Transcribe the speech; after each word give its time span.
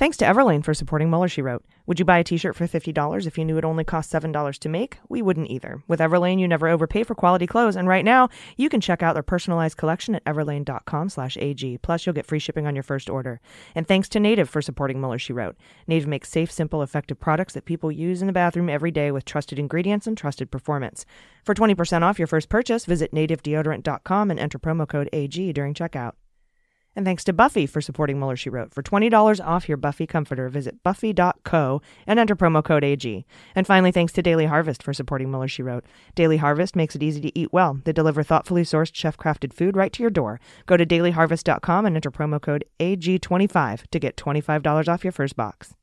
Thanks 0.00 0.16
to 0.16 0.24
Everlane 0.24 0.64
for 0.64 0.72
supporting 0.72 1.10
Mueller, 1.10 1.28
She 1.28 1.42
Wrote. 1.42 1.62
Would 1.84 1.98
you 1.98 2.06
buy 2.06 2.16
a 2.16 2.24
t 2.24 2.38
shirt 2.38 2.56
for 2.56 2.66
$50 2.66 3.26
if 3.26 3.36
you 3.36 3.44
knew 3.44 3.58
it 3.58 3.66
only 3.66 3.84
cost 3.84 4.10
$7 4.10 4.58
to 4.60 4.68
make? 4.70 4.96
We 5.10 5.20
wouldn't 5.20 5.50
either. 5.50 5.82
With 5.88 6.00
Everlane, 6.00 6.40
you 6.40 6.48
never 6.48 6.68
overpay 6.68 7.02
for 7.02 7.14
quality 7.14 7.46
clothes, 7.46 7.76
and 7.76 7.86
right 7.86 8.02
now, 8.02 8.30
you 8.56 8.70
can 8.70 8.80
check 8.80 9.02
out 9.02 9.12
their 9.12 9.22
personalized 9.22 9.76
collection 9.76 10.14
at 10.14 10.24
everlane.com 10.24 11.10
slash 11.10 11.36
AG. 11.36 11.76
Plus, 11.82 12.06
you'll 12.06 12.14
get 12.14 12.24
free 12.24 12.38
shipping 12.38 12.66
on 12.66 12.74
your 12.74 12.82
first 12.82 13.10
order. 13.10 13.42
And 13.74 13.86
thanks 13.86 14.08
to 14.08 14.20
Native 14.20 14.48
for 14.48 14.62
supporting 14.62 15.00
Mueller, 15.00 15.18
She 15.18 15.34
Wrote. 15.34 15.56
Native 15.86 16.08
makes 16.08 16.30
safe, 16.30 16.50
simple, 16.50 16.82
effective 16.82 17.20
products 17.20 17.52
that 17.52 17.66
people 17.66 17.92
use 17.92 18.22
in 18.22 18.26
the 18.26 18.32
bathroom 18.32 18.70
every 18.70 18.90
day 18.90 19.10
with 19.10 19.26
trusted 19.26 19.58
ingredients 19.58 20.06
and 20.06 20.16
trusted 20.16 20.50
performance. 20.50 21.04
For 21.44 21.54
20% 21.54 22.00
off 22.00 22.18
your 22.18 22.26
first 22.26 22.48
purchase, 22.48 22.86
visit 22.86 23.12
nativedeodorant.com 23.12 24.30
and 24.30 24.40
enter 24.40 24.58
promo 24.58 24.88
code 24.88 25.10
AG 25.12 25.52
during 25.52 25.74
checkout. 25.74 26.12
And 26.96 27.06
thanks 27.06 27.22
to 27.24 27.32
Buffy 27.32 27.66
for 27.66 27.80
supporting 27.80 28.18
Mueller, 28.18 28.36
She 28.36 28.50
Wrote. 28.50 28.74
For 28.74 28.82
$20 28.82 29.46
off 29.46 29.68
your 29.68 29.76
Buffy 29.76 30.06
comforter, 30.06 30.48
visit 30.48 30.82
buffy.co 30.82 31.80
and 32.06 32.18
enter 32.18 32.34
promo 32.34 32.64
code 32.64 32.82
AG. 32.82 33.24
And 33.54 33.66
finally, 33.66 33.92
thanks 33.92 34.12
to 34.14 34.22
Daily 34.22 34.46
Harvest 34.46 34.82
for 34.82 34.92
supporting 34.92 35.30
Mueller, 35.30 35.46
She 35.46 35.62
Wrote. 35.62 35.84
Daily 36.16 36.38
Harvest 36.38 36.74
makes 36.74 36.96
it 36.96 37.02
easy 37.02 37.20
to 37.20 37.38
eat 37.38 37.52
well. 37.52 37.80
They 37.84 37.92
deliver 37.92 38.24
thoughtfully 38.24 38.62
sourced, 38.64 38.90
chef 38.92 39.16
crafted 39.16 39.52
food 39.52 39.76
right 39.76 39.92
to 39.92 40.02
your 40.02 40.10
door. 40.10 40.40
Go 40.66 40.76
to 40.76 40.84
dailyharvest.com 40.84 41.86
and 41.86 41.94
enter 41.94 42.10
promo 42.10 42.40
code 42.40 42.64
AG25 42.80 43.86
to 43.90 43.98
get 43.98 44.16
$25 44.16 44.88
off 44.88 45.04
your 45.04 45.12
first 45.12 45.36
box. 45.36 45.74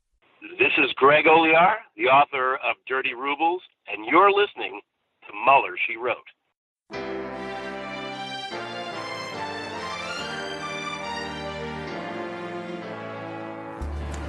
This 0.58 0.72
is 0.76 0.92
Greg 0.96 1.24
Olear, 1.24 1.76
the 1.96 2.04
author 2.04 2.56
of 2.56 2.76
Dirty 2.86 3.14
Rubles, 3.14 3.62
and 3.86 4.04
you're 4.06 4.30
listening 4.30 4.80
to 5.26 5.32
Mueller, 5.44 5.76
She 5.86 5.96
Wrote. 5.96 6.16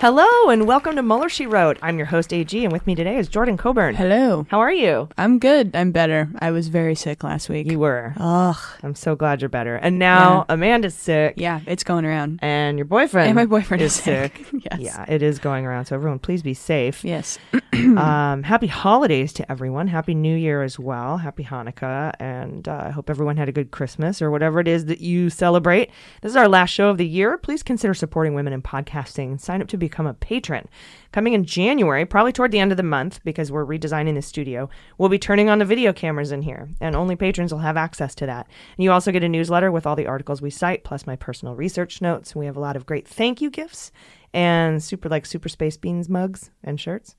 Hello 0.00 0.50
and 0.50 0.66
welcome 0.66 0.96
to 0.96 1.02
Mueller 1.02 1.28
She 1.28 1.46
Wrote. 1.46 1.78
I'm 1.80 1.96
your 1.96 2.06
host 2.06 2.32
AG, 2.32 2.62
and 2.62 2.72
with 2.72 2.84
me 2.84 2.96
today 2.96 3.16
is 3.16 3.28
Jordan 3.28 3.56
Coburn. 3.56 3.94
Hello. 3.94 4.44
How 4.50 4.58
are 4.58 4.72
you? 4.72 5.08
I'm 5.16 5.38
good. 5.38 5.74
I'm 5.74 5.92
better. 5.92 6.28
I 6.40 6.50
was 6.50 6.66
very 6.66 6.96
sick 6.96 7.22
last 7.22 7.48
week. 7.48 7.70
You 7.70 7.78
were. 7.78 8.12
Ugh. 8.18 8.56
I'm 8.82 8.96
so 8.96 9.14
glad 9.14 9.40
you're 9.40 9.48
better. 9.48 9.76
And 9.76 10.00
now 10.00 10.46
Amanda's 10.48 10.94
sick. 10.94 11.34
Yeah, 11.36 11.60
it's 11.66 11.84
going 11.84 12.04
around. 12.04 12.40
And 12.42 12.76
your 12.76 12.86
boyfriend. 12.86 13.28
And 13.28 13.36
my 13.36 13.46
boyfriend 13.46 13.82
is 13.82 13.94
sick. 13.94 14.44
yes. 14.52 14.80
Yeah, 14.80 15.04
it 15.08 15.22
is 15.22 15.38
going 15.38 15.64
around. 15.64 15.86
So 15.86 15.94
everyone, 15.94 16.18
please 16.18 16.42
be 16.42 16.54
safe. 16.54 17.04
Yes. 17.04 17.38
um, 17.72 18.42
happy 18.42 18.66
holidays 18.66 19.32
to 19.34 19.50
everyone. 19.50 19.86
Happy 19.86 20.14
New 20.14 20.36
Year 20.36 20.64
as 20.64 20.76
well. 20.76 21.18
Happy 21.18 21.44
Hanukkah. 21.44 22.12
And 22.18 22.66
uh, 22.68 22.82
I 22.86 22.90
hope 22.90 23.08
everyone 23.08 23.36
had 23.36 23.48
a 23.48 23.52
good 23.52 23.70
Christmas 23.70 24.20
or 24.20 24.32
whatever 24.32 24.58
it 24.58 24.66
is 24.68 24.86
that 24.86 25.00
you 25.00 25.30
celebrate. 25.30 25.90
This 26.20 26.30
is 26.30 26.36
our 26.36 26.48
last 26.48 26.70
show 26.70 26.90
of 26.90 26.98
the 26.98 27.06
year. 27.06 27.38
Please 27.38 27.62
consider 27.62 27.94
supporting 27.94 28.34
women 28.34 28.52
in 28.52 28.60
podcasting 28.60 29.40
sign 29.40 29.62
up 29.62 29.68
to 29.68 29.83
become 29.88 30.06
a 30.06 30.14
patron. 30.14 30.68
Coming 31.12 31.34
in 31.34 31.44
January, 31.44 32.04
probably 32.04 32.32
toward 32.32 32.50
the 32.50 32.58
end 32.58 32.70
of 32.70 32.76
the 32.76 32.82
month, 32.82 33.20
because 33.24 33.52
we're 33.52 33.66
redesigning 33.66 34.14
the 34.14 34.22
studio, 34.22 34.68
we'll 34.98 35.08
be 35.08 35.18
turning 35.18 35.48
on 35.48 35.58
the 35.58 35.64
video 35.64 35.92
cameras 35.92 36.32
in 36.32 36.42
here, 36.42 36.68
and 36.80 36.96
only 36.96 37.16
patrons 37.16 37.52
will 37.52 37.60
have 37.60 37.76
access 37.76 38.14
to 38.16 38.26
that. 38.26 38.48
And 38.76 38.84
you 38.84 38.90
also 38.90 39.12
get 39.12 39.24
a 39.24 39.28
newsletter 39.28 39.70
with 39.70 39.86
all 39.86 39.96
the 39.96 40.06
articles 40.06 40.42
we 40.42 40.50
cite, 40.50 40.84
plus 40.84 41.06
my 41.06 41.16
personal 41.16 41.54
research 41.54 42.00
notes. 42.00 42.34
We 42.34 42.46
have 42.46 42.56
a 42.56 42.60
lot 42.60 42.76
of 42.76 42.86
great 42.86 43.06
thank 43.06 43.40
you 43.40 43.50
gifts 43.50 43.92
and 44.32 44.82
super 44.82 45.08
like 45.08 45.24
super 45.26 45.48
space 45.48 45.76
beans 45.76 46.08
mugs 46.08 46.50
and 46.64 46.80
shirts 46.80 47.14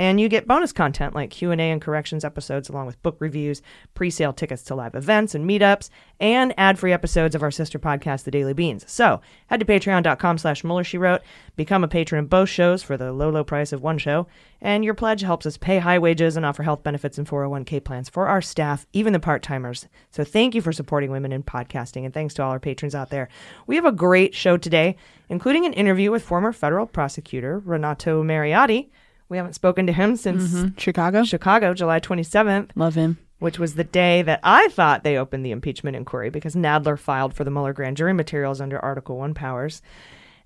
and 0.00 0.18
you 0.18 0.30
get 0.30 0.48
bonus 0.48 0.72
content 0.72 1.14
like 1.14 1.30
q&a 1.30 1.54
and 1.54 1.82
corrections 1.82 2.24
episodes 2.24 2.70
along 2.70 2.86
with 2.86 3.00
book 3.02 3.16
reviews 3.20 3.60
pre-sale 3.92 4.32
tickets 4.32 4.62
to 4.62 4.74
live 4.74 4.94
events 4.94 5.34
and 5.34 5.48
meetups 5.48 5.90
and 6.18 6.54
ad-free 6.56 6.92
episodes 6.92 7.34
of 7.34 7.42
our 7.42 7.50
sister 7.50 7.78
podcast 7.78 8.24
the 8.24 8.30
daily 8.30 8.54
beans. 8.54 8.84
So 8.90 9.20
head 9.48 9.60
to 9.60 9.66
patreon.com 9.66 10.38
slash 10.38 10.64
mueller 10.64 10.84
she 10.84 10.98
wrote 10.98 11.20
become 11.54 11.84
a 11.84 11.88
patron 11.88 12.24
of 12.24 12.30
both 12.30 12.48
shows 12.48 12.82
for 12.82 12.96
the 12.96 13.12
low 13.12 13.28
low 13.28 13.44
price 13.44 13.72
of 13.72 13.82
one 13.82 13.98
show 13.98 14.26
and 14.62 14.84
your 14.84 14.94
pledge 14.94 15.20
helps 15.20 15.44
us 15.44 15.58
pay 15.58 15.78
high 15.78 15.98
wages 15.98 16.36
and 16.36 16.46
offer 16.46 16.62
health 16.62 16.82
benefits 16.82 17.18
and 17.18 17.28
401k 17.28 17.84
plans 17.84 18.08
for 18.08 18.26
our 18.26 18.40
staff 18.40 18.86
even 18.94 19.12
the 19.12 19.20
part-timers. 19.20 19.86
So 20.10 20.24
thank 20.24 20.54
you 20.54 20.62
for 20.62 20.72
supporting 20.72 21.10
women 21.10 21.30
in 21.30 21.42
podcasting 21.42 22.06
and 22.06 22.14
thanks 22.14 22.32
to 22.34 22.42
all 22.42 22.52
our 22.52 22.58
patrons 22.58 22.94
out 22.94 23.10
there. 23.10 23.28
We 23.66 23.76
have 23.76 23.84
a 23.84 23.92
great 23.92 24.34
show 24.34 24.56
today 24.56 24.96
including 25.28 25.66
an 25.66 25.74
interview 25.74 26.10
with 26.10 26.22
former 26.22 26.52
federal 26.52 26.86
prosecutor 26.86 27.58
renato 27.58 28.22
mariotti 28.22 28.88
we 29.30 29.38
haven't 29.38 29.54
spoken 29.54 29.86
to 29.86 29.92
him 29.92 30.16
since 30.16 30.48
Mhm. 30.52 30.78
Chicago. 30.78 31.24
Chicago, 31.24 31.72
July 31.72 31.98
27th, 32.00 32.72
Love 32.76 32.94
him. 32.96 33.16
which 33.38 33.58
was 33.58 33.74
the 33.76 33.84
day 33.84 34.20
that 34.22 34.40
I 34.42 34.68
thought 34.68 35.02
they 35.04 35.16
opened 35.16 35.46
the 35.46 35.52
impeachment 35.52 35.96
inquiry 35.96 36.28
because 36.28 36.54
Nadler 36.54 36.98
filed 36.98 37.32
for 37.32 37.44
the 37.44 37.50
Mueller 37.50 37.72
grand 37.72 37.96
jury 37.96 38.12
materials 38.12 38.60
under 38.60 38.78
Article 38.78 39.16
1 39.16 39.32
powers. 39.32 39.80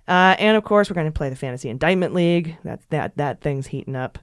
Uh, 0.07 0.35
and 0.39 0.55
of 0.55 0.63
course, 0.63 0.89
we're 0.89 0.93
going 0.95 1.07
to 1.07 1.11
play 1.11 1.29
the 1.29 1.35
Fantasy 1.35 1.67
Indictment 1.67 2.13
League. 2.13 2.57
That, 2.63 2.79
that, 2.91 3.17
that 3.17 3.41
thing's 3.41 3.67
heating 3.67 3.95
up. 3.95 4.19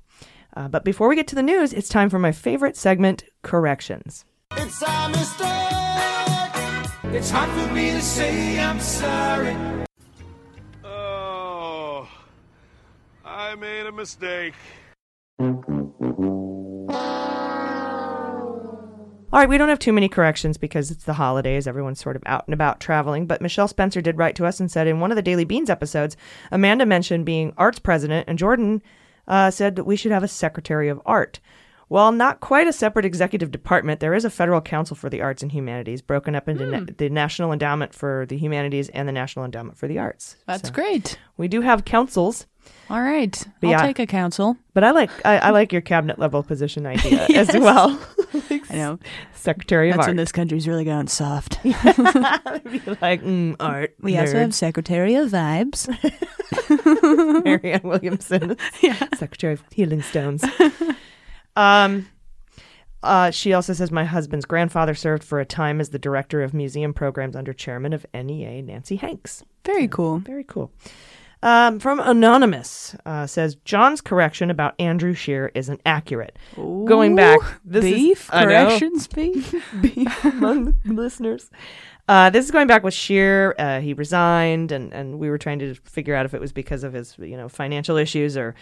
Uh, 0.56 0.68
but 0.68 0.84
before 0.84 1.08
we 1.08 1.16
get 1.16 1.26
to 1.28 1.34
the 1.34 1.42
news, 1.42 1.72
it's 1.72 1.88
time 1.88 2.08
for 2.08 2.18
my 2.20 2.30
favorite 2.30 2.76
segment, 2.76 3.24
Corrections. 3.42 4.24
It's 4.52 4.80
a 4.82 5.08
mistake. 5.08 5.48
It's 7.14 7.30
hard 7.30 7.50
for 7.50 7.74
me 7.74 7.90
to 7.90 8.00
say 8.00 8.60
I'm 8.60 8.78
sorry. 8.80 9.56
I 13.52 13.54
made 13.54 13.86
a 13.86 13.92
mistake. 13.92 14.54
All 15.38 15.50
right, 19.30 19.48
we 19.48 19.58
don't 19.58 19.68
have 19.68 19.78
too 19.78 19.92
many 19.92 20.08
corrections 20.08 20.56
because 20.56 20.90
it's 20.90 21.04
the 21.04 21.12
holidays. 21.12 21.66
Everyone's 21.66 22.00
sort 22.00 22.16
of 22.16 22.22
out 22.24 22.46
and 22.46 22.54
about 22.54 22.80
traveling. 22.80 23.26
But 23.26 23.42
Michelle 23.42 23.68
Spencer 23.68 24.00
did 24.00 24.16
write 24.16 24.36
to 24.36 24.46
us 24.46 24.58
and 24.58 24.70
said 24.70 24.86
in 24.86 25.00
one 25.00 25.12
of 25.12 25.16
the 25.16 25.22
Daily 25.22 25.44
Beans 25.44 25.68
episodes, 25.68 26.16
Amanda 26.50 26.86
mentioned 26.86 27.26
being 27.26 27.52
arts 27.58 27.78
president, 27.78 28.26
and 28.26 28.38
Jordan 28.38 28.80
uh, 29.28 29.50
said 29.50 29.76
that 29.76 29.84
we 29.84 29.96
should 29.96 30.12
have 30.12 30.22
a 30.22 30.28
secretary 30.28 30.88
of 30.88 31.02
art. 31.04 31.38
Well, 31.92 32.10
not 32.10 32.40
quite 32.40 32.66
a 32.66 32.72
separate 32.72 33.04
executive 33.04 33.50
department. 33.50 34.00
There 34.00 34.14
is 34.14 34.24
a 34.24 34.30
federal 34.30 34.62
council 34.62 34.96
for 34.96 35.10
the 35.10 35.20
arts 35.20 35.42
and 35.42 35.52
humanities, 35.52 36.00
broken 36.00 36.34
up 36.34 36.48
into 36.48 36.64
na- 36.64 36.86
the 36.96 37.10
National 37.10 37.52
Endowment 37.52 37.92
for 37.94 38.24
the 38.30 38.38
Humanities 38.38 38.88
and 38.88 39.06
the 39.06 39.12
National 39.12 39.44
Endowment 39.44 39.76
for 39.76 39.86
the 39.86 39.98
Arts. 39.98 40.36
That's 40.46 40.68
So 40.68 40.74
great. 40.74 41.18
We 41.36 41.48
do 41.48 41.60
have 41.60 41.84
councils, 41.84 42.46
All 42.88 43.02
right. 43.02 43.36
But 43.60 43.66
I'll 43.66 43.72
yeah. 43.72 43.82
take 43.82 43.98
a 43.98 44.06
council. 44.06 44.56
but 44.72 44.84
I 44.84 44.92
like 44.92 45.10
I, 45.26 45.36
I 45.38 45.50
like 45.50 45.70
your 45.70 45.82
cabinet 45.82 46.18
level 46.18 46.42
position 46.42 46.86
idea 46.86 47.26
as 47.34 47.48
well. 47.52 48.00
I 48.70 48.74
know. 48.74 48.98
Secretary 49.34 49.90
of 49.90 49.96
That's 49.96 50.06
Art. 50.06 50.10
when 50.12 50.16
this 50.16 50.32
country's 50.32 50.66
really 50.66 50.84
gone 50.86 51.08
soft. 51.08 51.62
Be 51.62 51.72
like 53.02 53.20
mm, 53.22 53.54
art. 53.60 53.96
we 54.00 54.16
also 54.16 54.38
have 54.38 54.54
Secretary 54.54 55.14
of 55.16 55.28
Vibes. 55.30 55.88
Marianne 57.44 57.82
Williamson, 57.84 58.56
yeah. 58.80 58.96
Secretary 59.16 59.52
of 59.52 59.62
Healing 59.72 60.00
Stones. 60.00 60.42
Um, 61.56 62.08
uh, 63.02 63.30
she 63.30 63.52
also 63.52 63.72
says 63.72 63.90
my 63.90 64.04
husband's 64.04 64.46
grandfather 64.46 64.94
served 64.94 65.24
for 65.24 65.40
a 65.40 65.44
time 65.44 65.80
as 65.80 65.90
the 65.90 65.98
director 65.98 66.42
of 66.42 66.54
museum 66.54 66.94
programs 66.94 67.34
under 67.34 67.52
chairman 67.52 67.92
of 67.92 68.06
NEA, 68.14 68.62
Nancy 68.62 68.96
Hanks. 68.96 69.44
Very 69.64 69.88
cool. 69.88 70.18
Very 70.18 70.44
cool. 70.44 70.70
Um, 71.44 71.80
from 71.80 71.98
Anonymous 71.98 72.94
uh, 73.04 73.26
says 73.26 73.56
John's 73.64 74.00
correction 74.00 74.48
about 74.48 74.76
Andrew 74.78 75.12
Scheer 75.12 75.50
isn't 75.56 75.80
accurate. 75.84 76.38
Going 76.54 77.16
back, 77.16 77.40
this 77.64 77.82
beef 77.82 78.22
is, 78.22 78.30
corrections 78.30 79.08
beef. 79.08 79.52
beef 79.80 80.24
among 80.24 80.66
the 80.66 80.74
listeners. 80.92 81.50
Uh, 82.06 82.30
this 82.30 82.44
is 82.44 82.52
going 82.52 82.68
back 82.68 82.84
with 82.84 82.94
Scheer. 82.94 83.56
Uh, 83.58 83.80
he 83.80 83.92
resigned, 83.92 84.70
and, 84.70 84.92
and 84.92 85.18
we 85.18 85.30
were 85.30 85.38
trying 85.38 85.58
to 85.58 85.74
figure 85.74 86.14
out 86.14 86.26
if 86.26 86.34
it 86.34 86.40
was 86.40 86.52
because 86.52 86.84
of 86.84 86.92
his 86.92 87.16
you 87.18 87.36
know 87.36 87.48
financial 87.48 87.96
issues 87.96 88.36
or 88.36 88.54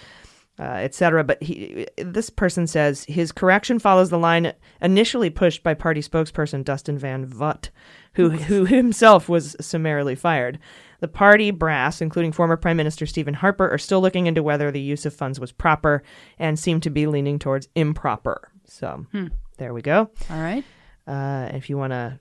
uh, 0.60 0.64
etc. 0.84 1.24
But 1.24 1.42
he, 1.42 1.86
this 1.96 2.28
person 2.28 2.66
says 2.66 3.04
his 3.04 3.32
correction 3.32 3.78
follows 3.78 4.10
the 4.10 4.18
line 4.18 4.52
initially 4.82 5.30
pushed 5.30 5.62
by 5.62 5.72
party 5.74 6.02
spokesperson 6.02 6.62
Dustin 6.64 6.98
Van 6.98 7.26
Vugt, 7.26 7.70
who 8.14 8.30
who 8.30 8.66
himself 8.66 9.28
was 9.28 9.56
summarily 9.60 10.14
fired. 10.14 10.58
The 11.00 11.08
party 11.08 11.50
brass, 11.50 12.02
including 12.02 12.32
former 12.32 12.58
Prime 12.58 12.76
Minister 12.76 13.06
Stephen 13.06 13.32
Harper, 13.32 13.70
are 13.70 13.78
still 13.78 14.02
looking 14.02 14.26
into 14.26 14.42
whether 14.42 14.70
the 14.70 14.80
use 14.82 15.06
of 15.06 15.14
funds 15.14 15.40
was 15.40 15.50
proper 15.50 16.02
and 16.38 16.58
seem 16.58 16.78
to 16.80 16.90
be 16.90 17.06
leaning 17.06 17.38
towards 17.38 17.68
improper. 17.74 18.50
So 18.66 19.06
Hmm. 19.12 19.28
there 19.56 19.72
we 19.72 19.80
go. 19.80 20.10
All 20.28 20.38
right. 20.40 20.62
Uh, 21.06 21.48
if 21.54 21.70
you 21.70 21.78
want 21.78 21.92
to, 21.92 22.18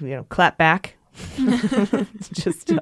you 0.00 0.08
know, 0.16 0.24
clap 0.24 0.56
back, 0.56 0.96
just 2.32 2.72
uh, 2.72 2.80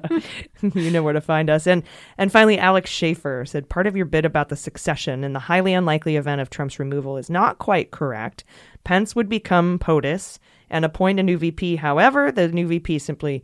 you 0.73 0.91
know 0.91 1.03
where 1.03 1.13
to 1.13 1.21
find 1.21 1.49
us. 1.49 1.67
And 1.67 1.83
and 2.17 2.31
finally, 2.31 2.57
Alex 2.57 2.89
Schaefer 2.89 3.45
said 3.45 3.69
part 3.69 3.87
of 3.87 3.95
your 3.95 4.05
bit 4.05 4.25
about 4.25 4.49
the 4.49 4.55
succession 4.55 5.23
in 5.23 5.33
the 5.33 5.39
highly 5.39 5.73
unlikely 5.73 6.15
event 6.15 6.41
of 6.41 6.49
Trump's 6.49 6.79
removal 6.79 7.17
is 7.17 7.29
not 7.29 7.59
quite 7.59 7.91
correct. 7.91 8.43
Pence 8.83 9.15
would 9.15 9.29
become 9.29 9.79
POTUS 9.79 10.39
and 10.69 10.83
appoint 10.85 11.19
a 11.19 11.23
new 11.23 11.37
VP. 11.37 11.77
However, 11.77 12.31
the 12.31 12.47
new 12.49 12.67
VP 12.67 12.99
simply, 12.99 13.43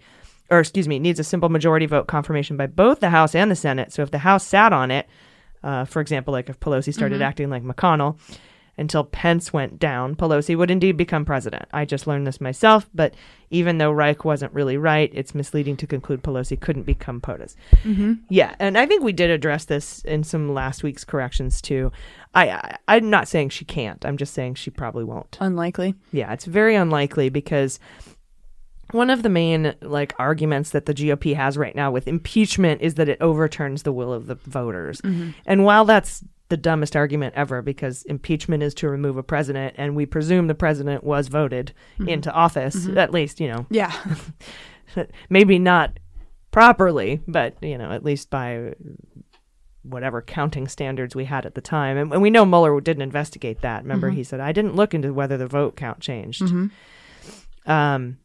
or 0.49 0.59
excuse 0.59 0.87
me, 0.87 0.99
needs 0.99 1.19
a 1.19 1.23
simple 1.23 1.49
majority 1.49 1.85
vote 1.85 2.07
confirmation 2.07 2.57
by 2.57 2.67
both 2.67 2.99
the 2.99 3.09
House 3.09 3.35
and 3.35 3.49
the 3.51 3.55
Senate. 3.55 3.93
So 3.93 4.01
if 4.01 4.11
the 4.11 4.17
House 4.19 4.45
sat 4.45 4.73
on 4.73 4.91
it, 4.91 5.07
uh, 5.63 5.85
for 5.85 6.01
example, 6.01 6.31
like 6.31 6.49
if 6.49 6.59
Pelosi 6.59 6.93
started 6.93 7.21
Mhm. 7.21 7.25
acting 7.25 7.49
like 7.49 7.63
McConnell 7.63 8.17
until 8.79 9.03
Pence 9.03 9.51
went 9.53 9.77
down, 9.77 10.15
Pelosi 10.15 10.55
would 10.57 10.71
indeed 10.71 10.97
become 10.97 11.25
president. 11.25 11.65
I 11.73 11.85
just 11.85 12.07
learned 12.07 12.25
this 12.25 12.39
myself, 12.41 12.89
but 12.93 13.13
even 13.51 13.77
though 13.77 13.91
Reich 13.91 14.23
wasn't 14.25 14.53
really 14.53 14.77
right, 14.77 15.11
it's 15.13 15.35
misleading 15.35 15.75
to 15.77 15.87
conclude 15.87 16.23
Pelosi 16.23 16.59
couldn't 16.59 16.83
become 16.83 17.19
POTUS. 17.21 17.55
Mhm. 17.83 18.19
Yeah, 18.29 18.55
and 18.59 18.77
I 18.77 18.85
think 18.85 19.03
we 19.03 19.11
did 19.13 19.29
address 19.29 19.65
this 19.65 19.99
in 20.05 20.23
some 20.23 20.53
last 20.53 20.81
week's 20.83 21.03
corrections 21.03 21.61
too. 21.61 21.91
I, 22.33 22.49
I 22.49 22.77
I'm 22.87 23.09
not 23.09 23.27
saying 23.27 23.49
she 23.49 23.65
can't. 23.65 24.05
I'm 24.05 24.17
just 24.17 24.33
saying 24.33 24.55
she 24.55 24.69
probably 24.71 25.03
won't. 25.03 25.37
Unlikely. 25.39 25.95
Yeah, 26.11 26.31
it's 26.33 26.45
very 26.45 26.75
unlikely 26.75 27.29
because 27.29 27.79
one 28.91 29.09
of 29.11 29.21
the 29.21 29.29
main 29.29 29.75
like 29.81 30.13
arguments 30.17 30.71
that 30.71 30.85
the 30.87 30.93
GOP 30.93 31.35
has 31.35 31.57
right 31.57 31.75
now 31.75 31.91
with 31.91 32.07
impeachment 32.07 32.81
is 32.81 32.95
that 32.95 33.07
it 33.09 33.19
overturns 33.21 33.83
the 33.83 33.91
will 33.91 34.11
of 34.11 34.25
the 34.27 34.35
voters. 34.35 34.99
Mhm. 35.01 35.33
And 35.45 35.63
while 35.63 35.85
that's 35.85 36.23
the 36.49 36.57
dumbest 36.57 36.95
argument 36.95 37.33
ever 37.35 37.61
because 37.61 38.03
impeachment 38.03 38.61
is 38.63 38.73
to 38.75 38.89
remove 38.89 39.17
a 39.17 39.23
president 39.23 39.75
and 39.77 39.95
we 39.95 40.05
presume 40.05 40.47
the 40.47 40.55
president 40.55 41.03
was 41.03 41.27
voted 41.27 41.71
Mhm. 41.99 42.07
into 42.09 42.31
office 42.33 42.87
Mhm. 42.87 42.97
at 42.97 43.11
least, 43.11 43.39
you 43.39 43.47
know. 43.47 43.65
Yeah. 43.69 43.91
maybe 45.29 45.59
not 45.59 45.97
properly, 46.51 47.21
but 47.27 47.55
you 47.61 47.77
know, 47.77 47.91
at 47.91 48.03
least 48.03 48.29
by 48.29 48.73
whatever 49.83 50.21
counting 50.21 50.67
standards 50.67 51.15
we 51.15 51.25
had 51.25 51.45
at 51.45 51.55
the 51.55 51.61
time. 51.61 51.97
And, 51.97 52.11
and 52.11 52.21
we 52.21 52.29
know 52.29 52.45
Mueller 52.45 52.79
didn't 52.81 53.01
investigate 53.03 53.61
that. 53.61 53.83
Remember, 53.83 54.11
Mhm. 54.11 54.15
he 54.15 54.23
said, 54.23 54.39
I 54.39 54.51
didn't 54.51 54.75
look 54.75 54.93
into 54.93 55.13
whether 55.13 55.37
the 55.37 55.47
vote 55.47 55.75
count 55.75 55.99
changed. 55.99 56.41
Mhm. 56.43 56.71
Um, 57.65 58.17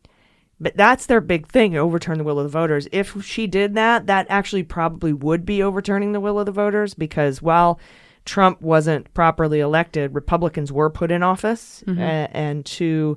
but 0.60 0.76
that's 0.76 1.06
their 1.06 1.20
big 1.20 1.46
thing 1.48 1.76
overturn 1.76 2.18
the 2.18 2.24
will 2.24 2.38
of 2.38 2.44
the 2.44 2.48
voters. 2.58 2.88
If 2.92 3.22
she 3.22 3.46
did 3.46 3.74
that, 3.74 4.06
that 4.06 4.26
actually 4.30 4.62
probably 4.62 5.12
would 5.12 5.44
be 5.44 5.62
overturning 5.62 6.12
the 6.12 6.20
will 6.20 6.38
of 6.38 6.46
the 6.46 6.52
voters 6.52 6.94
because 6.94 7.40
while 7.42 7.78
Trump 8.24 8.60
wasn't 8.62 9.12
properly 9.14 9.60
elected, 9.60 10.14
Republicans 10.14 10.72
were 10.72 10.88
put 10.90 11.10
in 11.10 11.22
office 11.22 11.84
Mhm. 11.86 11.98
a- 11.98 12.30
and 12.36 12.64
to 12.66 13.16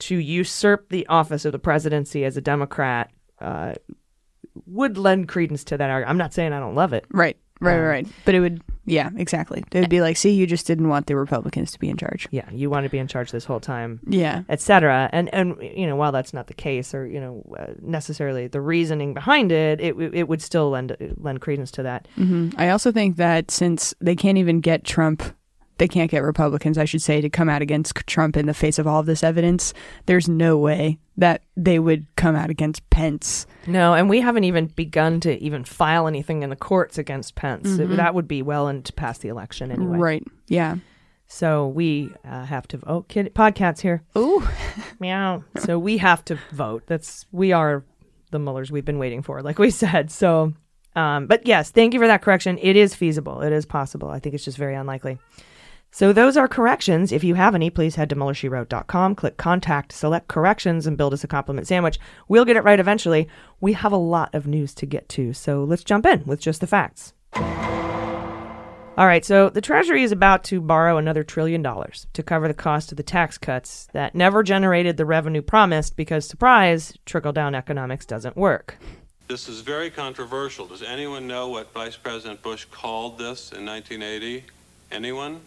to 0.00 0.16
usurp 0.16 0.88
the 0.88 1.06
office 1.08 1.44
of 1.44 1.52
the 1.52 1.58
presidency 1.58 2.24
as 2.24 2.36
a 2.36 2.40
Democrat 2.40 3.10
uh, 3.40 3.74
would 4.66 4.96
lend 4.96 5.28
credence 5.28 5.62
to 5.64 5.76
that 5.76 5.90
argument. 5.90 6.10
I'm 6.10 6.16
not 6.18 6.32
saying 6.32 6.52
I 6.54 6.58
don't 6.60 6.74
love 6.74 6.92
it. 6.94 7.04
Right. 7.12 7.36
Right, 7.60 7.74
Um, 7.74 7.80
right, 7.82 7.86
right. 7.88 8.08
But 8.24 8.34
it 8.34 8.40
would, 8.40 8.62
yeah, 8.90 9.10
exactly. 9.16 9.64
They'd 9.70 9.88
be 9.88 10.00
like, 10.00 10.16
see, 10.16 10.30
you 10.32 10.46
just 10.46 10.66
didn't 10.66 10.88
want 10.88 11.06
the 11.06 11.16
Republicans 11.16 11.70
to 11.72 11.78
be 11.78 11.88
in 11.88 11.96
charge. 11.96 12.28
Yeah, 12.30 12.48
you 12.50 12.68
want 12.70 12.84
to 12.84 12.90
be 12.90 12.98
in 12.98 13.06
charge 13.06 13.30
this 13.30 13.44
whole 13.44 13.60
time. 13.60 14.00
Yeah. 14.06 14.42
etc. 14.48 15.08
And 15.12 15.32
and 15.34 15.56
you 15.60 15.86
know, 15.86 15.96
while 15.96 16.12
that's 16.12 16.34
not 16.34 16.46
the 16.48 16.54
case, 16.54 16.94
or 16.94 17.06
you 17.06 17.20
know, 17.20 17.42
uh, 17.58 17.72
necessarily 17.80 18.48
the 18.48 18.60
reasoning 18.60 19.14
behind 19.14 19.52
it, 19.52 19.80
it 19.80 19.94
it 20.14 20.28
would 20.28 20.42
still 20.42 20.70
lend 20.70 20.96
lend 21.16 21.40
credence 21.40 21.70
to 21.72 21.82
that. 21.84 22.08
hmm 22.16 22.50
I 22.56 22.70
also 22.70 22.92
think 22.92 23.16
that 23.16 23.50
since 23.50 23.94
they 24.00 24.16
can't 24.16 24.38
even 24.38 24.60
get 24.60 24.84
Trump, 24.84 25.22
they 25.80 25.88
can't 25.88 26.10
get 26.10 26.22
Republicans, 26.22 26.76
I 26.76 26.84
should 26.84 27.00
say, 27.00 27.22
to 27.22 27.30
come 27.30 27.48
out 27.48 27.62
against 27.62 27.94
Trump 28.06 28.36
in 28.36 28.44
the 28.44 28.52
face 28.54 28.78
of 28.78 28.86
all 28.86 29.00
of 29.00 29.06
this 29.06 29.24
evidence, 29.24 29.72
there's 30.04 30.28
no 30.28 30.58
way 30.58 30.98
that 31.16 31.42
they 31.56 31.78
would 31.78 32.06
come 32.16 32.36
out 32.36 32.50
against 32.50 32.88
Pence. 32.90 33.46
No, 33.66 33.94
and 33.94 34.08
we 34.08 34.20
haven't 34.20 34.44
even 34.44 34.66
begun 34.66 35.20
to 35.20 35.42
even 35.42 35.64
file 35.64 36.06
anything 36.06 36.42
in 36.42 36.50
the 36.50 36.56
courts 36.56 36.98
against 36.98 37.34
Pence. 37.34 37.66
Mhm. 37.70 37.96
That 37.96 38.14
would 38.14 38.28
be 38.28 38.42
well 38.42 38.68
into 38.68 38.92
past 38.92 39.22
the 39.22 39.28
election 39.28 39.72
anyway. 39.72 39.96
Right. 39.98 40.24
Yeah. 40.48 40.76
So 41.26 41.68
we 41.68 42.10
uh, 42.24 42.44
have 42.44 42.68
to. 42.68 42.80
Oh, 42.86 43.02
kid, 43.02 43.32
podcasts 43.34 43.80
here. 43.80 44.02
Ooh, 44.18 44.46
meow. 45.00 45.44
So 45.60 45.78
we 45.78 45.96
have 45.96 46.22
to 46.26 46.38
vote. 46.52 46.82
That's 46.86 47.24
we 47.32 47.52
are 47.52 47.84
the 48.32 48.38
Muellers 48.38 48.70
we've 48.70 48.84
been 48.84 48.98
waiting 48.98 49.22
for, 49.22 49.40
like 49.40 49.58
we 49.58 49.70
said. 49.84 50.10
So, 50.10 50.52
um, 50.94 51.26
but 51.26 51.46
yes, 51.46 51.70
thank 51.70 51.94
you 51.94 52.00
for 52.00 52.06
that 52.06 52.20
correction. 52.20 52.58
It 52.60 52.76
is 52.76 52.94
feasible. 52.94 53.40
It 53.40 53.52
is 53.52 53.64
possible. 53.64 54.10
I 54.10 54.18
think 54.18 54.34
it's 54.34 54.44
just 54.44 54.58
very 54.58 54.74
unlikely. 54.74 55.18
So 55.92 56.12
those 56.12 56.36
are 56.36 56.46
corrections. 56.46 57.10
If 57.10 57.24
you 57.24 57.34
have 57.34 57.54
any, 57.54 57.68
please 57.68 57.96
head 57.96 58.10
to 58.10 58.16
MuellerSheWrote.com, 58.16 59.16
click 59.16 59.36
contact, 59.36 59.92
select 59.92 60.28
corrections, 60.28 60.86
and 60.86 60.96
build 60.96 61.12
us 61.12 61.24
a 61.24 61.28
compliment 61.28 61.66
sandwich. 61.66 61.98
We'll 62.28 62.44
get 62.44 62.56
it 62.56 62.64
right 62.64 62.78
eventually. 62.78 63.28
We 63.60 63.72
have 63.72 63.92
a 63.92 63.96
lot 63.96 64.34
of 64.34 64.46
news 64.46 64.74
to 64.76 64.86
get 64.86 65.08
to, 65.10 65.32
so 65.32 65.64
let's 65.64 65.82
jump 65.82 66.06
in 66.06 66.24
with 66.26 66.40
just 66.40 66.60
the 66.60 66.66
facts. 66.68 67.12
All 68.96 69.06
right, 69.06 69.24
so 69.24 69.48
the 69.48 69.60
Treasury 69.60 70.02
is 70.02 70.12
about 70.12 70.44
to 70.44 70.60
borrow 70.60 70.98
another 70.98 71.24
trillion 71.24 71.62
dollars 71.62 72.06
to 72.12 72.22
cover 72.22 72.46
the 72.46 72.54
cost 72.54 72.92
of 72.92 72.96
the 72.96 73.02
tax 73.02 73.38
cuts 73.38 73.88
that 73.92 74.14
never 74.14 74.42
generated 74.42 74.96
the 74.96 75.06
revenue 75.06 75.42
promised 75.42 75.96
because, 75.96 76.26
surprise, 76.26 76.92
trickle 77.06 77.32
down 77.32 77.54
economics 77.54 78.04
doesn't 78.04 78.36
work. 78.36 78.76
This 79.26 79.48
is 79.48 79.60
very 79.60 79.90
controversial. 79.90 80.66
Does 80.66 80.82
anyone 80.82 81.26
know 81.26 81.48
what 81.48 81.72
Vice 81.72 81.96
President 81.96 82.42
Bush 82.42 82.66
called 82.70 83.16
this 83.16 83.52
in 83.52 83.64
1980? 83.64 84.44
Anyone? 84.92 85.40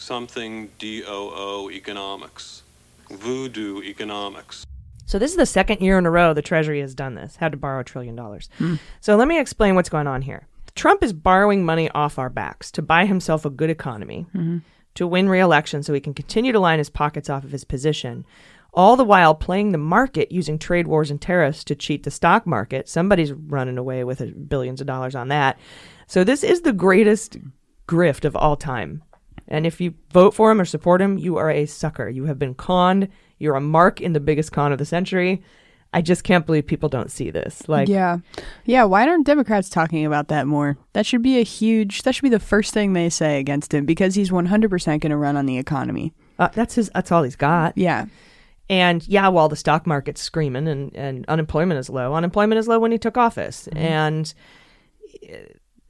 Something 0.00 0.70
DOO 0.78 1.70
economics. 1.70 2.62
Voodoo 3.10 3.82
economics. 3.82 4.64
So, 5.04 5.18
this 5.18 5.30
is 5.30 5.36
the 5.36 5.44
second 5.44 5.80
year 5.82 5.98
in 5.98 6.06
a 6.06 6.10
row 6.10 6.32
the 6.32 6.40
Treasury 6.40 6.80
has 6.80 6.94
done 6.94 7.16
this, 7.16 7.36
had 7.36 7.52
to 7.52 7.58
borrow 7.58 7.80
a 7.80 7.84
trillion 7.84 8.16
dollars. 8.16 8.48
So, 9.00 9.16
let 9.16 9.28
me 9.28 9.38
explain 9.38 9.74
what's 9.74 9.90
going 9.90 10.06
on 10.06 10.22
here. 10.22 10.46
Trump 10.74 11.02
is 11.02 11.12
borrowing 11.12 11.66
money 11.66 11.90
off 11.90 12.18
our 12.18 12.30
backs 12.30 12.70
to 12.72 12.82
buy 12.82 13.04
himself 13.04 13.44
a 13.44 13.50
good 13.50 13.68
economy, 13.68 14.26
Mhm. 14.34 14.62
to 14.94 15.06
win 15.06 15.28
re 15.28 15.38
election 15.40 15.82
so 15.82 15.92
he 15.92 16.00
can 16.00 16.14
continue 16.14 16.52
to 16.52 16.60
line 16.60 16.78
his 16.78 16.88
pockets 16.90 17.28
off 17.28 17.44
of 17.44 17.52
his 17.52 17.64
position, 17.64 18.24
all 18.72 18.96
the 18.96 19.04
while 19.04 19.34
playing 19.34 19.72
the 19.72 19.78
market 19.78 20.32
using 20.32 20.58
trade 20.58 20.86
wars 20.86 21.10
and 21.10 21.20
tariffs 21.20 21.62
to 21.64 21.74
cheat 21.74 22.04
the 22.04 22.10
stock 22.10 22.46
market. 22.46 22.88
Somebody's 22.88 23.32
running 23.32 23.76
away 23.76 24.02
with 24.04 24.22
uh, 24.22 24.26
billions 24.48 24.80
of 24.80 24.86
dollars 24.86 25.14
on 25.14 25.28
that. 25.28 25.58
So, 26.06 26.24
this 26.24 26.42
is 26.42 26.62
the 26.62 26.72
greatest 26.72 27.36
grift 27.86 28.24
of 28.24 28.34
all 28.34 28.56
time. 28.56 29.02
And 29.50 29.66
if 29.66 29.80
you 29.80 29.94
vote 30.12 30.32
for 30.34 30.50
him 30.50 30.60
or 30.60 30.64
support 30.64 31.02
him, 31.02 31.18
you 31.18 31.36
are 31.36 31.50
a 31.50 31.66
sucker. 31.66 32.08
You 32.08 32.24
have 32.26 32.38
been 32.38 32.54
conned. 32.54 33.08
You're 33.38 33.56
a 33.56 33.60
mark 33.60 34.00
in 34.00 34.12
the 34.12 34.20
biggest 34.20 34.52
con 34.52 34.72
of 34.72 34.78
the 34.78 34.84
century. 34.84 35.42
I 35.92 36.02
just 36.02 36.22
can't 36.22 36.46
believe 36.46 36.68
people 36.68 36.88
don't 36.88 37.10
see 37.10 37.30
this. 37.30 37.68
Like, 37.68 37.88
yeah. 37.88 38.18
Yeah. 38.64 38.84
Why 38.84 39.08
aren't 39.08 39.26
Democrats 39.26 39.68
talking 39.68 40.06
about 40.06 40.28
that 40.28 40.46
more? 40.46 40.78
That 40.92 41.04
should 41.04 41.22
be 41.22 41.38
a 41.38 41.42
huge, 41.42 42.02
that 42.02 42.14
should 42.14 42.22
be 42.22 42.28
the 42.28 42.38
first 42.38 42.72
thing 42.72 42.92
they 42.92 43.08
say 43.10 43.40
against 43.40 43.74
him 43.74 43.86
because 43.86 44.14
he's 44.14 44.30
100% 44.30 44.86
going 44.86 45.10
to 45.10 45.16
run 45.16 45.36
on 45.36 45.46
the 45.46 45.58
economy. 45.58 46.12
uh, 46.38 46.48
that's 46.52 46.76
his. 46.76 46.90
That's 46.94 47.10
all 47.10 47.24
he's 47.24 47.34
got. 47.34 47.76
Yeah. 47.76 48.06
And 48.68 49.06
yeah, 49.08 49.26
while 49.26 49.48
the 49.48 49.56
stock 49.56 49.84
market's 49.84 50.22
screaming 50.22 50.68
and, 50.68 50.94
and 50.94 51.26
unemployment 51.26 51.80
is 51.80 51.90
low, 51.90 52.14
unemployment 52.14 52.60
is 52.60 52.68
low 52.68 52.78
when 52.78 52.92
he 52.92 52.98
took 52.98 53.16
office. 53.16 53.66
And 53.74 54.32
uh, 55.28 55.38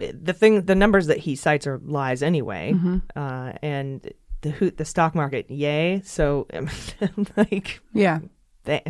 the 0.00 0.32
thing, 0.32 0.62
the 0.62 0.74
numbers 0.74 1.06
that 1.06 1.18
he 1.18 1.36
cites 1.36 1.66
are 1.66 1.78
lies 1.84 2.22
anyway. 2.22 2.72
Mhm. 2.74 3.02
Uh, 3.14 3.52
and 3.62 4.12
the 4.42 4.50
who, 4.50 4.70
the 4.70 4.84
stock 4.84 5.14
market, 5.14 5.50
yay. 5.50 6.00
So, 6.04 6.46
like, 7.36 7.80
Yeah. 7.92 8.20
they, 8.64 8.82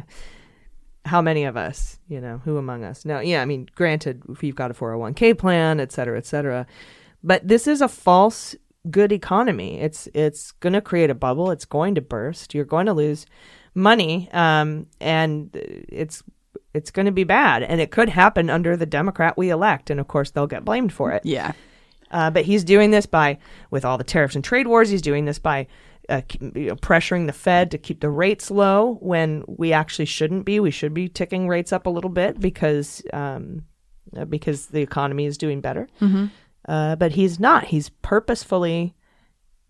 how 1.04 1.20
many 1.22 1.44
of 1.44 1.56
us, 1.56 1.98
you 2.08 2.20
know, 2.20 2.38
who 2.44 2.56
among 2.56 2.84
us? 2.84 3.04
No, 3.04 3.20
yeah, 3.20 3.42
I 3.42 3.44
mean, 3.46 3.68
granted, 3.74 4.22
if 4.28 4.42
you've 4.44 4.54
got 4.56 4.70
a 4.70 4.74
401k 4.74 5.36
plan, 5.38 5.80
et 5.80 5.92
cetera, 5.92 6.16
et 6.18 6.26
cetera. 6.26 6.66
But 7.22 7.46
this 7.46 7.66
is 7.66 7.80
a 7.80 7.88
false 7.88 8.54
good 8.90 9.12
economy. 9.12 9.78
It's 9.80 10.08
it's 10.14 10.52
going 10.52 10.72
to 10.72 10.80
create 10.80 11.10
a 11.10 11.14
bubble. 11.14 11.50
It's 11.50 11.66
going 11.66 11.94
to 11.96 12.00
burst. 12.00 12.54
You're 12.54 12.64
going 12.64 12.86
to 12.86 12.94
lose 12.94 13.26
money, 13.74 14.28
um, 14.32 14.86
and 15.00 15.50
it's 15.54 16.22
it's 16.74 16.90
going 16.90 17.06
to 17.06 17.12
be 17.12 17.24
bad. 17.24 17.62
And 17.62 17.80
it 17.80 17.90
could 17.90 18.08
happen 18.08 18.48
under 18.50 18.76
the 18.76 18.86
Democrat 18.86 19.36
we 19.36 19.50
elect, 19.50 19.90
and 19.90 19.98
of 20.00 20.08
course 20.08 20.30
they'll 20.30 20.46
get 20.46 20.64
blamed 20.64 20.92
for 20.92 21.10
it. 21.12 21.22
Yeah. 21.24 21.52
Uh, 22.10 22.30
but 22.30 22.44
he's 22.44 22.64
doing 22.64 22.90
this 22.90 23.06
by, 23.06 23.38
with 23.70 23.84
all 23.84 23.96
the 23.98 24.04
tariffs 24.04 24.34
and 24.34 24.44
trade 24.44 24.66
wars, 24.66 24.90
he's 24.90 25.02
doing 25.02 25.24
this 25.26 25.38
by 25.38 25.66
uh, 26.08 26.22
you 26.40 26.66
know, 26.66 26.74
pressuring 26.76 27.26
the 27.26 27.32
Fed 27.32 27.70
to 27.70 27.78
keep 27.78 28.00
the 28.00 28.10
rates 28.10 28.50
low 28.50 28.96
when 29.00 29.44
we 29.46 29.72
actually 29.72 30.06
shouldn't 30.06 30.44
be. 30.44 30.58
We 30.58 30.72
should 30.72 30.92
be 30.92 31.08
ticking 31.08 31.46
rates 31.46 31.72
up 31.72 31.86
a 31.86 31.90
little 31.90 32.10
bit 32.10 32.40
because 32.40 33.00
um, 33.12 33.62
uh, 34.16 34.24
because 34.24 34.66
the 34.66 34.80
economy 34.80 35.26
is 35.26 35.38
doing 35.38 35.60
better. 35.60 35.86
Mhm. 36.00 36.30
Uh, 36.68 36.96
but 36.96 37.12
he's 37.12 37.38
not. 37.38 37.64
He's 37.66 37.90
purposefully 38.02 38.96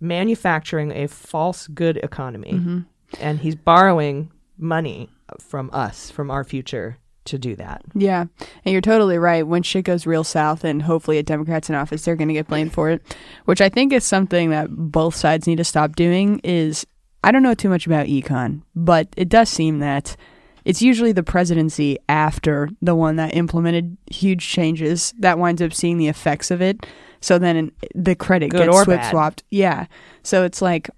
manufacturing 0.01 0.93
a 0.93 1.07
false 1.09 1.67
good 1.69 1.99
economy, 1.99 2.53
Mhm. 2.53 2.87
and 3.21 3.41
he's 3.41 3.55
borrowing 3.55 4.31
money 4.61 5.09
from 5.41 5.71
us, 5.73 6.11
from 6.11 6.31
our 6.31 6.45
future, 6.45 6.99
to 7.27 7.39
do 7.39 7.55
that. 7.57 7.83
Yeah, 7.95 8.27
and 8.65 8.73
you're 8.73 8.81
totally 8.81 9.19
right. 9.19 9.47
When 9.47 9.63
shit 9.63 9.85
goes 9.85 10.07
real 10.07 10.25
south, 10.25 10.65
and 10.65 10.83
hopefully 10.83 11.19
a 11.19 11.23
Democrat's 11.23 11.69
in 11.69 11.75
office, 11.75 12.05
they're 12.05 12.17
going 12.17 12.29
to 12.29 12.35
get 12.35 12.49
blamed 12.49 12.73
for 12.73 12.91
it. 12.91 13.03
Which 13.45 13.61
I 13.61 13.69
think 13.69 13.93
is 13.93 14.05
something 14.05 14.51
that 14.51 14.71
both 14.71 15.15
sides 15.15 15.47
need 15.47 15.57
to 15.57 15.65
stop 15.65 15.97
doing. 15.97 16.41
Is 16.45 16.87
I 17.23 17.33
don't 17.33 17.43
know 17.43 17.55
too 17.55 17.69
much 17.69 17.87
about 17.87 18.07
econ, 18.07 18.63
but 18.75 19.09
it 19.17 19.29
does 19.29 19.49
seem 19.49 19.81
that 19.81 20.17
it's 20.65 20.83
usually 20.83 21.13
the 21.13 21.23
presidency 21.23 21.99
after 22.09 22.69
the 22.83 22.95
one 22.95 23.17
that 23.17 23.35
implemented 23.35 23.97
huge 24.11 24.47
changes 24.47 25.15
that 25.19 25.39
winds 25.39 25.63
up 25.63 25.73
seeing 25.73 25.99
the 25.99 26.09
effects 26.09 26.51
of 26.51 26.61
it. 26.61 26.87
So 27.21 27.39
then 27.39 27.73
the 27.95 28.15
credit 28.15 28.51
Good 28.51 28.67
gets 28.67 28.83
swip 28.83 29.03
swapped. 29.05 29.45
Yeah. 29.51 29.87
So 30.23 30.45
it's 30.45 30.63
like 30.63 30.91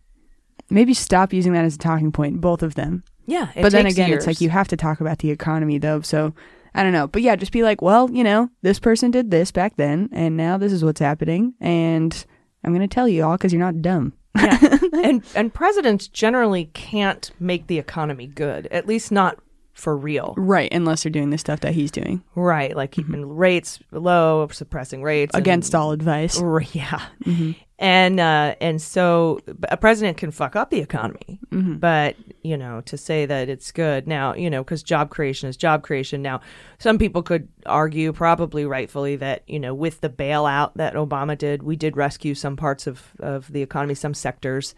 maybe 0.71 0.95
stop 0.95 1.33
using 1.33 1.52
that 1.52 1.64
as 1.64 1.75
a 1.75 1.78
talking 1.78 2.12
point, 2.12 2.40
both 2.40 2.62
of 2.62 2.75
them. 2.75 3.04
Yeah, 3.26 3.50
but 3.55 3.73
then 3.73 3.87
again, 3.87 4.12
it's 4.12 4.26
like 4.26 4.41
you 4.41 4.50
have 4.50 4.69
to 4.69 4.76
talk 4.76 5.00
about 5.00 5.19
the 5.19 5.31
economy 5.31 5.79
though. 5.79 6.00
So 6.00 6.35
I 6.75 6.83
don't 6.83 6.93
know. 6.93 7.07
But 7.07 7.23
yeah, 7.23 7.37
just 7.37 7.52
be 7.52 7.62
like, 7.62 7.83
well, 7.83 8.11
you 8.11 8.25
know, 8.25 8.50
this 8.62 8.79
person 8.79 9.11
did 9.11 9.31
this 9.31 9.50
back 9.50 9.76
then, 9.76 10.09
and 10.12 10.37
now 10.37 10.57
this 10.57 10.73
is 10.73 10.85
what's 10.85 11.00
happening, 11.00 11.55
and 11.61 12.25
I'm 12.64 12.73
going 12.73 12.87
to 12.88 12.93
tell 12.93 13.09
you 13.09 13.25
all 13.25 13.37
because 13.37 13.52
you're 13.52 13.61
not 13.61 13.83
dumb. 13.83 14.14
yeah. 14.37 14.79
and 15.05 15.23
and 15.35 15.52
presidents 15.52 16.09
generally 16.09 16.67
can't 16.73 17.31
make 17.38 17.67
the 17.67 17.79
economy 17.79 18.26
good, 18.26 18.67
at 18.69 18.87
least 18.87 19.12
not 19.12 19.38
for 19.75 19.97
real. 19.97 20.35
Right, 20.37 20.73
unless 20.73 21.02
they're 21.02 21.11
doing 21.11 21.31
the 21.31 21.38
stuff 21.38 21.61
that 21.61 21.75
he's 21.75 21.91
doing. 21.91 22.23
Right, 22.35 22.75
like 22.75 22.93
keeping 22.93 23.23
mm-hmm. 23.23 23.37
rates 23.37 23.79
low, 23.91 24.49
suppressing 24.49 25.02
rates 25.02 25.35
Against 25.35 25.75
and- 25.75 25.81
all 25.83 25.93
advice. 25.93 26.41
R- 26.41 26.61
Yeah, 26.73 27.02
mm-hmm. 27.25 27.52
And 27.82 28.20
uh, 28.20 28.54
and 28.60 28.80
so 28.80 29.40
a 29.68 29.76
president 29.76 30.16
can 30.16 30.30
fuck 30.30 30.54
up 30.56 30.70
the 30.70 30.78
economy, 30.80 31.40
Mhm. 31.50 31.80
but 31.80 32.14
you 32.42 32.56
know 32.56 32.80
to 32.82 32.96
say 32.96 33.26
that 33.26 33.48
it's 33.48 33.72
good 33.72 34.06
now, 34.06 34.34
you 34.34 34.48
know, 34.48 34.62
because 34.62 34.82
job 34.84 35.10
creation 35.10 35.48
is 35.48 35.56
job 35.56 35.82
creation. 35.82 36.22
Now, 36.22 36.40
some 36.78 36.96
people 36.96 37.22
could 37.22 37.48
argue, 37.66 38.12
probably 38.12 38.64
rightfully, 38.64 39.16
that 39.16 39.42
you 39.48 39.58
know 39.58 39.74
with 39.74 40.00
the 40.00 40.08
bailout 40.08 40.70
that 40.76 40.94
Obama 40.94 41.36
did, 41.36 41.64
we 41.64 41.74
did 41.76 41.96
rescue 41.96 42.34
some 42.34 42.56
parts 42.56 42.86
of 42.86 43.12
of 43.18 43.52
the 43.52 43.62
economy, 43.62 43.94
some 43.94 44.14
sectors 44.14 44.74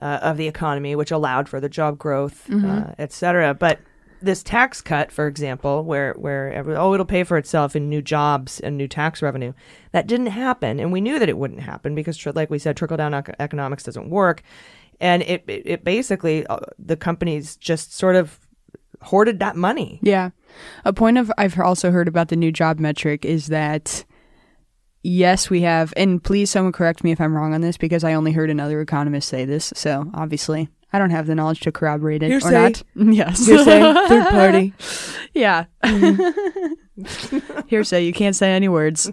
uh, 0.00 0.18
of 0.22 0.38
the 0.38 0.48
economy, 0.48 0.96
which 0.96 1.10
allowed 1.10 1.46
for 1.46 1.60
the 1.60 1.68
job 1.68 1.98
growth, 1.98 2.46
Mhm. 2.48 2.88
uh, 2.88 2.94
et 2.98 3.12
cetera. 3.12 3.52
But 3.52 3.80
this 4.20 4.42
tax 4.42 4.80
cut, 4.80 5.10
for 5.10 5.26
example, 5.26 5.84
where 5.84 6.14
where 6.14 6.52
every, 6.52 6.76
oh 6.76 6.94
it'll 6.94 7.06
pay 7.06 7.24
for 7.24 7.36
itself 7.36 7.74
in 7.74 7.88
new 7.88 8.02
jobs 8.02 8.60
and 8.60 8.76
new 8.76 8.88
tax 8.88 9.22
revenue, 9.22 9.52
that 9.92 10.06
didn't 10.06 10.26
happen, 10.26 10.78
and 10.80 10.92
we 10.92 11.00
knew 11.00 11.18
that 11.18 11.28
it 11.28 11.38
wouldn't 11.38 11.60
happen 11.60 11.94
because, 11.94 12.24
like 12.34 12.50
we 12.50 12.58
said, 12.58 12.76
trickle 12.76 12.96
down 12.96 13.14
ec- 13.14 13.36
economics 13.38 13.84
doesn't 13.84 14.10
work, 14.10 14.42
and 15.00 15.22
it 15.22 15.44
it, 15.46 15.62
it 15.64 15.84
basically 15.84 16.46
uh, 16.46 16.60
the 16.78 16.96
companies 16.96 17.56
just 17.56 17.94
sort 17.94 18.16
of 18.16 18.38
hoarded 19.02 19.38
that 19.40 19.56
money. 19.56 19.98
Yeah. 20.02 20.30
A 20.84 20.92
point 20.92 21.18
of 21.18 21.32
I've 21.38 21.58
also 21.58 21.90
heard 21.90 22.08
about 22.08 22.28
the 22.28 22.36
new 22.36 22.52
job 22.52 22.78
metric 22.78 23.24
is 23.24 23.46
that 23.46 24.04
yes, 25.02 25.48
we 25.48 25.62
have 25.62 25.94
and 25.96 26.22
please 26.22 26.50
someone 26.50 26.72
correct 26.72 27.02
me 27.02 27.12
if 27.12 27.20
I'm 27.20 27.34
wrong 27.34 27.54
on 27.54 27.62
this 27.62 27.78
because 27.78 28.04
I 28.04 28.14
only 28.14 28.32
heard 28.32 28.50
another 28.50 28.80
economist 28.80 29.28
say 29.28 29.44
this. 29.44 29.72
So 29.74 30.10
obviously 30.14 30.68
I 30.92 30.98
don't 30.98 31.10
have 31.10 31.26
the 31.26 31.34
knowledge 31.34 31.60
to 31.60 31.72
corroborate 31.72 32.22
it 32.22 32.44
or 32.44 32.50
not. 32.50 32.82
Yes. 32.94 33.46
Hearsay, 33.46 34.08
third 34.08 34.28
party. 34.28 34.72
Yeah. 35.32 35.66
Hearsay, 37.68 38.04
you 38.04 38.12
can't 38.12 38.34
say 38.34 38.52
any 38.52 38.68
words. 38.68 39.06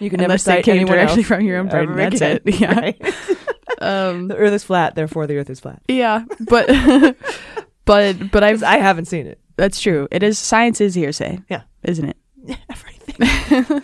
You 0.00 0.10
can 0.10 0.18
never 0.20 0.36
cite 0.38 0.66
anyone 0.66 0.98
else 0.98 1.24
from 1.24 1.42
your 1.42 1.58
own 1.58 1.68
brain. 1.68 1.94
That's 1.94 2.20
it. 2.20 2.42
Yeah. 2.44 2.78
Right. 2.80 3.14
Um, 3.80 4.28
the 4.28 4.36
Earth 4.36 4.52
is 4.52 4.64
flat, 4.64 4.96
therefore 4.96 5.26
the 5.28 5.36
Earth 5.38 5.50
is 5.50 5.60
flat. 5.60 5.82
Yeah, 5.88 6.24
but 6.48 6.66
but 7.84 8.30
but 8.32 8.42
I've 8.42 8.62
I 8.64 8.78
haven't 8.78 9.04
seen 9.04 9.26
it. 9.26 9.38
That's 9.56 9.80
true. 9.80 10.08
It 10.10 10.22
is 10.22 10.38
science 10.38 10.80
is 10.80 10.94
hearsay. 10.94 11.38
Yeah. 11.48 11.62
isn't 11.84 12.08
it? 12.08 12.58
Everything. 12.70 13.82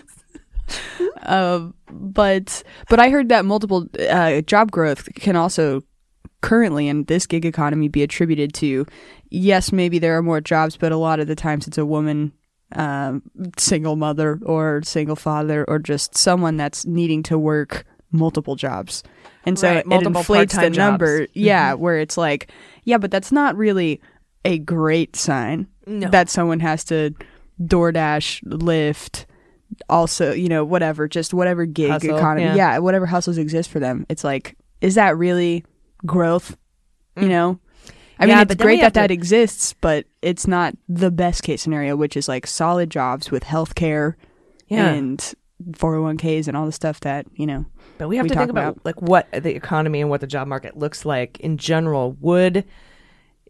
um, 1.23 1.75
but 1.91 2.63
but 2.89 2.99
I 3.01 3.09
heard 3.11 3.29
that 3.29 3.45
multiple 3.45 3.87
uh, 4.11 4.41
job 4.43 4.71
growth 4.71 5.09
can 5.15 5.37
also 5.37 5.83
currently 6.43 6.87
in 6.89 7.05
this 7.05 7.27
gig 7.27 7.47
economy 7.47 7.89
be 7.89 8.03
attributed 8.03 8.53
to 8.55 8.85
yes, 9.31 9.73
maybe 9.73 9.99
there 9.99 10.17
are 10.19 10.23
more 10.23 10.41
jobs, 10.43 10.77
but 10.77 10.93
a 10.93 10.97
lot 10.99 11.19
of 11.21 11.27
the 11.27 11.35
times 11.37 11.67
it's 11.67 11.79
a 11.79 11.87
woman. 11.87 12.33
Um, 12.75 13.23
single 13.59 13.97
mother 13.97 14.39
or 14.47 14.81
single 14.83 15.15
father 15.17 15.63
or 15.69 15.79
just 15.79 16.17
someone 16.17 16.57
that's 16.57 16.87
needing 16.87 17.23
to 17.25 17.39
work 17.39 17.85
multiple 18.13 18.57
jobs. 18.57 19.03
And 19.45 19.59
so 19.59 19.69
Right, 19.69 19.85
it 19.87 20.03
inflates 20.07 20.55
the 20.55 20.61
part-time 20.61 20.73
number. 20.73 21.19
jobs. 21.27 21.31
Yeah, 21.35 21.75
where 21.75 21.99
it's 21.99 22.17
like, 22.17 22.51
yeah, 22.85 22.97
but 22.97 23.11
that's 23.11 23.31
not 23.31 23.57
really 23.59 24.01
a 24.47 24.59
great 24.59 25.17
sign 25.17 25.67
No. 25.87 26.09
that 26.09 26.31
someone 26.31 26.61
has 26.61 26.83
to 26.85 27.15
DoorDash, 27.61 28.43
Lyft, 28.45 29.27
also, 29.91 30.33
you 30.33 30.49
know, 30.49 30.65
whatever, 30.65 31.09
just 31.09 31.35
whatever 31.35 31.67
gig 31.67 31.91
Hustle, 31.91 32.17
economy. 32.17 32.45
yeah. 32.47 32.55
Yeah. 32.55 32.79
whatever 32.79 33.05
hustles 33.07 33.39
exist 33.39 33.71
for 33.71 33.81
them. 33.81 34.07
It's 34.09 34.25
like, 34.25 34.57
is 34.81 34.95
that 34.97 35.17
really 35.17 35.65
growth? 36.07 36.57
You 37.17 37.29
know? 37.29 37.59
I 38.19 38.27
mean, 38.27 38.37
Mm. 38.37 38.43
It's 38.51 38.55
great 38.63 38.81
that 38.81 38.95
that 38.95 39.09
to- 39.09 39.15
exists, 39.15 39.75
but 39.81 40.07
it's 40.23 40.47
not 40.47 40.77
the 40.89 41.11
best 41.11 41.43
case 41.43 41.63
scenario, 41.63 41.97
which 41.97 42.17
is 42.17 42.29
like 42.29 42.47
solid 42.47 42.91
jobs 42.91 43.31
with 43.31 43.43
health 43.43 43.75
care 43.75 44.17
Yeah. 44.69 44.91
and 44.91 45.35
401ks 45.77 46.47
and 46.49 46.57
all 46.57 46.67
the 46.67 46.73
stuff 46.73 47.01
that, 47.01 47.27
you 47.35 47.47
know, 47.47 47.65
But 47.99 48.09
we 48.09 48.17
have 48.17 48.27
to 48.29 48.35
talk 48.35 48.43
think 48.43 48.51
about, 48.51 48.79
like 48.85 49.01
what 49.03 49.29
the 49.33 49.55
economy 49.55 50.01
and 50.01 50.09
what 50.11 50.21
the 50.21 50.27
job 50.27 50.47
market 50.49 50.77
looks 50.77 51.05
like 51.05 51.39
in 51.41 51.57
general. 51.57 52.17
Would 52.21 52.65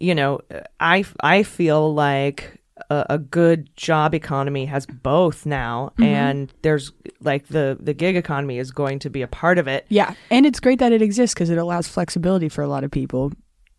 you 0.01 0.15
know? 0.15 0.41
I 0.81 1.05
I 1.21 1.43
feel 1.43 1.93
like 1.95 2.61
a, 2.91 3.07
a 3.11 3.19
good 3.19 3.69
job 3.77 4.15
economy 4.15 4.67
has 4.67 4.87
both 4.87 5.45
now, 5.47 5.93
Mhm. 5.99 6.05
and 6.05 6.53
there's 6.63 6.93
like 7.21 7.49
the 7.49 7.77
the 7.81 7.95
gig 7.95 8.17
economy 8.17 8.59
is 8.59 8.71
going 8.71 8.99
to 9.01 9.11
be 9.11 9.23
a 9.23 9.29
part 9.29 9.59
of 9.59 9.67
it. 9.69 9.87
Yeah, 9.89 10.15
and 10.31 10.47
it's 10.47 10.61
great 10.61 10.79
that 10.79 10.93
it 10.93 11.03
exists 11.03 11.35
because 11.35 11.51
it 11.51 11.59
allows 11.59 11.89
flexibility 11.89 12.49
for 12.49 12.63
a 12.63 12.69
lot 12.69 12.85
of 12.85 12.91
people. 12.91 13.33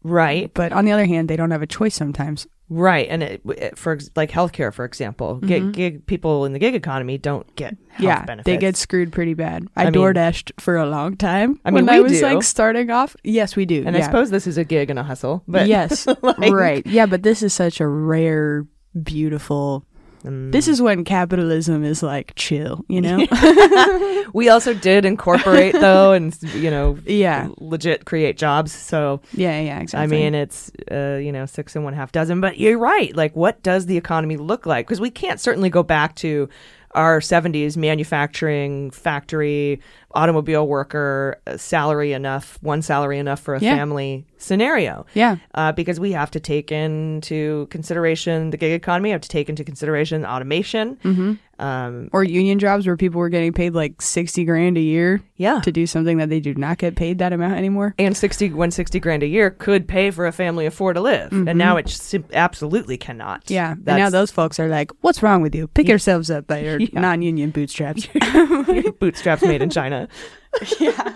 Right. 0.06 0.54
But 0.54 0.74
on 0.74 0.84
the 0.86 0.92
other 0.92 1.06
hand, 1.06 1.30
they 1.30 1.38
don't 1.38 1.52
have 1.52 1.62
a 1.62 1.68
choice 1.68 1.96
sometimes. 1.96 2.46
Right, 2.70 3.08
and 3.10 3.22
it, 3.22 3.42
it, 3.58 3.78
for 3.78 4.00
like 4.16 4.32
healthcare, 4.32 4.74
for 4.74 4.84
example, 4.84 5.36
gig, 5.36 5.62
Mhm. 5.64 5.72
gig 5.74 6.06
people 6.08 6.46
in 6.46 6.54
the 6.54 6.60
gig 6.60 6.74
economy 6.76 7.18
don't 7.18 7.46
get 7.56 7.76
health 7.90 8.00
yeah, 8.04 8.26
benefits. 8.26 8.46
they 8.46 8.58
get 8.58 8.76
screwed 8.78 9.12
pretty 9.12 9.34
bad. 9.34 9.68
I, 9.76 9.82
I 9.82 9.86
mean- 9.86 9.94
DoorDashed 9.94 10.52
for 10.60 10.78
a 10.78 10.86
long 10.88 11.16
time. 11.18 11.60
I 11.66 11.72
mean, 11.72 11.86
when 11.86 11.96
I 11.96 12.00
was 12.00 12.14
do. 12.14 12.22
like 12.22 12.42
starting 12.42 12.90
off. 12.90 13.16
Yes, 13.24 13.56
we 13.56 13.66
do. 13.66 13.84
and 13.86 13.96
I 13.96 14.02
suppose 14.02 14.30
this 14.32 14.48
is 14.48 14.58
a 14.58 14.64
gig 14.64 14.90
and 14.90 14.98
a 14.98 15.04
hustle. 15.04 15.44
But 15.48 15.68
yes, 15.68 16.08
like- 16.22 16.52
right. 16.52 16.86
Yeah, 16.88 17.06
but 17.06 17.22
this 17.22 17.44
is 17.44 17.54
such 17.54 17.80
a 17.80 17.88
rare, 17.88 18.66
beautiful. 19.02 19.86
Mm. 20.24 20.54
This 20.54 20.70
is 20.70 20.82
when 20.82 21.04
capitalism 21.04 21.84
is 21.84 22.02
like 22.02 22.34
chill, 22.36 22.86
you 22.88 23.02
know? 23.02 23.26
we 24.34 24.48
also 24.48 24.74
did 24.74 25.04
incorporate 25.04 25.74
though, 25.74 26.14
and 26.14 26.38
you 26.56 26.72
know, 26.72 26.98
Yeah. 27.06 27.50
legit 27.58 28.06
create 28.06 28.38
jobs. 28.38 28.72
So 28.72 29.20
yeah, 29.34 29.60
yeah, 29.60 29.80
exactly. 29.82 30.18
I 30.18 30.22
mean, 30.22 30.34
it's 30.34 30.72
uh, 30.90 31.20
you 31.22 31.32
know 31.32 31.46
six 31.46 31.76
and 31.76 31.84
one 31.84 31.94
half 31.94 32.12
dozen. 32.14 32.40
But 32.40 32.58
you're 32.58 32.78
right. 32.80 33.14
Like, 33.16 33.36
what 33.36 33.62
does 33.64 33.86
the 33.86 33.98
economy 33.98 34.38
look 34.38 34.66
like? 34.66 34.88
Because 34.88 35.02
we 35.02 35.10
can't 35.12 35.42
certainly 35.42 35.70
go 35.70 35.84
back 35.84 36.16
to 36.18 36.48
our 36.96 37.20
70s 37.20 37.76
manufacturing 37.76 38.92
factory 38.92 39.82
automobile 40.15 40.67
worker 40.67 41.38
uh, 41.48 41.58
salary 41.58 42.13
enough 42.13 42.58
one 42.62 42.82
salary 42.82 43.17
enough 43.20 43.39
for 43.39 43.55
a 43.55 43.60
Yeah. 43.60 43.75
family 43.75 44.25
scenario 44.38 45.05
Yeah. 45.13 45.38
uh, 45.55 45.72
because 45.72 46.00
we 46.00 46.12
have 46.12 46.29
to 46.32 46.39
take 46.39 46.72
into 46.72 47.67
consideration 47.70 48.50
the 48.51 48.58
gig 48.58 48.74
economy 48.74 49.12
have 49.12 49.22
to 49.22 49.29
take 49.29 49.50
into 49.50 49.63
consideration 49.63 50.25
automation 50.25 50.98
Mhm. 51.03 51.38
um, 51.60 52.10
or 52.12 52.24
union 52.25 52.60
jobs 52.60 52.86
where 52.86 52.98
people 52.98 53.20
were 53.20 53.29
getting 53.29 53.53
paid 53.53 53.74
like 53.74 54.01
60 54.01 54.43
grand 54.43 54.77
a 54.77 54.82
year 54.82 55.22
yeah 55.38 55.62
to 55.62 55.72
do 55.72 55.88
something 55.88 56.17
that 56.17 56.29
they 56.29 56.39
do 56.41 56.53
not 56.55 56.77
get 56.77 56.96
paid 56.96 57.20
that 57.20 57.32
amount 57.34 57.53
anymore. 57.55 57.96
and 57.98 58.15
60 58.17 58.50
160 58.50 59.00
grand 59.00 59.24
a 59.24 59.27
year 59.27 59.50
could 59.50 59.88
pay 59.88 60.12
for 60.12 60.27
a 60.27 60.32
family 60.32 60.65
of 60.65 60.74
four 60.74 60.93
to 60.93 61.00
live 61.01 61.32
Mhm. 61.32 61.50
and 61.50 61.58
now 61.58 61.77
it 61.77 61.88
sim- 61.89 62.25
absolutely 62.34 62.98
cannot 62.98 63.50
Yeah. 63.50 63.72
And 63.72 63.98
now 63.98 64.10
those 64.10 64.29
folks 64.32 64.60
are 64.60 64.67
like, 64.67 64.91
what's 65.01 65.24
wrong 65.24 65.41
with 65.41 65.55
you? 65.55 65.67
Pick 65.67 65.88
yourselves 65.88 66.29
up 66.29 66.48
by 66.48 66.60
your 66.60 66.79
Yeah. 66.82 67.00
non 67.00 67.22
union 67.22 67.51
bootstraps. 67.51 68.08
Bootstraps 69.00 69.41
made 69.43 69.62
in 69.62 69.70
China. 69.70 70.03
yeah. 70.80 71.16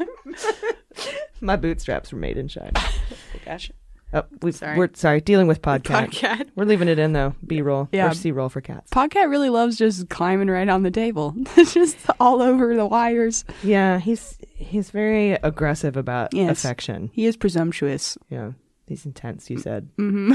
My 1.41 1.55
bootstraps 1.55 2.11
were 2.11 2.17
made 2.19 2.37
in 2.37 2.47
China. 2.47 2.71
Gosh. 3.45 3.71
Oh, 4.13 4.23
we've, 4.41 4.55
Sorry. 4.55 4.77
We're 4.77 4.89
sorry, 4.93 5.19
dealing 5.19 5.47
with 5.47 5.61
podcast. 5.61 6.11
Podcat. 6.11 6.49
We're 6.55 6.63
leaving 6.63 6.87
it 6.87 6.97
in 6.97 7.11
though. 7.11 7.35
B 7.45 7.61
roll. 7.61 7.89
Yeah. 7.91 8.09
Or 8.09 8.13
C 8.13 8.31
roll 8.31 8.47
for 8.49 8.61
cats. 8.61 8.89
Podcat 8.89 9.29
really 9.29 9.49
loves 9.49 9.77
just 9.77 10.07
climbing 10.09 10.47
right 10.47 10.69
on 10.69 10.83
the 10.83 10.91
table. 10.91 11.35
It's 11.57 11.73
just 11.73 11.97
all 12.19 12.41
over 12.41 12.73
the 12.75 12.85
wires. 12.85 13.43
Yeah, 13.63 13.99
he's 13.99 14.37
he's 14.55 14.91
very 14.91 15.33
aggressive 15.33 15.97
about 15.97 16.33
Yes. 16.33 16.63
affection. 16.63 17.09
He 17.13 17.25
is 17.25 17.35
presumptuous. 17.35 18.17
Yeah. 18.29 18.51
He's 18.87 19.05
intense, 19.05 19.49
you 19.49 19.59
said. 19.59 19.89
hmm 19.97 20.33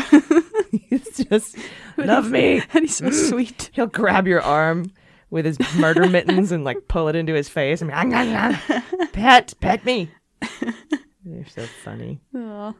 he's 0.70 1.24
just 1.26 1.56
love 1.96 2.30
me. 2.30 2.62
and 2.74 2.82
he's 2.84 2.96
so 2.96 3.10
sweet. 3.10 3.70
He'll 3.72 3.86
grab 3.86 4.26
your 4.28 4.42
arm 4.42 4.92
with 5.32 5.46
his 5.46 5.58
murder 5.76 6.06
mittens 6.06 6.52
and 6.52 6.62
like 6.62 6.86
pull 6.86 7.08
it 7.08 7.16
into 7.16 7.32
his 7.32 7.48
face. 7.48 7.82
I 7.82 7.86
mean, 7.86 9.08
pet, 9.12 9.54
pet 9.60 9.84
me. 9.84 10.10
They're 11.24 11.46
so 11.48 11.64
funny. 11.82 12.20
Aw. 12.36 12.74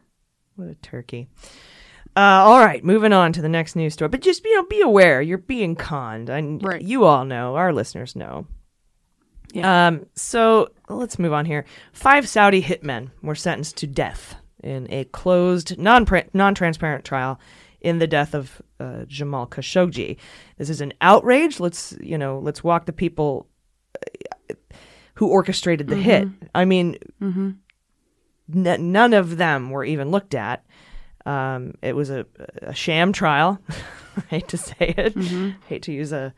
What 0.56 0.68
a 0.68 0.74
turkey. 0.76 1.28
Uh, 2.14 2.20
all 2.44 2.58
right, 2.62 2.84
moving 2.84 3.14
on 3.14 3.32
to 3.32 3.40
the 3.40 3.48
next 3.48 3.74
news 3.74 3.94
story. 3.94 4.10
But 4.10 4.20
just 4.20 4.44
you 4.44 4.54
know, 4.54 4.64
be 4.66 4.82
aware 4.82 5.22
you're 5.22 5.38
being 5.38 5.74
conned, 5.74 6.28
and 6.28 6.62
Right. 6.62 6.82
you 6.82 7.04
all 7.04 7.24
know, 7.24 7.56
our 7.56 7.72
listeners 7.72 8.14
know. 8.14 8.46
Yeah. 9.54 9.86
Um, 9.88 10.06
so 10.14 10.68
let's 10.90 11.18
move 11.18 11.32
on 11.32 11.46
here. 11.46 11.64
Five 11.94 12.28
Saudi 12.28 12.62
hitmen 12.62 13.10
were 13.22 13.34
sentenced 13.34 13.78
to 13.78 13.86
death 13.86 14.36
in 14.62 14.86
a 14.92 15.04
closed, 15.04 15.78
non 15.78 16.06
non 16.34 16.54
transparent 16.54 17.06
trial 17.06 17.40
in 17.82 17.98
the 17.98 18.06
death 18.06 18.34
of 18.34 18.60
uh, 18.80 19.04
Jamal 19.06 19.46
Khashoggi. 19.46 20.16
This 20.58 20.70
is 20.70 20.80
an 20.80 20.92
outrage. 21.00 21.60
Let's 21.60 21.94
you 22.00 22.16
know, 22.18 22.38
let's 22.38 22.64
walk 22.64 22.86
the 22.86 22.92
people 22.92 23.46
uh, 24.50 24.54
who 25.14 25.28
orchestrated 25.28 25.88
the 25.88 25.96
hit. 25.96 26.28
I 26.54 26.64
mean, 26.64 26.96
Mhm. 27.20 27.56
n- 28.54 28.92
none 28.92 29.12
of 29.14 29.36
them 29.36 29.70
were 29.70 29.84
even 29.84 30.10
looked 30.10 30.34
at. 30.34 30.64
Um, 31.26 31.74
it 31.82 31.94
was 31.94 32.10
a, 32.10 32.26
a 32.62 32.74
sham 32.74 33.12
trial. 33.12 33.60
I 34.16 34.20
hate 34.28 34.48
to 34.48 34.56
say 34.58 34.94
it. 34.96 35.16
Hate 35.68 35.82
to 35.82 35.92
use 35.92 36.12
a 36.12 36.34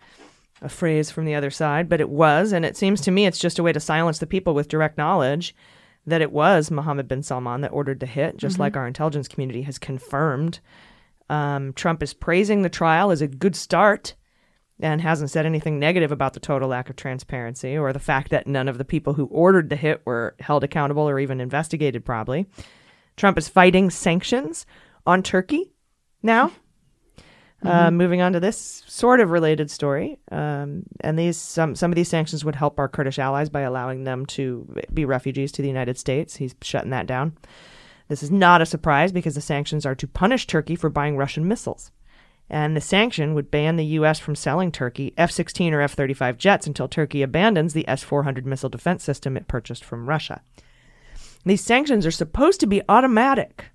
a 0.63 0.69
phrase 0.69 1.11
from 1.11 1.25
the 1.27 1.35
other 1.35 1.51
side, 1.51 1.89
but 1.91 2.01
it 2.01 2.09
was, 2.09 2.53
and 2.53 2.65
it 2.65 2.77
seems 2.77 3.01
to 3.03 3.11
me 3.11 3.27
it's 3.27 3.39
just 3.41 3.59
a 3.59 3.63
way 3.63 3.73
to 3.73 3.81
silence 3.81 4.19
the 4.19 4.27
people 4.27 4.55
with 4.55 4.69
direct 4.69 4.97
knowledge 4.97 5.55
that 6.07 6.23
it 6.23 6.33
was 6.33 6.71
Mohammed 6.71 7.07
bin 7.09 7.23
Salman 7.23 7.61
that 7.63 7.73
ordered 7.73 8.01
the 8.01 8.07
hit, 8.07 8.37
just 8.39 8.57
Mhm. 8.57 8.61
like 8.61 8.77
our 8.77 8.87
intelligence 8.87 9.27
community 9.29 9.63
has 9.63 9.79
confirmed. 9.79 10.61
Um, 11.31 11.73
Trump 11.73 12.03
is 12.03 12.13
praising 12.15 12.63
the 12.63 12.69
trial 12.69 13.11
as 13.11 13.23
a 13.23 13.27
good 13.29 13.57
start 13.57 14.15
and 14.81 15.01
hasn't 15.01 15.31
said 15.31 15.47
anything 15.47 15.79
negative 15.79 16.13
about 16.13 16.35
the 16.35 16.41
total 16.41 16.69
lack 16.69 16.91
of 16.91 16.97
transparency 16.97 17.79
or 17.79 17.93
the 17.93 17.99
fact 17.99 18.31
that 18.31 18.47
none 18.47 18.69
of 18.69 18.77
the 18.77 18.85
people 18.85 19.15
who 19.15 19.27
ordered 19.27 19.71
the 19.71 19.77
hit 19.77 20.03
were 20.05 20.35
held 20.41 20.65
accountable 20.65 21.09
or 21.09 21.19
even 21.19 21.41
investigated, 21.41 22.05
probably. 22.05 22.47
Trump 23.17 23.39
is 23.39 23.49
fighting 23.49 23.89
sanctions 23.91 24.67
on 25.07 25.23
Turkey 25.23 25.73
now. 26.23 26.51
Uh, 27.65 27.89
Mhm. 27.89 27.95
moving 27.95 28.21
on 28.21 28.33
to 28.35 28.41
this 28.41 28.83
sort 28.87 29.21
of 29.21 29.31
related 29.31 29.71
story, 29.71 30.19
um, 30.31 30.83
and 31.01 31.19
these 31.19 31.39
some 31.39 31.75
some 31.75 31.91
of 31.91 31.97
these 31.97 32.09
sanctions 32.11 32.45
would 32.45 32.57
help 32.57 32.79
our 32.79 32.89
Kurdish 32.89 33.19
allies 33.19 33.49
by 33.49 33.63
allowing 33.63 34.05
them 34.05 34.27
to 34.27 34.69
be 34.93 35.07
refugees 35.07 35.51
to 35.53 35.63
the 35.63 35.69
United 35.69 35.97
States. 35.97 36.37
He's 36.37 36.55
shutting 36.61 36.91
that 36.91 37.07
down. 37.07 37.39
This 38.09 38.23
is 38.23 38.31
not 38.31 38.61
a 38.61 38.67
surprise 38.67 39.13
because 39.13 39.35
the 39.35 39.41
sanctions 39.41 39.87
are 39.87 39.95
to 39.95 40.07
punish 40.07 40.47
Turkey 40.47 40.77
for 40.77 40.91
buying 40.91 41.17
Russian 41.17 41.49
missiles. 41.49 41.91
And 42.51 42.77
the 42.77 42.81
sanction 42.81 43.33
would 43.35 43.51
ban 43.51 43.77
the 43.77 43.87
U.S. 43.87 44.19
from 44.19 44.35
selling 44.35 44.71
Turkey 44.71 45.15
F 45.17 45.31
16 45.31 45.73
or 45.73 45.81
F 45.81 45.95
35 45.95 46.37
jets 46.37 46.67
until 46.67 46.89
Turkey 46.89 47.23
abandons 47.23 47.73
the 47.73 47.89
S 47.89 48.03
400 48.03 48.45
missile 48.45 48.69
defense 48.69 49.03
system 49.03 49.37
it 49.37 49.49
purchased 49.49 49.83
from 49.83 50.07
Russia. 50.09 50.43
These 51.47 51.63
sanctions 51.65 52.05
are 52.07 52.11
supposed 52.11 52.61
to 52.61 52.67
be 52.67 52.83
automatic 52.89 53.67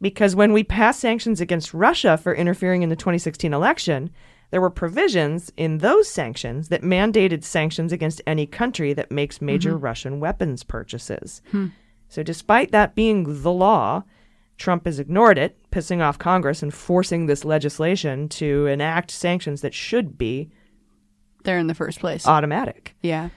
because 0.00 0.34
when 0.34 0.52
we 0.52 0.64
passed 0.64 0.98
sanctions 1.00 1.40
against 1.40 1.72
Russia 1.74 2.16
for 2.16 2.34
interfering 2.34 2.82
in 2.82 2.88
the 2.88 2.96
2016 2.96 3.52
election, 3.52 4.10
there 4.50 4.60
were 4.60 4.70
provisions 4.70 5.52
in 5.56 5.78
those 5.78 6.08
sanctions 6.08 6.68
that 6.68 6.82
mandated 6.82 7.44
sanctions 7.44 7.92
against 7.92 8.20
any 8.26 8.46
country 8.46 8.92
that 8.92 9.12
makes 9.12 9.40
major 9.40 9.74
Mhm. 9.74 9.82
Russian 9.82 10.18
weapons 10.20 10.64
purchases. 10.64 11.42
Hmm. 11.52 11.68
So, 12.10 12.22
despite 12.22 12.72
that 12.72 12.94
being 12.94 13.42
the 13.42 13.52
law, 13.52 14.02
Trump 14.58 14.84
has 14.84 14.98
ignored 14.98 15.38
it, 15.38 15.56
pissing 15.70 16.02
off 16.02 16.18
Congress 16.18 16.62
and 16.62 16.74
forcing 16.74 17.24
this 17.26 17.44
legislation 17.44 18.28
to 18.28 18.66
enact 18.66 19.10
sanctions 19.10 19.62
that 19.62 19.72
should 19.72 20.18
be 20.18 20.50
There 21.44 21.58
in 21.58 21.68
the 21.68 21.74
first 21.74 22.00
place. 22.00 22.26
automatic. 22.26 22.94
Yeah. 23.00 23.30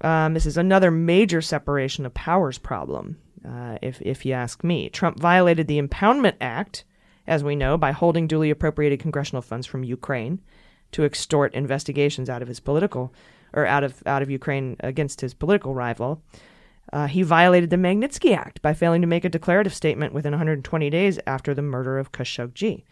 Um, 0.00 0.34
this 0.34 0.46
is 0.46 0.56
another 0.56 0.90
major 0.90 1.40
separation 1.40 2.04
of 2.04 2.14
powers 2.14 2.58
problem, 2.58 3.18
uh, 3.48 3.78
if, 3.80 4.02
if 4.02 4.26
you 4.26 4.32
ask 4.32 4.64
me. 4.64 4.88
Trump 4.88 5.20
violated 5.20 5.68
the 5.68 5.80
Impoundment 5.80 6.34
Act, 6.40 6.84
as 7.26 7.44
we 7.44 7.54
know, 7.54 7.78
by 7.78 7.92
holding 7.92 8.26
duly 8.26 8.50
appropriated 8.50 8.98
congressional 8.98 9.42
funds 9.42 9.66
from 9.66 9.84
Ukraine 9.84 10.40
to 10.92 11.04
extort 11.04 11.54
investigations 11.54 12.28
out 12.28 12.42
of 12.42 12.48
his 12.48 12.60
political 12.60 13.14
or 13.52 13.66
out 13.66 13.84
of 13.84 14.02
out 14.06 14.22
of 14.22 14.30
Ukraine 14.30 14.76
against 14.80 15.20
his 15.20 15.34
political 15.34 15.74
rival. 15.74 16.22
Uh, 16.92 17.06
he 17.06 17.22
violated 17.22 17.70
the 17.70 17.76
Magnitsky 17.76 18.36
Act 18.36 18.62
by 18.62 18.72
failing 18.72 19.00
to 19.00 19.06
make 19.06 19.24
a 19.24 19.28
declarative 19.28 19.74
statement 19.74 20.14
within 20.14 20.32
120 20.32 20.90
days 20.90 21.18
after 21.26 21.52
the 21.52 21.62
murder 21.62 21.98
of 21.98 22.12
Khashoggi. 22.12 22.84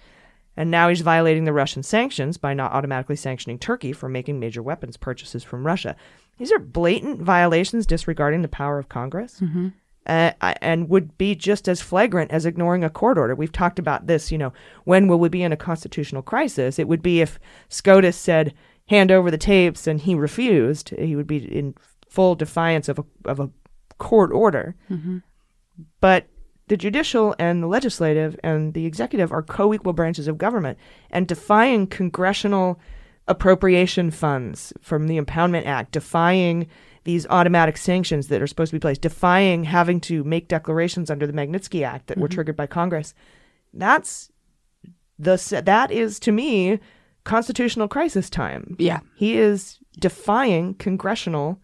And 0.57 0.71
now 0.71 0.89
he's 0.89 1.01
violating 1.01 1.45
the 1.45 1.53
Russian 1.53 1.83
sanctions 1.83 2.37
by 2.37 2.55
not 2.55 2.73
automatically 2.73 3.17
sanctioning 3.17 3.59
Turkey 3.59 3.93
for 3.93 4.09
making 4.09 4.39
major 4.39 4.63
weapons 4.63 4.97
purchases 4.97 5.43
from 5.43 5.67
Russia. 5.67 5.97
These 6.39 6.53
are 6.53 6.59
blatant 6.59 7.23
violations 7.23 7.87
disregarding 7.87 8.43
the 8.43 8.49
power 8.49 8.79
of 8.79 8.89
Congress 8.89 9.41
Mm-hmm. 9.41 9.69
uh, 10.07 10.33
and 10.61 10.89
would 10.89 11.17
be 11.19 11.35
just 11.35 11.69
as 11.69 11.81
flagrant 11.81 12.31
as 12.31 12.47
ignoring 12.47 12.85
a 12.85 12.91
court 12.91 13.19
order. 13.19 13.35
We've 13.35 13.53
talked 13.53 13.79
about 13.79 14.07
this, 14.07 14.31
you 14.31 14.39
know, 14.39 14.53
when 14.85 15.09
will 15.09 15.19
we 15.19 15.29
be 15.29 15.43
in 15.43 15.53
a 15.53 15.57
constitutional 15.57 16.23
crisis? 16.23 16.79
It 16.79 16.89
would 16.89 17.03
be 17.03 17.21
if 17.21 17.39
SCOTUS 17.69 18.17
said, 18.17 18.55
hand 18.89 19.11
over 19.11 19.31
the 19.31 19.39
tapes, 19.39 19.87
and 19.87 20.01
he 20.01 20.15
refused. 20.15 20.91
He 20.91 21.17
would 21.17 21.27
be 21.27 21.39
in 21.39 21.75
full 22.09 22.35
defiance 22.35 22.89
of 22.89 22.99
a, 22.99 23.05
of 23.25 23.41
a 23.41 23.51
court 23.99 24.33
order. 24.33 24.75
Mm-hmm. 24.91 25.19
But 26.01 26.27
the 26.69 26.77
judicial 26.77 27.35
and 27.39 27.63
the 27.63 27.67
legislative 27.67 28.39
and 28.43 28.73
the 28.75 28.87
executive 28.87 29.33
are 29.33 29.43
co 29.43 29.75
equal 29.75 29.93
branches 29.93 30.29
of 30.29 30.39
government, 30.39 30.79
and 31.11 31.27
defying 31.29 31.87
congressional 31.87 32.81
appropriation 33.29 34.11
funds 34.11 34.73
from 34.81 35.07
the 35.07 35.19
Impoundment 35.21 35.67
Act, 35.67 35.93
defying 35.93 36.67
these 37.05 37.27
automatic 37.29 37.77
sanctions 37.77 38.29
that 38.29 38.41
are 38.41 38.47
supposed 38.47 38.71
to 38.71 38.77
be 38.77 38.81
placed, 38.81 39.03
defying 39.03 39.65
having 39.65 40.01
to 40.01 40.25
make 40.25 40.49
declarations 40.49 41.11
under 41.11 41.27
the 41.27 41.33
Magnitsky 41.35 41.85
Act 41.85 42.07
that 42.07 42.17
were 42.19 42.29
Mhm. 42.29 42.33
triggered 42.33 42.57
by 42.57 42.67
Congress. 42.67 43.15
That's 43.75 44.31
the 45.19 45.63
that 45.65 45.91
is 45.91 46.19
to 46.21 46.33
me 46.33 46.79
constitutional 47.25 47.89
crisis 47.89 48.29
time. 48.29 48.75
Yeah. 48.79 49.01
He 49.17 49.37
is 49.39 49.79
defying 49.99 50.75
congressional 50.75 51.61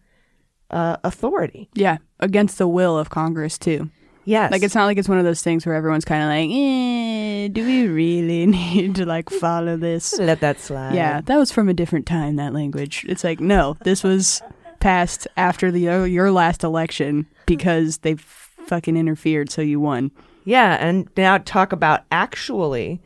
uh, 0.71 0.97
authority. 1.03 1.69
Yeah. 1.73 1.97
Against 2.19 2.57
the 2.57 2.67
will 2.67 2.97
of 2.97 3.09
Congress, 3.09 3.57
too. 3.57 3.89
Yes. 4.25 4.51
Like, 4.51 4.63
it's 4.63 4.75
not 4.75 4.85
like 4.85 4.97
it's 4.97 5.09
one 5.09 5.17
of 5.17 5.25
those 5.25 5.41
things 5.41 5.65
where 5.65 5.75
everyone's 5.75 6.05
kind 6.05 6.23
of 6.23 6.29
like, 6.29 6.49
eh, 6.49 7.47
do 7.51 7.65
we 7.65 7.87
really 7.87 8.45
need 8.47 8.95
to, 8.95 9.05
like, 9.05 9.29
follow 9.29 9.77
this? 9.77 10.17
Let 10.17 10.41
that 10.41 10.59
slide. 10.59 10.95
Yeah. 10.95 11.21
That 11.21 11.37
was 11.37 11.51
from 11.51 11.69
a 11.69 11.73
different 11.73 12.05
time, 12.05 12.35
that 12.37 12.53
language. 12.53 13.05
It's 13.07 13.23
like, 13.23 13.39
no, 13.39 13.77
this 13.83 14.03
was 14.03 14.41
passed 14.79 15.27
after 15.37 15.71
the 15.71 15.87
uh, 15.87 16.03
your 16.03 16.31
last 16.31 16.63
election 16.63 17.27
because 17.45 17.99
they 17.99 18.15
fucking 18.15 18.97
interfered, 18.97 19.49
so 19.49 19.61
you 19.61 19.79
won. 19.79 20.11
Yeah, 20.43 20.75
and 20.79 21.07
now 21.15 21.37
talk 21.37 21.71
about 21.71 22.01
actually 22.11 23.01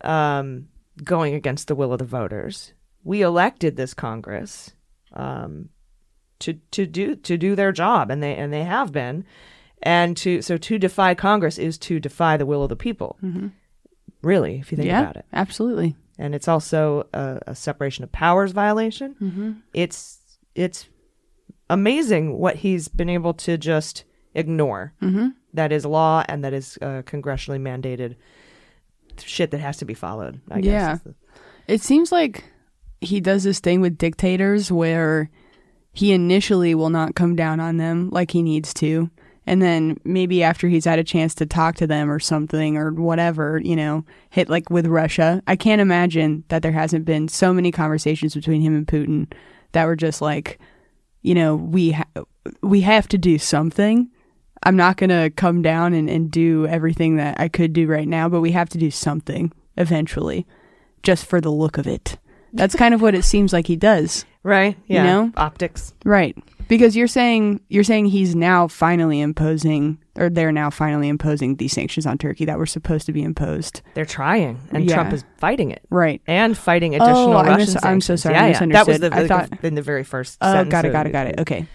um, 0.00 0.68
going 1.04 1.34
against 1.34 1.68
the 1.68 1.74
will 1.74 1.92
of 1.92 1.98
the 1.98 2.04
voters. 2.04 2.72
We 3.04 3.22
elected 3.22 3.76
this 3.76 3.94
Congress 3.94 4.72
um, 5.12 5.68
to 6.40 6.54
to 6.70 6.86
do 6.86 7.14
to 7.16 7.36
do 7.36 7.54
their 7.54 7.72
job, 7.72 8.10
and 8.10 8.22
they 8.22 8.34
and 8.36 8.52
they 8.52 8.64
have 8.64 8.92
been. 8.92 9.24
And 9.82 10.16
to 10.18 10.42
so 10.42 10.56
to 10.56 10.78
defy 10.78 11.14
Congress 11.14 11.56
is 11.58 11.78
to 11.78 12.00
defy 12.00 12.36
the 12.36 12.46
will 12.46 12.62
of 12.64 12.68
the 12.68 12.76
people. 12.76 13.16
Mhm. 13.22 13.52
Really, 14.22 14.58
if 14.58 14.72
you 14.72 14.76
think 14.76 14.88
Yeah, 14.88 15.02
about 15.02 15.16
it, 15.16 15.24
absolutely. 15.32 15.94
And 16.18 16.34
it's 16.34 16.48
also 16.48 17.06
a, 17.14 17.38
a 17.46 17.54
separation 17.54 18.02
of 18.02 18.10
powers 18.10 18.50
violation. 18.50 19.14
Mhm. 19.20 19.56
It's 19.72 20.18
it's 20.56 20.88
amazing 21.70 22.38
what 22.38 22.56
he's 22.56 22.88
been 22.88 23.08
able 23.08 23.34
to 23.34 23.56
just 23.56 24.04
ignore. 24.34 24.92
Mhm. 25.02 25.34
That 25.54 25.72
is 25.72 25.84
law 25.86 26.24
and 26.28 26.42
that 26.44 26.52
is 26.52 26.78
uh, 26.82 27.02
congressionally 27.02 27.60
mandated 27.60 28.16
shit 29.20 29.50
that 29.50 29.60
has 29.60 29.76
to 29.78 29.84
be 29.84 29.94
followed. 29.94 30.40
I 30.50 30.60
guess. 30.60 30.72
yeah. 30.72 30.98
the- 31.04 31.14
It 31.72 31.82
seems 31.82 32.10
like 32.12 32.44
he 33.00 33.20
does 33.20 33.44
this 33.44 33.60
thing 33.60 33.80
with 33.80 33.98
dictators 33.98 34.72
where 34.72 35.30
he 35.98 36.12
initially 36.12 36.76
will 36.76 36.90
not 36.90 37.16
come 37.16 37.34
down 37.34 37.58
on 37.58 37.76
them 37.76 38.08
like 38.10 38.30
he 38.30 38.40
needs 38.40 38.72
to. 38.72 39.10
And 39.48 39.60
then 39.60 39.98
maybe 40.04 40.44
after 40.44 40.68
he's 40.68 40.84
had 40.84 41.00
a 41.00 41.04
chance 41.04 41.34
to 41.34 41.44
talk 41.44 41.74
to 41.74 41.88
them 41.88 42.08
or 42.08 42.20
something 42.20 42.76
or 42.76 42.92
whatever, 42.92 43.60
you 43.64 43.74
know, 43.74 44.04
hit 44.30 44.48
like 44.48 44.70
with 44.70 44.86
Russia. 44.86 45.42
I 45.48 45.56
can't 45.56 45.80
imagine 45.80 46.44
that 46.50 46.62
there 46.62 46.70
hasn't 46.70 47.04
been 47.04 47.26
so 47.26 47.52
many 47.52 47.72
conversations 47.72 48.32
between 48.32 48.60
him 48.60 48.76
and 48.76 48.86
Putin 48.86 49.32
that 49.72 49.86
were 49.86 49.96
just 49.96 50.22
like, 50.22 50.60
you 51.22 51.34
know, 51.34 51.56
we 51.56 51.90
ha- 51.90 52.22
we 52.62 52.82
have 52.82 53.08
to 53.08 53.18
do 53.18 53.36
something. 53.36 54.08
I'm 54.62 54.76
not 54.76 54.98
going 54.98 55.10
to 55.10 55.30
come 55.34 55.62
down 55.62 55.94
and, 55.94 56.08
and 56.08 56.30
do 56.30 56.64
everything 56.68 57.16
that 57.16 57.40
I 57.40 57.48
could 57.48 57.72
do 57.72 57.88
right 57.88 58.06
now, 58.06 58.28
but 58.28 58.40
we 58.40 58.52
have 58.52 58.68
to 58.68 58.78
do 58.78 58.92
something 58.92 59.50
eventually 59.76 60.46
just 61.02 61.26
for 61.26 61.40
the 61.40 61.50
look 61.50 61.76
of 61.76 61.88
it. 61.88 62.18
That's 62.52 62.74
kind 62.74 62.94
of 62.94 63.00
what 63.02 63.14
it 63.14 63.24
seems 63.24 63.52
like 63.52 63.66
he 63.66 63.76
does. 63.76 64.24
Right. 64.42 64.76
You 64.86 64.96
Yeah. 64.96 65.04
know? 65.04 65.32
Optics. 65.36 65.92
Right. 66.04 66.36
Because 66.68 66.94
you're 66.96 67.06
saying 67.08 67.60
you're 67.68 67.84
saying 67.84 68.06
he's 68.06 68.34
now 68.34 68.68
finally 68.68 69.20
imposing 69.20 69.98
or 70.16 70.28
they're 70.28 70.52
now 70.52 70.68
finally 70.68 71.08
imposing 71.08 71.56
these 71.56 71.72
sanctions 71.72 72.04
on 72.06 72.18
Turkey 72.18 72.44
that 72.44 72.58
were 72.58 72.66
supposed 72.66 73.06
to 73.06 73.12
be 73.12 73.22
imposed. 73.22 73.80
They're 73.94 74.04
trying, 74.04 74.58
and 74.72 74.84
Yeah. 74.84 74.94
Trump 74.96 75.12
is 75.14 75.24
fighting 75.38 75.70
it, 75.70 75.80
Right. 75.90 76.20
and 76.26 76.56
fighting 76.58 76.92
Oh, 76.94 76.96
additional 77.04 77.36
I 77.38 77.42
Russian 77.46 77.74
mis- 77.74 77.84
I'm 77.84 78.00
so 78.02 78.16
sorry, 78.16 78.34
Yeah, 78.34 78.44
I 78.44 78.48
yeah. 78.48 78.66
That 78.66 78.86
was 78.86 79.00
the. 79.00 79.14
I 79.14 79.26
thought- 79.26 79.48
in 79.64 79.76
the 79.76 79.82
very 79.82 80.04
first. 80.04 80.36
Oh, 80.42 80.64
got 80.64 80.84
it, 80.84 80.92
got 80.92 81.06
it, 81.06 81.12
got 81.12 81.26
it. 81.28 81.40
Okay. 81.40 81.66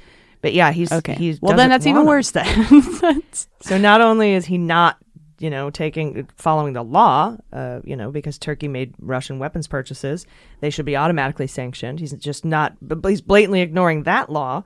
But 0.42 0.54
yeah, 0.54 0.72
he's 0.74 0.92
Okay. 0.92 1.16
He 1.16 1.38
well, 1.42 1.56
then 1.58 1.70
that's 1.70 1.88
even 1.88 2.06
worse 2.06 2.32
then. 2.32 2.44
So 3.62 3.78
not 3.78 4.02
only 4.02 4.34
is 4.34 4.46
he 4.46 4.58
not, 4.58 4.98
you 5.44 5.50
know, 5.50 5.70
taking 5.70 6.28
following 6.38 6.72
the 6.74 6.84
law, 6.84 7.36
uh, 7.52 7.80
you 7.84 7.96
know, 7.98 8.10
because 8.12 8.38
Turkey 8.38 8.70
made 8.70 8.94
Russian 9.00 9.40
weapons 9.40 9.68
purchases, 9.68 10.26
they 10.62 10.70
should 10.70 10.86
be 10.86 10.96
automatically 10.96 11.48
sanctioned. 11.48 12.00
He's 12.00 12.14
just 12.14 12.46
not, 12.46 12.70
but 12.82 13.06
he's 13.10 13.22
blatantly 13.22 13.60
ignoring 13.62 14.04
that 14.04 14.30
law, 14.30 14.64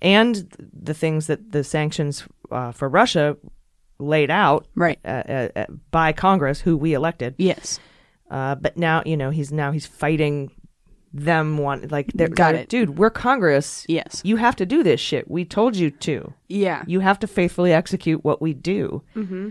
and 0.00 0.34
the 0.72 0.94
things 0.94 1.26
that 1.26 1.52
the 1.52 1.62
sanctions 1.62 2.24
uh, 2.50 2.72
for 2.72 2.88
Russia 2.88 3.36
laid 3.98 4.30
out 4.30 4.66
right 4.74 4.98
uh, 5.04 5.22
uh, 5.28 5.48
uh, 5.56 5.66
by 5.90 6.12
Congress, 6.12 6.60
who 6.62 6.76
we 6.78 6.94
elected. 6.94 7.34
Yes. 7.38 7.78
Uh, 8.30 8.54
but 8.54 8.76
now 8.76 9.02
you 9.06 9.16
know 9.16 9.30
he's 9.30 9.52
now 9.52 9.70
he's 9.70 9.86
fighting 9.86 10.50
them 11.12 11.56
one 11.58 11.86
like 11.90 12.10
they're 12.14 12.28
Got 12.28 12.52
they're- 12.52 12.62
it. 12.62 12.68
dude 12.68 12.98
we're 12.98 13.08
congress 13.10 13.86
yes 13.88 14.20
you 14.24 14.36
have 14.36 14.54
to 14.56 14.66
do 14.66 14.82
this 14.82 15.00
shit 15.00 15.30
we 15.30 15.44
told 15.46 15.74
you 15.76 15.90
to 15.90 16.34
Yeah. 16.48 16.82
you 16.86 17.00
have 17.00 17.18
to 17.20 17.26
faithfully 17.26 17.72
execute 17.72 18.22
what 18.24 18.42
we 18.42 18.52
do 18.52 19.02
Mm-hmm. 19.14 19.50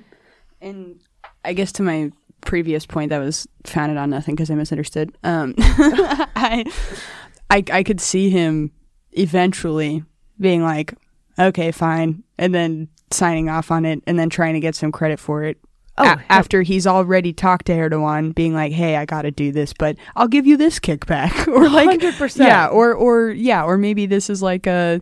And 0.65 0.99
I 1.43 1.53
guess 1.53 1.71
to 1.73 1.83
my 1.83 2.11
previous 2.41 2.85
point 2.85 3.09
that 3.11 3.19
was 3.19 3.47
founded 3.65 3.97
on 3.97 4.09
nothing 4.09 4.35
because 4.35 4.49
I 4.49 4.55
misunderstood. 4.55 5.15
Um, 5.23 5.53
I, 5.59 6.65
I, 7.49 7.63
I 7.71 7.83
could 7.83 8.01
see 8.01 8.29
him 8.29 8.71
eventually 9.11 10.03
being 10.39 10.63
like, 10.63 10.93
okay, 11.39 11.71
fine, 11.71 12.23
and 12.37 12.53
then 12.53 12.87
signing 13.11 13.49
off 13.49 13.71
on 13.71 13.85
it, 13.85 14.01
and 14.07 14.17
then 14.17 14.29
trying 14.29 14.55
to 14.55 14.59
get 14.59 14.75
some 14.75 14.91
credit 14.91 15.19
for 15.19 15.43
it. 15.43 15.57
Oh, 15.97 16.03
a- 16.03 16.21
after 16.29 16.61
he's 16.61 16.85
already 16.87 17.31
talked 17.31 17.67
to 17.67 17.73
Erdogan, 17.73 18.33
being 18.35 18.53
like, 18.53 18.73
"Hey, 18.73 18.95
I 18.97 19.05
got 19.05 19.21
to 19.21 19.31
do 19.31 19.51
this, 19.51 19.71
but 19.71 19.95
I'll 20.15 20.27
give 20.27 20.45
you 20.45 20.57
this 20.57 20.79
kickback," 20.79 21.47
or 21.53 21.69
like, 21.69 21.99
100%. 22.01 22.39
yeah, 22.45 22.67
or 22.67 22.93
or 22.93 23.29
yeah, 23.29 23.63
or 23.63 23.77
maybe 23.77 24.05
this 24.05 24.29
is 24.29 24.41
like 24.41 24.67
a, 24.67 24.99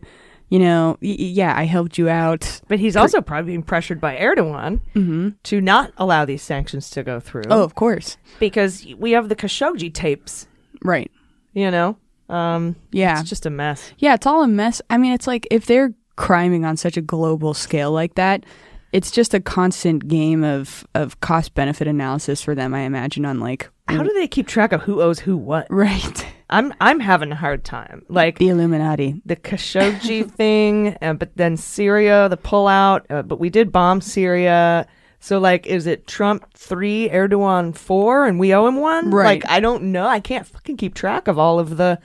you 0.53 0.59
know, 0.59 0.97
y- 1.01 1.15
yeah, 1.41 1.57
I 1.57 1.63
helped 1.63 1.97
you 1.97 2.07
out, 2.09 2.61
But 2.67 2.77
he's 2.79 2.95
also 2.95 3.21
probably 3.21 3.53
being 3.53 3.63
pressured 3.63 3.99
by 3.99 4.15
Erdogan 4.17 4.81
Mhm. 4.95 5.33
to 5.49 5.59
not 5.61 5.91
allow 5.97 6.25
these 6.25 6.43
sanctions 6.43 6.91
to 6.91 7.01
go 7.01 7.19
through. 7.19 7.45
Oh, 7.49 7.63
of 7.63 7.73
course. 7.73 8.17
Because 8.39 8.85
we 8.99 9.13
have 9.13 9.29
the 9.29 9.35
Khashoggi 9.35 9.91
tapes, 9.91 10.45
right? 10.83 11.09
you 11.55 11.71
know? 11.71 11.97
Um, 12.29 12.75
Yeah. 12.91 13.19
It's 13.19 13.29
just 13.29 13.45
a 13.47 13.49
mess. 13.49 13.93
Yeah, 13.97 14.13
it's 14.13 14.27
all 14.27 14.43
a 14.43 14.47
mess. 14.47 14.79
I 14.91 14.97
mean, 14.97 15.13
it's 15.13 15.25
like 15.27 15.47
if 15.49 15.65
they're 15.65 15.93
criming 16.17 16.65
on 16.65 16.77
such 16.77 16.97
a 16.97 17.01
global 17.01 17.53
scale 17.55 17.91
like 17.91 18.13
that, 18.15 18.43
it's 18.91 19.09
just 19.09 19.33
a 19.33 19.39
constant 19.39 20.07
game 20.07 20.43
of 20.43 20.85
of 20.93 21.19
cost 21.19 21.55
benefit 21.55 21.87
analysis 21.87 22.41
for 22.43 22.53
them. 22.55 22.73
I 22.75 22.81
imagine 22.81 23.25
on 23.25 23.39
like 23.39 23.69
How 23.87 24.03
do 24.03 24.13
they 24.13 24.27
keep 24.27 24.45
track 24.47 24.71
of 24.71 24.81
who 24.83 25.01
owes 25.01 25.19
who 25.25 25.35
what? 25.35 25.65
right 25.71 26.25
I'm 26.49 26.73
I'm 26.79 26.99
having 26.99 27.32
a 27.32 27.36
hard 27.36 27.63
time. 27.63 28.03
Like 28.10 28.38
the 28.38 28.49
Illuminati. 28.49 29.21
the 29.25 29.36
Khashoggi 29.36 30.29
thing, 30.36 30.97
uh, 31.01 31.13
but 31.13 31.36
then 31.36 31.58
Syria, 31.58 32.29
the 32.29 32.38
pullout. 32.38 33.01
Uh, 33.10 33.21
but 33.23 33.39
we 33.39 33.49
did 33.49 33.71
bomb 33.71 34.01
Syria. 34.01 34.88
So 35.19 35.39
like, 35.39 35.65
is 35.65 35.88
it 35.88 36.06
Trump 36.06 36.53
three, 36.53 37.10
Erdogan 37.10 37.75
four, 37.75 38.25
and 38.25 38.39
we 38.39 38.53
owe 38.53 38.67
him 38.67 38.77
one? 38.82 39.10
Right. 39.10 39.41
Like, 39.41 39.49
I 39.49 39.60
don't 39.62 39.84
know. 39.86 40.06
I 40.06 40.19
can't 40.19 40.45
fucking 40.45 40.77
keep 40.77 40.93
track 40.95 41.27
of 41.29 41.39
all 41.39 41.60
of 41.60 41.77
the 41.77 41.99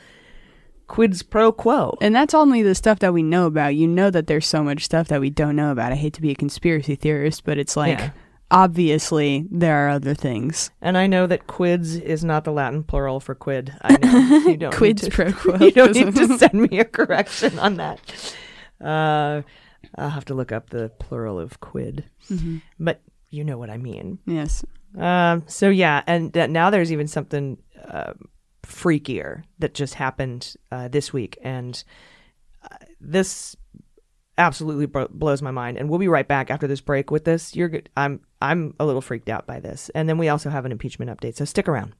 quids 0.87 1.23
pro 1.23 1.51
quo. 1.53 1.99
And 2.01 2.15
that's 2.15 2.33
only 2.33 2.63
the 2.63 2.75
stuff 2.75 3.01
that 3.01 3.13
we 3.13 3.23
know 3.23 3.47
about. 3.47 3.75
You 3.75 3.87
know 3.89 4.11
that 4.11 4.27
there's 4.29 4.47
so 4.47 4.63
much 4.63 4.85
stuff 4.85 5.09
that 5.09 5.21
we 5.21 5.31
don't 5.31 5.57
know 5.57 5.73
about. 5.73 5.93
I 5.93 5.97
hate 5.97 6.15
to 6.15 6.23
be 6.23 6.31
a 6.31 6.35
conspiracy 6.35 6.95
theorist, 6.95 7.45
but 7.45 7.59
it's 7.59 7.77
like 7.77 7.99
Yeah. 7.99 8.11
Obviously 8.51 9.47
there 9.51 9.87
are 9.87 9.91
other 9.91 10.15
things. 10.15 10.71
And 10.81 10.97
I 10.97 11.07
know 11.07 11.27
that 11.27 11.47
quids 11.47 11.97
is 11.97 12.25
not 12.25 12.45
the 12.45 12.53
Latin 12.53 12.83
plural 12.83 13.21
for 13.21 13.35
quid. 13.35 13.73
I 13.83 13.97
know 14.03 14.39
you 14.51 14.57
don't. 14.57 14.71
need 14.73 14.77
Quids 14.77 15.03
to- 15.03 15.11
pro 15.11 15.33
quo. 15.33 15.57
You 15.61 15.73
don't 15.73 15.95
need 15.95 16.15
to 16.17 16.39
send 16.39 16.55
me 16.55 16.79
a 16.79 16.85
correction 16.85 17.59
on 17.59 17.77
that. 17.77 18.01
Uh, 18.83 19.43
I'll 19.97 20.11
have 20.11 20.25
to 20.27 20.35
look 20.35 20.53
up 20.53 20.71
the 20.71 20.89
plural 20.99 21.39
of 21.39 21.61
quid. 21.61 22.05
Mhm. 22.31 22.63
But 22.79 23.01
you 23.31 23.45
know 23.45 23.59
what 23.59 23.71
I 23.71 23.77
mean. 23.77 24.19
Yes. 24.27 24.65
Um, 24.97 25.45
so 25.47 25.69
yeah, 25.69 26.03
and 26.07 26.37
uh, 26.37 26.47
now 26.47 26.71
there's 26.71 26.91
even 26.93 27.07
something 27.09 27.59
uh, 27.87 28.15
freakier 28.63 29.43
that 29.59 29.75
just 29.75 29.95
happened 29.95 30.55
uh, 30.73 30.89
this 30.89 31.13
week, 31.13 31.39
and 31.43 31.83
uh, 32.63 32.77
this 33.01 33.55
absolutely 34.39 34.87
blows 34.87 35.43
my 35.43 35.51
mind. 35.51 35.77
And 35.77 35.91
we'll 35.91 35.99
be 35.99 36.09
right 36.09 36.27
back 36.27 36.51
after 36.51 36.67
this 36.67 36.81
break 36.81 37.11
with 37.11 37.25
this. 37.25 37.55
You're 37.55 37.69
good. 37.69 37.91
I'm 37.97 38.21
I'm 38.41 38.75
a 38.79 38.87
little 38.87 39.03
freaked 39.03 39.29
out 39.29 39.47
by 39.47 39.61
this, 39.61 39.91
and 39.95 40.09
then 40.09 40.17
we 40.17 40.29
also 40.29 40.49
have 40.49 40.65
an 40.65 40.73
impeachment 40.73 41.11
update. 41.11 41.37
So 41.37 41.45
stick 41.45 41.69
around. 41.69 41.95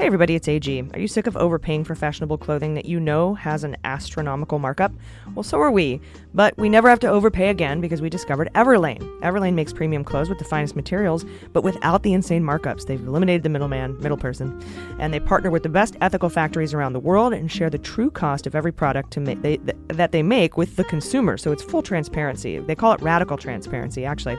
Hey 0.00 0.06
everybody, 0.06 0.34
it's 0.34 0.48
AG. 0.48 0.82
Are 0.94 0.98
you 0.98 1.06
sick 1.06 1.26
of 1.26 1.36
overpaying 1.36 1.84
for 1.84 1.94
fashionable 1.94 2.38
clothing 2.38 2.72
that 2.72 2.86
you 2.86 2.98
know 2.98 3.34
has 3.34 3.64
an 3.64 3.76
astronomical 3.84 4.58
markup? 4.58 4.92
Well, 5.34 5.42
so 5.42 5.60
are 5.60 5.70
we, 5.70 6.00
but 6.32 6.56
we 6.56 6.70
never 6.70 6.88
have 6.88 7.00
to 7.00 7.06
overpay 7.06 7.50
again 7.50 7.82
because 7.82 8.00
we 8.00 8.08
discovered 8.08 8.48
Everlane. 8.54 9.02
Everlane 9.20 9.52
makes 9.52 9.74
premium 9.74 10.02
clothes 10.02 10.30
with 10.30 10.38
the 10.38 10.44
finest 10.46 10.74
materials, 10.74 11.26
but 11.52 11.64
without 11.64 12.02
the 12.02 12.14
insane 12.14 12.42
markups. 12.42 12.86
They've 12.86 13.06
eliminated 13.06 13.42
the 13.42 13.50
middleman, 13.50 14.00
middle 14.00 14.16
person, 14.16 14.58
and 14.98 15.12
they 15.12 15.20
partner 15.20 15.50
with 15.50 15.64
the 15.64 15.68
best 15.68 15.98
ethical 16.00 16.30
factories 16.30 16.72
around 16.72 16.94
the 16.94 16.98
world 16.98 17.34
and 17.34 17.52
share 17.52 17.68
the 17.68 17.76
true 17.76 18.10
cost 18.10 18.46
of 18.46 18.54
every 18.54 18.72
product 18.72 19.10
to 19.10 19.20
make 19.20 19.42
they, 19.42 19.58
th- 19.58 19.76
that 19.88 20.12
they 20.12 20.22
make 20.22 20.56
with 20.56 20.76
the 20.76 20.84
consumer. 20.84 21.36
So 21.36 21.52
it's 21.52 21.62
full 21.62 21.82
transparency. 21.82 22.58
They 22.58 22.74
call 22.74 22.94
it 22.94 23.02
radical 23.02 23.36
transparency, 23.36 24.06
actually. 24.06 24.38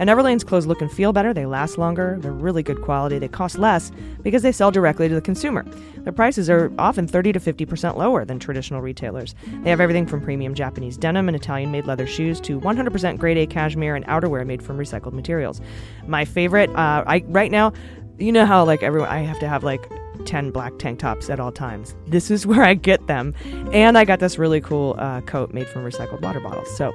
And 0.00 0.08
Everlane's 0.08 0.44
clothes 0.44 0.66
look 0.66 0.80
and 0.80 0.90
feel 0.90 1.12
better, 1.12 1.34
they 1.34 1.44
last 1.44 1.76
longer, 1.76 2.16
they're 2.20 2.32
really 2.32 2.62
good 2.62 2.80
quality, 2.80 3.18
they 3.18 3.28
cost 3.28 3.58
less 3.58 3.92
because 4.22 4.40
they 4.40 4.50
sell 4.50 4.70
directly 4.70 5.10
to 5.10 5.14
the 5.14 5.20
consumer. 5.20 5.62
Their 5.98 6.12
prices 6.14 6.48
are 6.48 6.72
often 6.78 7.06
30 7.06 7.34
to 7.34 7.38
50% 7.38 7.98
lower 7.98 8.24
than 8.24 8.38
traditional 8.38 8.80
retailers. 8.80 9.34
They 9.62 9.68
have 9.68 9.78
everything 9.78 10.06
from 10.06 10.22
premium 10.22 10.54
Japanese 10.54 10.96
denim 10.96 11.28
and 11.28 11.36
Italian 11.36 11.70
made 11.70 11.86
leather 11.86 12.06
shoes 12.06 12.40
to 12.40 12.58
100% 12.58 13.18
grade 13.18 13.36
A 13.36 13.46
cashmere 13.46 13.94
and 13.94 14.06
outerwear 14.06 14.46
made 14.46 14.62
from 14.62 14.78
recycled 14.78 15.12
materials. 15.12 15.60
My 16.06 16.24
favorite, 16.24 16.70
uh, 16.70 17.04
I 17.06 17.22
right 17.28 17.50
now, 17.50 17.74
you 18.18 18.32
know 18.32 18.46
how 18.46 18.64
like 18.64 18.82
everyone, 18.82 19.10
I 19.10 19.18
have 19.18 19.38
to 19.40 19.48
have 19.48 19.64
like 19.64 19.86
10 20.26 20.50
black 20.50 20.78
tank 20.78 20.98
tops 20.98 21.30
at 21.30 21.40
all 21.40 21.52
times. 21.52 21.94
This 22.06 22.30
is 22.30 22.46
where 22.50 22.62
I 22.62 22.74
get 22.74 23.06
them. 23.06 23.34
And 23.72 23.96
I 23.98 24.04
got 24.04 24.20
this 24.20 24.38
really 24.38 24.60
cool 24.60 24.96
uh, 24.98 25.20
coat 25.22 25.52
made 25.52 25.68
from 25.68 25.84
recycled 25.84 26.20
water 26.20 26.40
bottles. 26.40 26.74
So 26.76 26.92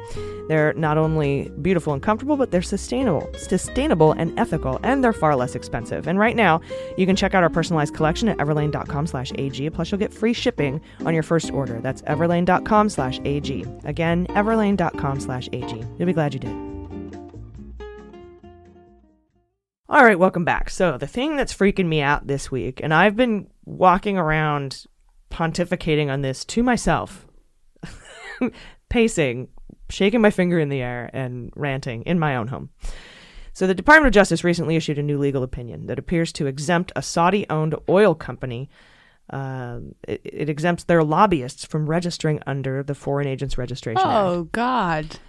they're 0.48 0.74
not 0.74 0.98
only 0.98 1.52
beautiful 1.62 1.94
and 1.94 2.02
comfortable, 2.02 2.38
but 2.38 2.52
they're 2.52 2.62
sustainable, 2.62 3.30
sustainable 3.38 4.12
and 4.12 4.38
ethical, 4.40 4.80
and 4.84 5.04
they're 5.04 5.14
far 5.14 5.36
less 5.36 5.56
expensive. 5.56 6.08
And 6.08 6.20
right 6.20 6.36
now, 6.36 6.62
you 6.98 7.06
can 7.06 7.16
check 7.16 7.34
out 7.34 7.44
our 7.44 7.50
personalized 7.50 7.96
collection 7.96 8.30
at 8.30 8.38
everlane.com 8.38 9.08
slash 9.08 9.32
AG. 9.36 9.70
Plus, 9.72 9.92
you'll 9.92 10.00
get 10.00 10.14
free 10.14 10.34
shipping 10.34 10.82
on 11.06 11.14
your 11.14 11.24
first 11.24 11.52
order. 11.52 11.80
That's 11.82 12.02
everlane.com 12.04 12.90
slash 12.90 13.20
AG. 13.26 13.66
Again, 13.84 14.28
everlane.com 14.28 15.20
slash 15.20 15.50
AG. 15.54 15.76
You'll 15.98 16.06
be 16.08 16.14
glad 16.14 16.34
you 16.34 16.40
did. 16.40 16.75
All 19.88 20.04
right, 20.04 20.18
welcome 20.18 20.44
back. 20.44 20.72
So, 20.72 20.98
the 20.98 21.06
thing 21.06 21.36
that's 21.36 21.54
freaking 21.54 21.86
me 21.86 22.02
out 22.02 22.26
this 22.26 22.50
week, 22.50 22.82
and 22.84 22.92
I've 22.92 23.16
been 23.16 23.48
walking 23.66 24.18
around 24.18 24.86
pontificating 25.30 26.12
on 26.12 26.22
this 26.22 26.44
to 26.46 26.64
myself, 26.64 27.28
pacing, 28.90 29.50
shaking 29.90 30.22
my 30.22 30.32
finger 30.32 30.58
in 30.58 30.70
the 30.70 30.82
air, 30.82 31.12
and 31.14 31.52
ranting 31.56 32.02
in 32.04 32.18
my 32.18 32.36
own 32.36 32.48
home. 32.48 32.72
So, 33.54 33.68
the 33.68 33.76
Department 33.76 34.08
of 34.08 34.14
Justice 34.14 34.44
recently 34.44 34.76
issued 34.76 34.98
a 34.98 35.04
new 35.04 35.20
legal 35.20 35.44
opinion 35.44 35.86
that 35.86 36.00
appears 36.00 36.34
to 36.34 36.48
exempt 36.48 36.92
a 36.96 37.04
Saudi 37.04 37.46
owned 37.52 37.76
oil 37.88 38.16
company. 38.16 38.72
Uh, 39.30 39.82
it, 40.08 40.22
it 40.24 40.50
exempts 40.50 40.86
their 40.86 41.04
lobbyists 41.04 41.64
from 41.64 41.88
registering 41.88 42.40
under 42.48 42.82
the 42.82 42.96
Foreign 42.96 43.28
Agents 43.28 43.56
Registration 43.56 44.02
Act. 44.02 44.08
Oh 44.08 44.44
God. 44.52 45.20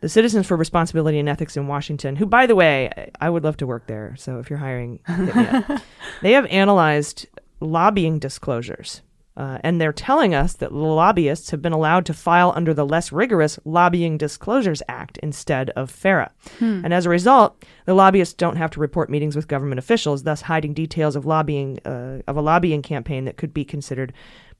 The 0.00 0.08
Citizens 0.08 0.46
for 0.46 0.56
Responsibility 0.56 1.18
and 1.18 1.28
Ethics 1.28 1.56
in 1.56 1.66
Washington, 1.66 2.16
who, 2.16 2.26
by 2.26 2.46
the 2.46 2.54
way, 2.54 2.90
I- 3.20 3.28
would 3.30 3.44
love 3.44 3.56
to 3.58 3.66
work 3.66 3.86
there. 3.86 4.14
So 4.16 4.38
if 4.38 4.48
you're 4.48 4.58
hiring, 4.58 5.00
hit 5.06 5.36
me 5.36 5.46
up. 5.46 5.82
they 6.22 6.32
have 6.32 6.46
analyzed 6.46 7.26
lobbying 7.60 8.18
disclosures. 8.18 9.02
Uh, 9.36 9.58
and 9.62 9.80
they're 9.80 9.92
telling 9.92 10.34
us 10.34 10.54
that 10.54 10.72
lobbyists 10.72 11.50
have 11.50 11.62
been 11.62 11.72
allowed 11.72 12.04
to 12.04 12.12
file 12.12 12.52
under 12.56 12.74
the 12.74 12.84
less 12.84 13.12
rigorous 13.12 13.58
Lobbying 13.64 14.18
Disclosures 14.18 14.82
Act 14.88 15.18
instead 15.18 15.70
of 15.70 15.90
FARA. 15.90 16.30
Hmm. 16.58 16.82
And 16.84 16.92
as 16.92 17.06
a 17.06 17.10
result, 17.10 17.64
the 17.86 17.94
lobbyists 17.94 18.34
don't 18.34 18.56
have 18.56 18.70
to 18.72 18.80
report 18.80 19.08
meetings 19.08 19.36
with 19.36 19.48
government 19.48 19.78
officials, 19.78 20.24
thus 20.24 20.42
hiding 20.42 20.74
details 20.74 21.14
of 21.16 21.24
lobbying 21.26 21.78
uh, 21.86 22.18
of 22.26 22.36
a 22.36 22.42
lobbying 22.42 22.82
campaign 22.82 23.24
that 23.26 23.36
could 23.38 23.54
be 23.54 23.64
considered 23.64 24.12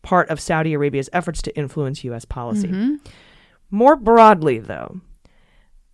part 0.03 0.31
of 0.31 0.41
Saudi 0.41 0.73
Arabia's 0.73 1.11
efforts 1.13 1.43
to 1.43 1.57
influence 1.59 2.05
U.S. 2.05 2.25
policy. 2.25 2.69
Mhm. 2.69 3.01
More 3.71 3.97
broadly, 3.97 4.61
though, 4.61 5.01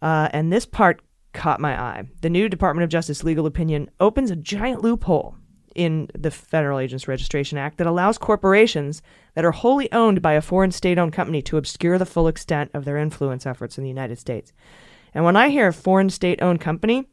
uh, 0.02 0.28
and 0.32 0.52
this 0.52 0.66
part 0.66 1.00
caught 1.32 1.60
my 1.60 1.78
eye. 1.80 2.04
The 2.22 2.30
new 2.30 2.48
Department 2.48 2.84
of 2.84 2.90
Justice 2.90 3.22
legal 3.24 3.46
opinion 3.46 3.90
opens 4.00 4.30
a 4.30 4.36
giant 4.36 4.82
loophole 4.82 5.36
in 5.74 6.08
the 6.18 6.30
Federal 6.30 6.78
Agents 6.78 7.06
Registration 7.06 7.58
Act 7.58 7.76
that 7.76 7.86
allows 7.86 8.16
corporations 8.16 9.02
that 9.34 9.44
are 9.44 9.52
wholly 9.52 9.92
owned 9.92 10.22
by 10.22 10.32
a 10.32 10.40
foreign 10.40 10.70
state 10.70 10.98
owned 10.98 11.12
company 11.12 11.42
to 11.42 11.58
obscure 11.58 11.98
the 11.98 12.06
full 12.06 12.28
extent 12.28 12.70
of 12.72 12.86
their 12.86 12.96
influence 12.96 13.44
efforts 13.44 13.76
in 13.76 13.84
the 13.84 13.90
United 13.90 14.18
States. 14.18 14.54
And 15.12 15.24
when 15.24 15.36
I 15.36 15.50
hear 15.50 15.70
foreign 15.72 16.08
state 16.08 16.40
owned 16.40 16.60
company, 16.62 17.06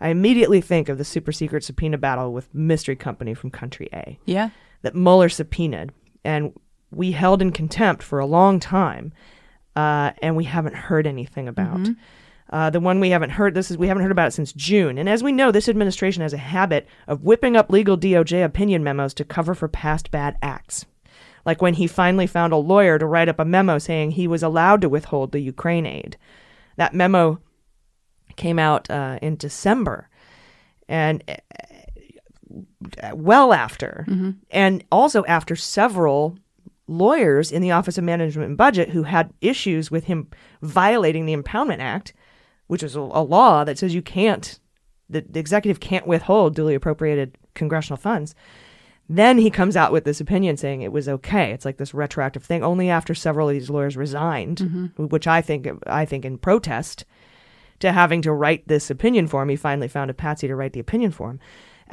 I 0.00 0.08
immediately 0.10 0.60
think 0.60 0.88
of 0.88 0.98
the 0.98 1.04
super 1.04 1.32
secret 1.32 1.64
subpoena 1.64 1.98
battle 1.98 2.32
with 2.32 2.54
Mystery 2.54 2.94
Company 2.96 3.34
from 3.34 3.50
Country 3.50 3.88
A 3.92 4.18
Yeah. 4.26 4.50
that 4.82 4.94
Mueller 4.94 5.28
subpoenaed, 5.28 5.90
and 6.24 6.52
we 6.92 7.10
held 7.12 7.42
in 7.42 7.50
contempt 7.50 8.02
for 8.02 8.20
a 8.20 8.26
long 8.26 8.60
time, 8.60 9.12
uh, 9.74 10.12
and 10.22 10.36
we 10.36 10.44
haven't 10.44 10.76
heard 10.76 11.06
anything 11.08 11.48
about. 11.48 11.78
Mhm. 11.78 11.96
Uh, 12.50 12.70
the 12.70 12.80
one 12.80 13.00
we 13.00 13.10
haven't 13.10 13.30
heard 13.30 13.54
this 13.54 13.70
is 13.70 13.78
we 13.78 13.88
haven't 13.88 14.02
heard 14.02 14.12
about 14.12 14.28
it 14.28 14.32
since 14.32 14.52
June, 14.52 14.98
and 14.98 15.08
as 15.08 15.22
we 15.22 15.32
know, 15.32 15.50
this 15.50 15.68
administration 15.68 16.22
has 16.22 16.32
a 16.32 16.38
habit 16.38 16.86
of 17.06 17.22
whipping 17.22 17.56
up 17.56 17.70
legal 17.70 17.96
DOJ 17.96 18.44
opinion 18.44 18.84
memos 18.84 19.14
to 19.14 19.24
cover 19.24 19.54
for 19.54 19.66
past 19.66 20.10
bad 20.10 20.36
acts. 20.42 20.84
Like 21.46 21.62
when 21.62 21.74
he 21.74 21.86
finally 21.86 22.26
found 22.26 22.52
a 22.52 22.56
lawyer 22.56 22.98
to 22.98 23.06
write 23.06 23.28
up 23.28 23.38
a 23.38 23.44
memo 23.44 23.78
saying 23.78 24.12
he 24.12 24.28
was 24.28 24.42
allowed 24.42 24.80
to 24.82 24.88
withhold 24.88 25.32
the 25.32 25.40
Ukraine 25.40 25.86
aid. 25.86 26.16
That 26.76 26.94
memo 26.94 27.40
came 28.36 28.58
out 28.58 28.90
uh, 28.90 29.18
in 29.22 29.36
December, 29.36 30.08
and 30.88 31.22
uh, 31.28 33.10
well 33.14 33.52
after, 33.52 34.04
and 34.50 34.84
also 34.92 35.24
after 35.24 35.56
several 35.56 36.36
lawyers 36.86 37.50
in 37.50 37.62
the 37.62 37.70
Office 37.70 37.96
of 37.96 38.04
Management 38.04 38.48
and 38.50 38.58
Budget 38.58 38.90
who 38.90 39.04
had 39.04 39.32
issues 39.40 39.90
with 39.90 40.04
him 40.04 40.28
violating 40.60 41.24
the 41.24 41.34
Impoundment 41.34 41.78
Act, 41.80 42.12
which 42.74 42.82
is 42.82 42.96
a, 42.96 43.00
a 43.00 43.22
law 43.22 43.62
that 43.62 43.78
says 43.78 43.94
you 43.94 44.02
can't, 44.02 44.58
the, 45.08 45.20
the 45.20 45.38
executive 45.38 45.78
can't 45.78 46.08
withhold 46.08 46.56
duly 46.56 46.74
appropriated 46.74 47.38
congressional 47.54 47.96
funds. 47.96 48.34
Then 49.08 49.38
he 49.38 49.48
comes 49.48 49.76
out 49.76 49.92
with 49.92 50.02
this 50.02 50.20
opinion 50.20 50.56
saying 50.56 50.82
it 50.82 50.90
was 50.90 51.08
okay. 51.08 51.52
It's 51.52 51.64
like 51.64 51.76
this 51.76 51.94
retroactive 51.94 52.42
thing. 52.42 52.64
Only 52.64 52.90
after 52.90 53.14
several 53.14 53.48
of 53.48 53.54
these 53.54 53.70
lawyers 53.70 53.96
resigned, 53.96 54.58
mm-hmm. 54.58 55.04
which 55.04 55.28
I 55.28 55.40
think 55.40 55.68
I 55.86 56.04
think 56.04 56.24
in 56.24 56.36
protest 56.36 57.04
to 57.78 57.92
having 57.92 58.22
to 58.22 58.32
write 58.32 58.66
this 58.66 58.90
opinion 58.90 59.28
for 59.28 59.40
him, 59.40 59.50
he 59.50 59.56
finally 59.56 59.86
found 59.86 60.10
a 60.10 60.14
patsy 60.14 60.48
to 60.48 60.56
write 60.56 60.72
the 60.72 60.80
opinion 60.80 61.12
for 61.12 61.30
him. 61.30 61.38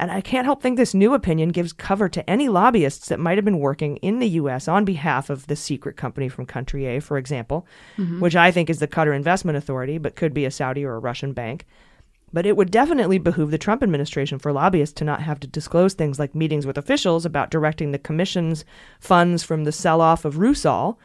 And 0.02 0.10
I 0.10 0.20
can't 0.20 0.46
help 0.46 0.60
think 0.60 0.76
this 0.76 0.94
new 0.94 1.14
opinion 1.14 1.50
gives 1.50 1.72
cover 1.72 2.08
to 2.08 2.28
any 2.28 2.48
lobbyists 2.48 3.06
that 3.06 3.20
might 3.20 3.38
have 3.38 3.44
been 3.44 3.60
working 3.60 3.98
in 3.98 4.18
the 4.18 4.30
U.S. 4.30 4.66
on 4.66 4.84
behalf 4.84 5.30
of 5.30 5.46
the 5.46 5.54
secret 5.54 5.96
company 5.96 6.28
from 6.28 6.44
Country 6.44 6.86
A, 6.86 6.98
for 6.98 7.18
example, 7.18 7.68
Mhm. 7.96 8.18
which 8.18 8.34
I 8.34 8.50
think 8.50 8.68
is 8.68 8.80
the 8.80 8.88
Qatar 8.88 9.14
Investment 9.14 9.56
Authority, 9.56 9.98
but 9.98 10.16
could 10.16 10.34
be 10.34 10.44
a 10.44 10.50
Saudi 10.50 10.84
or 10.84 10.96
a 10.96 10.98
Russian 10.98 11.32
bank. 11.32 11.66
But 12.32 12.46
it 12.46 12.56
would 12.56 12.72
definitely 12.72 13.18
behoove 13.18 13.52
the 13.52 13.58
Trump 13.58 13.80
administration 13.80 14.40
for 14.40 14.52
lobbyists 14.52 14.94
to 14.94 15.04
not 15.04 15.22
have 15.22 15.38
to 15.38 15.46
disclose 15.46 15.94
things 15.94 16.18
like 16.18 16.34
meetings 16.34 16.66
with 16.66 16.76
officials 16.78 17.24
about 17.24 17.52
directing 17.52 17.92
the 17.92 17.98
commission's 17.98 18.64
funds 18.98 19.44
from 19.44 19.62
the 19.62 19.70
sell 19.70 20.00
off 20.00 20.24
of 20.24 20.34
Rusal, 20.38 20.96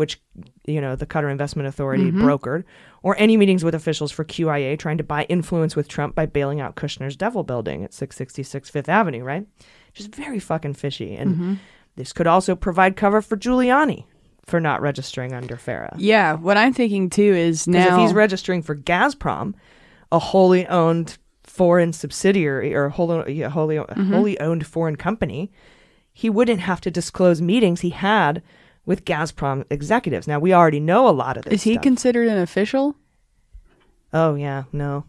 which, 0.00 0.18
you 0.66 0.80
know, 0.80 0.96
the 0.96 1.04
Qatar 1.04 1.30
Investment 1.30 1.68
Authority 1.68 2.10
Mhm. 2.10 2.22
brokered, 2.22 2.64
or 3.02 3.14
any 3.18 3.36
meetings 3.36 3.62
with 3.62 3.74
officials 3.74 4.10
for 4.10 4.24
QIA 4.24 4.74
trying 4.78 4.96
to 4.96 5.04
buy 5.04 5.24
influence 5.24 5.76
with 5.76 5.88
Trump 5.88 6.14
by 6.14 6.24
bailing 6.24 6.58
out 6.58 6.74
Kushner's 6.74 7.16
Devil 7.16 7.42
Building 7.42 7.84
at 7.84 7.92
666 7.92 8.70
Fifth 8.70 8.88
Avenue, 8.88 9.22
right? 9.22 9.46
Just 9.92 10.14
very 10.14 10.38
fucking 10.38 10.72
fishy. 10.72 11.14
And 11.14 11.36
Mhm. 11.36 11.56
this 11.96 12.14
could 12.14 12.26
also 12.26 12.56
provide 12.56 12.96
cover 12.96 13.20
for 13.20 13.36
Giuliani 13.36 14.04
for 14.46 14.58
not 14.58 14.80
registering 14.80 15.34
under 15.34 15.56
FARA. 15.56 15.94
Yeah. 15.98 16.32
What 16.32 16.56
I'm 16.56 16.72
thinking 16.72 17.10
too 17.10 17.20
is 17.34 17.68
now 17.68 17.94
if 17.96 18.00
he's 18.00 18.14
registering 18.14 18.62
for 18.62 18.74
Gazprom, 18.74 19.52
a 20.10 20.18
wholly 20.18 20.66
owned 20.66 21.18
foreign 21.44 21.92
subsidiary 21.92 22.74
or 22.74 22.88
wholly, 22.88 23.42
wholly, 23.42 23.76
Mhm. 23.76 24.08
wholly 24.14 24.40
owned 24.40 24.66
foreign 24.66 24.96
company, 24.96 25.52
he 26.10 26.30
wouldn't 26.30 26.60
have 26.60 26.80
to 26.80 26.90
disclose 26.90 27.42
meetings 27.42 27.82
he 27.82 27.90
had 27.90 28.42
with 28.86 29.04
Gazprom 29.04 29.64
executives. 29.70 30.26
Now, 30.26 30.38
we 30.38 30.52
already 30.52 30.80
know 30.80 31.08
a 31.08 31.10
lot 31.10 31.36
of 31.36 31.44
this. 31.44 31.54
is 31.54 31.62
he 31.62 31.74
stuff. 31.74 31.82
considered 31.82 32.28
an 32.28 32.38
official? 32.38 32.96
oh, 34.12 34.34
yeah, 34.34 34.64
no. 34.72 35.04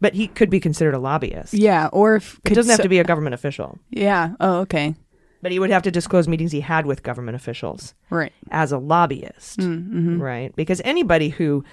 But 0.00 0.14
he 0.14 0.28
could 0.28 0.48
be 0.48 0.60
considered 0.60 0.94
a 0.94 0.98
lobbyist. 0.98 1.52
Yeah. 1.54 1.88
Or 1.92 2.14
if 2.16 2.38
It 2.44 2.54
doesn't 2.54 2.70
have 2.70 2.82
to 2.82 2.88
be 2.88 3.00
a 3.00 3.04
government 3.04 3.34
official. 3.34 3.78
Yeah. 3.90 4.34
Oh, 4.38 4.58
okay. 4.60 4.94
But 5.42 5.50
he 5.50 5.58
would 5.58 5.70
have 5.70 5.82
to 5.82 5.90
disclose 5.90 6.28
meetings 6.28 6.52
he 6.52 6.60
had 6.60 6.86
with 6.86 7.02
government 7.02 7.34
officials. 7.34 7.94
Right. 8.10 8.32
As 8.52 8.70
a 8.70 8.78
lobbyist. 8.78 9.58
Mm-hmm. 9.58 10.22
Right. 10.22 10.54
Because 10.54 10.80
anybody 10.84 11.30
who 11.30 11.64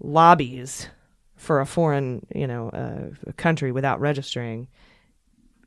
lobbies 0.00 0.88
for 1.36 1.60
a 1.60 1.66
foreign, 1.66 2.26
you 2.34 2.46
know, 2.48 2.68
uh, 2.70 3.32
country 3.36 3.70
without 3.70 4.00
registering 4.00 4.66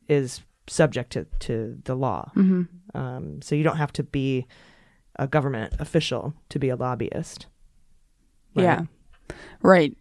is 0.09 0.41
subject 0.67 1.11
to, 1.13 1.25
to 1.39 1.77
the 1.85 1.95
law. 1.95 2.29
Mhm. 2.35 2.67
Um, 2.93 3.41
so 3.41 3.55
you 3.55 3.63
don't 3.63 3.77
have 3.77 3.93
to 3.93 4.03
be 4.03 4.47
a 5.17 5.27
government 5.27 5.73
official 5.79 6.33
to 6.49 6.59
be 6.59 6.69
a 6.69 6.75
lobbyist. 6.75 7.47
Right? 8.55 8.63
Yeah. 8.63 8.81
Right. 9.61 9.95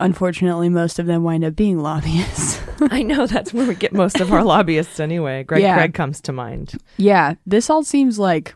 Unfortunately, 0.00 0.68
most 0.68 0.98
of 0.98 1.06
them 1.06 1.22
wind 1.22 1.44
up 1.44 1.54
being 1.54 1.78
lobbyists. 1.78 2.60
I 2.90 3.02
know 3.02 3.26
that's 3.26 3.54
where 3.54 3.66
we 3.66 3.74
get 3.76 3.92
most 3.92 4.20
of 4.20 4.32
our 4.32 4.42
lobbyists 4.42 4.98
anyway. 4.98 5.44
Greg 5.44 5.62
Yeah. 5.62 5.76
Craig 5.76 5.94
comes 5.94 6.20
to 6.22 6.32
mind. 6.32 6.74
yeah. 6.96 7.34
This 7.46 7.70
all 7.70 7.84
seems 7.84 8.18
like 8.18 8.54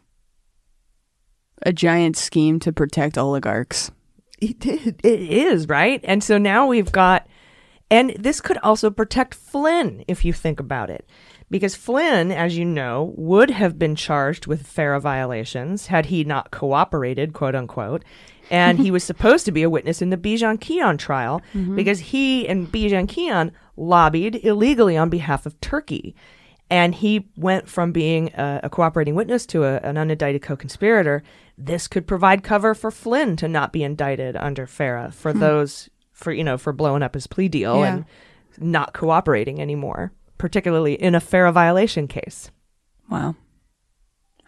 a 1.63 1.73
giant 1.73 2.17
scheme 2.17 2.59
to 2.61 2.73
protect 2.73 3.17
oligarchs. 3.19 3.91
It, 4.41 4.65
it 4.67 5.05
is, 5.05 5.69
right? 5.69 6.01
And 6.05 6.23
so 6.23 6.39
now 6.39 6.67
we've 6.67 6.93
got, 6.93 7.27
and 7.91 8.11
this 8.19 8.41
could 8.41 8.59
also 8.59 8.91
protect 8.91 9.35
Flynn 9.35 10.05
if 10.09 10.25
you 10.25 10.33
think 10.33 10.61
about 10.61 10.91
it. 10.91 11.09
Because 11.51 11.75
Flynn, 11.75 12.31
as 12.31 12.59
you 12.59 12.65
know, 12.65 13.15
would 13.17 13.51
have 13.51 13.79
been 13.79 13.97
charged 13.97 14.47
with 14.47 14.67
FARA 14.67 15.01
violations 15.01 15.87
had 15.87 16.07
he 16.07 16.23
not 16.25 16.51
cooperated, 16.51 17.33
quote 17.33 17.55
unquote. 17.55 18.05
And 18.51 18.79
he 18.79 18.91
was 18.91 19.05
supposed 19.05 19.45
to 19.47 19.53
be 19.53 19.63
a 19.63 19.71
witness 19.71 20.01
in 20.03 20.11
the 20.11 20.17
Bijan 20.17 20.59
Kian 20.59 20.99
trial 20.99 21.43
Mhm. 21.55 21.77
because 21.77 21.99
he 22.01 22.47
and 22.49 22.67
Bijan 22.71 23.07
Kian 23.07 23.51
lobbied 23.77 24.45
illegally 24.45 24.97
on 24.97 25.09
behalf 25.11 25.47
of 25.47 25.59
Turkey. 25.61 26.15
And 26.71 26.95
he 26.95 27.29
went 27.37 27.67
from 27.69 27.93
being 27.93 28.29
a, 28.35 28.61
a 28.65 28.71
cooperating 28.71 29.15
witness 29.15 29.47
to 29.47 29.65
a, 29.65 29.77
an 29.79 29.97
unindicted 29.97 30.43
co 30.43 30.55
conspirator. 30.57 31.23
This 31.57 31.89
could 31.89 32.07
provide 32.07 32.43
cover 32.43 32.75
for 32.75 32.91
Flynn 32.91 33.37
to 33.37 33.49
not 33.49 33.73
be 33.73 33.83
indicted 33.83 34.37
under 34.37 34.67
FARA 34.67 35.13
for 35.13 35.33
Hmm. 35.33 35.41
those, 35.41 35.89
for, 36.13 36.31
you 36.33 36.45
know, 36.45 36.59
for 36.59 36.73
blowing 36.75 37.03
up 37.03 37.15
his 37.15 37.27
plea 37.27 37.49
deal 37.49 37.79
Yeah. 37.79 37.95
and 37.95 38.05
not 38.59 38.93
cooperating 38.93 39.61
anymore, 39.63 40.13
particularly 40.39 40.95
in 40.95 41.15
a 41.15 41.21
FARA 41.21 41.53
violation 41.53 42.07
case. 42.09 42.51
Wow. 43.11 43.35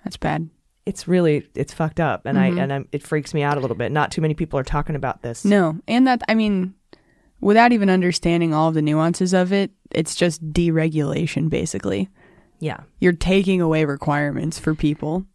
That's 0.05 0.17
bad. 0.17 0.49
It's 0.87 1.07
really, 1.07 1.47
it's 1.55 1.75
fucked 1.75 2.01
up. 2.01 2.25
And 2.27 2.39
Mhm. 2.39 2.41
I, 2.59 2.63
and 2.63 2.73
I'm, 2.73 2.89
it 2.93 3.03
freaks 3.03 3.35
me 3.35 3.43
out 3.43 3.57
a 3.59 3.61
little 3.61 3.77
bit. 3.77 3.93
Not 3.93 4.11
too 4.11 4.21
many 4.23 4.35
people 4.35 4.59
are 4.59 4.65
talking 4.65 4.97
about 4.97 5.23
this. 5.23 5.45
No. 5.45 5.79
And 5.87 6.07
that, 6.07 6.23
I 6.29 6.35
mean, 6.35 6.75
without 7.41 7.73
even 7.73 7.91
understanding 7.91 8.55
all 8.55 8.69
of 8.69 8.75
the 8.75 8.83
nuances 8.83 9.35
of 9.35 9.53
it, 9.53 9.71
it's 9.91 10.15
just 10.15 10.43
deregulation, 10.53 11.51
basically. 11.51 12.09
Yeah. 12.61 12.81
You're 12.99 13.13
taking 13.13 13.61
away 13.61 13.85
requirements 13.85 14.59
for 14.59 14.75
people. 14.75 15.27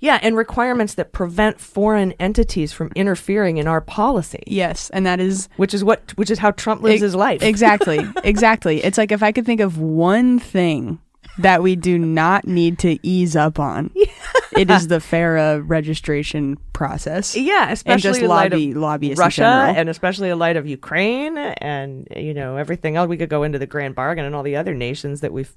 Yeah. 0.00 0.18
And 0.22 0.36
requirements 0.36 0.94
that 0.94 1.12
prevent 1.12 1.60
foreign 1.60 2.12
entities 2.12 2.72
from 2.72 2.90
interfering 2.96 3.58
in 3.58 3.66
our 3.68 3.80
policy. 3.80 4.42
Yes. 4.46 4.90
And 4.90 5.06
that 5.06 5.20
is, 5.20 5.48
Which 5.56 5.74
is 5.74 5.84
what, 5.84 6.16
which 6.16 6.30
is 6.30 6.38
how 6.38 6.50
Trump 6.52 6.82
lives 6.82 7.02
his 7.02 7.14
life. 7.14 7.42
exactly. 7.42 8.00
Exactly. 8.24 8.82
It's 8.82 8.96
like 8.98 9.12
if 9.12 9.22
I 9.22 9.32
could 9.32 9.46
think 9.46 9.60
of 9.60 9.78
one 9.78 10.38
thing 10.38 10.98
that 11.38 11.62
we 11.62 11.76
do 11.76 11.98
not 11.98 12.46
need 12.46 12.78
to 12.80 12.98
ease 13.06 13.36
up 13.36 13.58
on, 13.58 13.90
it 14.56 14.70
is 14.70 14.88
the 14.88 15.00
FARA 15.00 15.60
registration 15.60 16.56
process. 16.72 17.36
Yeah, 17.36 17.70
especially 17.70 18.20
in 18.22 18.28
light 18.28 18.50
lobby 18.52 18.70
of 18.72 18.76
lobbyists 18.76 19.18
Russia, 19.18 19.44
and 19.76 19.88
especially 19.88 20.28
in 20.30 20.38
light 20.38 20.56
of 20.56 20.66
Ukraine, 20.66 21.38
and 21.38 22.06
you 22.16 22.34
know 22.34 22.56
everything 22.56 22.96
else. 22.96 23.08
We 23.08 23.16
could 23.16 23.28
go 23.30 23.42
into 23.42 23.58
the 23.58 23.66
Grand 23.66 23.94
Bargain 23.94 24.24
and 24.24 24.34
all 24.34 24.42
the 24.42 24.56
other 24.56 24.74
nations 24.74 25.20
that 25.20 25.32
we've, 25.32 25.54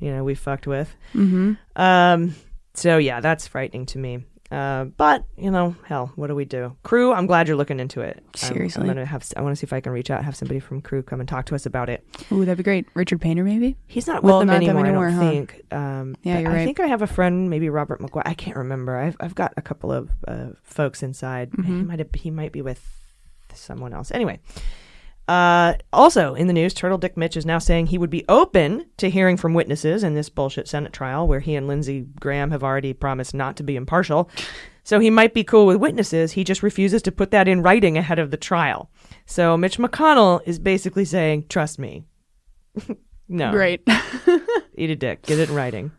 you 0.00 0.10
know, 0.10 0.24
we 0.24 0.34
fucked 0.34 0.66
with. 0.66 0.94
Mhm. 1.14 1.56
Um. 1.76 2.34
So 2.74 2.98
yeah, 2.98 3.20
that's 3.20 3.46
frightening 3.46 3.86
to 3.86 3.98
me. 3.98 4.24
Uh, 4.50 4.84
but 4.84 5.22
you 5.36 5.48
know, 5.48 5.76
hell, 5.84 6.10
what 6.16 6.26
do 6.26 6.34
we 6.34 6.44
do? 6.44 6.76
Crew, 6.82 7.12
I'm 7.12 7.26
glad 7.26 7.46
you're 7.46 7.56
looking 7.56 7.78
into 7.78 8.00
it. 8.00 8.16
I'm- 8.16 8.52
Seriously. 8.52 8.80
I'm, 8.82 8.88
gonna 8.88 9.04
have. 9.06 9.24
I 9.36 9.42
want 9.42 9.52
to 9.52 9.56
see 9.56 9.64
if 9.64 9.72
I 9.72 9.80
can 9.80 9.92
reach 9.92 10.10
out, 10.10 10.24
have 10.24 10.34
somebody 10.34 10.58
from 10.58 10.80
Crew 10.80 11.02
come 11.04 11.20
and 11.20 11.28
talk 11.28 11.46
to 11.46 11.54
us 11.54 11.66
about 11.66 11.88
it. 11.88 12.04
Ooh, 12.32 12.44
that'd 12.44 12.56
be 12.58 12.64
great. 12.64 12.86
Richard 12.94 13.20
Painter, 13.20 13.44
maybe? 13.44 13.76
He's 13.86 14.08
not 14.08 14.24
with 14.24 14.34
them 14.40 14.48
not 14.48 14.56
anymore, 14.56 14.84
anymore, 14.86 15.06
I 15.06 15.10
don't 15.10 15.22
huh? 15.22 15.30
think. 15.30 15.62
Um, 15.72 16.16
Yeah, 16.24 16.40
you're 16.40 16.50
I 16.50 16.54
right. 16.54 16.64
think 16.64 16.80
I 16.80 16.88
have 16.88 17.02
a 17.02 17.06
friend, 17.06 17.48
maybe 17.48 17.68
Robert 17.70 18.00
McGuire. 18.00 18.22
I 18.26 18.34
can't 18.34 18.56
remember. 18.56 18.96
I've 18.96 19.16
I've 19.20 19.36
got 19.36 19.54
a 19.56 19.62
couple 19.62 19.92
of 19.92 20.10
uh, 20.26 20.48
folks 20.64 21.04
inside. 21.04 21.50
He 21.54 21.62
Mhm. 21.62 21.86
might 21.86 22.00
have, 22.00 22.08
he 22.14 22.32
might 22.32 22.50
be 22.50 22.62
with 22.62 22.84
someone 23.54 23.92
else. 23.94 24.10
Anyway. 24.10 24.40
Uh, 25.30 25.74
also 25.92 26.34
in 26.34 26.48
the 26.48 26.52
news, 26.52 26.74
Turtle 26.74 26.98
Dick 26.98 27.16
Mitch 27.16 27.36
is 27.36 27.46
now 27.46 27.60
saying 27.60 27.86
he 27.86 27.98
would 27.98 28.10
be 28.10 28.24
open 28.28 28.86
to 28.96 29.08
hearing 29.08 29.36
from 29.36 29.54
witnesses 29.54 30.02
in 30.02 30.16
this 30.16 30.28
bullshit 30.28 30.66
Senate 30.66 30.92
trial 30.92 31.28
where 31.28 31.38
he 31.38 31.54
and 31.54 31.68
Lindsey 31.68 32.04
Graham 32.18 32.50
have 32.50 32.64
already 32.64 32.92
promised 32.92 33.32
not 33.32 33.56
to 33.58 33.62
be 33.62 33.76
impartial. 33.76 34.28
So 34.82 34.98
he 34.98 35.08
might 35.08 35.32
be 35.32 35.44
cool 35.44 35.66
with 35.66 35.76
witnesses. 35.76 36.32
He 36.32 36.42
just 36.42 36.64
refuses 36.64 37.00
to 37.02 37.12
put 37.12 37.30
that 37.30 37.46
in 37.46 37.62
writing 37.62 37.96
ahead 37.96 38.18
of 38.18 38.32
the 38.32 38.36
trial. 38.36 38.90
So 39.24 39.56
Mitch 39.56 39.78
McConnell 39.78 40.40
is 40.46 40.58
basically 40.58 41.04
saying, 41.04 41.46
trust 41.48 41.78
me. 41.78 42.02
No. 43.32 43.52
Great. 43.52 43.80
Eat 44.74 44.90
a 44.90 44.96
dick. 44.96 45.22
Get 45.22 45.38
it 45.38 45.50
in 45.50 45.54
writing. 45.54 45.92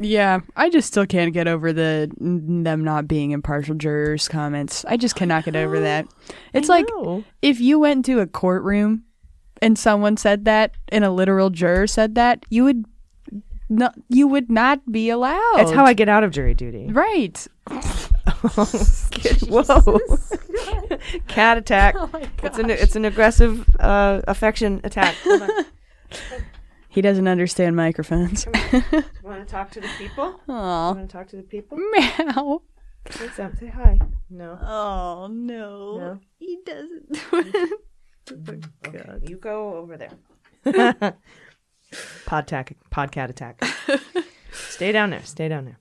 Yeah, 0.00 0.40
I 0.56 0.70
just 0.70 0.88
still 0.88 1.04
can't 1.06 1.34
get 1.34 1.46
over 1.46 1.72
the 1.72 2.10
them 2.18 2.82
not 2.82 3.06
being 3.06 3.32
impartial 3.32 3.74
jurors 3.74 4.28
comments. 4.28 4.84
I 4.88 4.96
just 4.96 5.14
cannot 5.14 5.44
get 5.44 5.56
over 5.56 5.80
that. 5.80 6.06
It's 6.52 6.68
like 6.68 6.86
if 7.42 7.60
you 7.60 7.78
went 7.78 8.08
into 8.08 8.20
a 8.20 8.26
courtroom 8.26 9.04
and 9.62 9.78
someone 9.78 10.16
said 10.16 10.46
that 10.46 10.74
and 10.88 11.04
a 11.04 11.10
literal 11.10 11.50
juror 11.50 11.86
said 11.86 12.14
that, 12.16 12.44
you 12.50 12.64
would 12.64 12.84
not 13.68 13.94
you 14.08 14.26
would 14.26 14.50
not 14.50 14.80
be 14.90 15.10
allowed. 15.10 15.56
That's 15.56 15.70
how 15.70 15.84
I 15.84 15.92
get 15.92 16.08
out 16.08 16.24
of 16.24 16.32
jury 16.32 16.54
duty. 16.54 16.88
Right. 16.90 17.46
Whoa. 19.48 20.00
Cat 21.28 21.58
attack. 21.58 21.94
it's 22.42 22.58
an 22.58 22.70
it's 22.70 22.96
an 22.96 23.04
aggressive 23.04 23.68
uh, 23.78 24.22
affection 24.26 24.80
attack. 24.82 25.14
On. 26.90 26.94
He 26.94 27.00
doesn't 27.02 27.28
understand 27.28 27.76
microphones. 27.76 28.46
Want 29.22 29.40
to 29.40 29.44
talk 29.46 29.70
to 29.72 29.80
the 29.80 29.88
people? 29.98 30.40
Aw. 30.48 30.92
Want 30.92 31.08
to 31.08 31.12
talk 31.16 31.28
to 31.28 31.36
the 31.36 31.42
people? 31.42 31.78
Meow. 31.78 32.62
Say 33.10 33.66
hi. 33.68 33.98
No. 34.28 34.58
Oh 34.60 35.28
no. 35.30 35.98
No. 35.98 36.18
He 36.38 36.58
doesn't. 36.64 37.18
Okay, 38.86 39.04
you 39.22 39.36
go 39.38 39.74
over 39.76 39.96
there. 39.96 40.12
Podtac, 42.26 42.74
podcat 42.92 43.28
attack. 43.30 43.64
stay 44.52 44.92
down 44.92 45.10
there. 45.10 45.24
Stay 45.24 45.48
down 45.48 45.64
there. 45.64 45.78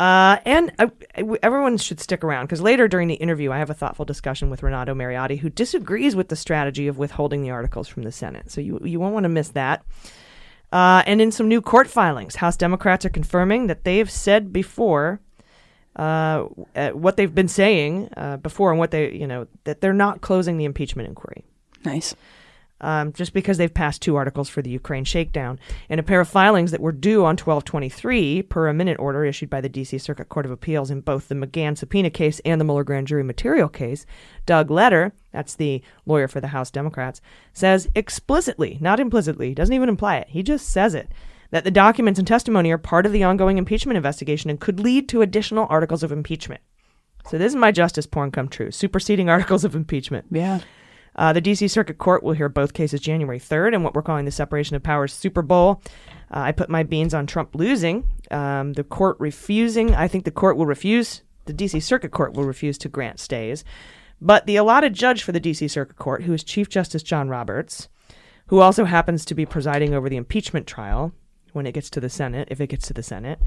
Uh, 0.00 0.38
and 0.46 0.72
I, 0.78 0.90
I- 1.16 1.38
everyone 1.42 1.76
should 1.76 2.00
stick 2.00 2.24
around 2.24 2.46
because 2.46 2.60
later 2.60 2.88
during 2.88 3.06
the 3.06 3.14
interview, 3.14 3.52
I 3.52 3.58
have 3.58 3.70
a 3.70 3.74
thoughtful 3.74 4.04
discussion 4.04 4.50
with 4.50 4.62
Renato 4.64 4.94
Mariotti, 4.94 5.38
who 5.38 5.50
disagrees 5.50 6.16
with 6.16 6.28
the 6.28 6.36
strategy 6.36 6.88
of 6.88 6.98
withholding 6.98 7.42
the 7.42 7.50
articles 7.50 7.86
from 7.86 8.02
the 8.02 8.10
Senate. 8.10 8.50
So 8.50 8.60
you 8.60 8.80
you 8.82 8.98
won't 8.98 9.14
want 9.14 9.24
to 9.24 9.28
miss 9.28 9.50
that. 9.50 9.84
Uh, 10.72 11.02
and 11.06 11.20
in 11.20 11.32
some 11.32 11.48
new 11.48 11.60
court 11.60 11.88
filings, 11.88 12.36
House 12.36 12.56
Democrats 12.56 13.04
are 13.04 13.10
confirming 13.10 13.66
that 13.66 13.84
they've 13.84 14.10
said 14.10 14.52
before 14.52 15.20
uh, 15.96 16.46
uh, 16.76 16.90
what 16.90 17.16
they've 17.16 17.34
been 17.34 17.48
saying 17.48 18.08
uh, 18.16 18.36
before, 18.36 18.70
and 18.70 18.78
what 18.78 18.92
they 18.92 19.10
you 19.12 19.26
know 19.26 19.46
that 19.64 19.80
they're 19.80 19.92
not 19.92 20.20
closing 20.20 20.56
the 20.56 20.64
impeachment 20.64 21.08
inquiry 21.08 21.44
Nice. 21.84 22.14
Um, 22.80 23.12
just 23.12 23.32
because 23.32 23.58
they've 23.58 23.72
passed 23.72 24.02
two 24.02 24.16
articles 24.16 24.48
for 24.48 24.62
the 24.62 24.70
Ukraine 24.70 25.04
shakedown 25.04 25.58
and 25.88 26.00
a 26.00 26.02
pair 26.02 26.20
of 26.20 26.28
filings 26.28 26.70
that 26.70 26.80
were 26.80 26.92
due 26.92 27.20
on 27.20 27.36
1223 27.36 28.42
per 28.42 28.68
a 28.68 28.74
minute 28.74 28.98
order 28.98 29.24
issued 29.24 29.50
by 29.50 29.60
the 29.60 29.68
D.C. 29.68 29.98
Circuit 29.98 30.28
Court 30.28 30.46
of 30.46 30.52
Appeals 30.52 30.90
in 30.90 31.00
both 31.00 31.28
the 31.28 31.34
McGahn 31.34 31.76
subpoena 31.76 32.10
case 32.10 32.40
and 32.44 32.60
the 32.60 32.64
Mueller 32.64 32.84
grand 32.84 33.06
jury 33.06 33.22
material 33.22 33.68
case. 33.68 34.06
Doug 34.46 34.70
Letter, 34.70 35.12
that's 35.32 35.54
the 35.54 35.82
lawyer 36.06 36.28
for 36.28 36.40
the 36.40 36.48
House 36.48 36.70
Democrats, 36.70 37.20
says 37.52 37.88
explicitly, 37.94 38.78
not 38.80 39.00
implicitly, 39.00 39.54
doesn't 39.54 39.74
even 39.74 39.88
imply 39.88 40.16
it, 40.16 40.28
he 40.30 40.42
just 40.42 40.68
says 40.68 40.94
it, 40.94 41.10
that 41.50 41.64
the 41.64 41.70
documents 41.70 42.18
and 42.18 42.26
testimony 42.26 42.70
are 42.70 42.78
part 42.78 43.06
of 43.06 43.12
the 43.12 43.24
ongoing 43.24 43.58
impeachment 43.58 43.96
investigation 43.96 44.50
and 44.50 44.60
could 44.60 44.80
lead 44.80 45.08
to 45.08 45.22
additional 45.22 45.66
articles 45.68 46.02
of 46.02 46.12
impeachment. 46.12 46.60
So 47.28 47.38
this 47.38 47.52
is 47.52 47.56
my 47.56 47.70
justice 47.70 48.06
porn 48.06 48.30
come 48.30 48.48
true, 48.48 48.70
superseding 48.70 49.28
articles 49.30 49.64
of 49.64 49.74
impeachment. 49.74 50.26
Yeah. 50.30 50.60
Uh, 51.20 51.34
the 51.34 51.40
D.C. 51.42 51.68
Circuit 51.68 51.98
Court 51.98 52.22
will 52.22 52.32
hear 52.32 52.48
both 52.48 52.72
cases 52.72 52.98
January 52.98 53.38
3rd 53.38 53.74
and 53.74 53.84
what 53.84 53.94
we're 53.94 54.00
calling 54.00 54.24
the 54.24 54.30
separation 54.30 54.74
of 54.74 54.82
powers 54.82 55.12
Super 55.12 55.42
Bowl. 55.42 55.82
Uh, 56.30 56.38
I 56.40 56.52
put 56.52 56.70
my 56.70 56.82
beans 56.82 57.12
on 57.12 57.26
Trump 57.26 57.54
losing. 57.54 58.04
Um, 58.30 58.72
the 58.72 58.84
court 58.84 59.18
refusing. 59.20 59.94
I 59.94 60.08
think 60.08 60.24
the 60.24 60.30
court 60.30 60.56
will 60.56 60.64
refuse. 60.64 61.20
The 61.44 61.52
D.C. 61.52 61.78
Circuit 61.80 62.10
Court 62.10 62.32
will 62.32 62.44
refuse 62.44 62.78
to 62.78 62.88
grant 62.88 63.20
stays. 63.20 63.64
But 64.18 64.46
the 64.46 64.56
allotted 64.56 64.94
judge 64.94 65.22
for 65.22 65.32
the 65.32 65.40
D.C. 65.40 65.68
Circuit 65.68 65.96
Court, 65.96 66.22
who 66.22 66.32
is 66.32 66.42
Chief 66.42 66.70
Justice 66.70 67.02
John 67.02 67.28
Roberts, 67.28 67.90
who 68.46 68.60
also 68.60 68.86
happens 68.86 69.26
to 69.26 69.34
be 69.34 69.44
presiding 69.44 69.92
over 69.92 70.08
the 70.08 70.16
impeachment 70.16 70.66
trial 70.66 71.12
when 71.52 71.66
it 71.66 71.72
gets 71.72 71.90
to 71.90 72.00
the 72.00 72.08
Senate, 72.08 72.48
if 72.50 72.62
it 72.62 72.68
gets 72.68 72.86
to 72.86 72.94
the 72.94 73.02
Senate, 73.02 73.38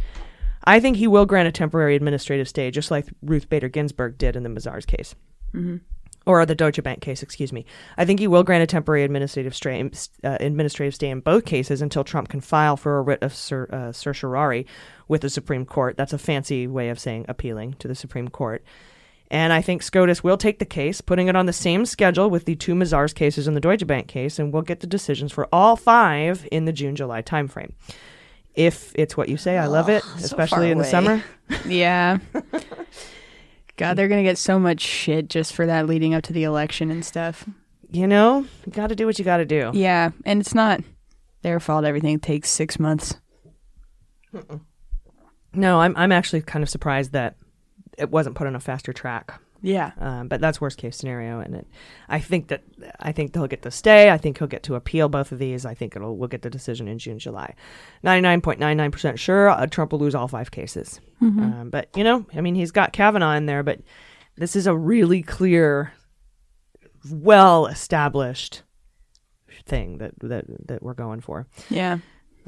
I 0.64 0.80
think 0.80 0.98
he 0.98 1.08
will 1.08 1.26
grant 1.26 1.48
a 1.48 1.52
temporary 1.52 1.96
administrative 1.96 2.48
stay, 2.48 2.70
just 2.70 2.92
like 2.92 3.08
Ruth 3.24 3.50
Bader 3.50 3.70
Ginsburg 3.70 4.20
did 4.20 4.36
in 4.36 4.44
the 4.44 4.50
Mazars 4.50 4.86
case 4.86 5.16
Mhm. 5.56 5.82
Or 6.26 6.46
the 6.46 6.56
Deutsche 6.56 6.82
Bank 6.84 7.02
case, 7.02 7.22
excuse 7.22 7.52
me. 7.52 7.66
I 7.98 8.06
think 8.06 8.20
he 8.20 8.28
will 8.28 8.44
grant 8.44 8.64
a 8.64 8.68
temporary 8.68 9.04
administrative 9.04 9.54
stay, 9.56 9.90
uh, 10.24 10.38
administrative 10.40 10.96
stay 10.96 11.10
in 11.10 11.20
both 11.20 11.46
cases 11.46 11.82
until 11.82 12.04
Trump 12.04 12.30
can 12.30 12.42
file 12.42 12.78
for 12.78 12.98
a 12.98 13.02
writ 13.02 13.22
of 13.22 13.34
cer, 13.34 13.68
uh, 13.72 13.92
certiorari 13.92 14.66
with 15.08 15.22
the 15.22 15.30
Supreme 15.30 15.66
Court. 15.66 15.98
That's 15.98 16.14
a 16.14 16.18
fancy 16.18 16.66
way 16.68 16.90
of 16.90 17.00
saying 17.00 17.26
appealing 17.28 17.76
to 17.80 17.88
the 17.88 17.96
Supreme 17.96 18.30
Court. 18.30 18.64
And 19.32 19.52
I 19.52 19.62
think 19.62 19.82
SCOTUS 19.82 20.24
will 20.24 20.38
take 20.38 20.60
the 20.60 20.66
case, 20.66 21.02
putting 21.02 21.28
it 21.28 21.36
on 21.36 21.48
the 21.48 21.54
same 21.54 21.86
schedule 21.86 22.30
with 22.30 22.46
the 22.46 22.56
two 22.56 22.76
Mazars 22.76 23.16
cases 23.16 23.48
and 23.48 23.58
the 23.58 23.62
Deutsche 23.62 23.88
Bank 23.88 24.08
case, 24.08 24.38
and 24.38 24.54
we'll 24.54 24.62
get 24.62 24.82
the 24.82 24.88
decisions 24.88 25.32
for 25.32 25.48
all 25.52 25.76
five 25.76 26.48
in 26.52 26.66
the 26.66 26.72
June 26.72 26.96
July 26.96 27.24
timeframe. 27.24 27.72
If 28.54 28.92
it's 28.94 29.18
what 29.18 29.30
you 29.30 29.38
say, 29.38 29.58
I 29.58 29.66
love 29.66 29.90
it, 29.90 30.04
Oh, 30.06 30.18
so 30.20 30.26
especially 30.26 30.68
far 30.68 30.72
in 30.72 30.78
the 30.78 30.84
summer. 30.84 31.24
yeah. 31.68 32.20
God, 33.78 33.96
they're 33.96 34.08
gonna 34.08 34.24
get 34.24 34.38
so 34.38 34.60
much 34.60 34.82
shit 34.82 35.30
just 35.30 35.54
for 35.54 35.66
that 35.66 35.88
leading 35.88 36.14
up 36.14 36.24
to 36.24 36.34
the 36.34 36.44
election 36.44 36.92
and 36.92 37.04
stuff. 37.04 37.48
You 37.92 38.08
know, 38.08 38.46
you 38.66 38.72
got 38.72 38.88
to 38.88 38.96
do 38.96 39.06
what 39.06 39.20
you 39.20 39.26
got 39.26 39.38
to 39.38 39.46
do. 39.46 39.70
Yeah, 39.74 40.10
and 40.26 40.42
it's 40.42 40.56
not 40.56 40.82
their 41.44 41.60
fault. 41.60 41.86
Everything 41.86 42.20
takes 42.20 42.50
six 42.50 42.80
months. 42.80 43.16
No, 45.54 45.80
I'm 45.80 45.96
I'm 45.96 46.12
actually 46.12 46.42
kind 46.42 46.64
of 46.64 46.70
surprised 46.70 47.12
that 47.12 47.36
it 47.98 48.10
wasn't 48.10 48.36
put 48.36 48.48
on 48.48 48.56
a 48.56 48.60
faster 48.60 48.94
track. 48.94 49.40
Yeah. 49.65 49.91
Um, 49.97 50.28
but 50.28 50.41
that's 50.41 50.60
worst 50.60 50.78
case 50.78 50.97
scenario, 50.97 51.39
and 51.39 51.56
it, 51.56 51.67
I 52.10 52.19
think 52.19 52.49
that 52.49 52.63
I 52.99 53.13
think 53.13 53.32
they'll 53.32 53.47
get 53.47 53.62
to 53.62 53.71
stay. 53.71 54.12
I 54.12 54.17
think 54.17 54.38
he'll 54.38 54.47
get 54.47 54.62
to 54.63 54.76
appeal 54.76 55.08
both 55.08 55.32
of 55.32 55.39
these. 55.39 55.65
I 55.65 55.73
think 55.73 55.95
it'll 55.95 56.17
we'll 56.17 56.28
get 56.28 56.41
the 56.41 56.49
decision 56.49 56.89
in 56.89 56.99
June, 56.99 57.17
July. 57.17 57.56
Ninety 58.04 58.21
nine 58.21 58.41
point 58.41 58.60
nine 58.60 58.76
nine 58.76 58.91
percent 58.91 59.17
sure 59.19 59.49
uh, 59.49 59.65
Trump 59.67 59.93
will 59.93 59.99
lose 59.99 60.15
all 60.15 60.28
five 60.28 60.52
cases. 60.52 60.99
Mhm. 61.21 61.39
Um, 61.62 61.69
but 61.69 61.88
you 61.95 62.04
know, 62.04 62.26
I 62.36 62.41
mean, 62.41 62.56
he's 62.56 62.71
got 62.71 62.91
Kavanaugh 62.91 63.36
in 63.36 63.45
there, 63.45 63.63
but 63.63 63.80
this 64.36 64.56
is 64.58 64.67
a 64.67 64.76
really 64.76 65.23
clear, 65.23 65.93
well 67.10 67.65
established 67.67 68.63
thing 69.65 69.99
that 69.99 70.12
that 70.19 70.45
that 70.67 70.84
we're 70.84 70.93
going 70.93 71.21
for. 71.21 71.47
Yeah. 71.69 71.99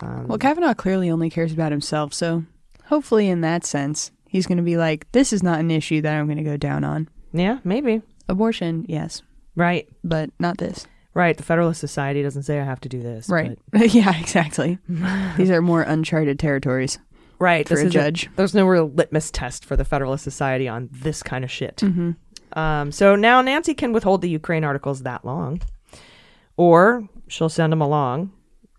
Um, 0.02 0.28
well, 0.28 0.38
Kavanaugh 0.38 0.74
clearly 0.74 1.10
only 1.10 1.30
cares 1.30 1.54
about 1.54 1.72
himself, 1.72 2.14
so 2.14 2.44
hopefully, 2.88 3.30
in 3.30 3.40
that 3.40 3.66
sense, 3.66 4.12
he's 4.36 4.46
going 4.48 4.58
to 4.58 4.64
be 4.64 4.78
like, 4.78 5.10
"This 5.14 5.32
is 5.34 5.42
not 5.42 5.60
an 5.60 5.72
issue 5.72 6.02
that 6.02 6.14
I'm 6.16 6.26
going 6.28 6.38
to 6.38 6.44
go 6.44 6.58
down 6.58 6.84
on." 6.84 7.08
Yeah, 7.34 7.60
maybe 7.64 8.02
abortion, 8.30 8.86
yes, 8.88 9.22
right, 9.56 9.88
but 10.04 10.30
not 10.40 10.58
this. 10.58 10.88
Right, 11.14 11.38
the 11.38 11.44
Federalist 11.44 11.80
Society 11.80 12.22
doesn't 12.24 12.44
say 12.44 12.60
I 12.60 12.66
have 12.66 12.82
to 12.82 12.90
do 12.90 13.02
this. 13.02 13.30
Right. 13.30 13.58
but- 13.72 13.94
yeah, 13.94 14.18
exactly. 14.20 14.78
These 15.38 15.50
are 15.50 15.62
more 15.62 15.82
uncharted 15.82 16.38
territories. 16.40 17.00
Right. 17.40 17.68
For 17.68 17.78
a 17.80 17.90
judge. 17.90 18.30
There's 18.36 18.54
no 18.54 18.66
real 18.66 18.90
litmus 18.90 19.32
test 19.32 19.64
for 19.66 19.76
the 19.78 19.86
Federalist 19.86 20.24
Society 20.24 20.68
on 20.68 20.90
this 20.92 21.22
kind 21.24 21.44
of 21.46 21.52
shit. 21.52 21.78
Mhm. 21.78 22.16
Um, 22.54 22.92
so 22.92 23.16
now 23.16 23.42
Nancy 23.42 23.74
can 23.74 23.92
withhold 23.94 24.22
the 24.22 24.30
Ukraine 24.30 24.64
articles 24.66 25.04
that 25.04 25.24
long, 25.26 25.62
or 26.58 27.08
she'll 27.28 27.50
send 27.50 27.72
them 27.74 27.82
along 27.82 28.32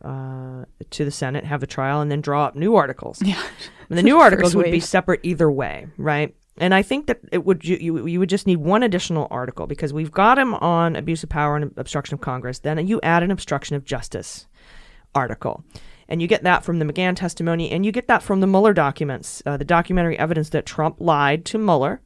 uh, 0.05 0.65
to 0.91 1.05
the 1.05 1.11
Senate, 1.11 1.45
have 1.45 1.63
a 1.63 1.67
trial, 1.67 2.01
and 2.01 2.11
then 2.11 2.21
draw 2.21 2.45
up 2.47 2.55
new 2.55 2.77
articles. 2.77 3.21
Yeah. 3.23 3.43
And 3.89 3.99
the 3.99 4.03
new 4.03 4.19
articles 4.19 4.57
would 4.57 4.71
be 4.71 4.81
separate 4.81 5.21
either 5.23 5.51
way, 5.51 5.87
right? 5.97 6.35
And 6.59 6.75
I 6.75 6.83
think 6.83 7.07
that 7.07 7.21
it 7.33 7.45
would 7.45 7.65
you, 7.65 7.77
you 7.77 8.07
you 8.07 8.19
would 8.19 8.31
just 8.31 8.47
need 8.47 8.57
one 8.57 8.83
additional 8.83 9.29
article 9.31 9.67
because 9.67 9.93
we've 9.93 10.11
got 10.11 10.39
him 10.39 10.55
on 10.55 10.97
abuse 10.97 11.23
of 11.23 11.29
power 11.29 11.57
and 11.57 11.71
obstruction 11.77 12.15
of 12.15 12.21
Congress. 12.21 12.61
Then 12.61 12.87
you 12.87 13.01
add 13.03 13.23
an 13.23 13.31
obstruction 13.31 13.77
of 13.77 13.85
justice 13.85 14.47
article. 15.15 15.65
And 16.09 16.23
you 16.23 16.29
get 16.29 16.45
that 16.45 16.65
from 16.65 16.79
the 16.79 16.85
McGahn 16.85 17.17
testimony, 17.17 17.71
and 17.71 17.85
you 17.85 17.91
get 17.91 18.07
that 18.07 18.23
from 18.23 18.41
the 18.41 18.47
Mueller 18.47 18.73
documents, 18.73 19.43
uh, 19.45 19.57
the 19.57 19.65
documentary 19.65 20.17
evidence 20.17 20.51
that 20.51 20.65
Trump 20.65 20.97
lied 21.01 21.45
to 21.47 21.59
Mueller 21.59 22.01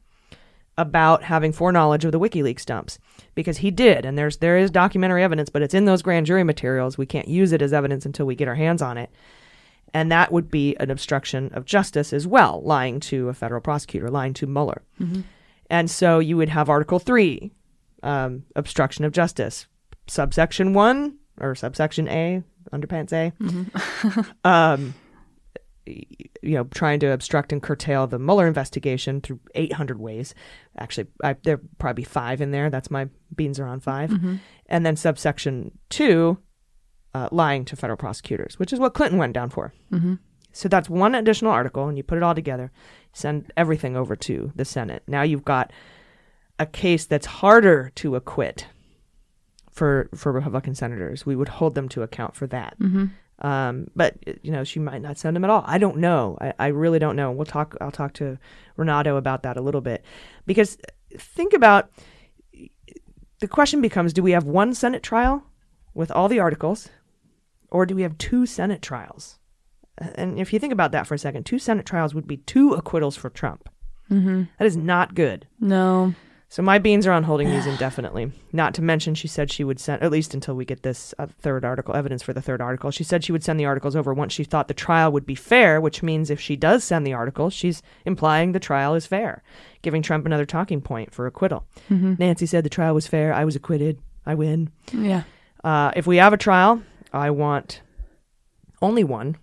about 0.75 1.23
having 1.23 1.51
foreknowledge 1.51 2.03
of 2.03 2.11
the 2.11 2.19
WikiLeaks 2.19 2.65
dumps, 2.65 2.97
because 3.35 3.57
he 3.57 3.69
did, 3.69 4.03
and 4.03 4.17
there's 4.17 4.37
there 4.37 4.57
is 4.57 4.71
documentary 4.71 5.23
evidence, 5.23 5.49
but 5.49 5.61
it's 5.61 5.75
in 5.75 5.85
those 5.85 6.01
grand 6.01 6.25
jury 6.25 6.43
materials. 6.43 6.97
We 6.97 7.05
can't 7.05 7.27
use 7.27 7.51
it 7.51 7.61
as 7.61 7.73
evidence 7.73 8.03
until 8.05 8.25
we 8.25 8.33
get 8.33 8.47
our 8.47 8.55
hands 8.55 8.81
on 8.81 8.97
it, 8.97 9.11
and 9.93 10.11
that 10.11 10.31
would 10.31 10.49
be 10.49 10.75
an 10.77 10.89
obstruction 10.91 11.51
of 11.53 11.65
justice 11.65 12.13
as 12.13 12.25
well, 12.27 12.61
lying 12.63 12.99
to 13.01 13.29
a 13.29 13.33
federal 13.33 13.61
prosecutor, 13.61 14.09
lying 14.09 14.33
to 14.35 14.47
Mueller, 14.47 14.83
Mhm. 14.99 15.23
and 15.69 15.89
so 15.89 16.19
you 16.19 16.37
would 16.37 16.49
have 16.49 16.69
Article 16.69 16.99
Three, 16.99 17.51
um, 18.03 18.43
obstruction 18.55 19.05
of 19.05 19.11
justice, 19.11 19.67
subsection 20.07 20.73
one 20.73 21.17
or 21.39 21.55
subsection 21.55 22.07
A, 22.07 22.43
underpants 22.71 23.11
A, 23.13 23.31
um, 24.47 24.93
you 25.85 26.55
know, 26.55 26.63
trying 26.65 26.99
to 26.99 27.07
obstruct 27.11 27.51
and 27.51 27.61
curtail 27.61 28.07
the 28.07 28.19
Mueller 28.19 28.47
investigation 28.47 29.19
through 29.19 29.39
800 29.55 29.99
ways. 29.99 30.33
Actually, 30.77 31.07
I, 31.23 31.35
there 31.43 31.59
probably 31.79 32.03
five 32.03 32.39
in 32.41 32.51
there. 32.51 32.69
That's 32.69 32.91
my 32.91 33.09
beans 33.35 33.59
are 33.59 33.65
on 33.67 33.79
5 33.79 34.11
Mhm. 34.11 34.39
And 34.67 34.85
then 34.85 34.95
subsection 34.95 35.71
two, 35.89 36.37
uh, 37.13 37.27
lying 37.31 37.65
to 37.65 37.75
federal 37.75 37.97
prosecutors, 37.97 38.57
which 38.59 38.71
is 38.73 38.79
what 38.79 38.93
Clinton 38.93 39.17
went 39.19 39.33
down 39.33 39.49
for. 39.49 39.73
Mhm. 39.91 40.19
So 40.53 40.67
that's 40.69 40.89
one 40.89 41.15
additional 41.15 41.51
article, 41.51 41.87
and 41.87 41.97
you 41.97 42.03
put 42.03 42.17
it 42.17 42.23
all 42.23 42.35
together, 42.35 42.71
send 43.13 43.51
everything 43.55 43.95
over 43.95 44.15
to 44.17 44.51
the 44.55 44.65
Senate. 44.65 45.03
Now 45.07 45.21
you've 45.21 45.45
got 45.45 45.71
a 46.59 46.65
case 46.65 47.05
that's 47.05 47.25
harder 47.25 47.91
to 47.95 48.15
acquit 48.15 48.67
for 49.71 50.09
for 50.13 50.31
Republican 50.31 50.75
senators. 50.75 51.25
We 51.25 51.35
would 51.35 51.47
hold 51.49 51.75
them 51.75 51.87
to 51.89 52.03
account 52.03 52.35
for 52.35 52.47
that. 52.47 52.77
Mhm. 52.79 53.11
Um, 53.39 53.87
but 53.95 54.15
you 54.43 54.51
know, 54.51 54.63
she 54.63 54.79
might 54.79 55.01
not 55.01 55.17
send 55.17 55.35
them 55.35 55.43
at 55.43 55.49
all. 55.49 55.63
I 55.65 55.77
don't 55.79 55.97
know. 55.97 56.37
I, 56.41 56.53
I 56.59 56.67
really 56.67 56.99
don't 56.99 57.15
know. 57.15 57.31
We'll 57.31 57.45
talk. 57.45 57.75
I'll 57.81 57.89
talk 57.91 58.13
to 58.15 58.37
Renato 58.77 59.15
about 59.15 59.43
that 59.43 59.57
a 59.57 59.61
little 59.61 59.81
bit 59.81 60.03
because 60.45 60.77
think 61.17 61.53
about 61.53 61.89
the 63.39 63.47
question 63.47 63.81
becomes: 63.81 64.13
Do 64.13 64.21
we 64.21 64.31
have 64.31 64.43
one 64.45 64.73
Senate 64.73 65.01
trial 65.01 65.43
with 65.93 66.11
all 66.11 66.27
the 66.29 66.39
articles, 66.39 66.89
or 67.71 67.85
do 67.85 67.95
we 67.95 68.03
have 68.03 68.17
two 68.17 68.45
Senate 68.45 68.81
trials? 68.81 69.39
And 69.97 70.39
if 70.39 70.51
you 70.53 70.59
think 70.59 70.73
about 70.73 70.91
that 70.93 71.07
for 71.07 71.13
a 71.13 71.19
second, 71.19 71.45
two 71.45 71.59
Senate 71.59 71.85
trials 71.85 72.13
would 72.13 72.27
be 72.27 72.37
two 72.37 72.73
acquittals 72.73 73.15
for 73.15 73.29
Trump. 73.29 73.69
Mm-hmm. 74.09 74.43
That 74.59 74.65
is 74.65 74.75
not 74.77 75.15
good. 75.15 75.47
No. 75.59 76.13
So 76.49 76.61
my 76.61 76.79
beans 76.79 77.07
are 77.07 77.11
on 77.13 77.23
holding 77.23 77.49
these 77.49 77.65
indefinitely. 77.73 78.31
Not 78.51 78.73
to 78.73 78.81
mention, 78.81 79.15
she 79.15 79.27
said 79.29 79.51
she 79.51 79.63
would 79.63 79.79
send 79.79 80.01
at 80.01 80.11
least 80.11 80.33
until 80.33 80.55
we 80.55 80.65
get 80.65 80.83
this 80.83 81.13
uh, 81.17 81.27
third 81.39 81.63
article 81.63 81.95
evidence 81.95 82.23
for 82.23 82.33
the 82.33 82.41
third 82.41 82.61
article. 82.61 82.91
She 82.91 83.03
said 83.05 83.23
she 83.23 83.31
would 83.31 83.43
send 83.43 83.59
the 83.59 83.65
articles 83.65 83.95
over 83.95 84.13
once 84.13 84.33
she 84.33 84.43
thought 84.43 84.67
the 84.67 84.73
trial 84.73 85.11
would 85.11 85.25
be 85.25 85.35
fair, 85.35 85.79
which 85.79 86.03
means 86.03 86.29
if 86.29 86.41
she 86.41 86.55
does 86.57 86.83
send 86.83 87.05
the 87.07 87.13
articles, 87.13 87.53
she's 87.53 87.81
implying 88.05 88.51
the 88.51 88.59
trial 88.59 88.95
is 88.95 89.05
fair, 89.05 89.43
giving 89.81 90.01
Trump 90.01 90.25
another 90.25 90.45
talking 90.45 90.81
point 90.81 91.13
for 91.13 91.25
acquittal. 91.27 91.65
Mhm. 91.89 92.19
Nancy 92.19 92.45
said 92.45 92.65
the 92.65 92.69
trial 92.69 92.93
was 92.95 93.07
fair. 93.07 93.33
I 93.33 93.45
was 93.45 93.55
acquitted. 93.55 93.99
I 94.25 94.35
win. 94.35 94.71
Yeah. 94.91 95.23
Uh, 95.63 95.91
if 95.95 96.05
we 96.07 96.17
have 96.17 96.33
a 96.33 96.37
trial, 96.37 96.81
I 97.13 97.29
want 97.29 97.81
only 98.81 99.03
one 99.03 99.37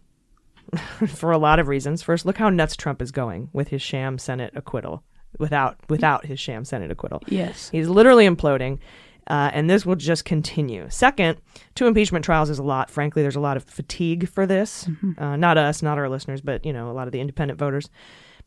for 1.09 1.33
a 1.33 1.39
lot 1.39 1.59
of 1.59 1.69
reasons. 1.69 2.03
First, 2.03 2.27
look 2.27 2.39
how 2.39 2.51
nuts 2.51 2.77
Trump 2.77 3.01
is 3.03 3.11
going 3.11 3.49
with 3.53 3.69
his 3.69 3.83
sham 3.83 4.19
Senate 4.19 4.53
acquittal 4.55 5.03
without 5.39 5.79
without 5.89 6.27
his 6.27 6.41
sham 6.41 6.65
Senate 6.65 6.91
acquittal. 6.91 7.23
Yes. 7.29 7.69
He's 7.71 7.89
literally 7.89 8.27
imploding. 8.27 8.79
Uh, 9.27 9.51
and 9.53 9.69
this 9.69 9.85
will 9.85 9.95
just 9.95 10.25
continue. 10.25 10.87
Second, 10.89 11.39
two 11.75 11.87
impeachment 11.87 12.25
trials 12.25 12.49
is 12.49 12.59
a 12.59 12.63
lot. 12.63 12.91
Frankly, 12.91 13.21
there's 13.21 13.37
a 13.37 13.41
lot 13.41 13.59
of 13.59 13.65
fatigue 13.65 14.27
for 14.27 14.47
this. 14.47 14.89
Uh, 15.19 15.37
not 15.37 15.59
us, 15.59 15.83
not 15.83 15.99
our 15.99 16.09
listeners, 16.09 16.41
but 16.41 16.65
you 16.65 16.73
know, 16.73 16.91
a 16.91 16.93
lot 16.93 17.07
of 17.07 17.13
the 17.13 17.21
independent 17.21 17.59
voters. 17.59 17.91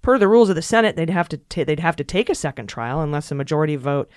Per 0.01 0.17
the 0.17 0.27
rules 0.27 0.49
of 0.49 0.55
the 0.55 0.63
Senate, 0.63 0.95
they'd 0.95 1.11
have 1.11 1.29
to 1.29 1.37
ta- 1.37 1.65
they'd 1.65 1.79
have 1.79 1.95
to 1.97 2.03
take 2.03 2.31
a 2.31 2.35
second 2.35 2.65
trial 2.65 3.01
unless 3.01 3.29
a 3.29 3.35
majority 3.35 3.75
vote 3.75 4.09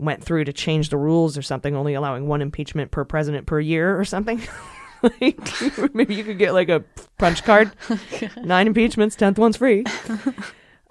went 0.00 0.24
through 0.24 0.44
to 0.44 0.52
change 0.52 0.88
the 0.88 0.96
rules 0.96 1.36
or 1.36 1.42
something, 1.42 1.76
only 1.76 1.94
allowing 1.94 2.26
one 2.26 2.42
impeachment 2.42 2.90
per 2.90 3.04
president 3.04 3.46
per 3.46 3.60
year 3.60 3.98
or 3.98 4.04
something. 4.04 4.40
like 5.02 5.94
maybe 5.94 6.14
you 6.14 6.24
could 6.24 6.38
get 6.38 6.52
like 6.52 6.68
a 6.68 6.84
punch 7.18 7.44
card, 7.44 7.72
nine 8.42 8.66
impeachments, 8.66 9.16
tenth 9.16 9.38
one's 9.38 9.56
free. 9.56 9.84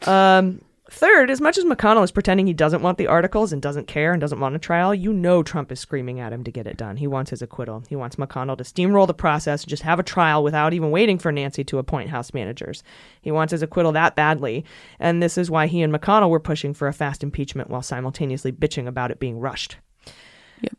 Um, 0.05 0.61
third, 0.89 1.29
as 1.29 1.39
much 1.41 1.57
as 1.57 1.65
McConnell 1.65 2.03
is 2.03 2.11
pretending 2.11 2.47
he 2.47 2.53
doesn't 2.53 2.81
want 2.81 2.97
the 2.97 3.07
articles 3.07 3.53
and 3.53 3.61
doesn't 3.61 3.87
care 3.87 4.11
and 4.11 4.19
doesn't 4.21 4.39
want 4.39 4.55
a 4.55 4.59
trial, 4.59 4.93
you 4.93 5.13
know 5.13 5.43
Trump 5.43 5.71
is 5.71 5.79
screaming 5.79 6.19
at 6.19 6.33
him 6.33 6.43
to 6.43 6.51
get 6.51 6.67
it 6.67 6.77
done. 6.77 6.97
He 6.97 7.07
wants 7.07 7.29
his 7.31 7.41
acquittal. 7.41 7.83
He 7.89 7.95
wants 7.95 8.15
McConnell 8.15 8.57
to 8.57 8.63
steamroll 8.63 9.07
the 9.07 9.13
process 9.13 9.63
and 9.63 9.69
just 9.69 9.83
have 9.83 9.99
a 9.99 10.03
trial 10.03 10.43
without 10.43 10.73
even 10.73 10.91
waiting 10.91 11.17
for 11.19 11.31
Nancy 11.31 11.63
to 11.65 11.77
appoint 11.77 12.09
House 12.09 12.33
managers. 12.33 12.83
He 13.21 13.31
wants 13.31 13.51
his 13.51 13.61
acquittal 13.61 13.91
that 13.93 14.15
badly, 14.15 14.65
and 14.99 15.21
this 15.21 15.37
is 15.37 15.51
why 15.51 15.67
he 15.67 15.81
and 15.81 15.93
McConnell 15.93 16.29
were 16.29 16.39
pushing 16.39 16.73
for 16.73 16.87
a 16.87 16.93
fast 16.93 17.23
impeachment 17.23 17.69
while 17.69 17.81
simultaneously 17.81 18.51
bitching 18.51 18.87
about 18.87 19.11
it 19.11 19.19
being 19.19 19.39
rushed. 19.39 19.77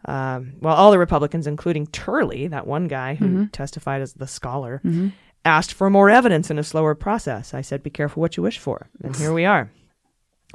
Um, 0.05 0.53
while 0.61 0.77
all 0.77 0.91
the 0.91 0.99
Republicans, 0.99 1.47
including 1.47 1.87
Turley, 1.87 2.47
that 2.49 2.67
one 2.67 2.87
guy 2.87 3.15
who 3.15 3.27
Mhm. 3.29 3.53
testified 3.53 4.03
as 4.03 4.13
the 4.13 4.27
scholar, 4.27 4.83
Mhm. 4.85 5.13
asked 5.45 5.73
for 5.73 5.89
more 5.89 6.11
evidence 6.11 6.51
and 6.51 6.59
a 6.59 6.63
slower 6.63 6.95
process. 6.95 7.55
I 7.55 7.63
said, 7.63 7.83
be 7.83 7.89
careful 7.89 8.21
what 8.21 8.37
you 8.37 8.43
wish 8.43 8.59
for. 8.59 8.89
And 9.03 9.17
here 9.17 9.33
we 9.33 9.47
are. 9.47 9.71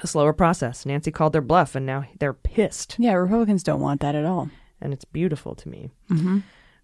A 0.02 0.08
slower 0.08 0.34
process. 0.34 0.86
Nancy 0.86 1.12
called 1.12 1.34
their 1.34 1.41
bluff, 1.41 1.76
and 1.76 1.86
now 1.86 2.06
they're 2.20 2.34
pissed. 2.34 2.96
Yeah, 3.00 3.14
Republicans 3.14 3.64
don't 3.64 3.80
want 3.80 4.02
that 4.02 4.16
at 4.16 4.26
all. 4.26 4.50
And 4.82 4.91
it's 4.93 5.06
beautiful 5.06 5.56
to 5.56 5.70
me. 5.70 5.89
Mm-hmm. 6.12 6.39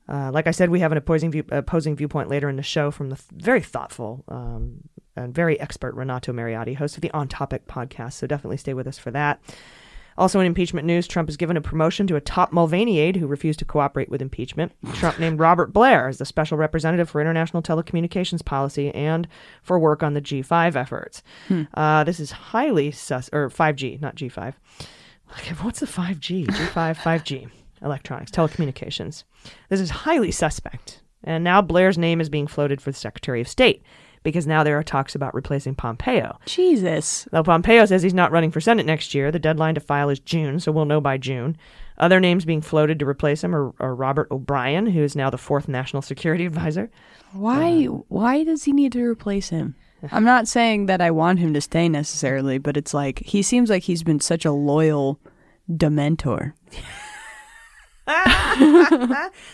Uh, 0.08 0.32
like 0.32 0.48
I 0.48 0.52
said, 0.52 0.70
we 0.70 0.80
have 0.80 0.92
an 0.92 0.98
opposing, 0.98 1.32
view, 1.32 1.44
opposing 1.52 1.96
viewpoint 1.96 2.30
later 2.30 2.50
in 2.50 2.56
the 2.56 2.64
show 2.64 2.90
from 2.90 3.10
the 3.10 3.16
th- 3.16 3.28
very 3.32 3.62
thoughtful 3.62 4.24
um, 4.28 4.82
and 5.16 5.34
very 5.34 5.60
expert 5.60 5.94
Renato 5.94 6.34
Mariotti, 6.34 6.76
host 6.76 6.96
of 6.96 7.02
the 7.02 7.12
On 7.12 7.28
Topic 7.28 7.68
podcast. 7.68 8.14
So 8.14 8.28
definitely 8.28 8.58
stay 8.58 8.74
with 8.74 8.88
us 8.88 8.98
for 8.98 9.12
that. 9.12 9.42
Also, 10.18 10.40
in 10.40 10.46
impeachment 10.46 10.86
news, 10.86 11.08
Trump 11.08 11.30
has 11.30 11.38
given 11.38 11.58
a 11.58 11.62
promotion 11.62 12.06
to 12.08 12.16
a 12.16 12.22
top 12.22 12.52
Mulvaney 12.52 13.00
aide 13.00 13.16
who 13.16 13.28
refused 13.28 13.60
to 13.60 13.66
cooperate 13.66 14.10
with 14.10 14.22
impeachment. 14.22 14.72
Trump 14.94 15.20
named 15.20 15.40
Robert 15.40 15.72
Blair 15.74 16.08
as 16.08 16.18
the 16.18 16.26
special 16.26 16.58
representative 16.58 17.10
for 17.10 17.22
international 17.22 17.64
telecommunications 17.64 18.44
policy 18.44 18.92
and 18.94 19.28
for 19.64 19.80
work 19.80 20.04
on 20.04 20.14
the 20.14 20.22
G5 20.22 20.76
efforts. 20.76 21.24
Hmm. 21.48 21.64
Uh, 21.74 22.04
this 22.04 22.20
is 22.20 22.32
highly 22.32 22.92
sus, 22.92 23.30
or 23.32 23.50
5G, 23.50 24.02
not 24.02 24.16
G5. 24.16 24.54
Okay, 25.40 25.54
what's 25.62 25.80
the 25.80 25.86
5G? 25.86 26.46
G5, 26.48 26.98
5G, 26.98 27.50
electronics, 27.82 28.32
telecommunications. 28.32 29.24
This 29.70 29.80
is 29.80 29.90
highly 29.90 30.32
suspect. 30.32 31.02
And 31.24 31.44
now 31.44 31.62
Blair's 31.62 31.98
name 31.98 32.20
is 32.20 32.30
being 32.30 32.48
floated 32.48 32.82
for 32.82 32.92
the 32.92 32.98
Secretary 32.98 33.42
of 33.42 33.48
State 33.48 33.84
because 34.24 34.48
now 34.48 34.64
there 34.64 34.78
are 34.78 34.84
talks 34.84 35.16
about 35.16 35.34
replacing 35.34 35.76
Pompeo. 35.76 36.38
Jesus. 36.46 37.28
Though 37.32 37.44
Pompeo 37.44 37.86
says 37.86 38.04
he's 38.04 38.14
not 38.14 38.32
running 38.32 38.52
for 38.52 38.62
Senate 38.62 38.86
next 38.86 39.14
year, 39.14 39.32
the 39.32 39.40
deadline 39.40 39.76
to 39.76 39.82
file 39.82 40.10
is 40.10 40.20
June, 40.20 40.60
so 40.60 40.72
we'll 40.72 40.86
know 40.86 41.02
by 41.02 41.18
June. 41.18 41.58
Other 41.98 42.20
names 42.20 42.46
being 42.46 42.62
floated 42.62 43.00
to 43.00 43.06
replace 43.06 43.44
him 43.44 43.56
are, 43.56 43.74
are 43.80 43.96
Robert 43.96 44.30
O'Brien, 44.32 44.88
who 44.88 45.04
is 45.04 45.16
now 45.16 45.30
the 45.30 45.38
fourth 45.38 45.68
national 45.68 46.02
security 46.02 46.46
advisor. 46.48 46.90
Why? 47.34 47.86
why 47.86 48.44
does 48.44 48.64
he 48.64 48.74
need 48.74 48.92
to 48.94 49.04
replace 49.04 49.50
him? 49.50 49.76
I'm 50.12 50.24
not 50.24 50.48
saying 50.48 50.88
that 50.88 51.00
I 51.00 51.12
want 51.12 51.40
him 51.40 51.54
to 51.54 51.62
stay 51.62 51.88
necessarily, 51.88 52.58
but 52.58 52.76
it's 52.76 52.94
like 52.94 53.20
he 53.20 53.44
seems 53.44 53.70
like 53.70 53.84
he's 53.84 54.02
been 54.04 54.20
such 54.20 54.46
a 54.46 54.52
loyal 54.52 55.20
dementor. 55.70 56.54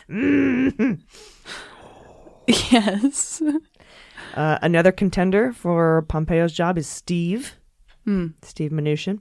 Mm. 0.09 0.99
yes. 2.47 3.41
Uh, 4.38 4.59
another 4.61 4.91
contender 4.91 5.51
for 5.51 6.05
Pompeo's 6.07 6.53
job 6.53 6.77
is 6.77 6.88
Steve, 6.88 7.55
Hmm. 8.05 8.27
Steve 8.43 8.71
Mnuchin, 8.71 9.19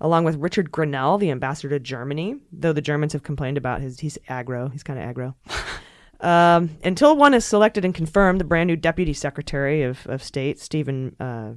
along 0.00 0.24
with 0.24 0.36
Richard 0.36 0.70
Grenell, 0.72 1.18
the 1.20 1.30
ambassador 1.30 1.68
to 1.70 1.78
Germany. 1.78 2.36
Though 2.52 2.72
the 2.72 2.82
Germans 2.82 3.12
have 3.12 3.22
complained 3.22 3.56
about 3.56 3.80
his, 3.80 4.00
he's 4.00 4.18
aggro. 4.28 4.70
He's 4.72 4.82
kind 4.82 4.98
of 4.98 5.04
aggro. 5.06 5.34
um, 6.26 6.70
until 6.82 7.16
one 7.16 7.32
is 7.32 7.44
selected 7.44 7.84
and 7.84 7.94
confirmed, 7.94 8.40
the 8.40 8.44
brand 8.44 8.66
new 8.66 8.76
deputy 8.76 9.12
secretary 9.12 9.84
of, 9.84 10.04
of 10.08 10.22
state, 10.22 10.58
Stephen 10.58 11.14
uh, 11.20 11.52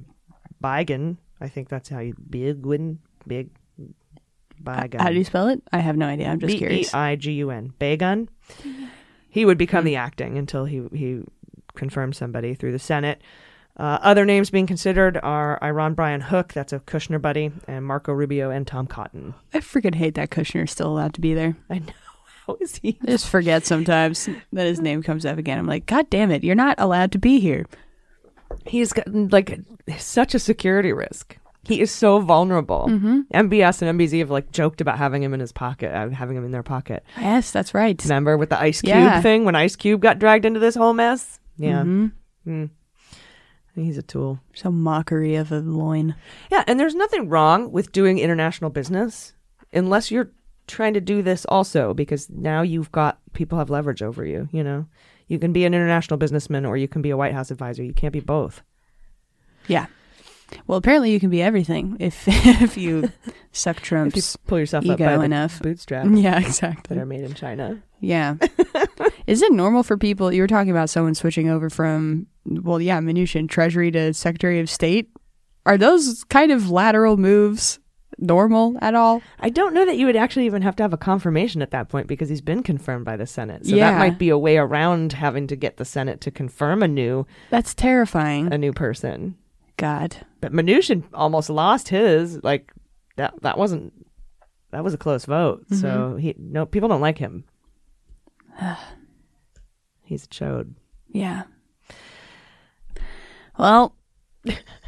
Beigen, 0.62 1.16
I 1.40 1.48
think 1.48 1.68
that's 1.68 1.88
how 1.88 1.98
you 1.98 2.14
Bigwin, 2.30 2.98
big 3.26 3.50
Beigen. 4.62 5.00
How 5.00 5.10
do 5.10 5.16
you 5.16 5.24
spell 5.24 5.48
it? 5.48 5.60
I 5.72 5.78
have 5.78 5.96
no 5.96 6.06
idea. 6.06 6.28
I'm 6.28 6.38
just 6.38 6.56
curious. 6.56 6.92
B 6.92 6.96
E 6.96 7.00
I 7.00 7.16
G 7.16 7.32
U 7.32 7.50
N. 7.50 7.72
Bagun. 7.78 8.28
He 9.28 9.44
would 9.44 9.58
become 9.58 9.84
the 9.84 9.96
acting 9.96 10.38
until 10.38 10.64
he 10.64 10.86
he 10.94 11.22
confirmed 11.76 12.16
somebody 12.16 12.54
through 12.54 12.72
the 12.72 12.78
Senate. 12.78 13.20
Uh, 13.76 13.98
other 14.02 14.24
names 14.24 14.50
being 14.50 14.66
considered 14.68 15.18
are 15.22 15.58
Iran 15.62 15.94
Brian 15.94 16.20
Hook, 16.20 16.52
that's 16.52 16.72
a 16.72 16.78
Kushner 16.78 17.20
buddy, 17.20 17.50
and 17.66 17.84
Marco 17.84 18.12
Rubio 18.12 18.50
and 18.50 18.66
Tom 18.66 18.86
Cotton. 18.86 19.34
I 19.52 19.58
freaking 19.58 19.96
hate 19.96 20.14
that 20.14 20.30
Kushner's 20.30 20.70
still 20.70 20.86
allowed 20.88 21.14
to 21.14 21.20
be 21.20 21.34
there. 21.34 21.56
I 21.68 21.80
know. 21.80 21.92
How 22.46 22.56
is 22.60 22.76
he? 22.76 22.98
I 23.02 23.06
just 23.06 23.26
forget 23.28 23.64
sometimes 23.66 24.28
that 24.52 24.66
his 24.66 24.80
name 24.80 25.02
comes 25.02 25.26
up 25.26 25.38
again. 25.38 25.58
I'm 25.58 25.66
like, 25.66 25.86
God 25.86 26.08
damn 26.10 26.30
it, 26.30 26.44
you're 26.44 26.54
not 26.54 26.76
allowed 26.78 27.10
to 27.12 27.18
be 27.18 27.40
here. 27.40 27.66
He's 28.66 28.92
got 28.92 29.08
like 29.12 29.58
such 29.98 30.34
a 30.34 30.38
security 30.38 30.92
risk. 30.92 31.36
He 31.64 31.80
is 31.80 31.90
so 31.90 32.20
vulnerable. 32.20 32.86
Mhm. 32.90 33.24
MBS 33.32 33.80
and 33.82 33.98
MBZ 33.98 34.18
have 34.20 34.30
like 34.30 34.52
joked 34.52 34.82
about 34.82 34.98
having 34.98 35.22
him 35.22 35.32
in 35.34 35.40
his 35.40 35.50
pocket, 35.50 35.92
uh, 35.94 36.10
having 36.10 36.36
him 36.36 36.44
in 36.44 36.52
their 36.52 36.62
pocket. 36.62 37.02
Yes, 37.18 37.50
that's 37.50 37.72
right. 37.74 38.00
Remember 38.04 38.36
with 38.36 38.50
the 38.50 38.60
Ice 38.60 38.82
Cube 38.82 38.94
Yeah. 38.94 39.20
thing 39.22 39.44
when 39.46 39.54
Ice 39.56 39.74
Cube 39.74 40.02
got 40.02 40.18
dragged 40.18 40.44
into 40.44 40.60
this 40.60 40.74
whole 40.74 40.92
mess? 40.92 41.40
Yeah. 41.56 41.82
Mhm. 41.82 42.12
Mm. 42.46 42.70
He's 43.74 43.98
a 43.98 44.02
tool. 44.02 44.38
Some 44.54 44.82
mockery 44.82 45.34
of 45.34 45.50
a 45.50 45.58
loin. 45.58 46.14
Yeah, 46.50 46.62
and 46.66 46.78
there's 46.78 46.94
nothing 46.94 47.28
wrong 47.28 47.72
with 47.72 47.90
doing 47.92 48.18
international 48.18 48.70
business 48.70 49.32
unless 49.72 50.10
you're 50.12 50.30
trying 50.68 50.94
to 50.94 51.00
do 51.00 51.22
this 51.22 51.44
also 51.48 51.92
because 51.92 52.30
now 52.30 52.62
you've 52.62 52.92
got 52.92 53.18
people 53.32 53.58
have 53.58 53.70
leverage 53.70 54.02
over 54.02 54.24
you, 54.24 54.48
you 54.52 54.62
know. 54.62 54.86
You 55.26 55.38
can 55.38 55.52
be 55.52 55.64
an 55.64 55.74
international 55.74 56.18
businessman 56.18 56.64
or 56.66 56.76
you 56.76 56.86
can 56.86 57.02
be 57.02 57.10
a 57.10 57.16
White 57.16 57.32
House 57.32 57.50
advisor. 57.50 57.82
You 57.82 57.94
can't 57.94 58.12
be 58.12 58.20
both. 58.20 58.62
Yeah. 59.66 59.86
Well, 60.66 60.78
apparently 60.78 61.10
you 61.10 61.18
can 61.18 61.30
be 61.30 61.42
everything 61.42 61.96
if 61.98 62.24
if 62.28 62.76
you 62.76 63.10
suck 63.50 63.78
Trump's 63.80 64.16
If 64.16 64.34
you 64.40 64.44
pull 64.46 64.58
yourself 64.60 64.84
ego 64.84 64.92
up 64.92 64.98
by 64.98 65.16
the 65.16 65.22
enough. 65.24 65.60
bootstraps. 65.60 66.08
Yeah, 66.12 66.38
exactly. 66.38 66.94
That 66.94 67.02
are 67.02 67.06
made 67.06 67.24
in 67.24 67.34
China. 67.34 67.82
Yeah. 68.04 68.36
Is 69.26 69.42
it 69.42 69.52
normal 69.52 69.82
for 69.82 69.96
people? 69.96 70.32
You 70.32 70.42
were 70.42 70.46
talking 70.48 70.70
about 70.70 70.90
someone 70.90 71.14
switching 71.14 71.48
over 71.48 71.70
from, 71.70 72.26
well, 72.44 72.80
yeah, 72.80 73.00
Mnuchin, 73.00 73.48
Treasury 73.48 73.90
to 73.92 74.12
Secretary 74.12 74.60
of 74.60 74.68
State. 74.68 75.10
Are 75.66 75.78
those 75.78 76.24
kind 76.24 76.52
of 76.52 76.70
lateral 76.70 77.16
moves 77.16 77.78
normal 78.18 78.76
at 78.82 78.94
all? 78.94 79.22
I 79.40 79.48
don't 79.50 79.72
know 79.74 79.86
that 79.86 79.96
you 79.96 80.06
would 80.06 80.16
actually 80.16 80.44
even 80.46 80.60
have 80.62 80.76
to 80.76 80.82
have 80.82 80.92
a 80.92 80.98
confirmation 80.98 81.62
at 81.62 81.70
that 81.70 81.88
point 81.88 82.06
because 82.06 82.28
he's 82.28 82.42
been 82.42 82.62
confirmed 82.62 83.04
by 83.06 83.16
the 83.16 83.26
Senate. 83.26 83.66
So 83.66 83.74
Yeah. 83.74 83.90
that 83.92 83.98
might 83.98 84.18
be 84.18 84.28
a 84.28 84.38
way 84.38 84.58
around 84.58 85.14
having 85.14 85.46
to 85.48 85.56
get 85.56 85.78
the 85.78 85.84
Senate 85.86 86.20
to 86.22 86.30
confirm 86.30 86.82
a 86.82 86.88
new 86.88 87.26
That's 87.50 87.74
terrifying. 87.74 88.52
a 88.52 88.58
new 88.58 88.72
person. 88.72 89.36
God. 89.78 90.16
But 90.40 90.52
Mnuchin 90.52 91.02
almost 91.14 91.48
lost 91.50 91.88
his. 91.88 92.42
Like 92.44 92.70
that 93.16 93.34
that 93.42 93.56
wasn't 93.58 93.92
that 94.70 94.84
was 94.84 94.92
a 94.94 94.98
close 94.98 95.24
vote. 95.24 95.64
So 95.70 95.74
Mm-hmm. 95.88 96.18
he 96.18 96.34
no 96.38 96.66
people 96.66 96.88
don't 96.90 97.00
like 97.00 97.18
him. 97.18 97.44
He's 100.02 100.24
a 100.24 100.28
chode. 100.28 100.74
Yeah. 101.08 101.44
Well, 103.58 103.94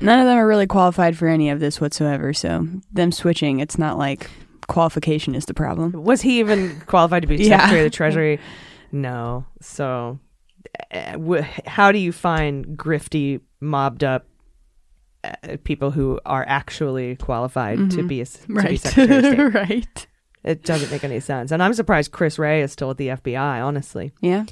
none 0.00 0.18
of 0.20 0.26
them 0.26 0.38
are 0.38 0.46
really 0.46 0.66
qualified 0.66 1.16
for 1.16 1.28
any 1.28 1.50
of 1.50 1.60
this 1.60 1.80
whatsoever. 1.80 2.32
So 2.32 2.66
them 2.92 3.12
switching, 3.12 3.60
it's 3.60 3.78
not 3.78 3.96
like 3.98 4.28
qualification 4.68 5.34
is 5.34 5.46
the 5.46 5.54
problem. 5.54 5.92
Was 5.92 6.22
he 6.22 6.40
even 6.40 6.80
qualified 6.86 7.22
to 7.22 7.28
be 7.28 7.36
Yeah. 7.44 7.58
Secretary 7.58 7.80
of 7.80 7.84
the 7.92 7.96
Treasury? 7.96 8.40
No. 8.92 9.46
So, 9.60 10.18
uh, 10.90 11.18
wh- 11.18 11.44
how 11.68 11.92
do 11.92 11.98
you 11.98 12.12
find 12.12 12.66
grifty, 12.76 13.40
mobbed 13.60 14.02
up 14.04 14.26
uh, 15.24 15.56
people 15.64 15.90
who 15.92 16.20
are 16.26 16.44
actually 16.48 17.16
qualified 17.16 17.78
to 17.92 17.98
Mhm. 18.02 18.08
be 18.08 18.20
a, 18.20 18.26
to 18.26 18.46
be 18.68 18.76
Secretary 18.76 19.16
of 19.16 19.24
State? 19.24 19.54
right. 19.54 20.06
It 20.47 20.62
doesn't 20.62 20.90
make 20.92 21.05
any 21.05 21.20
sense, 21.20 21.51
and 21.51 21.62
I'm 21.62 21.74
surprised 21.74 22.12
Chris 22.12 22.38
Wray 22.38 22.62
is 22.62 22.72
still 22.72 22.90
at 22.90 22.97
the 22.97 23.09
FBI. 23.09 23.64
Honestly. 23.64 24.12
Yeah. 24.20 24.44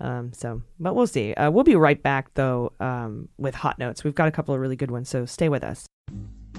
Um, 0.00 0.32
so, 0.32 0.62
but 0.80 0.94
we'll 0.94 1.06
see. 1.06 1.34
Uh, 1.34 1.50
we'll 1.50 1.62
be 1.62 1.76
right 1.76 2.02
back 2.02 2.32
though 2.34 2.72
um, 2.80 3.28
with 3.38 3.54
hot 3.54 3.78
notes. 3.78 4.02
We've 4.02 4.14
got 4.14 4.28
a 4.28 4.32
couple 4.32 4.54
of 4.54 4.60
really 4.60 4.76
good 4.76 4.90
ones, 4.90 5.10
so 5.10 5.26
stay 5.26 5.50
with 5.50 5.62
us. 5.62 5.86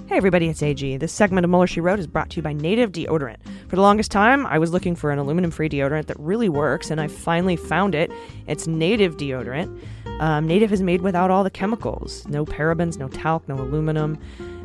Hey 0.07 0.17
everybody, 0.17 0.47
it's 0.47 0.61
AG. 0.61 0.97
This 0.97 1.11
segment 1.11 1.45
of 1.45 1.49
Mueller 1.49 1.67
She 1.67 1.81
Wrote 1.81 1.99
is 1.99 2.05
brought 2.05 2.29
to 2.31 2.35
you 2.35 2.41
by 2.41 2.53
Native 2.53 2.91
Deodorant. 2.91 3.37
For 3.67 3.75
the 3.75 3.81
longest 3.81 4.11
time, 4.11 4.45
I 4.45 4.59
was 4.59 4.71
looking 4.71 4.95
for 4.95 5.09
an 5.09 5.19
aluminum-free 5.19 5.69
deodorant 5.69 6.07
that 6.07 6.19
really 6.19 6.49
works, 6.49 6.91
and 6.91 6.99
I 6.99 7.07
finally 7.07 7.55
found 7.55 7.95
it. 7.95 8.11
It's 8.45 8.67
Native 8.67 9.15
Deodorant. 9.15 9.81
Um, 10.19 10.47
Native 10.47 10.73
is 10.73 10.81
made 10.81 11.01
without 11.01 11.31
all 11.31 11.43
the 11.43 11.49
chemicals. 11.49 12.27
No 12.27 12.45
parabens, 12.45 12.97
no 12.97 13.07
talc, 13.07 13.47
no 13.47 13.55
aluminum. 13.55 14.19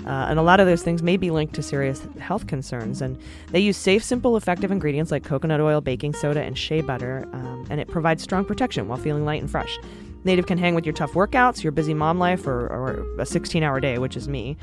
Uh, 0.07 0.26
and 0.28 0.38
a 0.38 0.42
lot 0.42 0.61
of 0.61 0.66
those 0.66 0.82
things 0.82 1.02
may 1.02 1.16
be 1.16 1.30
linked 1.30 1.54
to 1.54 1.62
serious 1.62 2.07
health 2.20 2.46
concerns. 2.46 3.02
And 3.02 3.18
they 3.50 3.61
use 3.61 3.76
safe, 3.76 4.04
simple, 4.04 4.36
effective 4.36 4.70
ingredients 4.70 5.11
like 5.11 5.24
coconut 5.24 5.61
oil, 5.61 5.80
baking 5.80 6.14
soda, 6.14 6.42
and 6.42 6.57
shea 6.57 6.80
butter, 6.80 7.28
um, 7.32 7.66
and 7.70 7.80
it 7.80 7.88
provides 7.88 8.22
strong 8.22 8.44
protection 8.44 8.88
while 8.88 8.98
feeling 8.98 9.24
light 9.24 9.40
and 9.40 9.50
fresh. 9.50 9.78
Native 10.26 10.46
can 10.46 10.59
hang 10.59 10.74
with 10.74 10.84
your 10.84 10.92
tough 10.92 11.12
workouts, 11.12 11.62
your 11.62 11.70
busy 11.70 11.94
mom 11.94 12.18
life, 12.18 12.48
or, 12.48 12.66
or 12.66 13.07
a 13.20 13.24
16 13.24 13.62
hour 13.62 13.78
day, 13.78 13.98
which 13.98 14.16
is 14.16 14.28
me. 14.28 14.57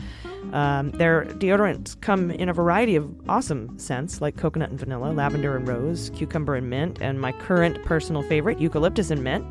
Um, 0.51 0.91
their 0.91 1.23
deodorants 1.23 1.99
come 2.01 2.31
in 2.31 2.49
a 2.49 2.53
variety 2.53 2.97
of 2.97 3.09
awesome 3.29 3.79
scents 3.79 4.19
like 4.19 4.35
coconut 4.35 4.71
and 4.71 4.79
vanilla, 4.79 5.13
lavender 5.13 5.55
and 5.55 5.65
rose, 5.65 6.11
cucumber 6.13 6.55
and 6.55 6.69
mint, 6.69 7.01
and 7.01 7.19
my 7.19 7.31
current 7.31 7.81
personal 7.85 8.23
favorite, 8.23 8.59
eucalyptus 8.59 9.09
and 9.09 9.23
mint. 9.23 9.45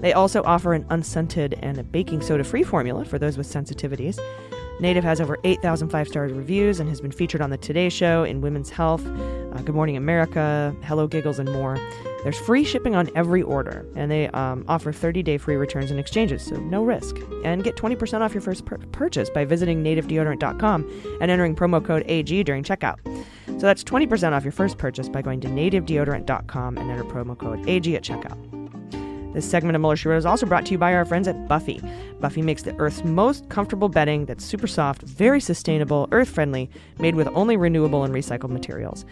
They 0.00 0.12
also 0.12 0.44
offer 0.44 0.74
an 0.74 0.86
unscented 0.90 1.58
and 1.60 1.76
a 1.76 1.82
baking 1.82 2.22
soda 2.22 2.44
free 2.44 2.62
formula 2.62 3.04
for 3.04 3.18
those 3.18 3.36
with 3.36 3.48
sensitivities. 3.48 4.20
Native 4.80 5.02
has 5.04 5.20
over 5.20 5.38
8,000 5.44 5.88
five 5.88 6.08
star 6.08 6.24
reviews 6.24 6.80
and 6.80 6.88
has 6.88 7.00
been 7.00 7.10
featured 7.10 7.40
on 7.40 7.50
The 7.50 7.56
Today 7.56 7.88
Show, 7.88 8.24
in 8.24 8.40
Women's 8.40 8.70
Health, 8.70 9.04
uh, 9.06 9.62
Good 9.62 9.74
Morning 9.74 9.96
America, 9.96 10.74
Hello 10.84 11.06
Giggles, 11.06 11.38
and 11.38 11.52
more. 11.52 11.76
There's 12.22 12.38
free 12.38 12.64
shipping 12.64 12.94
on 12.96 13.10
every 13.14 13.42
order, 13.42 13.86
and 13.94 14.10
they 14.10 14.28
um, 14.28 14.64
offer 14.68 14.92
30 14.92 15.22
day 15.22 15.38
free 15.38 15.56
returns 15.56 15.90
and 15.90 16.00
exchanges, 16.00 16.44
so 16.44 16.56
no 16.56 16.84
risk. 16.84 17.16
And 17.44 17.62
get 17.62 17.76
20% 17.76 18.20
off 18.20 18.34
your 18.34 18.40
first 18.40 18.64
pur- 18.64 18.78
purchase 18.92 19.30
by 19.30 19.44
visiting 19.44 19.82
nativedeodorant.com 19.84 21.18
and 21.20 21.30
entering 21.30 21.54
promo 21.54 21.84
code 21.84 22.04
AG 22.06 22.42
during 22.44 22.64
checkout. 22.64 22.98
So 23.46 23.66
that's 23.66 23.82
20% 23.84 24.32
off 24.32 24.44
your 24.44 24.52
first 24.52 24.78
purchase 24.78 25.08
by 25.08 25.22
going 25.22 25.40
to 25.40 25.48
nativedeodorant.com 25.48 26.78
and 26.78 26.90
enter 26.90 27.04
promo 27.04 27.36
code 27.36 27.68
AG 27.68 27.94
at 27.96 28.02
checkout. 28.02 28.57
This 29.34 29.48
segment 29.48 29.76
of 29.76 29.80
Mueller 29.80 29.96
She 29.96 30.08
Wrote 30.08 30.16
is 30.16 30.26
also 30.26 30.46
brought 30.46 30.64
to 30.66 30.72
you 30.72 30.78
by 30.78 30.94
our 30.94 31.04
friends 31.04 31.28
at 31.28 31.48
Buffy. 31.48 31.82
Buffy 32.18 32.42
makes 32.42 32.62
the 32.62 32.74
Earth's 32.78 33.04
most 33.04 33.48
comfortable 33.50 33.88
bedding 33.88 34.24
that's 34.24 34.44
super 34.44 34.66
soft, 34.66 35.02
very 35.02 35.40
sustainable, 35.40 36.08
earth 36.12 36.30
friendly, 36.30 36.70
made 36.98 37.14
with 37.14 37.28
only 37.28 37.56
renewable 37.56 38.04
and 38.04 38.14
recycled 38.14 38.50
materials. 38.50 39.04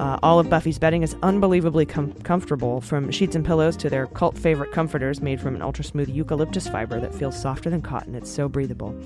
Uh, 0.00 0.18
all 0.22 0.38
of 0.38 0.48
Buffy's 0.48 0.78
bedding 0.78 1.02
is 1.02 1.14
unbelievably 1.22 1.84
com- 1.84 2.14
comfortable, 2.22 2.80
from 2.80 3.10
sheets 3.10 3.36
and 3.36 3.44
pillows 3.44 3.76
to 3.76 3.90
their 3.90 4.06
cult 4.06 4.38
favorite 4.38 4.72
comforters 4.72 5.20
made 5.20 5.38
from 5.38 5.54
an 5.54 5.60
ultra 5.60 5.84
smooth 5.84 6.08
eucalyptus 6.08 6.66
fiber 6.66 6.98
that 6.98 7.14
feels 7.14 7.38
softer 7.38 7.68
than 7.68 7.82
cotton. 7.82 8.14
It's 8.14 8.30
so 8.30 8.48
breathable. 8.48 8.98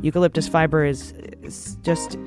Eucalyptus 0.00 0.48
fiber 0.48 0.84
is, 0.84 1.12
is 1.42 1.76
just, 1.84 2.18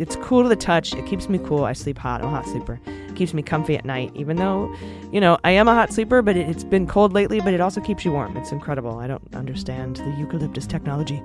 it's 0.00 0.16
cool 0.16 0.42
to 0.42 0.48
the 0.48 0.56
touch. 0.56 0.92
It 0.92 1.06
keeps 1.06 1.28
me 1.28 1.38
cool. 1.38 1.64
I 1.64 1.72
sleep 1.72 1.98
hot. 1.98 2.20
I'm 2.20 2.26
a 2.26 2.30
hot 2.30 2.46
sleeper. 2.46 2.80
It 2.86 3.14
keeps 3.14 3.32
me 3.32 3.42
comfy 3.42 3.76
at 3.76 3.84
night, 3.84 4.10
even 4.16 4.36
though, 4.36 4.74
you 5.12 5.20
know, 5.20 5.38
I 5.44 5.52
am 5.52 5.68
a 5.68 5.74
hot 5.74 5.92
sleeper, 5.92 6.22
but 6.22 6.36
it, 6.36 6.48
it's 6.48 6.64
been 6.64 6.88
cold 6.88 7.12
lately, 7.12 7.40
but 7.40 7.54
it 7.54 7.60
also 7.60 7.80
keeps 7.80 8.04
you 8.04 8.10
warm. 8.10 8.36
It's 8.36 8.50
incredible. 8.50 8.98
I 8.98 9.06
don't 9.06 9.36
understand 9.36 9.98
the 9.98 10.16
eucalyptus 10.18 10.66
technology. 10.66 11.22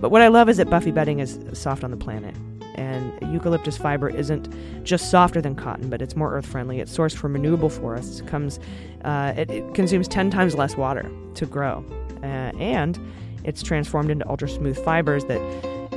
But 0.00 0.10
what 0.10 0.20
I 0.20 0.28
love 0.28 0.50
is 0.50 0.58
that 0.58 0.68
Buffy 0.68 0.90
bedding 0.90 1.20
is 1.20 1.40
soft 1.54 1.82
on 1.82 1.90
the 1.90 1.96
planet. 1.96 2.34
And 2.76 3.12
eucalyptus 3.32 3.76
fiber 3.76 4.08
isn't 4.08 4.48
just 4.84 5.10
softer 5.10 5.40
than 5.40 5.54
cotton, 5.54 5.90
but 5.90 6.00
it's 6.00 6.14
more 6.14 6.32
earth 6.34 6.46
friendly. 6.46 6.80
It's 6.80 6.96
sourced 6.96 7.16
from 7.16 7.32
renewable 7.32 7.70
forests. 7.70 8.20
Comes, 8.22 8.60
uh, 9.04 9.34
it, 9.36 9.50
it 9.50 9.74
consumes 9.74 10.06
10 10.08 10.30
times 10.30 10.54
less 10.54 10.76
water 10.76 11.10
to 11.34 11.46
grow. 11.46 11.84
Uh, 12.22 12.52
and 12.58 12.98
it's 13.44 13.62
transformed 13.62 14.10
into 14.10 14.28
ultra 14.28 14.48
smooth 14.48 14.82
fibers 14.84 15.24
that 15.24 15.40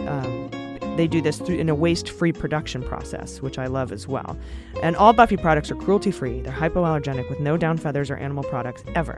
um, 0.08 0.50
they 1.00 1.08
do 1.08 1.22
this 1.22 1.38
through 1.38 1.56
in 1.56 1.70
a 1.70 1.76
waste-free 1.76 2.34
production 2.34 2.84
process, 2.84 3.42
which 3.42 3.58
I 3.58 3.68
love 3.68 3.94
as 3.94 4.06
well. 4.06 4.38
And 4.84 4.98
all 4.98 5.14
Buffy 5.14 5.38
products 5.38 5.72
are 5.72 5.76
cruelty-free. 5.76 6.42
They're 6.42 6.52
hypoallergenic 6.52 7.30
with 7.30 7.40
no 7.40 7.56
down 7.56 7.78
feathers 7.78 8.12
or 8.12 8.18
animal 8.18 8.44
products 8.44 8.84
ever. 8.96 9.18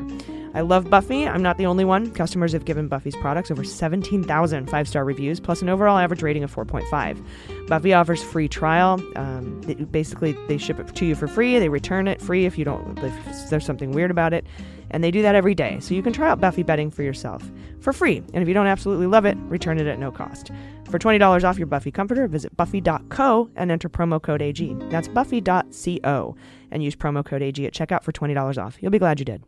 I 0.54 0.62
love 0.62 0.92
Buffy. 0.92 1.28
I'm 1.28 1.42
not 1.42 1.58
the 1.58 1.66
only 1.66 1.84
one. 1.84 2.12
Customers 2.12 2.54
have 2.54 2.66
given 2.66 2.88
Buffy's 2.88 3.16
products 3.16 3.50
over 3.50 3.64
17,000 3.64 4.70
five-star 4.70 5.04
reviews, 5.04 5.40
plus 5.40 5.64
an 5.64 5.70
overall 5.70 5.98
average 5.98 6.22
rating 6.22 6.44
of 6.44 6.54
4.5. 6.54 7.68
Buffy 7.68 7.94
offers 7.94 8.22
free 8.22 8.48
trial. 8.48 9.02
Um, 9.16 9.60
they, 9.64 9.74
basically, 9.74 10.34
they 10.48 10.60
ship 10.60 10.80
it 10.80 10.96
to 10.96 11.06
you 11.08 11.16
for 11.16 11.28
free. 11.28 11.58
They 11.58 11.70
return 11.70 12.08
it 12.08 12.22
free 12.22 12.46
if 12.46 12.60
you 12.60 12.66
don't 12.66 13.00
if 13.00 13.50
there's 13.50 13.66
something 13.66 13.92
weird 13.92 14.12
about 14.12 14.34
it, 14.34 14.46
and 14.92 15.04
they 15.04 15.12
do 15.12 15.22
that 15.22 15.36
every 15.36 15.56
day. 15.56 15.80
So 15.80 15.94
you 15.94 16.04
can 16.04 16.14
try 16.14 16.30
out 16.30 16.40
Buffy 16.40 16.64
bedding 16.64 16.92
for 16.92 17.04
yourself 17.04 17.44
for 17.80 17.92
free. 17.92 18.18
And 18.34 18.42
if 18.42 18.48
you 18.48 18.54
don't 18.54 18.68
absolutely 18.68 19.08
love 19.08 19.26
it, 19.26 19.38
return 19.42 19.80
it 19.80 19.88
at 19.88 20.00
no 20.00 20.12
cost. 20.12 20.52
For 20.86 21.00
$20 21.00 21.44
off 21.44 21.58
your 21.58 21.68
Buffy 21.68 21.92
comforter, 21.92 22.28
visit 22.28 22.56
buffy.co 22.56 23.50
and 23.56 23.72
enter 23.72 23.90
promo 23.90 24.22
code 24.22 24.42
AG. 24.42 24.76
That's 24.90 25.08
buffy.co 25.08 26.36
and 26.72 26.84
use 26.84 26.96
promo 26.96 27.26
code 27.26 27.42
AG 27.42 27.66
at 27.66 27.74
checkout 27.74 28.04
for 28.04 28.12
$20 28.12 28.64
off. 28.64 28.78
You'll 28.82 28.92
be 28.92 29.00
glad 29.00 29.20
you 29.20 29.26
did. 29.26 29.44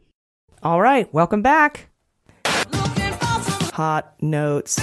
All 0.63 0.81
right, 0.81 1.13
welcome 1.13 1.41
back. 1.41 1.89
Hot 2.45 4.13
notes. 4.21 4.79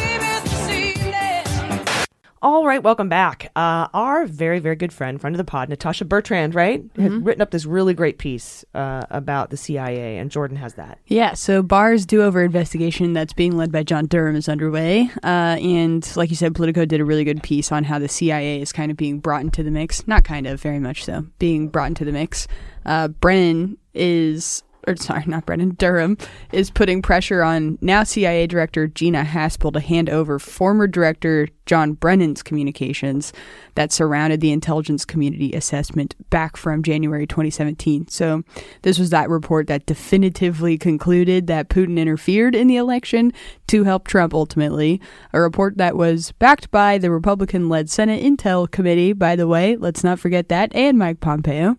All 2.42 2.64
right, 2.64 2.82
welcome 2.82 3.10
back. 3.10 3.52
Uh, 3.54 3.88
our 3.92 4.24
very, 4.24 4.60
very 4.60 4.74
good 4.74 4.94
friend, 4.94 5.20
friend 5.20 5.36
of 5.36 5.38
the 5.38 5.44
pod, 5.44 5.68
Natasha 5.68 6.06
Bertrand, 6.06 6.54
right, 6.54 6.82
had 6.96 7.26
written 7.26 7.42
up 7.42 7.50
this 7.50 7.66
really 7.66 7.92
great 7.92 8.16
piece 8.16 8.64
uh, 8.74 9.02
about 9.10 9.50
the 9.50 9.58
CIA, 9.58 10.16
and 10.16 10.30
Jordan 10.30 10.56
has 10.56 10.72
that. 10.74 10.98
Yeah, 11.06 11.34
so 11.34 11.62
Barr's 11.62 12.06
do 12.06 12.22
over 12.22 12.42
investigation 12.42 13.12
that's 13.12 13.34
being 13.34 13.58
led 13.58 13.70
by 13.70 13.82
John 13.82 14.06
Durham 14.06 14.36
is 14.36 14.48
underway. 14.48 15.10
Uh, 15.22 15.58
and 15.60 16.16
like 16.16 16.30
you 16.30 16.36
said, 16.36 16.54
Politico 16.54 16.86
did 16.86 17.02
a 17.02 17.04
really 17.04 17.24
good 17.24 17.42
piece 17.42 17.70
on 17.70 17.84
how 17.84 17.98
the 17.98 18.08
CIA 18.08 18.62
is 18.62 18.72
kind 18.72 18.90
of 18.90 18.96
being 18.96 19.18
brought 19.18 19.42
into 19.42 19.62
the 19.62 19.70
mix. 19.70 20.08
Not 20.08 20.24
kind 20.24 20.46
of, 20.46 20.62
very 20.62 20.78
much 20.78 21.04
so, 21.04 21.26
being 21.38 21.68
brought 21.68 21.88
into 21.88 22.06
the 22.06 22.12
mix. 22.12 22.48
Uh, 22.86 23.08
Brennan 23.08 23.76
is. 23.92 24.62
Or 24.86 24.96
sorry, 24.96 25.24
not 25.26 25.44
Brennan. 25.44 25.70
Durham 25.70 26.16
is 26.52 26.70
putting 26.70 27.02
pressure 27.02 27.42
on 27.42 27.78
now 27.80 28.02
CIA 28.02 28.46
Director 28.46 28.86
Gina 28.86 29.24
Haspel 29.24 29.72
to 29.74 29.80
hand 29.80 30.08
over 30.08 30.38
former 30.38 30.86
Director 30.86 31.48
John 31.66 31.92
Brennan's 31.92 32.42
communications 32.42 33.32
that 33.74 33.92
surrounded 33.92 34.40
the 34.40 34.52
intelligence 34.52 35.04
community 35.04 35.52
assessment 35.52 36.16
back 36.30 36.56
from 36.56 36.82
January 36.82 37.26
2017. 37.26 38.08
So, 38.08 38.42
this 38.82 38.98
was 38.98 39.10
that 39.10 39.28
report 39.28 39.66
that 39.68 39.86
definitively 39.86 40.78
concluded 40.78 41.46
that 41.46 41.68
Putin 41.68 41.98
interfered 41.98 42.54
in 42.54 42.66
the 42.66 42.76
election 42.76 43.32
to 43.68 43.84
help 43.84 44.08
Trump 44.08 44.34
ultimately. 44.34 45.00
A 45.32 45.40
report 45.40 45.76
that 45.76 45.96
was 45.96 46.32
backed 46.32 46.70
by 46.70 46.98
the 46.98 47.10
Republican 47.10 47.68
led 47.68 47.90
Senate 47.90 48.22
Intel 48.22 48.68
Committee, 48.68 49.12
by 49.12 49.36
the 49.36 49.46
way, 49.46 49.76
let's 49.76 50.02
not 50.02 50.18
forget 50.18 50.48
that, 50.48 50.74
and 50.74 50.98
Mike 50.98 51.20
Pompeo. 51.20 51.76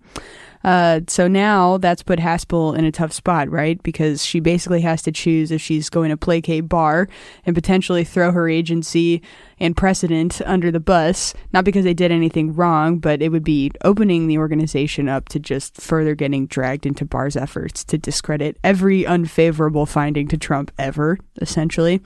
Uh, 0.64 1.02
so 1.08 1.28
now 1.28 1.78
that's 1.78 2.04
put 2.04 2.20
Haspel 2.20 2.78
in 2.78 2.86
a 2.86 2.92
tough 2.92 3.12
spot, 3.12 3.50
right? 3.50 3.82
Because 3.84 4.24
she 4.24 4.40
basically 4.40 4.82
has 4.82 5.02
to 5.04 5.12
choose 5.12 5.52
if 5.52 5.62
she's 5.62 5.90
going 5.90 6.10
to 6.10 6.18
placate 6.18 6.70
Barr 6.70 7.08
and 7.46 7.56
potentially 7.56 8.04
throw 8.04 8.32
her 8.32 8.48
agency 8.48 9.22
and 9.60 9.78
precedent 9.78 10.42
under 10.46 10.72
the 10.72 10.80
bus, 10.80 11.34
not 11.54 11.66
because 11.66 11.84
they 11.84 11.94
did 11.94 12.12
anything 12.12 12.54
wrong, 12.54 12.98
but 13.00 13.22
it 13.22 13.30
would 13.30 13.44
be 13.44 13.72
opening 13.84 14.28
the 14.28 14.38
organization 14.38 15.08
up 15.08 15.30
to 15.30 15.40
just 15.40 15.80
further 15.80 16.16
getting 16.16 16.48
dragged 16.48 16.86
into 16.86 17.06
Barr's 17.06 17.36
efforts 17.36 17.84
to 17.86 17.98
discredit 17.98 18.58
every 18.64 19.06
unfavorable 19.06 19.86
finding 19.86 20.28
to 20.28 20.38
Trump 20.38 20.72
ever, 20.78 21.18
essentially. 21.42 22.02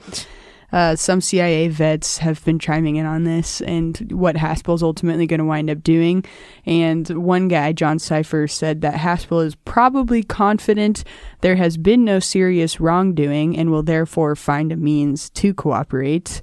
Uh, 0.72 0.96
some 0.96 1.20
CIA 1.20 1.68
vets 1.68 2.18
have 2.18 2.44
been 2.44 2.58
chiming 2.58 2.96
in 2.96 3.06
on 3.06 3.24
this 3.24 3.60
and 3.60 3.96
what 4.12 4.36
Haspel's 4.36 4.82
ultimately 4.82 5.26
going 5.26 5.38
to 5.38 5.44
wind 5.44 5.70
up 5.70 5.82
doing. 5.82 6.24
And 6.64 7.08
one 7.08 7.48
guy, 7.48 7.72
John 7.72 7.98
Cipher, 7.98 8.48
said 8.48 8.80
that 8.80 8.94
Haspel 8.94 9.44
is 9.44 9.54
probably 9.54 10.22
confident 10.22 11.04
there 11.40 11.56
has 11.56 11.76
been 11.76 12.04
no 12.04 12.18
serious 12.18 12.80
wrongdoing 12.80 13.56
and 13.56 13.70
will 13.70 13.82
therefore 13.84 14.34
find 14.34 14.72
a 14.72 14.76
means 14.76 15.30
to 15.30 15.54
cooperate. 15.54 16.42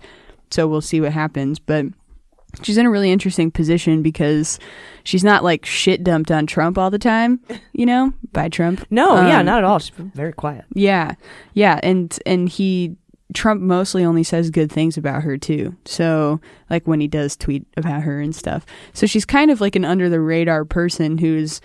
So 0.52 0.68
we'll 0.68 0.82
see 0.82 1.02
what 1.02 1.12
happens. 1.12 1.60
But 1.60 1.86
she's 2.62 2.78
in 2.78 2.86
a 2.86 2.90
really 2.92 3.12
interesting 3.12 3.52
position 3.52 4.02
because 4.04 4.60
she's 5.04 5.24
not 5.24 5.44
like 5.44 5.66
shit 5.66 6.04
dumped 6.04 6.32
on 6.32 6.48
Trump 6.48 6.78
all 6.78 6.90
the 6.92 7.00
time, 7.00 7.40
you 7.74 7.86
know, 7.86 8.14
by 8.32 8.50
Trump. 8.50 8.86
No, 8.90 9.16
yeah, 9.28 9.40
Um, 9.40 9.46
not 9.46 9.58
at 9.60 9.64
all. 9.64 9.80
She's 9.80 9.96
very 9.98 10.34
quiet. 10.34 10.66
Yeah, 10.74 11.16
yeah, 11.54 11.80
and 11.84 12.18
and 12.26 12.48
he 12.48 12.96
Trump 13.34 13.62
mostly 13.62 14.04
only 14.04 14.24
says 14.24 14.50
good 14.50 14.72
things 14.72 14.98
about 14.98 15.24
her 15.24 15.38
too. 15.38 15.76
So 15.86 16.40
like 16.70 16.88
when 16.88 17.00
he 17.00 17.08
does 17.08 17.36
tweet 17.36 17.66
about 17.78 18.04
her 18.04 18.20
and 18.20 18.36
stuff. 18.36 18.66
So 18.94 19.06
she's 19.06 19.26
kind 19.26 19.52
of 19.52 19.62
like 19.62 19.76
an 19.76 19.86
under 19.86 20.10
the 20.10 20.20
radar 20.20 20.66
person 20.66 21.18
who's 21.18 21.62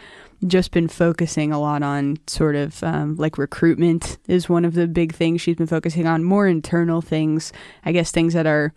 just 0.47 0.71
been 0.71 0.89
focusing 0.89 1.53
a 1.53 1.61
lot 1.61 1.83
on 1.83 2.17
sort 2.27 2.55
of 2.55 2.83
um, 2.85 3.17
like 3.17 3.39
recruitment 3.39 4.19
is 4.29 4.49
one 4.49 4.65
of 4.65 4.75
the 4.75 4.87
big 4.87 5.13
things 5.13 5.41
she's 5.41 5.57
been 5.57 5.67
focusing 5.67 6.07
on. 6.07 6.23
More 6.23 6.47
internal 6.47 7.01
things, 7.01 7.53
I 7.85 7.93
guess, 7.93 8.13
things 8.13 8.35
that 8.35 8.47
are 8.47 8.73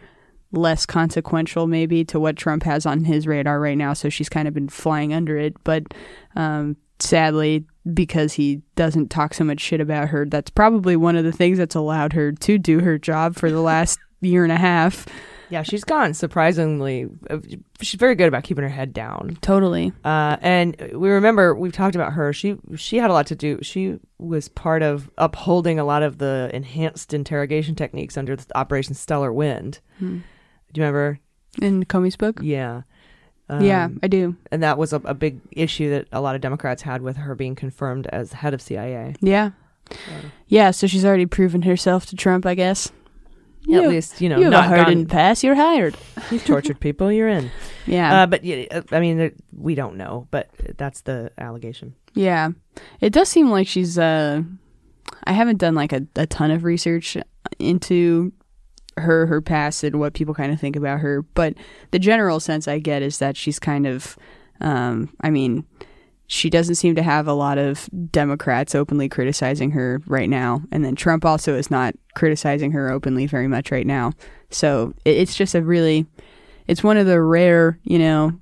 less 0.52 0.86
consequential 0.86 1.68
maybe 1.68 2.04
to 2.06 2.20
what 2.20 2.36
Trump 2.36 2.64
has 2.64 2.86
on 2.86 3.04
his 3.04 3.28
radar 3.28 3.60
right 3.60 3.78
now. 3.78 3.94
So 3.94 4.10
she's 4.10 4.30
kind 4.30 4.48
of 4.48 4.54
been 4.54 4.70
flying 4.70 5.14
under 5.14 5.38
it, 5.38 5.56
but 5.64 5.84
um, 6.36 6.78
sadly, 7.00 7.66
because 7.93 8.34
he 8.34 8.61
doesn't 8.75 9.09
talk 9.09 9.34
so 9.34 9.43
much 9.43 9.59
shit 9.59 9.82
about 9.82 10.09
her, 10.09 10.25
that's 10.25 10.49
probably 10.51 10.95
one 10.95 11.15
of 11.15 11.23
the 11.23 11.32
things 11.32 11.57
that's 11.57 11.75
allowed 11.75 12.13
her 12.13 12.32
to 12.32 12.57
do 12.57 12.79
her 12.79 12.97
job 12.97 13.36
for 13.36 13.49
the 13.51 13.61
last 13.71 13.99
year 14.21 14.43
and 14.43 14.51
a 14.51 14.57
half. 14.57 15.07
Yeah, 15.49 15.63
she's 15.63 15.84
gone 15.84 16.13
surprisingly. 16.13 17.07
uh, 17.29 17.39
She's 17.82 17.99
very 17.99 18.15
good 18.15 18.29
about 18.29 18.43
keeping 18.43 18.63
her 18.63 18.69
head 18.69 18.93
down. 18.93 19.38
Totally. 19.41 19.91
Uh, 20.05 20.38
and 20.39 20.77
we 20.93 21.09
remember 21.09 21.53
we've 21.53 21.73
talked 21.73 21.95
about 21.95 22.13
her. 22.13 22.32
She 22.32 22.55
she 22.77 22.97
had 22.97 23.09
a 23.09 23.13
lot 23.13 23.27
to 23.27 23.36
do. 23.36 23.59
She 23.61 23.97
was 24.17 24.47
part 24.47 24.82
of 24.82 25.09
upholding 25.17 25.77
a 25.77 25.84
lot 25.84 26.03
of 26.03 26.19
the 26.19 26.49
enhanced 26.53 27.13
interrogation 27.13 27.75
techniques 27.75 28.15
under 28.17 28.38
the 28.38 28.45
Operation 28.57 28.93
Stellar 28.93 29.34
Wind. 29.34 29.79
Hmm. 29.99 30.19
Do 30.71 30.79
you 30.79 30.86
remember? 30.86 31.19
In 31.61 31.84
Comey's 31.84 32.15
book? 32.15 32.39
Yeah. 32.41 32.84
Yeah, 33.60 33.89
I 34.04 34.08
do. 34.08 34.36
And 34.52 34.64
that 34.64 34.78
was 34.78 34.93
a, 34.93 34.97
a 35.06 35.14
big 35.14 35.39
issue 35.52 35.89
that 35.89 36.08
a 36.12 36.22
lot 36.22 36.36
of 36.36 36.41
Democrats 36.41 36.82
had 36.84 37.02
with 37.02 37.18
her 37.18 37.36
being 37.36 37.56
confirmed 37.56 38.08
as 38.08 38.34
head 38.34 38.54
of 38.54 38.62
CIA. 38.62 39.16
Yeah. 39.20 39.52
Yeah, 40.47 40.72
so 40.72 40.88
she's 40.88 41.04
already 41.04 41.26
proven 41.26 41.64
herself 41.64 42.06
to 42.08 42.16
Trump, 42.16 42.45
I 42.45 42.56
guess. 42.56 42.91
At 43.72 43.88
least, 43.88 44.20
you 44.22 44.28
know, 44.30 44.39
you 44.39 44.49
not 44.49 44.66
hard 44.66 44.86
gone- 44.86 44.91
and 44.91 45.10
pass, 45.10 45.43
you're 45.43 45.56
hired. 45.56 45.95
You've 46.32 46.43
tortured 46.45 46.80
people. 46.80 47.12
You're 47.12 47.28
in. 47.30 47.52
Yeah. 47.86 48.24
Uh, 48.24 48.26
but 48.26 48.43
yeah, 48.43 48.66
uh, 48.72 48.82
I 48.91 48.99
mean, 48.99 49.34
we 49.56 49.76
don't 49.76 49.97
know, 49.97 50.28
but 50.32 50.49
that's 50.78 51.02
the 51.02 51.32
allegation. 51.38 51.93
Yeah. 52.14 52.49
It 53.02 53.12
does 53.14 53.30
seem 53.30 53.49
like 53.49 53.68
she's 53.68 53.97
uh 53.99 54.41
I 55.26 55.34
haven't 55.34 55.58
done 55.58 55.76
like 55.76 55.93
a, 55.93 56.06
a 56.16 56.26
ton 56.26 56.52
of 56.52 56.64
research 56.64 57.16
into 57.60 58.34
her 58.98 59.26
her 59.26 59.42
past 59.42 59.84
and 59.84 60.00
what 60.00 60.14
people 60.14 60.34
kind 60.34 60.52
of 60.52 60.60
think 60.60 60.76
about 60.76 61.00
her, 61.00 61.22
but 61.34 61.54
the 61.92 62.00
general 62.00 62.39
sense 62.39 62.68
I 62.68 62.80
get 62.80 63.02
is 63.02 63.20
that 63.20 63.38
she's 63.38 63.60
kind 63.60 63.88
of 63.88 64.18
um 64.60 65.16
I 65.22 65.30
mean 65.30 65.66
she 66.32 66.50
doesn't 66.50 66.76
seem 66.76 66.96
to 66.96 67.04
have 67.04 67.28
a 67.28 67.34
lot 67.34 67.58
of 67.58 67.89
Democrats 68.10 68.74
openly 68.74 69.10
criticizing 69.10 69.72
her 69.72 70.02
right 70.08 70.30
now. 70.30 70.62
And 70.72 70.86
then 70.86 70.96
Trump 70.96 71.26
also 71.26 71.58
is 71.58 71.70
not 71.70 71.94
criticizing 72.16 72.72
her 72.72 72.89
openly 72.89 73.26
very 73.26 73.50
much 73.50 73.70
right 73.70 73.86
now. 73.86 74.14
So 74.50 74.94
it, 75.04 75.18
it's 75.18 75.36
just 75.36 75.56
a 75.56 75.62
really, 75.62 76.06
it's 76.68 76.86
one 76.86 76.96
of 76.96 77.06
the 77.06 77.22
rare, 77.22 77.80
you 77.84 78.00
know, 78.00 78.39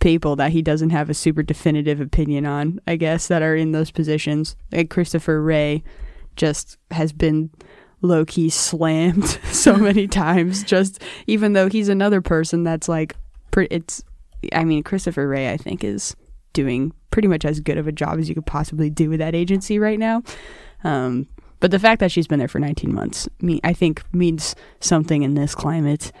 people 0.00 0.34
that 0.34 0.50
he 0.50 0.62
doesn't 0.62 0.90
have 0.90 1.08
a 1.08 1.14
super 1.14 1.44
definitive 1.44 2.00
opinion 2.00 2.44
on, 2.44 2.80
I 2.88 2.96
guess, 2.96 3.28
that 3.28 3.42
are 3.42 3.54
in 3.54 3.70
those 3.70 3.92
positions. 3.92 4.56
Like 4.72 4.90
Christopher 4.90 5.40
Wray 5.40 5.84
just 6.34 6.76
has 6.90 7.12
been 7.12 7.50
low 8.00 8.24
key 8.24 8.50
slammed 8.50 9.26
so 9.52 9.76
many 9.76 10.06
times, 10.06 10.62
just 10.62 11.02
even 11.26 11.52
though 11.52 11.68
he's 11.68 11.88
another 11.88 12.20
person 12.20 12.64
that's 12.64 12.88
like, 12.88 13.16
it's, 13.56 14.04
I 14.52 14.64
mean, 14.64 14.82
Christopher 14.82 15.26
Wray, 15.26 15.50
I 15.50 15.56
think, 15.56 15.82
is 15.82 16.14
doing 16.52 16.92
pretty 17.10 17.28
much 17.28 17.44
as 17.44 17.60
good 17.60 17.78
of 17.78 17.88
a 17.88 17.92
job 17.92 18.18
as 18.18 18.28
you 18.28 18.34
could 18.34 18.46
possibly 18.46 18.90
do 18.90 19.10
with 19.10 19.18
that 19.18 19.34
agency 19.34 19.78
right 19.78 19.98
now. 19.98 20.22
Um, 20.84 21.26
but 21.60 21.72
the 21.72 21.78
fact 21.78 22.00
that 22.00 22.12
she's 22.12 22.28
been 22.28 22.38
there 22.38 22.46
for 22.46 22.60
19 22.60 22.94
months, 22.94 23.28
me, 23.40 23.60
I 23.64 23.72
think, 23.72 24.02
means 24.12 24.54
something 24.80 25.22
in 25.22 25.34
this 25.34 25.54
climate. 25.54 26.12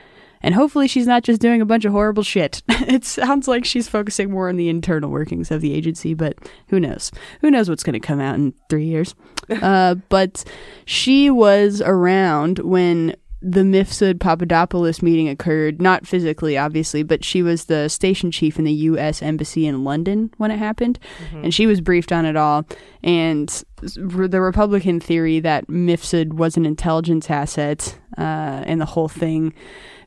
And 0.42 0.54
hopefully, 0.54 0.88
she's 0.88 1.06
not 1.06 1.22
just 1.22 1.40
doing 1.40 1.60
a 1.60 1.66
bunch 1.66 1.84
of 1.84 1.92
horrible 1.92 2.22
shit. 2.22 2.62
it 2.68 3.04
sounds 3.04 3.48
like 3.48 3.64
she's 3.64 3.88
focusing 3.88 4.30
more 4.30 4.48
on 4.48 4.56
the 4.56 4.68
internal 4.68 5.10
workings 5.10 5.50
of 5.50 5.60
the 5.60 5.74
agency, 5.74 6.14
but 6.14 6.36
who 6.68 6.78
knows? 6.80 7.10
Who 7.40 7.50
knows 7.50 7.68
what's 7.68 7.82
going 7.82 7.94
to 7.94 8.00
come 8.00 8.20
out 8.20 8.36
in 8.36 8.54
three 8.68 8.84
years? 8.84 9.14
uh, 9.62 9.96
but 10.08 10.44
she 10.84 11.30
was 11.30 11.80
around 11.80 12.58
when 12.60 13.14
the 13.40 13.60
Mifsud 13.60 14.18
Papadopoulos 14.18 15.00
meeting 15.00 15.28
occurred, 15.28 15.80
not 15.80 16.06
physically, 16.06 16.58
obviously, 16.58 17.04
but 17.04 17.24
she 17.24 17.42
was 17.42 17.66
the 17.66 17.88
station 17.88 18.32
chief 18.32 18.58
in 18.58 18.64
the 18.64 18.72
U.S. 18.72 19.22
Embassy 19.22 19.64
in 19.66 19.84
London 19.84 20.32
when 20.38 20.50
it 20.50 20.58
happened, 20.58 20.98
and 21.44 21.54
she 21.54 21.66
was 21.66 21.80
briefed 21.80 22.10
on 22.10 22.26
it 22.26 22.36
all. 22.36 22.66
And 23.04 23.48
the 23.80 24.40
Republican 24.40 24.98
theory 24.98 25.38
that 25.40 25.68
Mifsud 25.68 26.32
was 26.32 26.56
an 26.56 26.66
intelligence 26.66 27.30
asset 27.30 27.96
uh, 28.16 28.64
and 28.66 28.80
the 28.80 28.86
whole 28.86 29.08
thing 29.08 29.54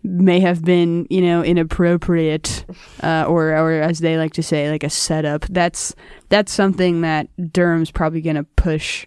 may 0.03 0.39
have 0.39 0.63
been, 0.63 1.07
you 1.09 1.21
know, 1.21 1.43
inappropriate, 1.43 2.65
uh, 3.03 3.25
or 3.27 3.49
or 3.49 3.71
as 3.73 3.99
they 3.99 4.17
like 4.17 4.33
to 4.33 4.43
say, 4.43 4.69
like 4.69 4.83
a 4.83 4.89
setup. 4.89 5.45
That's 5.49 5.95
that's 6.29 6.51
something 6.51 7.01
that 7.01 7.27
Durham's 7.53 7.91
probably 7.91 8.21
going 8.21 8.35
to 8.35 8.43
push 8.43 9.05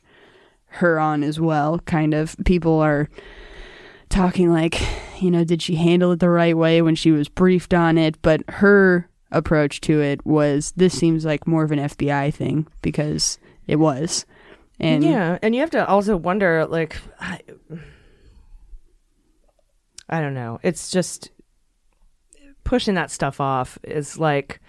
her 0.67 0.99
on 0.99 1.23
as 1.23 1.41
well. 1.41 1.79
Kind 1.81 2.15
of 2.15 2.37
people 2.45 2.81
are 2.81 3.09
talking 4.09 4.53
like, 4.53 4.81
you 5.21 5.31
know, 5.31 5.45
did 5.45 5.63
she 5.63 5.77
handle 5.77 6.13
it 6.13 6.21
the 6.21 6.31
right 6.31 6.57
way 6.57 6.83
when 6.83 6.95
she 6.95 7.11
was 7.11 7.29
briefed 7.29 7.75
on 7.75 7.99
it? 7.99 8.21
But 8.23 8.43
her 8.49 9.09
approach 9.31 9.81
to 9.83 10.01
it 10.01 10.25
was 10.25 10.73
this 10.77 10.97
seems 10.97 11.25
like 11.25 11.47
more 11.47 11.65
of 11.65 11.73
an 11.73 11.81
FBI 11.81 12.33
thing 12.33 12.67
because 12.83 13.39
it 13.67 13.77
was. 13.77 14.25
And 14.81 15.05
yeah, 15.05 15.39
and 15.43 15.55
you 15.55 15.61
have 15.61 15.71
to 15.71 15.87
also 15.87 16.17
wonder, 16.17 16.67
like, 16.67 16.99
I, 20.09 20.21
don't 20.21 20.35
know. 20.35 20.61
It's 20.63 20.91
just 20.91 21.31
pushing 22.65 22.95
that 22.95 23.11
stuff 23.11 23.41
off 23.41 23.79
is 23.83 24.19
like, 24.19 24.61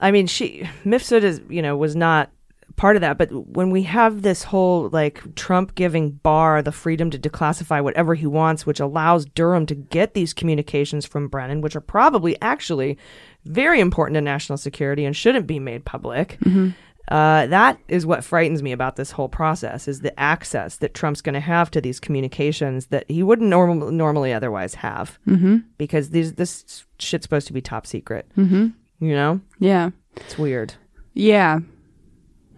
I 0.00 0.10
mean, 0.10 0.26
she 0.26 0.68
Mifsud 0.84 1.22
is, 1.22 1.40
you 1.48 1.62
know, 1.62 1.76
was 1.76 1.96
not 1.96 2.30
part 2.76 2.96
of 2.96 3.00
that, 3.00 3.16
but 3.16 3.30
when 3.32 3.70
we 3.70 3.82
have 3.84 4.20
this 4.22 4.42
whole 4.42 4.90
like 4.90 5.22
Trump 5.34 5.74
giving 5.74 6.10
Barr 6.10 6.60
the 6.60 6.72
freedom 6.72 7.10
to 7.10 7.18
declassify 7.18 7.82
whatever 7.82 8.14
he 8.14 8.26
wants, 8.26 8.66
which 8.66 8.80
allows 8.80 9.24
Durham 9.24 9.64
to 9.66 9.74
get 9.74 10.12
these 10.12 10.34
communications 10.34 11.06
from 11.06 11.28
Brennan, 11.28 11.62
which 11.62 11.74
are 11.74 11.80
probably 11.80 12.36
actually 12.42 12.98
very 13.44 13.80
important 13.80 14.16
to 14.16 14.20
national 14.20 14.58
security 14.58 15.04
and 15.04 15.16
shouldn't 15.16 15.46
be 15.46 15.58
made 15.58 15.84
public. 15.86 16.38
Mhm. 16.44 16.74
Uh, 17.08 17.46
that 17.46 17.78
is 17.88 18.04
what 18.04 18.24
frightens 18.24 18.62
me 18.62 18.72
about 18.72 18.96
this 18.96 19.12
whole 19.12 19.28
process 19.28 19.86
is 19.86 20.00
the 20.00 20.18
access 20.18 20.76
that 20.78 20.92
Trump's 20.94 21.22
going 21.22 21.34
to 21.34 21.40
have 21.40 21.70
to 21.70 21.80
these 21.80 22.00
communications 22.00 22.86
that 22.86 23.04
he 23.08 23.22
wouldn't 23.22 23.48
norm- 23.48 23.96
normally 23.96 24.32
otherwise 24.32 24.74
have 24.74 25.18
Mhm. 25.26 25.62
because 25.78 26.10
these 26.10 26.32
this 26.34 26.84
shit's 26.98 27.24
supposed 27.24 27.46
to 27.46 27.52
be 27.52 27.60
top 27.60 27.86
secret. 27.86 28.26
Mhm. 28.36 28.72
You 28.98 29.12
know? 29.14 29.40
Yeah. 29.60 29.90
It's 30.16 30.36
weird. 30.36 30.74
Yeah. 31.14 31.60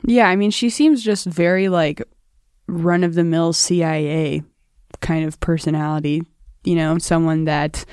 Yeah, 0.05 0.28
I 0.28 0.36
mean, 0.36 0.51
she 0.51 0.70
seems 0.70 1.03
just 1.03 1.26
very 1.26 1.68
like 1.68 2.03
run 2.66 3.05
of 3.05 3.14
the 3.14 3.24
mill 3.24 3.53
CIA 3.53 4.42
kind 5.01 5.26
of 5.26 5.38
personality, 5.40 6.22
you 6.64 6.74
know, 6.74 6.96
someone 6.99 7.44
that 7.44 7.84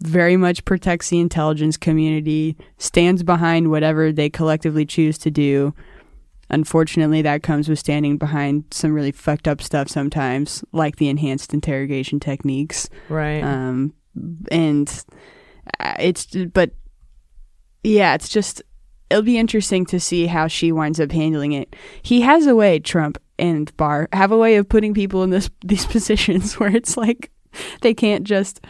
very 0.00 0.36
much 0.36 0.64
protects 0.64 1.08
the 1.08 1.20
intelligence 1.20 1.76
community, 1.76 2.56
stands 2.78 3.22
behind 3.22 3.70
whatever 3.70 4.12
they 4.12 4.28
collectively 4.28 4.84
choose 4.84 5.18
to 5.18 5.30
do. 5.30 5.74
Unfortunately, 6.50 7.22
that 7.22 7.42
comes 7.42 7.68
with 7.68 7.78
standing 7.78 8.18
behind 8.18 8.64
some 8.70 8.92
really 8.92 9.10
fucked 9.10 9.48
up 9.48 9.60
stuff 9.60 9.88
sometimes, 9.88 10.64
like 10.72 10.96
the 10.96 11.08
enhanced 11.08 11.52
interrogation 11.52 12.20
techniques. 12.20 12.88
Right. 13.08 13.42
Um, 13.42 13.94
and 14.52 15.04
uh, 15.80 15.94
it's, 15.98 16.26
but 16.26 16.70
yeah, 17.82 18.14
it's 18.14 18.28
just 18.28 18.62
it'll 19.10 19.22
be 19.22 19.38
interesting 19.38 19.86
to 19.86 20.00
see 20.00 20.26
how 20.26 20.46
she 20.46 20.72
winds 20.72 21.00
up 21.00 21.12
handling 21.12 21.52
it. 21.52 21.74
He 22.02 22.20
has 22.22 22.46
a 22.46 22.54
way, 22.54 22.78
Trump 22.78 23.18
and 23.38 23.74
Barr 23.76 24.08
have 24.12 24.32
a 24.32 24.36
way 24.36 24.56
of 24.56 24.68
putting 24.68 24.94
people 24.94 25.22
in 25.22 25.30
this 25.30 25.50
these 25.64 25.86
positions 25.86 26.58
where 26.58 26.74
it's 26.74 26.96
like 26.96 27.30
they 27.80 27.94
can't 27.94 28.24
just 28.24 28.64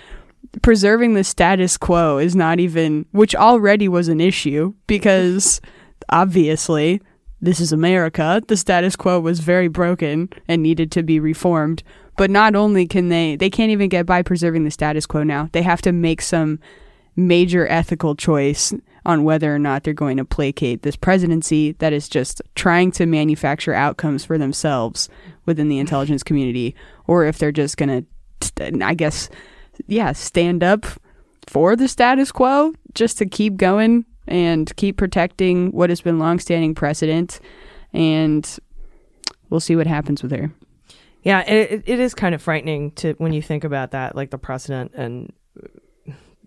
preserving 0.63 1.15
the 1.15 1.25
status 1.25 1.77
quo 1.77 2.19
is 2.19 2.35
not 2.37 2.61
even 2.61 3.07
which 3.13 3.35
already 3.35 3.89
was 3.89 4.09
an 4.09 4.21
issue 4.21 4.75
because 4.87 5.61
obviously 6.09 7.01
this 7.41 7.61
is 7.61 7.73
America. 7.73 8.43
The 8.47 8.57
status 8.57 8.97
quo 8.97 9.21
was 9.21 9.41
very 9.41 9.69
broken 9.69 10.31
and 10.49 10.63
needed 10.63 10.91
to 10.93 11.03
be 11.03 11.21
reformed. 11.21 11.83
But 12.17 12.31
not 12.31 12.55
only 12.55 12.87
can 12.87 13.09
they 13.09 13.37
they 13.37 13.51
can't 13.51 13.71
even 13.71 13.89
get 13.89 14.07
by 14.07 14.23
preserving 14.23 14.65
the 14.65 14.71
status 14.71 15.07
quo 15.07 15.23
now. 15.23 15.51
They 15.53 15.63
have 15.63 15.83
to 15.83 15.93
make 15.93 16.23
some 16.23 16.59
major 17.15 17.67
ethical 17.69 18.15
choice 18.15 18.73
on 19.05 19.25
whether 19.25 19.55
or 19.55 19.59
not 19.59 19.85
they're 19.85 19.95
going 19.95 20.17
to 20.17 20.25
placate 20.25 20.83
this 20.83 20.97
presidency 20.97 21.73
that 21.73 21.93
is 21.93 22.09
just 22.09 22.43
trying 22.55 22.91
to 22.93 23.07
manufacture 23.07 23.73
outcomes 23.73 24.25
for 24.25 24.37
themselves 24.37 25.09
within 25.47 25.69
the 25.69 25.79
intelligence 25.79 26.23
community 26.23 26.75
or 27.07 27.25
if 27.25 27.39
they're 27.39 27.53
just 27.53 27.77
going 27.77 27.89
to 27.89 28.85
I 28.85 28.95
guess 28.95 29.29
yeah, 29.87 30.13
stand 30.13 30.63
up 30.63 30.87
for 31.47 31.77
the 31.77 31.89
status 31.89 32.33
quo, 32.33 32.75
just 32.95 33.19
to 33.19 33.27
keep 33.27 33.57
going 33.57 34.05
and 34.27 34.75
keep 34.77 34.97
protecting 34.97 35.71
what 35.73 35.91
has 35.91 36.01
been 36.01 36.19
longstanding 36.19 36.75
precedent. 36.75 37.41
And 37.93 38.59
we'll 39.51 39.61
see 39.61 39.77
what 39.77 39.87
happens 39.87 40.23
with 40.23 40.33
her. 40.33 40.51
Yeah, 41.23 41.41
it, 41.43 41.83
it 41.87 42.01
is 42.01 42.15
kind 42.15 42.35
of 42.35 42.43
frightening 42.43 42.91
to 42.93 43.15
when 43.15 43.33
you 43.33 43.43
think 43.43 43.65
about 43.65 43.93
that, 43.93 44.15
like 44.15 44.31
the 44.31 44.39
precedent 44.39 44.93
and 44.95 45.33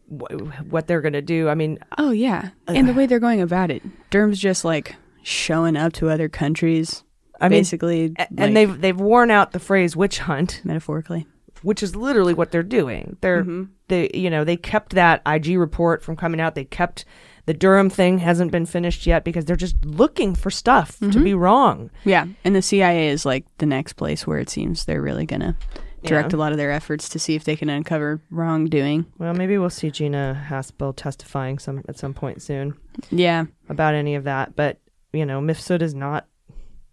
wh- 0.09 0.71
what 0.71 0.87
they're 0.87 1.01
going 1.01 1.13
to 1.13 1.21
do. 1.21 1.49
I 1.49 1.55
mean, 1.55 1.79
Oh 1.97 2.11
yeah, 2.11 2.49
uh, 2.67 2.73
and 2.75 2.87
the 2.87 2.93
way 2.93 3.05
they're 3.05 3.19
going 3.19 3.41
about 3.41 3.71
it, 3.71 3.81
Durham's 4.09 4.39
just 4.39 4.63
like 4.65 4.95
showing 5.23 5.75
up 5.75 5.93
to 5.93 6.09
other 6.09 6.29
countries. 6.29 7.03
I 7.41 7.49
mean, 7.49 7.59
basically, 7.59 8.05
a- 8.17 8.21
like, 8.21 8.29
and 8.37 8.55
they've 8.55 8.79
they've 8.81 8.99
worn 8.99 9.31
out 9.31 9.51
the 9.51 9.59
phrase 9.59 9.95
witch 9.95 10.19
hunt 10.19 10.61
metaphorically, 10.63 11.27
which 11.63 11.81
is 11.83 11.95
literally 11.95 12.33
what 12.33 12.51
they're 12.51 12.63
doing. 12.63 13.17
They're 13.21 13.41
Mm-hmm. 13.43 13.63
they 13.87 14.09
you 14.13 14.29
know 14.29 14.43
they 14.43 14.57
kept 14.57 14.93
that 14.93 15.21
IG 15.25 15.57
report 15.57 16.03
from 16.03 16.15
coming 16.15 16.39
out. 16.41 16.55
They 16.55 16.65
kept 16.65 17.05
the 17.45 17.53
Durham 17.53 17.89
thing 17.89 18.19
hasn't 18.19 18.51
been 18.51 18.65
finished 18.67 19.07
yet 19.07 19.23
because 19.23 19.45
they're 19.45 19.55
just 19.55 19.83
looking 19.83 20.35
for 20.35 20.51
stuff 20.51 20.99
to 20.99 21.05
Mhm. 21.07 21.23
be 21.23 21.33
wrong. 21.33 21.89
yeah, 22.05 22.25
and 22.43 22.55
the 22.55 22.61
CIA 22.61 23.09
is 23.09 23.25
like 23.25 23.45
the 23.57 23.65
next 23.65 23.93
place 23.93 24.27
where 24.27 24.37
it 24.39 24.49
seems 24.49 24.85
they're 24.85 25.01
really 25.01 25.25
gonna 25.25 25.57
direct 26.03 26.31
Yeah. 26.31 26.37
a 26.37 26.39
lot 26.39 26.51
of 26.53 26.57
their 26.57 26.71
efforts 26.71 27.09
to 27.09 27.19
see 27.19 27.35
if 27.35 27.43
they 27.43 27.55
can 27.57 27.69
uncover 27.69 28.21
wrongdoing. 28.31 29.05
Well, 29.17 29.33
maybe 29.33 29.57
we'll 29.57 29.69
see 29.69 29.89
Gina 29.91 30.45
Haspel 30.49 30.95
testifying 30.95 31.57
some 31.59 31.83
at 31.89 31.97
some 31.97 32.13
point 32.13 32.41
soon. 32.41 32.75
Yeah. 33.11 33.45
about 33.67 33.95
any 33.95 34.15
of 34.15 34.23
that. 34.25 34.55
But 34.55 34.79
you 35.11 35.25
know, 35.25 35.41
Mifsud 35.41 35.81
is 35.81 35.95
not 35.95 36.27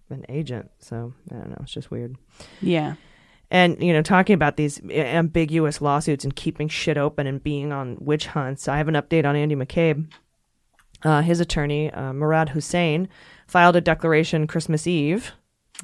an 0.08 0.24
agent, 0.28 0.70
so 0.78 1.12
I 1.30 1.34
don't 1.34 1.50
know. 1.50 1.58
It's 1.60 1.72
just 1.72 1.90
weird. 1.90 2.16
Yeah. 2.62 2.94
And 3.50 3.80
you 3.82 3.92
know, 3.92 4.02
talking 4.02 4.34
about 4.34 4.56
these 4.56 4.80
ambiguous 4.90 5.80
lawsuits 5.80 6.24
and 6.24 6.34
keeping 6.34 6.68
shit 6.68 6.98
open 6.98 7.26
and 7.26 7.42
being 7.42 7.72
on 7.72 7.96
witch 8.00 8.26
hunts, 8.28 8.68
I 8.68 8.78
have 8.78 8.88
an 8.88 8.94
update 8.94 9.24
on 9.24 9.36
Andy 9.36 9.54
McCabe. 9.54 10.10
Uh, 11.02 11.22
his 11.22 11.40
attorney, 11.40 11.90
uh, 11.92 12.12
Murad 12.12 12.50
Hussain, 12.50 13.08
filed 13.46 13.76
a 13.76 13.80
declaration 13.80 14.46
Christmas 14.46 14.86
Eve 14.86 15.32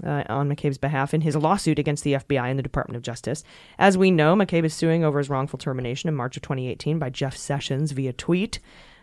uh, 0.03 0.25
on 0.29 0.49
McCabe's 0.49 0.79
behalf 0.79 1.13
in 1.15 1.21
his 1.21 1.37
lawsuit 1.37 1.79
against 1.79 2.03
the 2.03 2.15
FBI 2.15 2.49
and 2.49 2.59
the 2.59 2.63
Department 2.63 2.97
of 2.97 3.03
Justice. 3.03 3.45
As 3.79 3.99
we 3.99 4.11
know, 4.11 4.35
McCabe 4.35 4.65
is 4.65 4.75
suing 4.75 5.05
over 5.05 5.19
his 5.19 5.29
wrongful 5.29 5.59
termination 5.59 6.09
in 6.09 6.15
March 6.15 6.37
of 6.37 6.43
2018 6.43 6.99
by 6.99 7.11
Jeff 7.11 7.37
Sessions 7.37 7.93
via 7.93 8.13
tweet, 8.13 8.59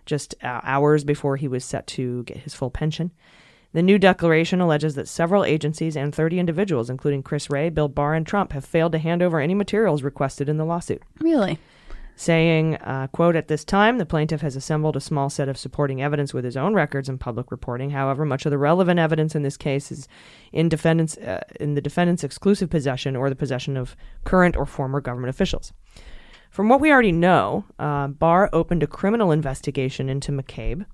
just 0.05 0.35
uh, 0.43 0.61
hours 0.63 1.03
before 1.03 1.37
he 1.37 1.47
was 1.47 1.63
set 1.63 1.85
to 1.87 2.23
get 2.23 2.37
his 2.37 2.53
full 2.53 2.71
pension. 2.71 3.11
The 3.71 3.83
new 3.83 3.99
declaration 3.99 4.61
alleges 4.61 4.95
that 4.95 5.07
several 5.07 5.45
agencies 5.45 5.95
and 5.95 6.13
30 6.13 6.39
individuals, 6.39 6.89
including 6.89 7.21
Chris 7.21 7.49
Wray, 7.51 7.69
Bill 7.69 7.87
Barr, 7.87 8.15
and 8.15 8.25
Trump, 8.25 8.51
have 8.53 8.65
failed 8.65 8.93
to 8.93 8.97
hand 8.97 9.21
over 9.21 9.39
any 9.39 9.53
materials 9.53 10.01
requested 10.01 10.49
in 10.49 10.57
the 10.57 10.65
lawsuit 10.65 11.03
Really? 11.19 11.59
saying, 12.15 12.75
uh, 12.77 13.07
quote, 13.13 13.37
at 13.37 13.47
this 13.47 13.63
time, 13.63 13.97
the 13.97 14.05
plaintiff 14.05 14.41
has 14.41 14.57
assembled 14.57 14.97
a 14.97 14.99
small 14.99 15.29
set 15.29 15.47
of 15.47 15.57
supporting 15.57 16.01
evidence 16.01 16.33
with 16.33 16.43
his 16.43 16.57
own 16.57 16.73
records 16.73 17.07
and 17.07 17.17
public 17.17 17.49
reporting. 17.49 17.91
However, 17.91 18.25
much 18.25 18.45
of 18.45 18.49
the 18.49 18.57
relevant 18.57 18.99
evidence 18.99 19.35
in 19.35 19.43
this 19.43 19.55
case 19.55 19.89
is 19.89 20.05
in 20.51 20.67
defendant's 20.67 21.15
uh, 21.17 21.43
in 21.61 21.75
the 21.75 21.81
defendant's 21.81 22.25
exclusive 22.25 22.69
possession 22.69 23.15
or 23.15 23.29
the 23.29 23.37
possession 23.37 23.77
of 23.77 23.95
current 24.25 24.57
or 24.57 24.65
former 24.65 24.99
government 24.99 25.29
officials. 25.29 25.71
From 26.49 26.67
what 26.67 26.81
we 26.81 26.91
already 26.91 27.13
know, 27.13 27.63
uh, 27.77 28.07
Barr 28.07 28.49
opened 28.51 28.83
a 28.83 28.87
criminal 28.87 29.31
investigation 29.31 30.09
into 30.09 30.33
McCabe 30.33 30.85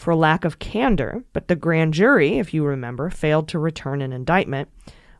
for 0.00 0.14
lack 0.14 0.46
of 0.46 0.58
candor, 0.58 1.22
but 1.34 1.48
the 1.48 1.54
grand 1.54 1.92
jury, 1.92 2.38
if 2.38 2.54
you 2.54 2.64
remember, 2.64 3.10
failed 3.10 3.46
to 3.48 3.58
return 3.58 4.00
an 4.00 4.14
indictment, 4.14 4.70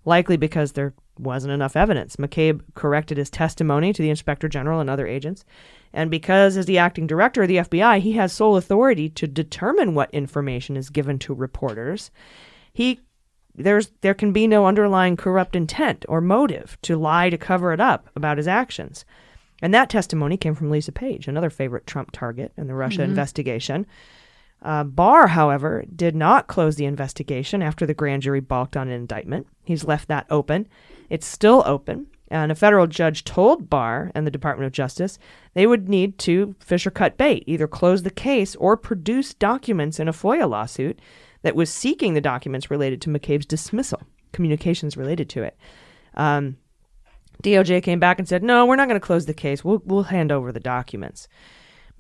likely 0.07 0.39
because 0.39 0.73
there 0.73 0.95
wasn't 1.19 1.53
enough 1.53 1.77
evidence. 1.77 2.17
McCabe 2.17 2.63
corrected 2.73 3.19
his 3.19 3.29
testimony 3.29 3.93
to 3.93 4.01
the 4.01 4.09
inspector 4.09 4.49
general 4.49 4.81
and 4.81 4.89
other 4.89 5.07
agents. 5.07 5.45
And 5.93 6.11
because, 6.11 6.57
as 6.57 6.65
the 6.65 6.79
acting 6.79 7.07
director 7.07 7.43
of 7.43 7.49
the 7.49 7.59
FBI, 7.59 7.99
he 8.01 8.13
has 8.13 8.33
sole 8.33 8.57
authority 8.57 9.11
to 9.11 9.27
determine 9.27 9.95
what 9.95 10.09
information 10.15 10.79
is 10.79 10.89
given 10.89 11.19
to 11.19 11.35
reporters, 11.35 12.11
he 12.73 13.01
there's 13.55 13.91
there 14.01 14.15
can 14.15 14.33
be 14.33 14.47
no 14.47 14.65
underlying 14.65 15.17
corrupt 15.17 15.55
intent 15.55 16.07
or 16.09 16.23
motive 16.23 16.79
to 16.81 16.97
lie 16.97 17.29
to 17.29 17.37
cover 17.37 17.75
it 17.75 17.81
up 17.81 18.09
about 18.17 18.39
his 18.39 18.49
actions. 18.49 19.05
And 19.61 19.75
that 19.75 19.91
testimony 19.91 20.39
came 20.39 20.55
from 20.55 20.71
Lisa 20.71 20.93
Page, 20.93 21.29
another 21.29 21.51
favorite 21.51 21.87
Trump 21.87 22.13
target 22.13 22.53
in 22.57 22.67
the 22.67 22.75
Russia 22.75 23.03
Mhm. 23.03 23.11
investigation. 23.11 23.85
Uh, 24.63 24.85
Barr, 24.85 25.29
however, 25.29 25.85
did 25.95 26.15
not 26.15 26.47
close 26.47 26.77
the 26.77 26.85
investigation 26.85 27.63
after 27.63 27.87
the 27.87 27.95
grand 27.95 28.23
jury 28.23 28.41
balked 28.41 28.77
on 28.77 28.89
an 28.89 28.95
indictment. 28.95 29.47
He's 29.65 29.85
left 29.85 30.09
that 30.09 30.27
open. 30.29 30.69
It's 31.09 31.27
still 31.27 31.63
open, 31.65 32.09
and 32.29 32.53
a 32.53 32.55
federal 32.55 32.87
judge 32.87 33.25
told 33.25 33.71
Barr 33.71 34.13
and 34.15 34.27
the 34.27 34.31
Department 34.31 34.67
of 34.67 34.73
Justice 34.73 35.19
they 35.55 35.67
would 35.67 35.89
need 35.89 36.19
to 36.19 36.55
fish 36.61 36.87
or 36.87 36.91
cut 36.91 37.17
bait, 37.17 37.43
either 37.47 37.67
close 37.67 38.03
the 38.03 38.11
case 38.11 38.55
or 38.57 38.77
produce 38.77 39.35
documents 39.35 39.99
in 39.99 40.09
a 40.09 40.13
FOIA 40.13 40.49
lawsuit 40.49 41.01
that 41.43 41.57
was 41.57 41.71
seeking 41.71 42.15
the 42.15 42.21
documents 42.21 42.71
related 42.71 43.01
to 43.03 43.11
McCabe's 43.11 43.47
dismissal, 43.47 44.03
communications 44.33 44.97
related 44.97 45.29
to 45.31 45.43
it. 45.43 45.57
Um, 46.15 46.59
DOJ 47.43 47.83
came 47.83 47.99
back 47.99 48.19
and 48.19 48.29
said, 48.29 48.43
"No, 48.43 48.67
we're 48.67 48.77
not 48.77 48.89
going 48.89 49.01
to 49.01 49.07
close 49.07 49.27
the 49.27 49.35
case. 49.35 49.65
We'll 49.65 49.83
we'll 49.85 50.05
hand 50.05 50.31
over 50.31 50.53
the 50.53 50.61
documents." 50.61 51.29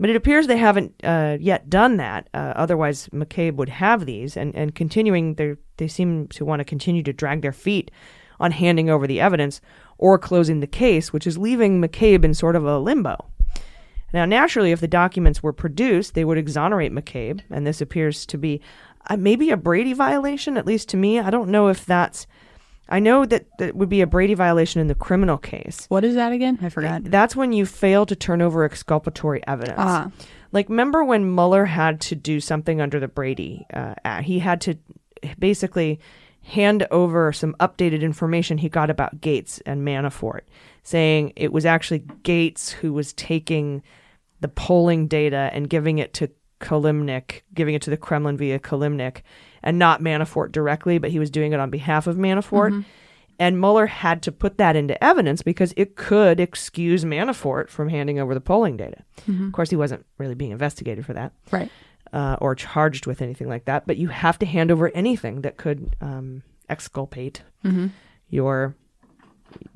But 0.01 0.09
it 0.09 0.17
appears 0.17 0.47
they 0.47 0.57
haven't 0.57 0.95
uh, 1.05 1.37
yet 1.39 1.69
done 1.69 1.99
that. 1.99 2.31
Uh, 2.33 2.55
otherwise, 2.57 3.09
McCabe 3.09 3.57
would 3.57 3.69
have 3.69 4.07
these, 4.07 4.35
and 4.35 4.57
and 4.57 4.75
continuing, 4.75 5.35
they 5.35 5.89
seem 5.89 6.27
to 6.29 6.45
want 6.47 6.61
to 6.61 6.65
continue 6.65 7.03
to 7.03 7.13
drag 7.13 7.43
their 7.43 7.53
feet 7.53 7.91
on 8.41 8.53
handing 8.53 8.89
over 8.89 9.07
the 9.07 9.21
evidence 9.21 9.61
or 9.99 10.19
closing 10.19 10.61
the 10.61 10.67
case, 10.67 11.13
which 11.13 11.27
is 11.27 11.37
leaving 11.37 11.83
McCabe 11.83 12.25
in 12.25 12.33
sort 12.33 12.57
of 12.57 12.65
a 12.65 12.79
limbo. 12.79 13.27
Now, 14.15 14.25
naturally, 14.25 14.73
if 14.73 14.81
the 14.81 14.89
documents 14.89 15.43
were 15.43 15.53
produced, 15.53 16.15
they 16.15 16.25
would 16.25 16.39
exonerate 16.39 16.93
McCabe, 16.93 17.43
and 17.51 17.67
this 17.67 17.83
appears 17.83 18.25
to 18.27 18.39
be 18.39 18.63
uh, 19.11 19.19
maybe 19.19 19.51
a 19.51 19.57
Brady 19.59 19.93
violation, 19.93 20.57
at 20.57 20.67
least 20.67 20.89
to 20.89 20.97
me. 20.97 21.21
I 21.21 21.29
don't 21.29 21.51
know 21.51 21.69
if 21.69 21.85
that's. 21.85 22.27
I 22.91 22.99
know 22.99 23.25
that 23.25 23.47
that 23.59 23.77
would 23.77 23.89
be 23.89 24.01
a 24.01 24.07
Brady 24.07 24.35
violation 24.35 24.81
in 24.81 24.89
the 24.89 24.95
criminal 24.95 25.39
case. 25.39 25.87
What 25.89 26.05
is 26.05 26.17
that 26.17 26.33
again? 26.33 26.59
I 26.61 26.69
forgot. 26.69 27.05
That's 27.05 27.37
when 27.37 27.53
you 27.53 27.65
fail 27.65 28.05
to 28.07 28.17
turn 28.17 28.43
over 28.43 28.65
exculpatory 28.65 29.47
evidence. 29.47 29.79
Ah. 29.79 30.11
Like, 30.53 30.69
remember 30.69 31.05
when 31.05 31.35
Mueller 31.35 31.65
had 31.65 32.01
to 32.03 32.17
do 32.17 32.41
something 32.41 32.81
under 32.81 32.99
the 32.99 33.07
Brady? 33.07 33.67
Uh, 33.73 33.95
Act? 34.05 34.27
he 34.27 34.41
had 34.41 34.61
to 34.63 34.77
basically 35.39 36.01
hand 36.43 36.87
over 36.91 37.33
some 37.33 37.55
updated 37.61 38.01
information 38.01 38.59
he 38.59 38.69
got 38.69 38.91
about 38.91 39.21
Gates 39.21 39.61
and 39.67 39.87
Manafort, 39.87 40.41
saying 40.83 41.33
it 41.37 41.53
was 41.53 41.65
actually 41.65 42.01
Gates 42.23 42.71
who 42.71 42.93
was 42.93 43.13
taking 43.13 43.83
the 44.41 44.49
polling 44.49 45.07
data 45.07 45.51
and 45.53 45.71
giving 45.71 45.99
it 45.99 46.15
to 46.15 46.31
Kilimnik, 46.61 47.43
giving 47.55 47.75
it 47.75 47.83
to 47.83 47.91
the 47.91 47.97
Kremlin 47.97 48.37
via 48.37 48.59
Kilimnik, 48.59 49.23
and 49.63 49.79
not 49.79 50.01
Manafort 50.03 50.53
directly, 50.53 50.99
but 50.99 51.11
he 51.11 51.19
was 51.19 51.31
doing 51.31 51.53
it 51.53 51.61
on 51.61 51.71
behalf 51.71 52.07
of 52.07 52.17
Manafort. 52.17 52.73
Mhm. 52.73 52.85
And 53.39 53.59
Mueller 53.59 53.87
had 53.87 54.23
to 54.25 54.33
put 54.33 54.59
that 54.59 54.77
into 54.77 55.03
evidence 55.03 55.41
because 55.43 55.73
it 55.77 55.97
could 55.97 56.39
excuse 56.41 57.05
Manafort 57.05 57.69
from 57.71 57.89
handing 57.89 58.19
over 58.19 58.35
the 58.35 58.41
polling 58.41 58.77
data. 58.77 59.03
Mhm. 59.27 59.47
Of 59.47 59.53
course, 59.53 59.71
he 59.71 59.77
wasn't 59.77 60.05
really 60.19 60.35
being 60.35 60.51
investigated 60.51 61.07
for 61.07 61.15
that, 61.15 61.33
Right. 61.51 61.71
Uh, 62.13 62.37
or 62.41 62.55
charged 62.55 63.07
with 63.07 63.23
anything 63.23 63.49
like 63.49 63.65
that. 63.65 63.87
But 63.87 63.97
you 63.97 64.09
have 64.09 64.39
to 64.41 64.47
hand 64.47 64.71
over 64.71 64.91
anything 64.95 65.41
that 65.43 65.57
could 65.57 65.97
um, 66.03 66.43
exculpate 66.69 67.43
Mhm. 67.65 67.91
your 68.29 68.75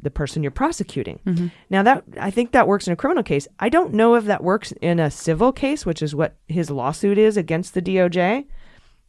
the 0.00 0.10
person 0.10 0.42
you're 0.44 0.52
prosecuting. 0.52 1.18
Mhm. 1.26 1.50
Now 1.68 1.82
that 1.82 2.04
I 2.20 2.30
think 2.30 2.52
that 2.52 2.68
works 2.68 2.86
in 2.86 2.92
a 2.92 2.96
criminal 2.96 3.24
case. 3.24 3.48
I 3.58 3.68
don't 3.68 3.92
know 3.92 4.14
if 4.14 4.24
that 4.26 4.44
works 4.44 4.70
in 4.80 5.00
a 5.00 5.10
civil 5.10 5.50
case, 5.52 5.84
which 5.84 6.00
is 6.00 6.14
what 6.14 6.36
his 6.46 6.70
lawsuit 6.70 7.18
is 7.18 7.36
against 7.36 7.74
the 7.74 7.82
DOJ. 7.82 8.46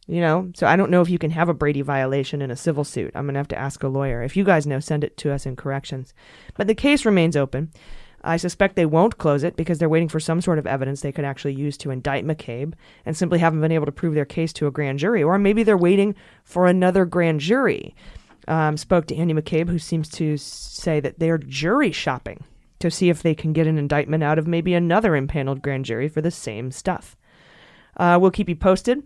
You 0.08 0.20
know, 0.20 0.52
so 0.54 0.68
I 0.68 0.76
don't 0.76 0.90
know 0.90 1.00
if 1.00 1.10
you 1.10 1.18
can 1.18 1.32
have 1.32 1.48
a 1.48 1.54
Brady 1.54 1.82
violation 1.82 2.40
in 2.40 2.52
a 2.52 2.56
civil 2.56 2.84
suit. 2.84 3.10
I'm 3.16 3.24
going 3.24 3.34
to 3.34 3.40
have 3.40 3.48
to 3.48 3.58
ask 3.58 3.82
a 3.82 3.88
lawyer. 3.88 4.22
If 4.22 4.36
you 4.36 4.44
guys 4.44 4.66
know, 4.66 4.78
send 4.78 5.02
it 5.02 5.16
to 5.18 5.32
us 5.32 5.46
in 5.46 5.56
corrections. 5.56 6.14
But 6.54 6.68
the 6.68 6.76
case 6.76 7.04
remains 7.04 7.36
open. 7.36 7.72
I 8.22 8.36
suspect 8.36 8.76
they 8.76 8.86
won't 8.86 9.18
close 9.18 9.42
it 9.42 9.56
because 9.56 9.78
they're 9.78 9.88
waiting 9.88 10.08
for 10.08 10.20
some 10.20 10.40
sort 10.40 10.58
of 10.58 10.66
evidence 10.66 11.00
they 11.00 11.12
could 11.12 11.24
actually 11.24 11.54
use 11.54 11.76
to 11.78 11.90
indict 11.90 12.24
McCabe 12.24 12.74
and 13.04 13.16
simply 13.16 13.38
haven't 13.40 13.60
been 13.60 13.72
able 13.72 13.86
to 13.86 13.92
prove 13.92 14.14
their 14.14 14.24
case 14.24 14.52
to 14.54 14.66
a 14.66 14.70
grand 14.70 15.00
jury. 15.00 15.22
Or 15.22 15.38
maybe 15.38 15.64
they're 15.64 15.76
waiting 15.76 16.14
for 16.44 16.66
another 16.66 17.04
grand 17.04 17.40
jury. 17.40 17.94
Um, 18.48 18.76
spoke 18.76 19.06
to 19.06 19.16
Andy 19.16 19.34
McCabe, 19.34 19.68
who 19.68 19.78
seems 19.78 20.08
to 20.10 20.36
say 20.36 21.00
that 21.00 21.18
they're 21.18 21.38
jury 21.38 21.90
shopping 21.90 22.44
to 22.78 22.90
see 22.90 23.08
if 23.08 23.22
they 23.22 23.34
can 23.34 23.52
get 23.52 23.66
an 23.66 23.78
indictment 23.78 24.22
out 24.22 24.38
of 24.38 24.46
maybe 24.46 24.74
another 24.74 25.16
impaneled 25.16 25.62
grand 25.62 25.84
jury 25.84 26.08
for 26.08 26.20
the 26.20 26.30
same 26.30 26.70
stuff. 26.70 27.16
Uh, 27.96 28.18
we'll 28.20 28.30
keep 28.30 28.48
you 28.48 28.56
posted 28.56 29.02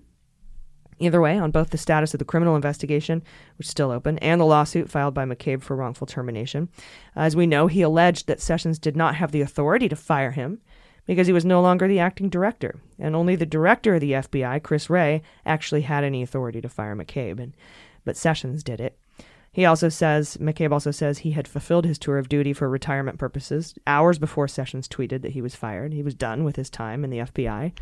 either 1.01 1.21
way 1.21 1.39
on 1.39 1.51
both 1.51 1.71
the 1.71 1.79
status 1.79 2.15
of 2.15 2.19
the 2.19 2.25
criminal 2.25 2.55
investigation, 2.55 3.23
which 3.57 3.67
is 3.67 3.71
still 3.71 3.91
open, 3.91 4.19
and 4.19 4.41
the 4.41 4.45
lawsuit 4.45 4.91
filed 4.91 5.15
by 5.15 5.25
McCabe 5.25 5.63
for 5.63 5.75
wrongful 5.75 6.07
termination. 6.07 6.69
As 7.17 7.35
we 7.35 7.47
know, 7.47 7.67
he 7.67 7.83
alleged 7.83 8.27
that 8.27 8.41
Sessions 8.41 8.79
did 8.79 8.97
not 8.97 9.17
have 9.17 9.33
the 9.33 9.41
authority 9.41 9.89
to 9.89 9.97
fire 9.97 10.31
him 10.31 10.61
because 11.07 11.27
he 11.27 11.33
was 11.33 11.45
no 11.45 11.61
longer 11.61 11.89
the 11.89 11.99
acting 11.99 12.29
director, 12.29 12.77
and 12.99 13.17
only 13.17 13.35
the 13.35 13.47
director 13.47 13.95
of 13.97 14.01
the 14.01 14.13
FBI, 14.13 14.63
Chris 14.63 14.89
Wray, 14.89 15.23
actually 15.45 15.83
had 15.83 16.05
any 16.05 16.23
authority 16.23 16.61
to 16.61 16.69
fire 16.69 16.95
McCabe, 16.95 17.41
and 17.41 17.57
but 18.05 18.17
Sessions 18.17 18.63
did 18.63 18.81
it. 18.81 18.97
He 19.53 19.65
also 19.65 19.89
says, 19.89 20.37
McCabe 20.37 20.73
also 20.73 20.93
says 20.93 21.19
he 21.19 21.33
had 21.33 21.49
fulfilled 21.49 21.85
his 21.85 21.99
tour 21.99 22.19
of 22.19 22.29
duty 22.29 22.53
for 22.53 22.69
retirement 22.69 23.19
purposes 23.19 23.75
hours 23.87 24.19
before 24.19 24.47
Sessions 24.47 24.87
tweeted 24.87 25.23
that 25.23 25.33
he 25.33 25.43
was 25.43 25.57
fired. 25.57 25.93
He 25.93 26.05
was 26.05 26.15
done 26.15 26.45
with 26.45 26.57
his 26.57 26.71
time 26.71 27.03
in 27.03 27.11
the 27.11 27.19
FBI. 27.19 27.73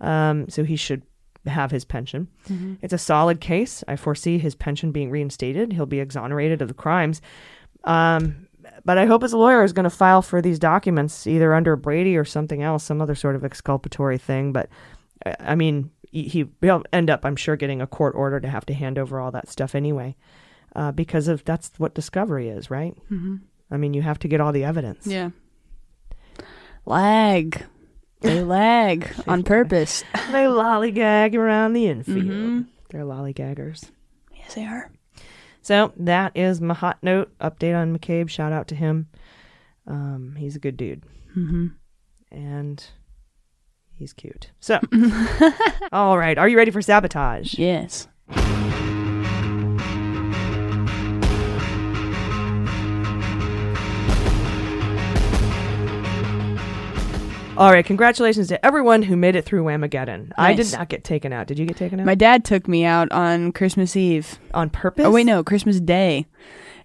Um, 0.00 0.48
so 0.48 0.64
he 0.64 0.74
should 0.74 1.02
have 1.46 1.70
his 1.70 1.84
pension. 1.84 2.28
Mhm. 2.48 2.78
It's 2.82 2.92
a 2.92 2.98
solid 2.98 3.40
case. 3.40 3.82
I 3.88 3.96
foresee 3.96 4.38
his 4.38 4.54
pension 4.54 4.92
being 4.92 5.10
reinstated. 5.10 5.72
He'll 5.72 5.86
be 5.86 6.00
exonerated 6.00 6.62
of 6.62 6.68
the 6.68 6.74
crimes. 6.74 7.20
Um, 7.84 8.46
but 8.84 8.96
I 8.98 9.06
hope 9.06 9.22
his 9.22 9.34
lawyer 9.34 9.64
is 9.64 9.72
going 9.72 9.84
to 9.84 9.90
file 9.90 10.22
for 10.22 10.40
these 10.40 10.58
documents 10.58 11.26
either 11.26 11.52
under 11.54 11.74
Brady 11.76 12.16
or 12.16 12.24
something 12.24 12.62
else, 12.62 12.84
some 12.84 13.00
other 13.02 13.14
sort 13.16 13.34
of 13.36 13.44
exculpatory 13.44 14.18
thing. 14.18 14.52
But 14.52 14.68
I- 15.26 15.36
I 15.40 15.54
mean, 15.56 15.90
he, 16.10 16.24
he- 16.24 16.50
he'll 16.60 16.84
end 16.92 17.10
up, 17.10 17.24
I'm 17.24 17.36
sure, 17.36 17.56
getting 17.56 17.80
a 17.82 17.86
court 17.86 18.14
order 18.14 18.38
to 18.38 18.48
have 18.48 18.64
to 18.66 18.74
hand 18.74 18.98
over 18.98 19.18
all 19.18 19.30
that 19.32 19.48
stuff 19.48 19.74
anyway, 19.74 20.14
uh, 20.76 20.92
because 20.92 21.26
of 21.26 21.44
that's 21.44 21.72
what 21.78 21.94
discovery 21.94 22.48
is, 22.48 22.70
right? 22.70 22.94
Mhm. 23.10 23.40
I 23.70 23.78
mean, 23.78 23.94
you 23.94 24.02
have 24.02 24.18
to 24.20 24.28
get 24.28 24.40
all 24.40 24.52
the 24.52 24.64
evidence. 24.64 25.06
Yeah. 25.06 25.30
Lag. 26.86 27.64
They 28.22 28.42
lag 28.44 29.12
on 29.26 29.42
purpose. 29.42 30.02
they 30.30 30.44
lollygag 30.44 31.34
around 31.34 31.72
the 31.74 31.86
infield. 31.86 32.18
Mhm. 32.26 32.66
They're 32.90 33.04
lollygaggers. 33.04 33.90
Yes, 34.34 34.54
they 34.54 34.64
are. 34.64 34.90
So 35.62 35.92
that 35.96 36.32
is 36.36 36.60
my 36.60 36.74
hot 36.74 36.98
note 37.02 37.30
update 37.38 37.76
on 37.80 37.96
McCabe. 37.96 38.28
Shout 38.28 38.52
out 38.52 38.68
to 38.68 38.74
him. 38.74 39.08
Um, 39.86 40.34
he's 40.36 40.56
a 40.56 40.60
good 40.60 40.76
dude, 40.76 41.02
Mm-hmm. 41.36 41.66
and 42.30 42.84
he's 43.92 44.12
cute. 44.12 44.50
So, 44.60 44.78
all 45.92 46.18
right, 46.18 46.38
are 46.38 46.48
you 46.48 46.56
ready 46.56 46.70
for 46.70 46.82
sabotage? 46.82 47.54
Yes. 47.58 48.08
All 57.54 57.70
right, 57.70 57.84
congratulations 57.84 58.48
to 58.48 58.64
everyone 58.64 59.02
who 59.02 59.14
made 59.14 59.36
it 59.36 59.44
through 59.44 59.62
Whamageddon. 59.64 60.32
I 60.38 60.54
did 60.54 60.64
Nice. 60.64 60.72
not 60.72 60.88
get 60.88 61.04
taken 61.04 61.34
out. 61.34 61.46
Did 61.46 61.58
you 61.58 61.66
get 61.66 61.76
taken 61.76 62.00
out? 62.00 62.06
My 62.06 62.14
dad 62.14 62.44
took 62.46 62.66
me 62.66 62.84
out 62.84 63.12
on 63.12 63.52
Christmas 63.52 63.94
Eve. 63.94 64.38
On 64.54 64.70
purpose? 64.70 65.04
Oh 65.04 65.10
wait, 65.10 65.24
no, 65.26 65.44
Christmas 65.44 65.78
Day. 65.78 66.26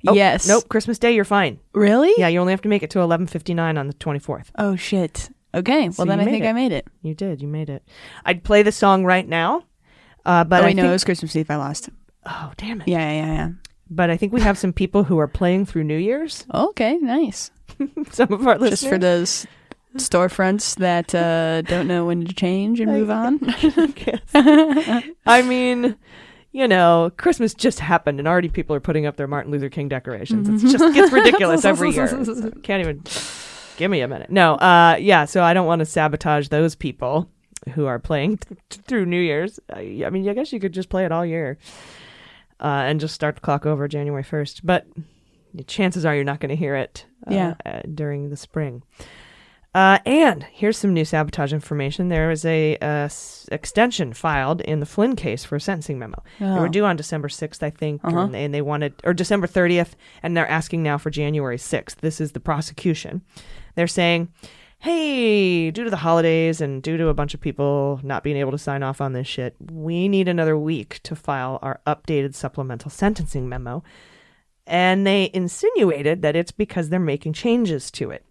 Oh, 0.06 0.14
yes. 0.14 0.46
Nope. 0.48 0.68
Christmas 0.68 1.00
Day, 1.00 1.16
you're 1.16 1.24
fine. 1.26 1.60
Really? 1.74 2.14
Yeah, 2.18 2.28
you 2.28 2.40
only 2.40 2.52
have 2.52 2.62
to 2.62 2.70
make 2.70 2.84
it 2.84 2.90
to 2.92 3.00
11:59 3.00 3.78
on 3.80 3.88
the 3.88 3.94
24th. 3.94 4.48
Oh 4.58 4.76
shit. 4.76 5.30
Okay. 5.56 5.90
Well 5.98 6.06
then 6.06 6.20
you 6.20 6.24
I 6.24 6.26
made 6.26 6.32
think 6.32 6.44
it. 6.44 6.48
I 6.50 6.54
made 6.54 6.72
it. 6.74 6.86
You 7.02 7.16
did. 7.16 7.42
You 7.42 7.48
made 7.48 7.70
it. 7.70 7.82
I'd 8.26 8.44
play 8.44 8.62
the 8.62 8.72
song 8.74 9.06
right 9.06 9.28
now, 9.28 9.64
uh, 10.26 10.44
but 10.44 10.60
oh 10.60 10.64
I 10.64 10.68
wait, 10.68 10.76
no, 10.76 10.84
think, 10.84 10.90
it 10.90 10.94
was 10.94 11.04
Christmas 11.06 11.36
Eve. 11.36 11.50
I 11.50 11.56
lost. 11.56 11.90
oh 12.26 12.52
damn 12.58 12.82
it. 12.82 12.90
Yeah, 12.90 13.00
yeah, 13.00 13.26
yeah. 13.26 13.34
yeah. 13.34 13.50
But 13.90 14.10
I 14.10 14.18
think 14.18 14.34
we 14.34 14.42
have 14.42 14.58
some 14.58 14.74
people 14.74 15.06
who 15.06 15.18
are 15.18 15.30
playing 15.30 15.66
through 15.66 15.86
New 15.86 15.98
Year's. 15.98 16.46
Okay, 16.54 16.98
nice. 16.98 17.52
some 18.12 18.34
of 18.34 18.46
our 18.46 18.58
listeners. 18.58 18.82
Just 18.82 18.90
for 18.90 18.98
those 18.98 19.48
storefronts 19.96 20.76
that 20.78 21.14
uh, 21.16 21.62
don't 21.70 21.88
know 21.88 22.06
when 22.06 22.26
to 22.26 22.34
change 22.34 22.80
and 22.80 22.92
move 22.92 23.10
on. 23.10 23.40
I 25.26 25.42
mean, 25.42 25.96
you 26.52 26.68
know, 26.68 27.12
Christmas 27.18 27.54
just 27.54 27.80
happened, 27.80 28.20
and 28.20 28.28
already 28.28 28.50
people 28.50 28.76
are 28.76 28.80
putting 28.80 29.06
up 29.06 29.16
their 29.18 29.28
Martin 29.28 29.52
Luther 29.52 29.70
King 29.70 29.90
decorations. 29.90 30.64
It 30.64 30.68
just 30.70 30.94
gets 30.94 31.12
ridiculous 31.12 31.66
every 31.66 31.92
year. 31.92 32.08
So 32.08 32.52
can't 32.64 32.82
even 32.82 33.04
give 33.78 33.92
me 33.92 34.02
a 34.02 34.08
minute. 34.08 34.30
No, 34.30 34.56
uh, 34.56 34.98
yeah. 35.00 35.26
So 35.26 35.44
I 35.44 35.54
don't 35.54 35.68
want 35.68 35.80
to 35.80 35.86
sabotage 35.86 36.48
those 36.50 36.76
people 36.76 37.30
who 37.74 37.86
are 37.86 38.00
playing 38.00 38.38
th- 38.38 38.60
th- 38.70 38.86
through 38.86 39.06
New 39.06 39.20
Year's. 39.20 39.60
I, 39.72 40.04
I 40.06 40.10
mean, 40.10 40.28
I 40.30 40.34
guess 40.34 40.54
you 40.54 40.60
could 40.60 40.74
just 40.74 40.90
play 40.90 41.06
it 41.06 41.12
all 41.12 41.26
year 41.26 41.58
uh, 42.62 42.66
and 42.88 43.00
just 43.00 43.14
start 43.14 43.36
the 43.36 43.42
clock 43.42 43.66
over 43.66 43.88
January 43.88 44.24
first. 44.24 44.66
But 44.66 44.86
chances 45.68 46.06
are 46.06 46.16
you're 46.16 46.24
not 46.24 46.40
going 46.40 46.50
to 46.50 46.56
hear 46.56 46.76
it 46.76 47.06
uh, 47.30 47.34
Yeah. 47.34 47.54
uh, 47.66 47.82
during 47.94 48.30
the 48.30 48.38
spring. 48.38 48.84
Uh, 49.78 50.00
and 50.08 50.42
here's 50.52 50.76
some 50.76 50.92
new 50.92 51.06
sabotage 51.06 51.54
information. 51.54 52.10
There 52.10 52.32
is 52.32 52.44
a, 52.46 52.78
uh, 52.78 53.06
s- 53.06 53.48
extension 53.52 54.12
filed 54.12 54.62
in 54.62 54.80
the 54.80 54.88
Flynn 54.88 55.16
case 55.16 55.44
for 55.46 55.56
a 55.58 55.62
sentencing 55.62 56.00
memo. 56.00 56.24
They 56.40 56.48
Oh. 56.48 56.62
were 56.62 56.68
due 56.68 56.84
on 56.84 56.96
December 56.96 57.30
6th, 57.30 57.62
I 57.62 57.70
think, 57.70 58.02
Uh-huh. 58.04 58.22
and, 58.22 58.36
and 58.36 58.54
they 58.56 58.62
wanted, 58.64 58.94
or 59.04 59.14
December 59.14 59.46
30th, 59.46 59.92
and 60.24 60.36
they're 60.36 60.48
asking 60.50 60.82
now 60.82 60.98
for 60.98 61.12
January 61.12 61.60
6th. 61.60 61.98
This 62.02 62.20
is 62.20 62.32
the 62.32 62.40
prosecution. 62.40 63.22
They're 63.76 63.86
saying, 63.86 64.30
hey, 64.80 65.70
due 65.70 65.84
to 65.84 65.92
the 65.92 65.98
holidays 65.98 66.60
and 66.60 66.82
due 66.82 66.98
to 66.98 67.10
a 67.10 67.14
bunch 67.14 67.36
of 67.36 67.42
people 67.42 68.00
not 68.02 68.24
being 68.24 68.38
able 68.38 68.52
to 68.54 68.58
sign 68.58 68.82
off 68.82 69.00
on 69.00 69.14
this 69.14 69.28
shit, 69.28 69.56
we 69.72 70.08
need 70.10 70.28
another 70.28 70.58
week 70.58 71.02
to 71.04 71.16
file 71.16 71.60
our 71.62 71.82
updated 71.86 72.34
supplemental 72.34 72.90
sentencing 72.90 73.48
memo. 73.48 73.84
And 74.66 75.06
they 75.06 75.30
insinuated 75.36 76.24
that 76.24 76.36
it's 76.36 76.52
because 76.52 76.90
they're 76.90 77.00
making 77.00 77.34
changes 77.34 77.92
to 77.92 78.10
it. 78.10 78.24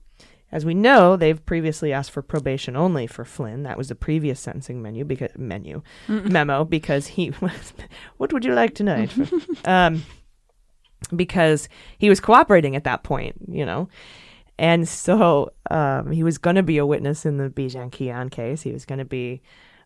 As 0.52 0.64
we 0.64 0.74
know, 0.74 1.16
they've 1.16 1.44
previously 1.44 1.92
asked 1.92 2.12
for 2.12 2.22
probation 2.22 2.76
only 2.76 3.06
for 3.06 3.24
Flynn. 3.24 3.64
That 3.64 3.76
was 3.76 3.88
the 3.88 3.94
previous 3.96 4.38
sentencing 4.40 4.80
menu 4.80 5.04
because 5.04 5.30
menu 5.36 5.82
Mm. 6.08 6.30
memo 6.30 6.64
because 6.64 7.08
he 7.08 7.30
was. 7.40 7.72
what 8.16 8.32
would 8.32 8.44
you 8.44 8.54
like 8.54 8.74
tonight? 8.74 9.12
um, 9.64 10.02
because 11.14 11.68
he 11.98 12.08
was 12.08 12.20
cooperating 12.20 12.74
at 12.76 12.84
that 12.84 13.02
point, 13.02 13.36
you 13.48 13.64
know, 13.66 13.88
and 14.58 14.88
so 14.88 15.52
um, 15.70 16.10
he 16.10 16.22
was 16.22 16.38
going 16.38 16.56
to 16.56 16.62
be 16.62 16.78
a 16.78 16.86
witness 16.86 17.26
in 17.26 17.36
the 17.36 17.48
Bijan 17.50 17.90
Kian 17.90 18.30
case. 18.30 18.62
He 18.62 18.72
was 18.72 18.84
going 18.86 18.98
to 18.98 19.04
be 19.04 19.42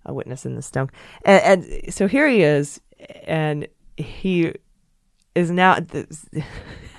a 0.07 0.15
witness 0.15 0.47
in 0.47 0.55
the 0.55 0.63
Stone, 0.63 0.91
and, 1.25 1.65
and 1.65 1.93
so 1.95 2.07
here 2.07 2.29
he 2.29 2.43
is, 2.43 2.81
and 3.25 3.67
he 3.97 4.53
is 5.35 5.51
now. 5.51 5.81
This, 5.81 6.27
he's 6.33 6.43
so 6.45 6.90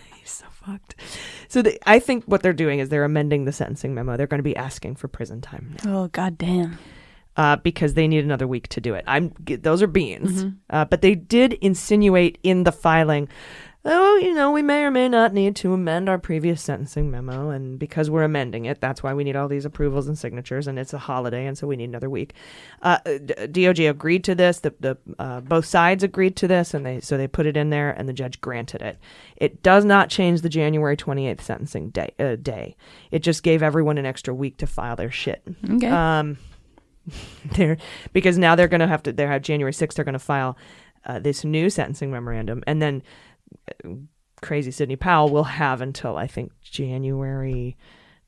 fucked. 0.66 0.96
So 1.48 1.62
the, 1.62 1.78
I 1.90 2.00
think 2.00 2.24
what 2.26 2.42
they're 2.44 2.54
doing 2.54 2.80
is 2.80 2.90
they're 2.90 3.04
amending 3.04 3.46
the 3.46 3.52
sentencing 3.52 3.94
memo. 3.94 4.18
They're 4.18 4.28
going 4.28 4.40
to 4.40 4.44
be 4.44 4.56
asking 4.56 4.96
for 4.96 5.08
prison 5.08 5.42
time 5.42 5.76
now 5.84 6.04
Oh 6.04 6.08
god 6.10 6.38
damn. 6.38 6.78
uh, 7.38 7.56
because 7.58 7.94
they 7.96 8.08
need 8.08 8.24
another 8.24 8.48
week 8.48 8.68
to 8.70 8.82
do 8.82 8.94
it. 8.94 9.04
I'm 9.08 9.34
those 9.46 9.82
are 9.82 9.88
beans, 9.88 10.44
Mhm. 10.44 10.56
uh, 10.70 10.86
but 10.86 11.02
they 11.02 11.16
did 11.16 11.54
insinuate 11.54 12.38
in 12.44 12.64
the 12.64 12.72
filing. 12.72 13.28
Oh, 13.84 14.18
you 14.18 14.36
know, 14.36 14.52
we 14.52 14.62
may 14.62 14.84
or 14.84 14.92
may 14.92 15.10
not 15.10 15.34
need 15.34 15.56
to 15.58 15.74
amend 15.74 16.08
our 16.08 16.20
previous 16.20 16.62
sentencing 16.62 17.10
memo, 17.10 17.50
and 17.50 17.80
because 17.80 18.12
we're 18.12 18.22
amending 18.22 18.66
it, 18.66 18.80
that's 18.80 19.02
why 19.02 19.12
we 19.16 19.24
need 19.24 19.36
all 19.36 19.48
these 19.48 19.66
approvals 19.66 20.08
and 20.08 20.16
signatures, 20.16 20.68
and 20.68 20.78
it's 20.78 20.94
a 20.94 21.00
holiday, 21.00 21.48
and 21.48 21.58
so 21.58 21.66
we 21.66 21.76
need 21.76 21.90
another 21.90 22.10
week. 22.10 22.36
Uh, 22.84 23.00
DOJ 23.00 23.90
agreed 23.90 24.24
to 24.26 24.36
this. 24.36 24.60
The, 24.60 24.76
the 24.80 24.98
uh, 25.18 25.42
both 25.42 25.66
sides 25.66 26.04
agreed 26.04 26.36
to 26.38 26.48
this, 26.48 26.76
and 26.76 26.86
they 26.86 27.00
so 27.00 27.18
they 27.18 27.28
put 27.28 27.48
it 27.48 27.58
in 27.58 27.72
there, 27.72 27.90
and 27.90 28.08
the 28.08 28.14
judge 28.14 28.40
granted 28.40 28.84
it. 28.84 29.00
It 29.36 29.64
does 29.64 29.84
not 29.84 30.10
change 30.10 30.42
the 30.42 30.50
January 30.50 30.96
twenty 30.96 31.28
eighth 31.28 31.44
sentencing 31.44 31.90
day. 31.90 32.14
Uh, 32.20 32.36
day. 32.36 32.76
It 33.10 33.24
just 33.24 33.42
gave 33.42 33.64
everyone 33.64 33.98
an 33.98 34.06
extra 34.06 34.32
week 34.32 34.58
to 34.58 34.68
file 34.68 34.96
their 34.96 35.12
shit. 35.12 35.42
Okay. 35.68 35.88
Um, 35.88 36.38
they're 37.56 37.78
because 38.14 38.38
now 38.38 38.54
they're 38.54 38.68
going 38.68 38.82
to 38.82 38.88
have 38.88 39.02
to. 39.04 39.12
They 39.12 39.26
have 39.26 39.42
January 39.42 39.74
sixth. 39.74 39.96
They're 39.96 40.06
going 40.06 40.14
to 40.14 40.20
file 40.20 40.56
uh, 41.06 41.18
this 41.18 41.44
new 41.44 41.72
sentencing 41.72 42.12
memorandum, 42.12 42.64
and 42.68 42.80
then 42.80 43.02
crazy 44.42 44.72
Sidney 44.72 44.96
Powell 44.96 45.30
will 45.30 45.44
have 45.44 45.82
until 45.82 46.18
I 46.18 46.28
think 46.28 46.52
January 46.62 47.78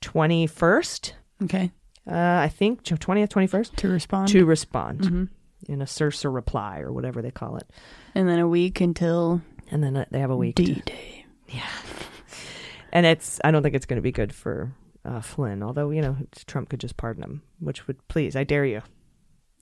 twenty 0.02 0.48
first. 0.48 1.16
Okay. 1.44 1.72
Uh, 2.10 2.14
I 2.44 2.50
think 2.50 2.84
twentieth, 2.84 3.30
twenty 3.30 3.48
first 3.48 3.76
To 3.78 3.88
respond. 3.90 4.28
to 4.30 4.46
respond 4.46 5.00
Mhm. 5.02 5.30
in 5.68 5.82
a 5.82 5.86
Sursa 5.86 6.34
reply 6.34 6.80
or 6.80 6.92
whatever 6.92 7.22
they 7.22 7.32
call 7.32 7.58
it, 7.58 7.70
And 8.14 8.28
then 8.28 8.40
a 8.40 8.48
week 8.48 8.82
until 8.82 9.42
and 9.72 9.84
then 9.84 9.96
uh, 9.96 10.06
they 10.12 10.20
have 10.20 10.30
a 10.32 10.36
week. 10.38 10.56
D-Day. 10.56 11.26
Yeah. 11.50 11.68
And 12.96 13.08
it's 13.08 13.40
I 13.44 13.50
don't 13.50 13.64
think 13.64 13.74
it's 13.74 13.88
going 13.88 13.98
to 13.98 14.04
be 14.04 14.12
good 14.12 14.32
for 14.36 14.72
uh, 15.04 15.20
Flynn. 15.22 15.64
Although 15.64 15.90
you 15.90 16.00
know 16.04 16.16
Trump 16.46 16.70
could 16.70 16.80
just 16.80 16.96
pardon 16.96 17.24
him, 17.24 17.42
which 17.60 17.88
would 17.88 18.08
please. 18.08 18.36
I 18.36 18.44
dare 18.44 18.66
you. 18.66 18.82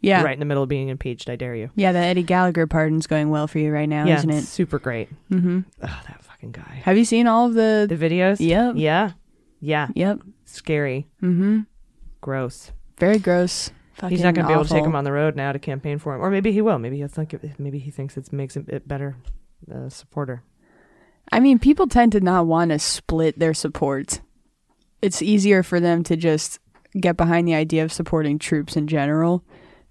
Yeah. 0.02 0.24
Right 0.24 0.34
in 0.34 0.40
the 0.40 0.46
middle 0.46 0.64
of 0.64 0.70
being 0.70 0.90
impeached. 0.90 1.30
I 1.30 1.36
dare 1.36 1.56
you. 1.56 1.70
Yeah, 1.76 1.92
the 1.92 2.00
Eddie 2.00 2.24
Gallagher 2.24 2.66
pardon's 2.68 3.06
going 3.08 3.30
well 3.30 3.48
for 3.48 3.60
you 3.60 3.72
right 3.72 3.88
now, 3.88 4.06
yeah, 4.06 4.18
isn't 4.18 4.30
it? 4.32 4.42
super 4.44 4.80
great. 4.80 5.10
Mm-hmm. 5.30 5.60
Oh, 5.84 6.02
that 6.08 6.24
fucking 6.24 6.52
guy. 6.52 6.82
Have 6.84 6.98
you 6.98 7.06
seen 7.06 7.28
all 7.28 7.48
of 7.48 7.54
the 7.54 7.86
The 7.88 7.96
videos? 7.96 8.38
Yep. 8.40 8.74
Yeah. 8.78 9.12
Yeah. 9.60 9.90
Yep. 9.96 10.22
Scary. 10.46 11.08
Mm-hmm. 11.22 11.60
Gross. 12.20 12.72
Very 12.98 13.20
gross. 13.20 13.72
He's 14.10 14.22
not 14.24 14.34
going 14.34 14.46
to 14.46 14.50
be 14.50 14.54
able 14.54 14.66
to 14.66 14.74
take 14.74 14.84
him 14.84 14.96
on 14.96 15.04
the 15.04 15.12
road 15.12 15.36
now 15.36 15.52
to 15.52 15.60
campaign 15.60 16.00
for 16.00 16.16
him, 16.16 16.22
or 16.22 16.32
maybe 16.32 16.52
he 16.52 16.62
will. 16.62 16.80
Maybe 16.80 16.98
he'll 16.98 17.08
think. 17.08 17.36
It, 17.36 17.60
maybe 17.60 17.78
he 17.78 17.92
thinks 17.92 18.18
it 18.18 18.34
makes 18.34 18.56
him 18.56 18.66
a 18.72 18.80
better 18.80 19.16
uh, 19.72 19.90
supporter. 19.90 20.44
I 21.32 21.40
mean, 21.40 21.60
people 21.60 21.88
tend 21.88 22.14
to 22.14 22.20
not 22.20 22.48
want 22.48 22.72
to 22.72 22.80
split 22.80 23.38
their 23.38 23.54
support. 23.54 24.22
It's 25.04 25.22
easier 25.22 25.62
for 25.62 25.80
them 25.80 26.04
to 26.06 26.16
just 26.16 26.60
get 27.00 27.16
behind 27.16 27.48
the 27.48 27.54
idea 27.54 27.84
of 27.84 27.94
supporting 27.94 28.40
troops 28.40 28.76
in 28.76 28.88
general. 28.88 29.44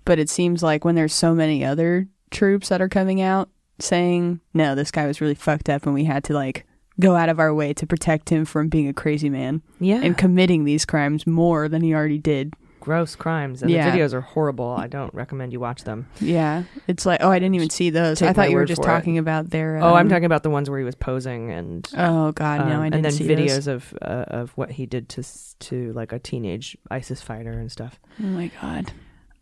But 0.05 0.19
it 0.19 0.29
seems 0.29 0.63
like 0.63 0.85
when 0.85 0.95
there's 0.95 1.15
so 1.15 1.35
many 1.35 1.65
other 1.65 2.09
troops 2.31 2.69
that 2.69 2.81
are 2.81 2.89
coming 2.89 3.21
out 3.21 3.49
saying, 3.79 4.41
no, 4.55 4.75
this 4.75 4.91
guy 4.91 5.07
was 5.07 5.21
really 5.21 5.35
fucked 5.35 5.69
up 5.69 5.85
and 5.87 5.95
we 5.95 6.05
had 6.05 6.25
to 6.25 6.35
like 6.35 6.67
go 6.99 7.17
out 7.17 7.29
of 7.31 7.39
our 7.41 7.53
way 7.55 7.73
to 7.73 7.87
protect 7.87 8.29
him 8.29 8.45
from 8.45 8.69
being 8.69 8.87
a 8.89 8.93
crazy 8.93 9.31
man 9.31 9.63
Yeah. 9.79 10.01
and 10.03 10.19
committing 10.19 10.65
these 10.65 10.85
crimes 10.85 11.27
more 11.27 11.69
than 11.69 11.83
he 11.83 11.95
already 11.95 12.19
did. 12.19 12.55
gross 12.81 13.15
crimes, 13.15 13.61
and 13.61 13.71
Yeah. 13.71 13.91
the 13.91 13.99
videos 13.99 14.15
are 14.15 14.23
horrible. 14.23 14.71
I 14.71 14.87
don't 14.87 15.13
recommend 15.13 15.53
you 15.53 15.61
watch 15.61 15.85
them. 15.85 16.07
Yeah, 16.19 16.63
it's 16.89 17.05
like 17.05 17.21
oh, 17.23 17.31
I 17.31 17.39
didn't 17.39 17.55
even 17.55 17.69
see 17.69 17.91
those. 17.91 18.21
Take 18.21 18.31
I 18.31 18.33
thought 18.33 18.49
you 18.51 18.57
were 18.57 18.65
just 18.65 18.83
for 18.83 18.89
it. 18.89 18.93
talking 18.95 19.19
about 19.19 19.51
their. 19.51 19.77
oh, 19.77 19.93
I'm 19.95 20.07
um, 20.07 20.09
talking 20.09 20.25
about 20.25 20.43
the 20.45 20.49
ones 20.51 20.71
where 20.71 20.79
he 20.79 20.85
was 20.87 20.95
posing 20.95 21.51
and. 21.51 21.87
Oh 21.95 22.33
God, 22.33 22.67
no, 22.67 22.77
um, 22.77 22.81
I 22.81 22.89
didn't 22.89 23.05
and 23.05 23.15
then 23.15 23.37
videos 23.37 23.49
those. 23.49 23.67
of 23.67 23.95
uh, 24.01 24.25
of 24.29 24.53
what 24.53 24.71
he 24.71 24.87
did 24.87 25.11
to 25.11 25.23
to 25.59 25.93
like 25.93 26.13
a 26.13 26.19
teenage 26.19 26.75
ISIS 26.91 27.21
fighter 27.21 27.53
and 27.53 27.71
stuff. 27.71 28.01
Oh 28.19 28.27
my 28.27 28.51
God. 28.63 28.93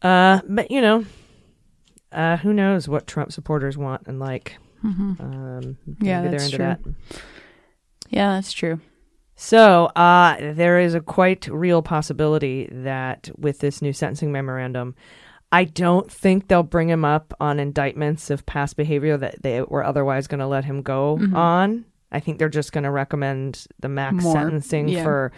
Uh, 0.03 0.41
but 0.49 0.71
you 0.71 0.81
know, 0.81 1.05
uh, 2.13 2.37
who 2.39 2.53
knows 2.53 2.89
what 2.89 3.07
Trump 3.07 3.33
supporters 3.33 3.77
want 3.77 4.07
and 4.07 4.19
like. 4.19 4.59
Mhm. 4.85 5.21
Um, 5.21 5.77
Yeah, 6.01 6.23
that's 6.23 6.51
true. 6.51 6.59
that. 6.59 6.81
Yeah, 8.11 8.35
that's 8.35 8.53
true. 8.53 8.81
So, 9.35 9.87
uh, 9.95 10.37
there 10.55 10.79
is 10.81 10.95
a 10.95 11.01
quite 11.01 11.47
real 11.49 11.83
possibility 11.83 12.69
that 12.73 13.31
with 13.39 13.59
this 13.61 13.81
new 13.83 13.93
sentencing 13.93 14.33
memorandum, 14.33 14.95
I 15.53 15.65
don't 15.65 16.11
think 16.11 16.49
they'll 16.49 16.63
bring 16.63 16.89
him 16.91 17.05
up 17.05 17.33
on 17.41 17.59
indictments 17.61 18.31
of 18.31 18.45
past 18.47 18.77
behavior 18.77 19.17
that 19.17 19.43
they 19.43 19.63
were 19.63 19.85
otherwise 19.85 20.27
going 20.27 20.41
to 20.41 20.47
let 20.47 20.65
him 20.65 20.83
go 20.83 21.19
Mhm. 21.21 21.35
on. 21.37 21.85
I 22.11 22.21
think 22.21 22.39
they're 22.39 22.49
just 22.49 22.73
going 22.73 22.85
to 22.85 22.91
recommend 22.91 23.67
the 23.81 23.89
max 23.89 24.25
More, 24.25 24.33
sentencing 24.33 24.89
yeah. 24.89 25.03
for, 25.05 25.33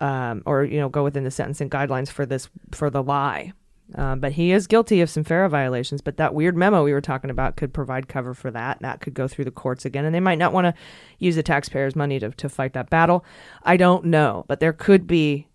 um, 0.00 0.42
or 0.46 0.64
you 0.64 0.78
know, 0.80 0.88
go 0.88 1.04
within 1.04 1.24
the 1.24 1.30
sentencing 1.30 1.70
guidelines 1.70 2.08
for 2.10 2.24
this 2.26 2.48
for 2.72 2.90
the 2.90 3.02
lie. 3.02 3.52
Um, 3.94 4.20
but 4.20 4.32
he 4.32 4.52
is 4.52 4.66
guilty 4.66 5.00
of 5.00 5.10
some 5.10 5.24
FARA 5.24 5.48
violations. 5.48 6.00
But 6.00 6.16
that 6.16 6.34
weird 6.34 6.56
memo 6.56 6.84
we 6.84 6.92
were 6.92 7.00
talking 7.00 7.30
about 7.30 7.56
could 7.56 7.72
provide 7.72 8.08
cover 8.08 8.34
for 8.34 8.50
that. 8.50 8.78
That 8.80 9.00
could 9.00 9.14
go 9.14 9.26
through 9.26 9.46
the 9.46 9.50
courts 9.50 9.84
again, 9.84 10.04
and 10.04 10.14
they 10.14 10.20
might 10.20 10.38
not 10.38 10.52
want 10.52 10.66
to 10.66 10.74
use 11.18 11.36
the 11.36 11.42
taxpayers' 11.42 11.96
money 11.96 12.18
to 12.20 12.30
to 12.30 12.48
fight 12.48 12.72
that 12.74 12.90
battle. 12.90 13.24
I 13.62 13.76
don't 13.76 14.04
know, 14.06 14.44
but 14.48 14.60
there 14.60 14.72
could 14.72 15.06
be 15.06 15.48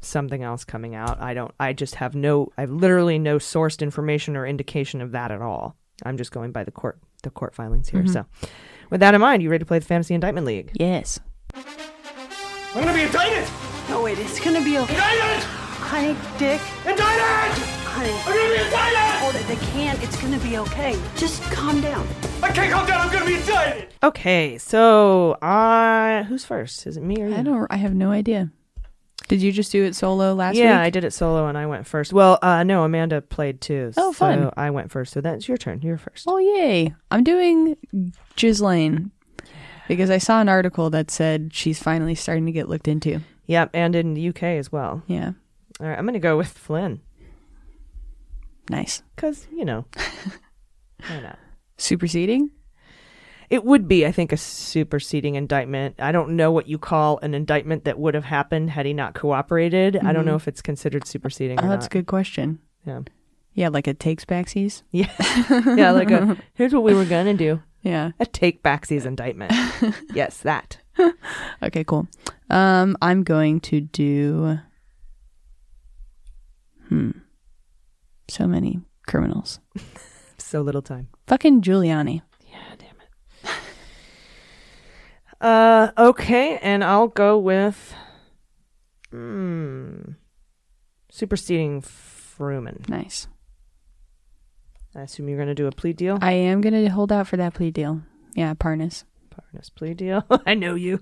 something 0.00 0.42
else 0.42 0.64
coming 0.64 0.94
out. 0.94 1.20
I 1.20 1.34
don't. 1.34 1.52
I 1.58 1.72
just 1.72 1.96
have 1.96 2.14
no. 2.14 2.52
I 2.56 2.62
have 2.62 2.70
literally 2.70 3.18
no 3.18 3.38
sourced 3.38 3.82
information 3.82 4.36
or 4.36 4.46
indication 4.46 5.00
of 5.00 5.12
that 5.12 5.30
at 5.30 5.42
all. 5.42 5.76
I'm 6.04 6.16
just 6.16 6.32
going 6.32 6.52
by 6.52 6.64
the 6.64 6.72
court 6.72 6.98
the 7.22 7.30
court 7.30 7.54
filings 7.54 7.88
here. 7.88 8.02
Mhm. 8.02 8.12
So, 8.12 8.26
with 8.90 9.00
that 9.00 9.14
in 9.14 9.20
mind, 9.20 9.42
you 9.42 9.50
ready 9.50 9.62
to 9.62 9.66
play 9.66 9.78
the 9.78 9.84
Fantasy 9.84 10.14
Indictment 10.14 10.46
League? 10.46 10.72
Yes. 10.74 11.20
I'm 11.54 11.62
gonna 12.84 12.94
be 12.94 13.02
indicted! 13.02 13.48
No, 13.88 14.02
wait, 14.02 14.18
it's 14.18 14.40
gonna 14.40 14.62
be 14.64 14.78
okay. 14.78 14.94
Indicted! 14.94 15.61
Honey, 15.92 16.16
Dick. 16.38 16.58
Indicted! 16.86 17.62
Honey. 17.84 18.14
I'm 18.20 18.32
gonna 18.32 18.48
be 18.48 18.64
indicted! 18.64 19.20
Hold 19.20 19.34
it, 19.34 19.46
they 19.46 19.66
can't. 19.72 20.02
It's 20.02 20.18
gonna 20.22 20.38
be 20.38 20.56
okay. 20.56 20.98
Just 21.16 21.42
calm 21.52 21.82
down. 21.82 22.08
I 22.42 22.50
can't 22.50 22.72
calm 22.72 22.86
down, 22.86 23.02
I'm 23.02 23.12
gonna 23.12 23.26
be 23.26 23.34
indicted! 23.34 23.88
Okay, 24.02 24.56
so 24.56 25.32
uh 25.32 26.22
who's 26.22 26.46
first? 26.46 26.86
Is 26.86 26.96
it 26.96 27.02
me 27.02 27.20
or 27.22 27.28
you? 27.28 27.36
I 27.36 27.42
don't. 27.42 27.66
I 27.70 27.76
have 27.76 27.94
no 27.94 28.10
idea. 28.10 28.50
Did 29.28 29.42
you 29.42 29.52
just 29.52 29.70
do 29.70 29.84
it 29.84 29.94
solo 29.94 30.32
last 30.32 30.54
year? 30.54 30.64
yeah, 30.64 30.78
week? 30.78 30.86
I 30.86 30.88
did 30.88 31.04
it 31.04 31.12
solo 31.12 31.46
and 31.46 31.58
I 31.58 31.66
went 31.66 31.86
first. 31.86 32.14
Well, 32.14 32.38
uh 32.40 32.62
no, 32.62 32.84
Amanda 32.84 33.20
played 33.20 33.60
too. 33.60 33.92
Oh, 33.98 34.14
fun. 34.14 34.44
So 34.44 34.54
I 34.56 34.70
went 34.70 34.90
first. 34.90 35.12
So 35.12 35.20
that's 35.20 35.46
your 35.46 35.58
turn. 35.58 35.82
You're 35.82 35.98
first. 35.98 36.24
Oh 36.26 36.38
yay! 36.38 36.94
I'm 37.10 37.22
doing 37.22 37.76
Ghislaine 38.36 39.10
because 39.88 40.08
I 40.08 40.16
saw 40.16 40.40
an 40.40 40.48
article 40.48 40.88
that 40.88 41.10
said 41.10 41.50
she's 41.52 41.82
finally 41.82 42.14
starting 42.14 42.46
to 42.46 42.52
get 42.52 42.66
looked 42.66 42.88
into. 42.88 43.20
Yep, 43.46 43.72
and 43.74 43.94
in 43.94 44.14
the 44.14 44.28
UK 44.30 44.44
as 44.44 44.72
well. 44.72 45.02
Yeah. 45.06 45.32
All 45.82 45.88
right, 45.88 45.98
I'm 45.98 46.04
going 46.04 46.14
to 46.14 46.20
go 46.20 46.36
with 46.36 46.48
Flynn 46.48 47.00
Nice. 48.70 49.02
cuz, 49.16 49.46
you 49.52 49.64
know. 49.64 49.84
why 51.08 51.20
not? 51.20 51.38
Superseding? 51.76 52.50
It 53.50 53.64
would 53.64 53.86
be, 53.88 54.06
I 54.06 54.12
think, 54.12 54.32
a 54.32 54.36
superseding 54.36 55.34
indictment. 55.34 55.96
I 55.98 56.12
don't 56.12 56.36
know 56.36 56.52
what 56.52 56.68
you 56.68 56.78
call 56.78 57.18
an 57.18 57.34
indictment 57.34 57.84
that 57.84 57.98
would 57.98 58.14
have 58.14 58.24
happened 58.24 58.70
had 58.70 58.86
he 58.86 58.94
not 58.94 59.14
cooperated. 59.14 59.96
I 59.96 60.12
don't 60.12 60.22
Mhm. 60.22 60.26
know 60.26 60.34
if 60.36 60.48
it's 60.48 60.62
considered 60.62 61.06
superseding. 61.06 61.60
Oh, 61.60 61.66
or 61.66 61.68
that's 61.68 61.86
a 61.86 61.90
good 61.90 62.06
question. 62.06 62.60
Yeah. 62.86 63.00
Yeah, 63.54 63.68
like 63.68 63.86
a 63.86 63.92
takes 63.94 64.24
backsies. 64.24 64.82
Yeah, 64.92 65.10
yeah. 65.76 65.90
Like 65.90 66.10
a 66.10 66.38
here's 66.54 66.72
what 66.72 66.82
we 66.84 66.94
were 66.94 67.04
gonna 67.04 67.34
do. 67.34 67.60
Yeah. 67.82 68.12
A 68.20 68.24
take 68.24 68.62
backsies 68.62 69.04
indictment. 69.04 69.52
yes, 70.14 70.38
that. 70.38 70.78
Okay, 71.62 71.82
cool. 71.84 72.06
Um, 72.48 72.96
I'm 73.02 73.22
going 73.24 73.60
to 73.62 73.80
do. 73.80 74.58
Hmm. 76.92 77.10
So 78.28 78.46
many 78.46 78.80
criminals. 79.06 79.60
So 80.38 80.60
little 80.60 80.82
time. 80.82 81.08
Fucking 81.28 81.62
Giuliani. 81.62 82.20
Yeah, 82.46 82.74
damn 82.76 82.96
it. 83.00 83.50
uh, 85.40 85.92
okay, 85.96 86.58
and 86.58 86.84
I'll 86.84 87.08
go 87.08 87.38
with 87.38 87.94
hmm, 89.10 89.96
superseding 91.10 91.80
Fruman. 91.80 92.86
Nice. 92.86 93.28
I 94.94 95.02
assume 95.02 95.30
you're 95.30 95.38
gonna 95.38 95.54
do 95.54 95.68
a 95.68 95.72
plea 95.72 95.94
deal. 95.94 96.18
I 96.20 96.32
am 96.32 96.60
gonna 96.60 96.90
hold 96.90 97.12
out 97.12 97.28
for 97.28 97.38
that 97.38 97.54
plea 97.54 97.70
deal. 97.70 98.02
Yeah, 98.34 98.52
Parnas. 98.52 99.04
Parnas 99.30 99.70
plea 99.74 99.94
deal. 99.94 100.26
I 100.46 100.52
know 100.52 100.74
you, 100.74 101.00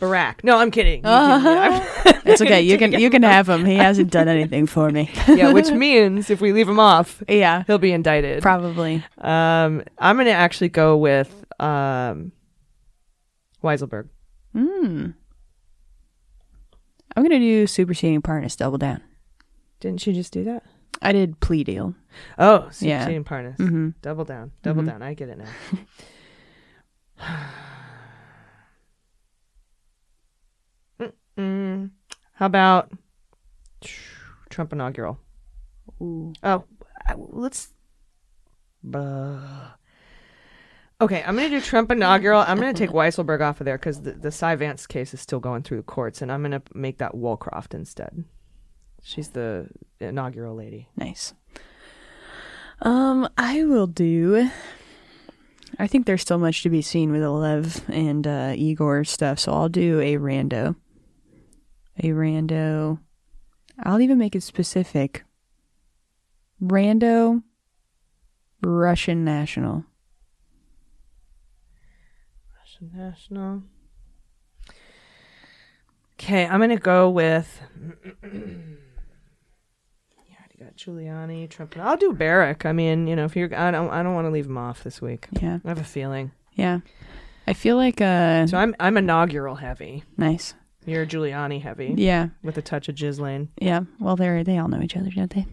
Barrack. 0.00 0.42
No, 0.42 0.56
I'm 0.58 0.70
kidding. 0.70 1.04
Uh-huh. 1.04 2.12
It's 2.24 2.40
okay. 2.42 2.60
You 2.62 2.76
can 2.82 2.92
you 2.92 3.10
can 3.10 3.22
have 3.22 3.48
him. 3.48 3.64
He 3.64 3.74
hasn't 3.76 4.10
done 4.10 4.28
anything 4.28 4.66
for 4.66 4.90
me. 4.90 5.10
yeah, 5.28 5.52
which 5.52 5.70
means 5.70 6.28
if 6.30 6.40
we 6.40 6.52
leave 6.52 6.68
him 6.68 6.78
off, 6.78 7.22
yeah, 7.28 7.64
he'll 7.66 7.78
be 7.78 7.92
indicted. 7.92 8.42
Probably. 8.42 9.02
Um, 9.18 9.82
I'm 9.98 10.16
gonna 10.16 10.30
actually 10.30 10.68
go 10.68 10.96
with 10.96 11.32
um, 11.58 12.32
Weisselberg. 13.64 14.08
Hmm. 14.52 15.10
I'm 17.16 17.22
gonna 17.24 17.38
do 17.40 17.66
superseding 17.66 18.22
Parnas. 18.22 18.56
Double 18.56 18.78
down. 18.78 19.00
Didn't 19.80 20.06
you 20.06 20.12
just 20.12 20.32
do 20.32 20.44
that? 20.44 20.62
I 21.02 21.12
did 21.12 21.40
plea 21.40 21.64
deal. 21.64 21.94
Oh, 22.38 22.68
Yeah. 22.80 23.00
superseding 23.00 23.24
Parnas. 23.24 23.56
Mhm. 23.56 23.94
Double 24.02 24.24
down. 24.24 24.52
Double 24.62 24.82
Mhm. 24.82 24.86
down. 24.86 25.02
I 25.02 25.14
get 25.14 25.30
it 25.30 25.38
now. 25.38 25.48
Mm, 31.40 31.90
How 32.34 32.46
about 32.46 32.92
Trump 34.50 34.72
inaugural? 34.72 35.18
Ooh. 36.02 36.32
Oh, 36.42 36.64
let's. 37.16 37.68
Okay, 41.02 41.22
I'm 41.26 41.34
going 41.36 41.50
to 41.50 41.58
do 41.58 41.64
Trump 41.64 41.90
inaugural. 41.90 42.44
I'm 42.46 42.60
going 42.60 42.74
to 42.74 42.78
take 42.78 42.90
Weisselberg 42.90 43.40
off 43.40 43.60
of 43.60 43.64
there 43.64 43.78
because 43.78 44.02
the, 44.02 44.12
the 44.12 44.30
Cy 44.30 44.54
Vance 44.56 44.86
case 44.86 45.14
is 45.14 45.20
still 45.20 45.40
going 45.40 45.62
through 45.62 45.78
the 45.78 45.82
courts, 45.82 46.20
and 46.20 46.30
I'm 46.30 46.42
going 46.42 46.50
to 46.52 46.62
make 46.74 46.98
that 46.98 47.12
Wolkoff 47.12 47.72
instead. 47.72 48.24
She's 49.02 49.28
the 49.28 49.68
inaugural 49.98 50.54
lady. 50.56 50.88
Nice. 50.96 51.32
Um, 52.82 53.28
I 53.38 53.64
will 53.64 53.86
do. 53.86 54.50
I 55.78 55.86
think 55.86 56.04
there's 56.04 56.20
still 56.20 56.38
much 56.38 56.62
to 56.64 56.68
be 56.70 56.82
seen 56.82 57.12
with 57.12 57.22
Olev 57.22 57.82
and 57.88 58.26
uh, 58.26 58.52
Igor 58.54 59.04
stuff, 59.04 59.38
so 59.38 59.52
I'll 59.52 59.70
do 59.70 60.00
a 60.00 60.16
rando. 60.16 60.76
A 62.02 62.08
rando. 62.08 62.98
I'll 63.82 64.00
even 64.00 64.18
make 64.18 64.34
it 64.34 64.42
specific. 64.42 65.24
Rando. 66.62 67.42
Russian 68.62 69.24
national. 69.24 69.84
Russian 72.58 72.90
national. 72.94 73.62
Okay, 76.14 76.46
I'm 76.46 76.60
gonna 76.60 76.76
go 76.76 77.08
with. 77.10 77.60
Yeah, 80.28 80.36
I 80.36 80.42
already 80.42 80.58
got 80.58 80.76
Giuliani, 80.76 81.48
Trump. 81.48 81.76
I'll 81.78 81.96
do 81.96 82.12
Barrack. 82.12 82.66
I 82.66 82.72
mean, 82.72 83.06
you 83.06 83.16
know, 83.16 83.24
if 83.24 83.34
you're, 83.36 83.54
I 83.54 83.70
don't, 83.70 83.90
I 83.90 84.02
don't 84.02 84.14
want 84.14 84.26
to 84.26 84.30
leave 84.30 84.46
him 84.46 84.58
off 84.58 84.82
this 84.84 85.00
week. 85.00 85.26
Yeah. 85.40 85.58
I 85.64 85.68
have 85.68 85.78
a 85.80 85.84
feeling. 85.84 86.32
Yeah. 86.54 86.80
I 87.46 87.52
feel 87.54 87.76
like 87.76 88.00
uh 88.00 88.46
So 88.46 88.58
I'm, 88.58 88.74
I'm 88.78 88.96
inaugural 88.96 89.54
heavy. 89.56 90.04
nice. 90.16 90.54
You're 90.86 91.06
Giuliani 91.06 91.60
heavy. 91.62 91.94
Yeah. 91.96 92.28
With 92.42 92.56
a 92.58 92.62
touch 92.62 92.88
of 92.88 92.94
Ghislaine. 92.96 93.48
Yeah. 93.60 93.82
Well, 93.98 94.16
they 94.16 94.42
they 94.42 94.58
all 94.58 94.68
know 94.68 94.80
each 94.82 94.96
other, 94.96 95.10
don't 95.10 95.30
they? 95.34 95.46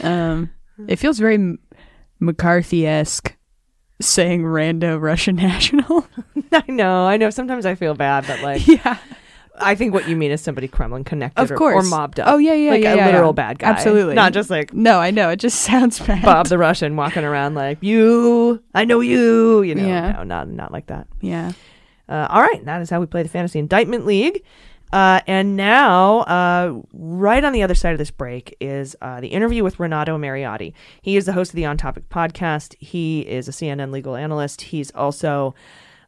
um, 0.02 0.50
it 0.88 0.96
feels 0.96 1.18
very 1.18 1.56
McCarthy 2.20 2.86
esque 2.86 3.36
saying 4.00 4.42
rando 4.42 5.00
Russian 5.00 5.36
national. 5.50 6.06
I 6.52 6.64
know, 6.68 7.06
I 7.06 7.16
know. 7.16 7.30
Sometimes 7.30 7.66
I 7.66 7.74
feel 7.74 7.94
bad, 7.94 8.26
but 8.26 8.40
like, 8.40 8.66
yeah. 8.66 8.98
I 9.56 9.76
think 9.76 9.94
what 9.94 10.08
you 10.08 10.16
mean 10.16 10.32
is 10.32 10.40
somebody 10.40 10.66
Kremlin 10.66 11.04
connected, 11.04 11.40
Of 11.40 11.50
or, 11.52 11.56
course. 11.56 11.86
or 11.86 11.88
mobbed 11.88 12.18
up. 12.18 12.26
Oh 12.28 12.38
yeah, 12.38 12.54
yeah, 12.54 12.70
like 12.72 12.82
yeah, 12.82 12.94
a 12.94 12.96
yeah, 12.96 13.06
literal 13.06 13.28
yeah. 13.28 13.32
bad 13.32 13.58
guy. 13.60 13.68
Absolutely. 13.70 14.14
not 14.14 14.32
just 14.32 14.50
like 14.50 14.74
no, 14.74 14.98
I 14.98 15.12
know. 15.12 15.30
It 15.30 15.36
just 15.36 15.60
sounds 15.60 16.00
bad. 16.00 16.22
Bob 16.24 16.46
the 16.46 16.58
Russian 16.58 16.96
walking 16.96 17.22
around 17.22 17.54
like 17.54 17.78
you. 17.80 18.60
I 18.74 18.84
know 18.84 18.98
you. 19.00 19.62
You 19.62 19.76
know, 19.76 19.86
Yeah. 19.86 20.12
no, 20.12 20.22
not 20.24 20.48
not 20.48 20.72
like 20.72 20.86
that. 20.86 21.06
Yeah. 21.20 21.52
Uh, 22.08 22.26
all 22.30 22.42
right, 22.42 22.64
that 22.64 22.82
is 22.82 22.90
how 22.90 23.00
we 23.00 23.06
play 23.06 23.22
the 23.22 23.28
Fantasy 23.28 23.58
Indictment 23.58 24.06
League. 24.06 24.42
Uh, 24.92 25.20
and 25.26 25.56
now, 25.56 26.20
uh, 26.20 26.80
right 26.92 27.42
on 27.42 27.52
the 27.52 27.62
other 27.62 27.74
side 27.74 27.92
of 27.92 27.98
this 27.98 28.12
break 28.12 28.56
is 28.60 28.94
uh, 29.02 29.20
the 29.20 29.28
interview 29.28 29.64
with 29.64 29.80
Renato 29.80 30.16
Mariotti. 30.16 30.72
He 31.02 31.16
is 31.16 31.26
the 31.26 31.32
host 31.32 31.50
of 31.50 31.56
the 31.56 31.64
On 31.64 31.76
Topic 31.76 32.08
podcast. 32.08 32.76
He 32.78 33.22
is 33.22 33.48
a 33.48 33.50
CNN 33.50 33.90
legal 33.90 34.14
analyst. 34.14 34.60
He's 34.60 34.92
also 34.92 35.54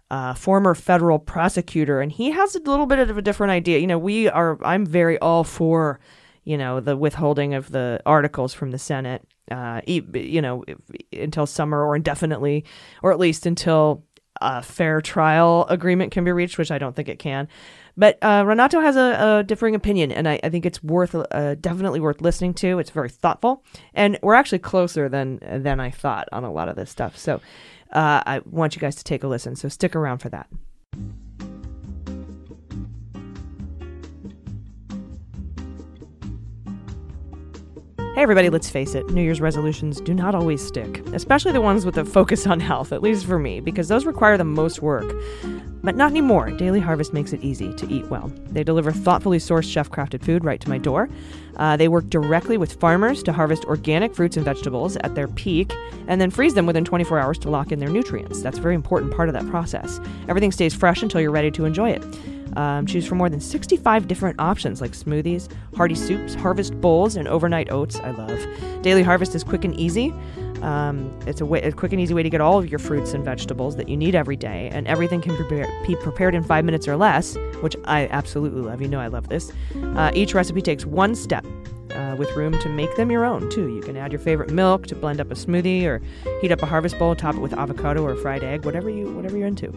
a 0.09 0.36
former 0.36 0.74
federal 0.74 1.18
prosecutor, 1.18 2.01
and 2.01 2.12
he 2.12 2.30
has 2.30 2.55
a 2.55 2.61
little 2.61 2.86
bit 2.86 3.01
of 3.01 3.18
a 3.18 3.22
different 3.22 3.51
idea. 3.51 3.78
You 3.78 3.88
know, 3.88 3.99
we 3.99 4.28
are. 4.28 4.64
I'm 4.64 4.86
very 4.86 5.18
all 5.18 5.42
for, 5.42 5.99
you 6.44 6.57
know, 6.57 6.78
the 6.78 6.97
withholding 6.97 7.55
of 7.55 7.72
the 7.72 8.01
articles 8.07 8.55
from 8.55 8.70
the 8.70 8.78
Senate, 8.78 9.26
uh, 9.51 9.80
you 9.86 10.40
know, 10.40 10.64
until 11.12 11.47
summer 11.47 11.84
or 11.84 11.97
indefinitely, 11.97 12.64
or 13.03 13.11
at 13.11 13.18
least 13.18 13.47
until 13.47 14.05
a 14.41 14.62
fair 14.62 15.01
trial 15.01 15.66
agreement 15.68 16.12
can 16.12 16.24
be 16.24 16.32
reached, 16.32 16.59
which 16.59 16.70
I 16.70 16.78
don't 16.78 16.95
think 16.95 17.09
it 17.09 17.18
can. 17.18 17.49
But 17.97 18.18
uh, 18.22 18.45
Renato 18.47 18.80
has 18.80 18.97
a, 18.97 19.39
a, 19.39 19.43
differing 19.43 19.74
opinion, 19.74 20.12
and 20.12 20.28
I, 20.28 20.39
I 20.45 20.51
think 20.51 20.66
it's 20.66 20.82
worth 20.82 21.14
uh, 21.14 21.55
definitely 21.55 22.01
worth 22.01 22.20
listening 22.20 22.53
to. 22.55 22.78
It's 22.78 22.91
very 22.91 23.09
thoughtful, 23.09 23.64
and 23.95 24.18
we're 24.22 24.34
actually 24.34 24.59
closer 24.59 25.09
than 25.09 25.39
than 25.41 25.80
I 25.80 25.91
thought 25.91 26.28
on 26.30 26.45
a 26.45 26.53
lot 26.53 26.68
of 26.68 26.76
this 26.76 26.91
stuff. 26.91 27.16
So 27.16 27.41
uh, 27.93 28.22
I 28.26 28.43
want 28.45 28.76
you 28.76 28.80
guys 28.80 28.97
to 28.97 29.05
take 29.05 29.24
a 29.24 29.28
listen. 29.28 29.57
So 29.57 29.68
stick 29.68 29.97
around 29.97 30.18
for 30.18 30.28
that. 30.28 30.49
Everybody, 38.27 38.51
let's 38.51 38.68
face 38.68 38.97
it, 38.97 39.09
New 39.11 39.22
Year's 39.22 39.41
resolutions 39.41 40.01
do 40.01 40.12
not 40.12 40.35
always 40.35 40.61
stick, 40.61 40.99
especially 41.12 41.53
the 41.53 41.61
ones 41.61 41.87
with 41.87 41.97
a 41.97 42.05
focus 42.05 42.45
on 42.45 42.59
health, 42.59 42.93
at 42.93 43.01
least 43.01 43.24
for 43.24 43.39
me, 43.39 43.61
because 43.61 43.87
those 43.87 44.05
require 44.05 44.37
the 44.37 44.43
most 44.43 44.83
work. 44.83 45.07
But 45.85 45.95
not 45.95 46.11
anymore. 46.11 46.51
Daily 46.51 46.81
Harvest 46.81 47.12
makes 47.12 47.33
it 47.33 47.45
easy 47.45 47.72
to 47.74 47.89
eat 47.89 48.05
well. 48.09 48.33
They 48.51 48.64
deliver 48.64 48.91
thoughtfully 48.91 49.39
sourced 49.39 49.72
chef 49.72 49.91
crafted 49.91 50.24
food 50.24 50.45
right 50.45 50.61
to 50.61 50.68
my 50.68 50.77
door. 50.77 51.09
Uh, 51.55 51.77
they 51.77 51.87
work 51.87 52.11
directly 52.11 52.59
with 52.59 52.72
farmers 52.81 53.22
to 53.22 53.33
harvest 53.33 53.64
organic 53.66 54.12
fruits 54.12 54.37
and 54.37 54.45
vegetables 54.45 54.97
at 54.97 55.14
their 55.14 55.29
peak 55.29 55.72
and 56.09 56.20
then 56.20 56.33
freeze 56.33 56.55
them 56.55 56.66
within 56.66 56.85
24 56.85 57.20
hours 57.20 57.39
to 57.39 57.49
lock 57.49 57.70
in 57.70 57.79
their 57.79 57.89
nutrients. 57.91 58.43
That's 58.43 58.59
a 58.59 58.61
very 58.61 58.74
important 58.74 59.14
part 59.14 59.29
of 59.29 59.35
that 59.35 59.47
process. 59.49 60.01
Everything 60.29 60.51
stays 60.51 60.74
fresh 60.74 61.01
until 61.01 61.20
you're 61.20 61.31
ready 61.31 61.53
to 61.53 61.64
enjoy 61.64 61.91
it. 61.91 62.05
Um, 62.57 62.87
choose 62.87 63.07
from 63.07 63.19
more 63.19 63.29
than 63.29 63.41
65 63.41 64.09
different 64.09 64.41
options 64.41 64.81
like 64.81 64.93
smoothies, 64.93 65.49
hearty 65.77 65.95
soups, 65.95 66.35
harvest 66.35 66.81
bowls, 66.81 67.17
and 67.17 67.29
overnight 67.29 67.71
oats. 67.71 67.97
I 68.01 68.11
love. 68.11 68.47
Daily 68.83 69.03
Harvest 69.03 69.35
is 69.35 69.45
quick 69.45 69.65
and 69.65 69.79
easy. 69.79 70.13
Um, 70.63 71.17
it's 71.27 71.43
a, 71.43 71.47
way, 71.47 71.61
a, 71.63 71.71
quick 71.71 71.93
and 71.93 72.01
easy 72.01 72.15
way 72.15 72.23
to 72.23 72.31
get 72.31 72.41
all 72.41 72.59
of 72.59 72.69
your 72.69 72.79
fruits 72.79 73.13
and 73.13 73.23
vegetables 73.25 73.77
that 73.77 73.89
you 73.89 73.97
need 73.97 74.15
every 74.15 74.37
day, 74.37 74.71
and 74.73 74.89
everything 74.89 75.21
can 75.21 75.37
prepare, 75.37 75.69
be 75.87 75.95
prepared 75.97 76.35
in 76.35 76.43
five 76.43 76.65
minutes 76.65 76.89
or 76.89 76.97
less, 76.97 77.37
which 77.61 77.77
I 77.85 78.09
absolutely 78.09 78.63
love. 78.63 78.81
You 78.81 78.89
know 78.89 79.01
I 79.01 79.09
love 79.09 79.29
this. 79.29 79.53
Uh, 79.77 80.11
each 80.15 80.35
recipe 80.35 80.63
takes 80.63 80.87
one 80.87 81.15
step 81.15 81.45
uh, 81.97 82.16
with 82.16 82.30
room 82.36 82.59
to 82.61 82.68
make 82.68 82.94
them 82.97 83.11
your 83.11 83.24
own, 83.24 83.49
too. 83.51 83.68
You 83.68 83.80
can 83.80 83.97
add 83.97 84.12
your 84.12 84.20
favorite 84.20 84.51
milk 84.51 84.86
to 84.88 84.94
blend 84.94 85.20
up 85.20 85.30
a 85.30 85.34
smoothie 85.34 85.84
or 85.84 86.01
heat 86.40 86.53
up 86.53 86.62
a 86.62 86.66
harvest 86.66 86.99
bowl, 86.99 87.14
top 87.14 87.34
it 87.34 87.40
with 87.40 87.53
avocado 87.53 88.03
or 88.05 88.14
fried 88.16 88.44
egg, 88.44 88.64
whatever, 88.64 88.90
you, 88.90 89.11
whatever 89.12 89.36
you're 89.36 89.47
into. 89.47 89.68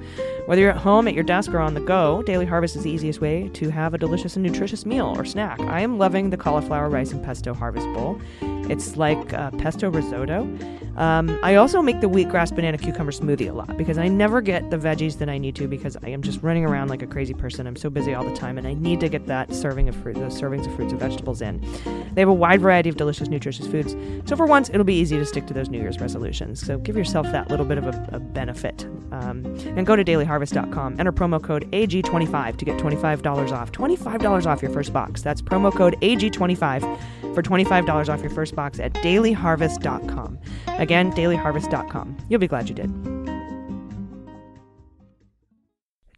Whether 0.45 0.61
you're 0.61 0.72
at 0.72 0.78
home, 0.78 1.07
at 1.07 1.13
your 1.13 1.24
desk, 1.24 1.53
or 1.53 1.59
on 1.59 1.74
the 1.74 1.82
go, 1.82 2.22
Daily 2.24 2.45
Harvest 2.45 2.76
is 2.76 2.84
the 2.84 2.91
easiest 2.91 3.22
way 3.22 3.49
to 3.53 3.70
have 3.70 3.93
a 3.93 3.97
delicious 3.97 4.36
and 4.36 4.43
nutritious 4.43 4.86
meal 4.86 5.13
or 5.17 5.26
snack. 5.26 5.59
I 5.61 5.82
am 5.82 5.97
loving 5.97 6.30
the 6.30 6.38
cauliflower 6.38 6.89
rice 6.89 7.11
and 7.11 7.24
pesto 7.24 7.53
harvest 7.53 7.88
bowl. 7.93 8.20
It's 8.70 8.97
like 8.97 9.34
uh, 9.34 9.51
pesto 9.51 9.89
risotto. 9.89 10.41
Um, 10.97 11.39
I 11.43 11.55
also 11.55 11.82
make 11.82 12.01
the 12.01 12.07
wheatgrass 12.07 12.53
banana 12.53 12.78
cucumber 12.78 13.11
smoothie 13.11 13.49
a 13.49 13.53
lot 13.53 13.78
because 13.78 13.97
I 13.97 14.07
never 14.07 14.41
get 14.41 14.70
the 14.70 14.78
veggies 14.78 15.17
that 15.20 15.30
I 15.30 15.38
need 15.38 15.55
to 15.55 15.67
because 15.67 15.97
I 16.03 16.09
am 16.09 16.22
just 16.22 16.43
running 16.43 16.65
around 16.65 16.89
like 16.89 17.01
a 17.01 17.07
crazy 17.07 17.34
person. 17.34 17.65
I'm 17.67 17.78
so 17.78 17.89
busy 17.89 18.13
all 18.13 18.24
the 18.24 18.36
time 18.36 18.57
and 18.57 18.67
I 18.67 18.74
need 18.74 18.99
to 18.99 19.09
get 19.09 19.26
that 19.28 19.53
serving 19.53 19.89
of 19.89 19.95
fruit, 19.95 20.15
those 20.15 20.39
servings 20.39 20.67
of 20.67 20.76
fruits 20.76 20.91
and 20.91 20.99
vegetables 20.99 21.41
in. 21.41 21.61
They 22.13 22.22
have 22.22 22.30
a 22.30 22.34
wide 22.34 22.61
variety 22.61 22.89
of 22.89 22.97
delicious, 22.97 23.30
nutritious 23.30 23.65
foods. 23.65 23.95
So 24.26 24.36
for 24.36 24.45
once, 24.45 24.70
it'll 24.70 24.84
be 24.84 24.95
easy 24.95 25.17
to 25.17 25.26
stick 25.26 25.47
to 25.47 25.53
those 25.53 25.70
New 25.70 25.80
Year's 25.80 25.99
resolutions. 25.99 26.63
So 26.65 26.78
give 26.78 26.97
yourself 26.97 27.32
that 27.32 27.49
little 27.49 27.65
bit 27.65 27.78
of 27.78 27.86
a, 27.86 28.09
a 28.11 28.20
benefit. 28.20 28.86
Um, 29.11 29.45
and 29.76 29.88
go 29.88 29.95
to 29.95 30.03
dailyharvest.com. 30.03 30.99
Enter 30.99 31.11
promo 31.11 31.41
code 31.41 31.72
AG25 31.72 32.57
to 32.57 32.65
get 32.65 32.78
$25 32.78 33.51
off. 33.51 33.72
$25 33.72 34.45
off 34.45 34.61
your 34.61 34.72
first 34.72 34.93
box. 34.93 35.22
That's 35.22 35.41
promo 35.41 35.74
code 35.74 35.95
AG25 36.01 37.34
for 37.34 37.41
$25 37.41 38.09
off 38.09 38.22
your 38.22 38.30
first 38.30 38.53
box 38.53 38.59
at 38.60 38.93
dailyharvest.com. 38.95 40.39
Again, 40.68 41.12
dailyharvest.com. 41.14 42.18
You'll 42.30 42.39
be 42.39 42.47
glad 42.47 42.70
you 42.70 42.76
did. 42.76 42.91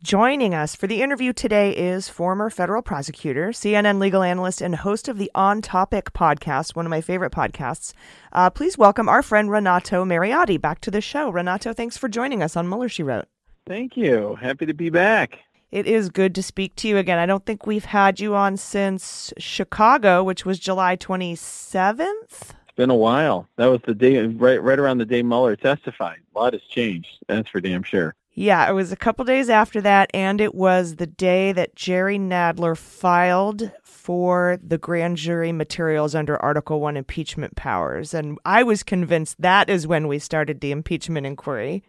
Joining 0.03 0.55
us 0.55 0.75
for 0.75 0.87
the 0.87 1.03
interview 1.03 1.31
today 1.31 1.77
is 1.77 2.09
former 2.09 2.49
federal 2.49 2.81
prosecutor, 2.81 3.49
CNN 3.49 3.99
legal 3.99 4.23
analyst, 4.23 4.59
and 4.59 4.75
host 4.75 5.07
of 5.07 5.19
the 5.19 5.29
On 5.35 5.61
Topic 5.61 6.11
podcast, 6.13 6.75
one 6.75 6.87
of 6.87 6.89
my 6.89 7.01
favorite 7.01 7.31
podcasts. 7.31 7.93
Uh, 8.33 8.49
please 8.49 8.79
welcome 8.79 9.07
our 9.07 9.21
friend 9.21 9.51
Renato 9.51 10.03
Mariotti 10.03 10.59
back 10.59 10.81
to 10.81 10.89
the 10.89 11.01
show. 11.01 11.29
Renato, 11.29 11.71
thanks 11.71 11.97
for 11.97 12.09
joining 12.09 12.41
us 12.41 12.57
on 12.57 12.67
Mueller, 12.67 12.89
She 12.89 13.03
Wrote. 13.03 13.27
Thank 13.67 13.95
you. 13.95 14.37
Happy 14.41 14.65
to 14.65 14.73
be 14.73 14.89
back. 14.89 15.37
It 15.71 15.87
is 15.87 16.09
good 16.09 16.35
to 16.35 16.43
speak 16.43 16.75
to 16.77 16.89
you 16.89 16.97
again. 16.97 17.17
I 17.17 17.25
don't 17.25 17.45
think 17.45 17.65
we've 17.65 17.85
had 17.85 18.19
you 18.19 18.35
on 18.35 18.57
since 18.57 19.31
Chicago, 19.37 20.21
which 20.21 20.45
was 20.45 20.59
July 20.59 20.97
27th. 20.97 22.09
It's 22.29 22.75
been 22.75 22.89
a 22.89 22.95
while. 22.95 23.47
That 23.55 23.67
was 23.67 23.79
the 23.85 23.95
day, 23.95 24.21
right, 24.25 24.61
right 24.61 24.79
around 24.79 24.97
the 24.97 25.05
day 25.05 25.23
Mueller 25.23 25.55
testified. 25.55 26.19
A 26.35 26.39
lot 26.39 26.51
has 26.51 26.61
changed. 26.63 27.19
That's 27.27 27.49
for 27.49 27.61
damn 27.61 27.83
sure. 27.83 28.15
Yeah, 28.33 28.69
it 28.69 28.73
was 28.73 28.91
a 28.91 28.97
couple 28.97 29.23
days 29.23 29.49
after 29.49 29.79
that, 29.81 30.09
and 30.13 30.41
it 30.41 30.55
was 30.55 30.95
the 30.95 31.07
day 31.07 31.53
that 31.53 31.75
Jerry 31.75 32.17
Nadler 32.17 32.77
filed 32.77 33.71
for 33.83 34.57
the 34.61 34.77
grand 34.77 35.17
jury 35.17 35.53
materials 35.53 36.15
under 36.15 36.41
Article 36.41 36.81
1 36.81 36.97
impeachment 36.97 37.55
powers. 37.55 38.13
And 38.13 38.37
I 38.43 38.63
was 38.63 38.83
convinced 38.83 39.41
that 39.41 39.69
is 39.69 39.87
when 39.87 40.07
we 40.09 40.19
started 40.19 40.59
the 40.59 40.71
impeachment 40.71 41.25
inquiry. 41.25 41.83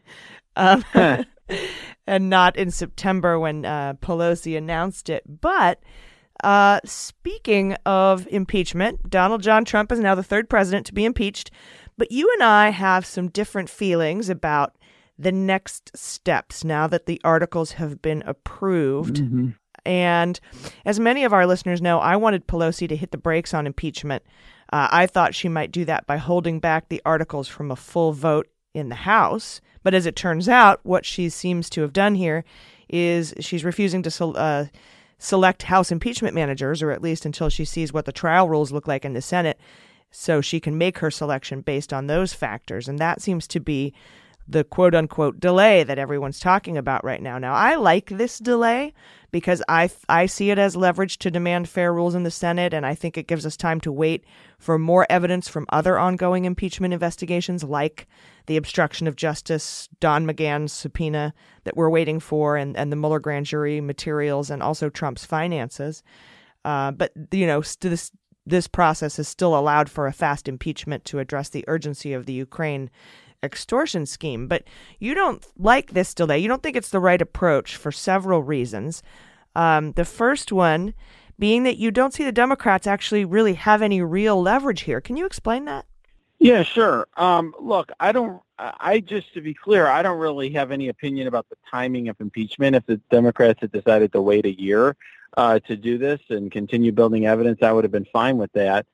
Um, 0.54 0.84
and 2.12 2.28
not 2.28 2.56
in 2.56 2.70
September 2.70 3.38
when 3.38 3.64
uh, 3.64 3.94
Pelosi 3.94 4.54
announced 4.54 5.08
it. 5.08 5.22
But 5.40 5.82
uh, 6.44 6.80
speaking 6.84 7.72
of 7.86 8.28
impeachment, 8.30 9.08
Donald 9.08 9.42
John 9.42 9.64
Trump 9.64 9.90
is 9.90 9.98
now 9.98 10.14
the 10.14 10.22
third 10.22 10.50
president 10.50 10.84
to 10.86 10.94
be 10.94 11.06
impeached. 11.06 11.50
But 11.96 12.12
you 12.12 12.30
and 12.34 12.42
I 12.42 12.68
have 12.68 13.06
some 13.06 13.28
different 13.28 13.70
feelings 13.70 14.28
about 14.28 14.76
the 15.18 15.32
next 15.32 15.96
steps 15.96 16.64
now 16.64 16.86
that 16.86 17.06
the 17.06 17.18
articles 17.24 17.72
have 17.72 18.02
been 18.02 18.22
approved. 18.26 19.16
Mm-hmm. 19.16 19.50
And 19.86 20.38
as 20.84 21.00
many 21.00 21.24
of 21.24 21.32
our 21.32 21.46
listeners 21.46 21.80
know, 21.80 21.98
I 21.98 22.16
wanted 22.16 22.46
Pelosi 22.46 22.88
to 22.90 22.96
hit 22.96 23.10
the 23.10 23.18
brakes 23.18 23.54
on 23.54 23.66
impeachment. 23.66 24.22
Uh, 24.70 24.88
I 24.90 25.06
thought 25.06 25.34
she 25.34 25.48
might 25.48 25.72
do 25.72 25.86
that 25.86 26.06
by 26.06 26.18
holding 26.18 26.60
back 26.60 26.88
the 26.88 27.00
articles 27.06 27.48
from 27.48 27.70
a 27.70 27.76
full 27.76 28.12
vote 28.12 28.48
in 28.74 28.88
the 28.88 28.94
House. 28.94 29.60
But 29.82 29.94
as 29.94 30.06
it 30.06 30.16
turns 30.16 30.48
out, 30.48 30.80
what 30.82 31.04
she 31.04 31.28
seems 31.28 31.68
to 31.70 31.82
have 31.82 31.92
done 31.92 32.14
here 32.14 32.44
is 32.88 33.34
she's 33.40 33.64
refusing 33.64 34.02
to 34.02 34.26
uh, 34.26 34.66
select 35.18 35.64
House 35.64 35.90
impeachment 35.90 36.34
managers, 36.34 36.82
or 36.82 36.90
at 36.90 37.02
least 37.02 37.26
until 37.26 37.48
she 37.48 37.64
sees 37.64 37.92
what 37.92 38.04
the 38.04 38.12
trial 38.12 38.48
rules 38.48 38.72
look 38.72 38.86
like 38.86 39.04
in 39.04 39.12
the 39.12 39.22
Senate, 39.22 39.58
so 40.10 40.40
she 40.40 40.60
can 40.60 40.76
make 40.76 40.98
her 40.98 41.10
selection 41.10 41.60
based 41.60 41.92
on 41.92 42.06
those 42.06 42.32
factors. 42.32 42.88
And 42.88 42.98
that 42.98 43.22
seems 43.22 43.46
to 43.48 43.60
be 43.60 43.92
the 44.48 44.64
quote 44.64 44.94
unquote 44.94 45.38
delay 45.38 45.84
that 45.84 45.98
everyone's 45.98 46.40
talking 46.40 46.76
about 46.76 47.04
right 47.04 47.22
now. 47.22 47.38
Now, 47.38 47.54
I 47.54 47.76
like 47.76 48.08
this 48.08 48.38
delay 48.38 48.92
because 49.30 49.62
I, 49.68 49.88
I 50.08 50.26
see 50.26 50.50
it 50.50 50.58
as 50.58 50.76
leverage 50.76 51.18
to 51.18 51.30
demand 51.30 51.68
fair 51.68 51.94
rules 51.94 52.14
in 52.14 52.24
the 52.24 52.30
Senate, 52.30 52.74
and 52.74 52.84
I 52.84 52.94
think 52.94 53.16
it 53.16 53.28
gives 53.28 53.46
us 53.46 53.56
time 53.56 53.80
to 53.82 53.92
wait 53.92 54.24
for 54.58 54.78
more 54.78 55.06
evidence 55.08 55.48
from 55.48 55.66
other 55.70 55.98
ongoing 55.98 56.44
impeachment 56.44 56.92
investigations, 56.92 57.64
like 57.64 58.06
the 58.46 58.56
obstruction 58.56 59.06
of 59.06 59.16
justice, 59.16 59.88
Don 60.00 60.26
McGahn's 60.26 60.72
subpoena 60.72 61.34
that 61.64 61.76
we're 61.76 61.90
waiting 61.90 62.20
for, 62.20 62.56
and, 62.56 62.76
and 62.76 62.90
the 62.90 62.96
Mueller 62.96 63.20
grand 63.20 63.46
jury 63.46 63.80
materials, 63.80 64.50
and 64.50 64.62
also 64.62 64.88
Trump's 64.88 65.24
finances. 65.24 66.02
Uh, 66.64 66.90
but, 66.90 67.12
you 67.30 67.46
know, 67.46 67.62
this, 67.80 68.10
this 68.46 68.68
process 68.68 69.16
has 69.16 69.28
still 69.28 69.56
allowed 69.56 69.88
for 69.88 70.06
a 70.06 70.12
fast 70.12 70.48
impeachment 70.48 71.04
to 71.04 71.18
address 71.18 71.48
the 71.48 71.64
urgency 71.68 72.12
of 72.12 72.26
the 72.26 72.32
Ukraine 72.32 72.90
extortion 73.42 74.06
scheme. 74.06 74.46
But 74.46 74.64
you 74.98 75.14
don't 75.14 75.44
like 75.58 75.92
this 75.92 76.14
delay. 76.14 76.38
You 76.38 76.48
don't 76.48 76.62
think 76.62 76.76
it's 76.76 76.90
the 76.90 77.00
right 77.00 77.20
approach 77.20 77.76
for 77.76 77.90
several 77.90 78.42
reasons. 78.42 79.02
Um, 79.54 79.92
the 79.92 80.04
first 80.04 80.52
one 80.52 80.94
being 81.38 81.64
that 81.64 81.76
you 81.76 81.90
don't 81.90 82.14
see 82.14 82.24
the 82.24 82.32
Democrats 82.32 82.86
actually 82.86 83.24
really 83.24 83.54
have 83.54 83.82
any 83.82 84.00
real 84.00 84.40
leverage 84.40 84.82
here. 84.82 85.00
Can 85.00 85.16
you 85.16 85.26
explain 85.26 85.64
that? 85.64 85.86
Yeah, 86.42 86.64
sure. 86.64 87.06
Um, 87.16 87.54
look, 87.60 87.92
I 88.00 88.10
don't. 88.10 88.42
I 88.58 88.98
just 88.98 89.32
to 89.34 89.40
be 89.40 89.54
clear, 89.54 89.86
I 89.86 90.02
don't 90.02 90.18
really 90.18 90.50
have 90.54 90.72
any 90.72 90.88
opinion 90.88 91.28
about 91.28 91.48
the 91.48 91.56
timing 91.70 92.08
of 92.08 92.20
impeachment. 92.20 92.74
If 92.74 92.84
the 92.84 92.96
Democrats 93.12 93.60
had 93.60 93.70
decided 93.70 94.12
to 94.12 94.20
wait 94.20 94.44
a 94.44 94.60
year 94.60 94.96
uh, 95.36 95.60
to 95.60 95.76
do 95.76 95.98
this 95.98 96.20
and 96.30 96.50
continue 96.50 96.90
building 96.90 97.26
evidence, 97.26 97.60
I 97.62 97.70
would 97.70 97.84
have 97.84 97.92
been 97.92 98.08
fine 98.12 98.38
with 98.38 98.50
that. 98.54 98.86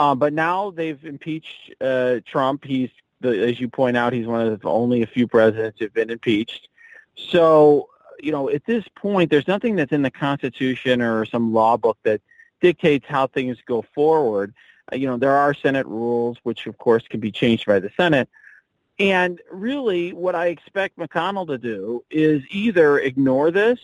Uh, 0.00 0.16
but 0.16 0.32
now 0.32 0.72
they've 0.72 1.02
impeached 1.04 1.74
uh, 1.80 2.16
Trump. 2.26 2.64
He's 2.64 2.90
the, 3.20 3.50
as 3.50 3.60
you 3.60 3.68
point 3.68 3.96
out, 3.96 4.12
he's 4.12 4.26
one 4.26 4.44
of 4.44 4.60
the 4.60 4.68
only 4.68 5.02
a 5.02 5.06
few 5.06 5.28
presidents 5.28 5.78
who've 5.78 5.94
been 5.94 6.10
impeached. 6.10 6.68
So, 7.14 7.88
you 8.18 8.32
know, 8.32 8.50
at 8.50 8.66
this 8.66 8.84
point, 8.96 9.30
there's 9.30 9.46
nothing 9.46 9.76
that's 9.76 9.92
in 9.92 10.02
the 10.02 10.10
Constitution 10.10 11.00
or 11.00 11.24
some 11.24 11.52
law 11.52 11.76
book 11.76 11.98
that 12.02 12.20
dictates 12.60 13.06
how 13.08 13.28
things 13.28 13.58
go 13.64 13.84
forward. 13.94 14.54
You 14.92 15.06
know, 15.08 15.16
there 15.16 15.36
are 15.36 15.54
Senate 15.54 15.86
rules, 15.86 16.38
which 16.42 16.66
of 16.66 16.78
course 16.78 17.04
can 17.08 17.20
be 17.20 17.32
changed 17.32 17.66
by 17.66 17.80
the 17.80 17.90
Senate. 17.96 18.28
And 18.98 19.40
really, 19.50 20.12
what 20.12 20.34
I 20.34 20.46
expect 20.46 20.98
McConnell 20.98 21.46
to 21.48 21.58
do 21.58 22.04
is 22.10 22.42
either 22.50 22.98
ignore 22.98 23.50
this 23.50 23.78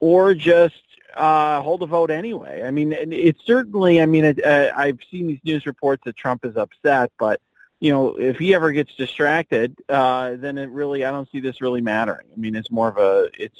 or 0.00 0.34
just 0.34 0.82
uh, 1.16 1.60
hold 1.62 1.82
a 1.82 1.86
vote 1.86 2.10
anyway. 2.10 2.62
I 2.62 2.70
mean, 2.70 2.92
it's 2.92 3.44
certainly. 3.44 4.00
I 4.00 4.06
mean, 4.06 4.24
it, 4.24 4.44
uh, 4.44 4.70
I've 4.76 4.98
seen 5.10 5.26
these 5.26 5.40
news 5.44 5.66
reports 5.66 6.02
that 6.04 6.16
Trump 6.16 6.44
is 6.44 6.56
upset, 6.56 7.10
but 7.18 7.40
you 7.80 7.92
know, 7.92 8.14
if 8.14 8.38
he 8.38 8.54
ever 8.54 8.72
gets 8.72 8.94
distracted, 8.94 9.76
uh, 9.88 10.36
then 10.36 10.56
it 10.56 10.70
really, 10.70 11.04
I 11.04 11.10
don't 11.10 11.30
see 11.30 11.40
this 11.40 11.60
really 11.60 11.82
mattering. 11.82 12.26
I 12.32 12.36
mean, 12.38 12.54
it's 12.54 12.70
more 12.70 12.88
of 12.88 12.96
a, 12.96 13.28
it's, 13.38 13.58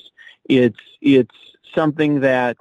it's, 0.49 0.79
it's 1.03 1.35
something 1.75 2.21
that, 2.21 2.57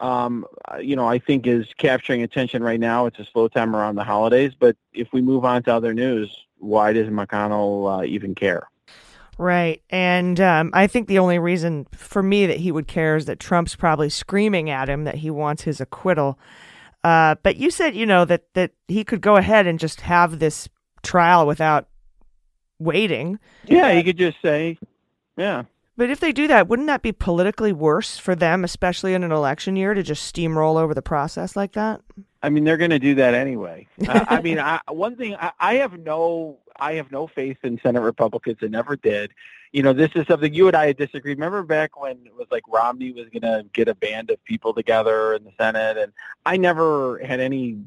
um, 0.00 0.46
you 0.80 0.96
know, 0.96 1.06
I 1.06 1.18
think 1.18 1.46
is 1.46 1.66
capturing 1.78 2.22
attention 2.22 2.62
right 2.62 2.80
now. 2.80 3.06
It's 3.06 3.18
a 3.18 3.24
slow 3.24 3.48
time 3.48 3.74
around 3.74 3.96
the 3.96 4.04
holidays, 4.04 4.52
but 4.58 4.76
if 4.92 5.08
we 5.12 5.20
move 5.20 5.44
on 5.44 5.62
to 5.64 5.74
other 5.74 5.94
news, 5.94 6.34
why 6.58 6.92
does 6.92 7.08
McConnell 7.08 8.00
uh, 8.00 8.04
even 8.04 8.34
care? 8.34 8.68
Right. 9.38 9.82
And 9.90 10.40
um, 10.40 10.70
I 10.72 10.86
think 10.86 11.08
the 11.08 11.18
only 11.18 11.38
reason 11.38 11.86
for 11.92 12.22
me 12.22 12.46
that 12.46 12.56
he 12.56 12.72
would 12.72 12.88
care 12.88 13.16
is 13.16 13.26
that 13.26 13.38
Trump's 13.38 13.76
probably 13.76 14.08
screaming 14.08 14.70
at 14.70 14.88
him 14.88 15.04
that 15.04 15.16
he 15.16 15.30
wants 15.30 15.62
his 15.62 15.80
acquittal. 15.80 16.38
Uh, 17.04 17.34
but 17.42 17.56
you 17.56 17.70
said, 17.70 17.94
you 17.94 18.06
know, 18.06 18.24
that, 18.24 18.52
that 18.54 18.72
he 18.88 19.04
could 19.04 19.20
go 19.20 19.36
ahead 19.36 19.66
and 19.66 19.78
just 19.78 20.00
have 20.00 20.38
this 20.38 20.68
trial 21.02 21.46
without 21.46 21.88
waiting. 22.78 23.38
Yeah, 23.66 23.92
he 23.92 24.02
could 24.02 24.16
just 24.16 24.40
say, 24.42 24.78
yeah. 25.36 25.64
But 25.96 26.10
if 26.10 26.20
they 26.20 26.32
do 26.32 26.46
that, 26.48 26.68
wouldn't 26.68 26.88
that 26.88 27.02
be 27.02 27.12
politically 27.12 27.72
worse 27.72 28.18
for 28.18 28.34
them, 28.34 28.64
especially 28.64 29.14
in 29.14 29.24
an 29.24 29.32
election 29.32 29.76
year, 29.76 29.94
to 29.94 30.02
just 30.02 30.32
steamroll 30.32 30.78
over 30.78 30.92
the 30.92 31.02
process 31.02 31.56
like 31.56 31.72
that? 31.72 32.02
I 32.42 32.50
mean, 32.50 32.64
they're 32.64 32.76
going 32.76 32.90
to 32.90 32.98
do 32.98 33.14
that 33.14 33.34
anyway. 33.34 33.88
uh, 34.08 34.24
I 34.28 34.42
mean, 34.42 34.58
I, 34.58 34.80
one 34.88 35.16
thing 35.16 35.34
I, 35.36 35.52
I 35.58 35.74
have 35.76 35.98
no, 35.98 36.58
I 36.78 36.94
have 36.94 37.10
no 37.10 37.26
faith 37.26 37.56
in 37.62 37.80
Senate 37.82 38.02
Republicans, 38.02 38.58
and 38.60 38.72
never 38.72 38.96
did. 38.96 39.32
You 39.72 39.82
know, 39.82 39.92
this 39.92 40.10
is 40.14 40.26
something 40.26 40.52
you 40.52 40.68
and 40.68 40.76
I 40.76 40.86
had 40.86 40.98
disagreed. 40.98 41.38
Remember 41.38 41.62
back 41.62 42.00
when 42.00 42.18
it 42.24 42.34
was 42.34 42.46
like 42.50 42.62
Romney 42.68 43.12
was 43.12 43.28
going 43.30 43.42
to 43.42 43.64
get 43.72 43.88
a 43.88 43.94
band 43.94 44.30
of 44.30 44.42
people 44.44 44.74
together 44.74 45.34
in 45.34 45.44
the 45.44 45.52
Senate, 45.58 45.96
and 45.96 46.12
I 46.44 46.58
never 46.58 47.18
had 47.18 47.40
any 47.40 47.78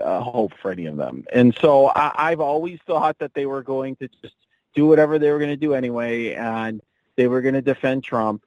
uh, 0.00 0.20
hope 0.20 0.52
for 0.62 0.70
any 0.70 0.86
of 0.86 0.96
them. 0.96 1.24
And 1.32 1.56
so 1.60 1.88
I, 1.88 2.30
I've 2.30 2.40
always 2.40 2.78
thought 2.86 3.18
that 3.18 3.34
they 3.34 3.46
were 3.46 3.62
going 3.62 3.96
to 3.96 4.08
just 4.22 4.34
do 4.74 4.86
whatever 4.86 5.18
they 5.18 5.30
were 5.30 5.38
going 5.38 5.50
to 5.50 5.56
do 5.56 5.74
anyway, 5.74 6.34
and 6.34 6.80
they 7.16 7.26
were 7.28 7.40
going 7.40 7.54
to 7.54 7.62
defend 7.62 8.04
Trump. 8.04 8.44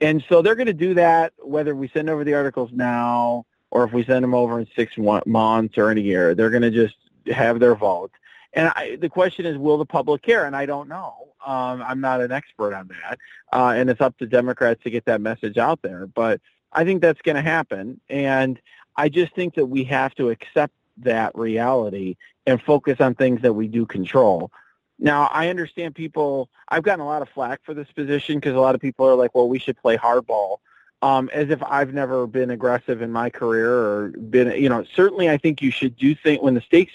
And 0.00 0.24
so 0.28 0.42
they're 0.42 0.54
going 0.54 0.66
to 0.66 0.72
do 0.72 0.94
that 0.94 1.32
whether 1.38 1.74
we 1.74 1.88
send 1.88 2.08
over 2.08 2.24
the 2.24 2.34
articles 2.34 2.70
now 2.72 3.46
or 3.70 3.84
if 3.84 3.92
we 3.92 4.04
send 4.04 4.22
them 4.22 4.34
over 4.34 4.60
in 4.60 4.66
six 4.76 4.94
months 4.96 5.78
or 5.78 5.90
in 5.90 5.98
a 5.98 6.00
year. 6.00 6.34
They're 6.34 6.50
going 6.50 6.62
to 6.62 6.70
just 6.70 6.96
have 7.26 7.60
their 7.60 7.74
vote. 7.74 8.12
And 8.54 8.68
I, 8.68 8.96
the 8.96 9.08
question 9.08 9.46
is, 9.46 9.58
will 9.58 9.78
the 9.78 9.86
public 9.86 10.22
care? 10.22 10.46
And 10.46 10.56
I 10.56 10.66
don't 10.66 10.88
know. 10.88 11.28
Um, 11.46 11.82
I'm 11.82 12.00
not 12.00 12.20
an 12.20 12.32
expert 12.32 12.74
on 12.74 12.88
that, 12.88 13.18
uh, 13.52 13.74
and 13.76 13.88
it's 13.88 14.00
up 14.00 14.18
to 14.18 14.26
Democrats 14.26 14.82
to 14.82 14.90
get 14.90 15.04
that 15.04 15.20
message 15.20 15.56
out 15.56 15.80
there. 15.82 16.06
But 16.06 16.40
I 16.72 16.84
think 16.84 17.00
that's 17.00 17.22
going 17.22 17.36
to 17.36 17.42
happen, 17.42 18.00
and 18.10 18.60
I 18.96 19.08
just 19.08 19.34
think 19.34 19.54
that 19.54 19.66
we 19.66 19.84
have 19.84 20.14
to 20.16 20.30
accept 20.30 20.74
that 20.98 21.32
reality 21.36 22.16
and 22.46 22.60
focus 22.60 23.00
on 23.00 23.14
things 23.14 23.40
that 23.42 23.52
we 23.52 23.68
do 23.68 23.86
control. 23.86 24.50
Now, 24.98 25.28
I 25.32 25.48
understand 25.48 25.94
people, 25.94 26.48
I've 26.68 26.82
gotten 26.82 27.00
a 27.00 27.06
lot 27.06 27.22
of 27.22 27.28
flack 27.28 27.60
for 27.64 27.72
this 27.72 27.90
position 27.92 28.36
because 28.36 28.54
a 28.54 28.60
lot 28.60 28.74
of 28.74 28.80
people 28.80 29.06
are 29.06 29.14
like, 29.14 29.34
well, 29.34 29.48
we 29.48 29.58
should 29.58 29.76
play 29.76 29.96
hardball. 29.96 30.58
Um, 31.00 31.30
as 31.32 31.50
if 31.50 31.62
I've 31.62 31.94
never 31.94 32.26
been 32.26 32.50
aggressive 32.50 33.02
in 33.02 33.12
my 33.12 33.30
career 33.30 33.72
or 33.72 34.08
been, 34.08 34.50
you 34.60 34.68
know, 34.68 34.84
certainly 34.96 35.30
I 35.30 35.36
think 35.36 35.62
you 35.62 35.70
should 35.70 35.96
do 35.96 36.12
things 36.16 36.42
when 36.42 36.54
the 36.54 36.60
stakes 36.60 36.92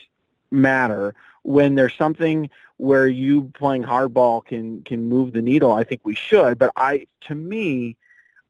matter, 0.51 1.15
when 1.43 1.75
there's 1.75 1.95
something 1.95 2.49
where 2.75 3.07
you 3.07 3.49
playing 3.57 3.84
hardball 3.84 4.43
can, 4.43 4.81
can 4.84 5.07
move 5.07 5.31
the 5.31 5.41
needle, 5.41 5.71
I 5.71 5.85
think 5.85 6.01
we 6.03 6.15
should. 6.15 6.59
But 6.59 6.71
I, 6.75 7.07
to 7.27 7.35
me, 7.35 7.95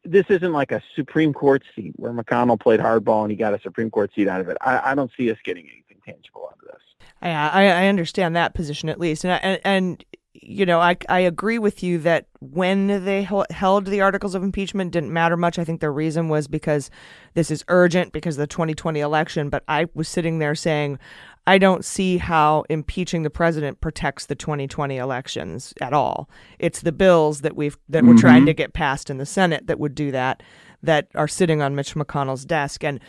this 0.03 0.25
isn't 0.29 0.53
like 0.53 0.71
a 0.71 0.81
Supreme 0.95 1.33
Court 1.33 1.63
seat 1.75 1.93
where 1.97 2.11
McConnell 2.11 2.59
played 2.59 2.79
hardball 2.79 3.21
and 3.21 3.29
he 3.29 3.37
got 3.37 3.53
a 3.53 3.61
Supreme 3.61 3.91
Court 3.91 4.11
seat 4.15 4.27
out 4.27 4.41
of 4.41 4.49
it. 4.49 4.57
I, 4.59 4.91
I 4.91 4.95
don't 4.95 5.11
see 5.15 5.29
us 5.29 5.37
getting 5.43 5.65
anything 5.65 5.92
tangible 6.05 6.47
out 6.49 6.57
of 6.61 6.67
this. 6.67 7.07
Yeah, 7.21 7.49
I, 7.49 7.67
I 7.67 7.87
understand 7.87 8.35
that 8.35 8.53
position 8.53 8.89
at 8.89 8.99
least, 8.99 9.23
and 9.23 9.33
I, 9.33 9.37
and, 9.37 9.61
and 9.63 10.05
you 10.33 10.65
know 10.65 10.79
I 10.79 10.97
I 11.07 11.19
agree 11.19 11.57
with 11.57 11.83
you 11.83 11.99
that 11.99 12.27
when 12.39 13.05
they 13.05 13.23
held 13.23 13.85
the 13.85 14.01
articles 14.01 14.35
of 14.35 14.43
impeachment 14.43 14.91
didn't 14.91 15.13
matter 15.13 15.37
much. 15.37 15.57
I 15.57 15.63
think 15.63 15.79
the 15.79 15.89
reason 15.89 16.27
was 16.27 16.47
because 16.47 16.89
this 17.33 17.49
is 17.49 17.63
urgent 17.67 18.11
because 18.11 18.35
of 18.35 18.41
the 18.41 18.47
2020 18.47 18.99
election. 18.99 19.49
But 19.49 19.63
I 19.67 19.87
was 19.93 20.09
sitting 20.09 20.39
there 20.39 20.55
saying 20.55 20.99
I 21.45 21.57
don't 21.57 21.83
see 21.83 22.17
how 22.17 22.63
impeaching 22.69 23.23
the 23.23 23.29
president 23.29 23.81
protects 23.81 24.25
the 24.25 24.35
2020 24.35 24.97
elections 24.97 25.73
at 25.81 25.93
all. 25.93 26.29
It's 26.57 26.81
the 26.81 26.93
bills 26.93 27.41
that 27.41 27.55
we've 27.55 27.77
that 27.89 27.99
mm-hmm. 27.99 28.09
we're 28.09 28.17
trying 28.17 28.41
mm-hmm. 28.41 28.47
to 28.47 28.53
get 28.53 28.73
passed 28.73 29.09
in 29.09 29.17
the 29.17 29.25
Senate 29.25 29.67
that 29.67 29.79
would 29.79 29.95
do 29.95 30.11
that 30.11 30.41
that 30.83 31.07
are 31.15 31.27
sitting 31.27 31.61
on 31.61 31.75
Mitch 31.75 31.95
McConnell's 31.95 32.45
desk 32.45 32.83
and 32.83 32.99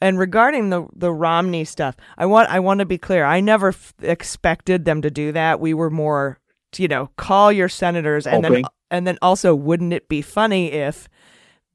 and 0.00 0.18
regarding 0.18 0.70
the 0.70 0.86
the 0.94 1.12
Romney 1.12 1.64
stuff, 1.64 1.96
I 2.16 2.26
want 2.26 2.48
I 2.48 2.60
want 2.60 2.80
to 2.80 2.86
be 2.86 2.98
clear. 2.98 3.24
I 3.24 3.40
never 3.40 3.68
f- 3.68 3.94
expected 4.00 4.84
them 4.84 5.02
to 5.02 5.10
do 5.10 5.32
that. 5.32 5.60
We 5.60 5.74
were 5.74 5.90
more 5.90 6.40
you 6.76 6.88
know, 6.88 7.10
call 7.16 7.50
your 7.50 7.68
senators 7.68 8.26
and 8.26 8.44
then 8.44 8.62
and 8.90 9.06
then 9.06 9.18
also 9.22 9.54
wouldn't 9.54 9.92
it 9.92 10.08
be 10.08 10.22
funny 10.22 10.72
if 10.72 11.08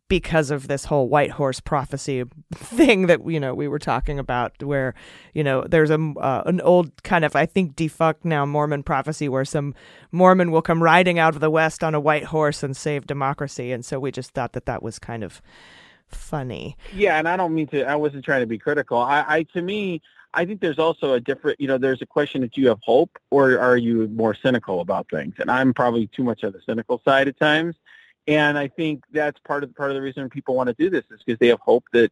because 0.07 0.52
of 0.52 0.68
this 0.68 0.85
whole 0.85 1.10
white 1.10 1.31
horse 1.31 1.60
prophecy 1.60 2.23
thing 2.53 3.07
that 3.07 3.27
you 3.27 3.39
know 3.39 3.53
we 3.56 3.68
were 3.68 3.80
talking 3.80 4.19
about 4.19 4.61
where 4.61 4.93
you 5.34 5.43
know 5.43 5.64
there's 5.64 5.89
a 5.89 5.99
uh, 6.19 6.43
an 6.45 6.61
old 6.61 7.03
kind 7.03 7.26
of 7.26 7.35
I 7.35 7.45
think 7.45 7.76
defunct 7.76 8.23
now 8.23 8.45
Mormon 8.45 8.84
prophecy 8.84 9.27
where 9.27 9.45
some 9.45 9.73
Mormon 10.11 10.52
will 10.52 10.61
come 10.61 10.84
riding 10.84 11.18
out 11.18 11.34
of 11.34 11.41
the 11.41 11.49
west 11.49 11.84
on 11.84 11.95
a 11.95 11.99
white 11.99 12.26
horse 12.26 12.61
and 12.61 12.77
save 12.77 13.07
democracy 13.07 13.72
and 13.72 13.84
so 13.84 13.99
we 13.99 14.11
just 14.11 14.31
thought 14.31 14.53
that 14.53 14.65
that 14.65 14.84
was 14.84 14.99
kind 14.99 15.23
of 15.23 15.41
funny. 16.10 16.77
Yeah, 16.94 17.18
and 17.18 17.27
I 17.27 17.38
don't 17.38 17.53
mean 17.53 17.68
to 17.68 17.84
I 17.84 17.95
wasn't 17.95 18.26
trying 18.26 18.41
to 18.41 18.48
be 18.48 18.57
critical. 18.57 18.98
I, 18.98 19.26
I 19.27 19.44
to 19.53 19.61
me 19.61 20.02
I 20.36 20.45
think 20.45 20.60
there's 20.60 20.80
also 20.80 21.14
a 21.14 21.19
different, 21.19 21.60
you 21.61 21.68
know, 21.68 21.77
there's 21.77 22.02
a 22.02 22.06
question 22.06 22.41
that 22.41 22.57
you 22.57 22.68
have 22.68 22.80
hope 22.84 23.18
or 23.32 23.57
are 23.57 23.77
you 23.77 24.07
more 24.10 24.36
cynical 24.36 24.82
about 24.82 25.10
things? 25.10 25.36
And 25.40 25.49
I'm 25.49 25.73
probably 25.73 26.07
too 26.07 26.23
much 26.23 26.44
on 26.44 26.52
the 26.52 26.60
cynical 26.65 27.02
side 27.06 27.30
at 27.30 27.40
times. 27.40 27.76
And 28.27 28.57
I 28.57 28.68
think 28.68 29.03
that's 29.11 29.40
part 29.40 29.64
of 29.64 29.73
part 29.76 29.91
of 29.91 29.95
the 29.95 30.02
reason 30.02 30.30
people 30.30 30.56
want 30.56 30.68
to 30.68 30.73
do 30.73 30.90
this 30.90 31.06
is 31.10 31.22
because 31.26 31.40
they 31.40 31.48
have 31.48 31.60
hope 31.61 31.86
that 31.94 32.11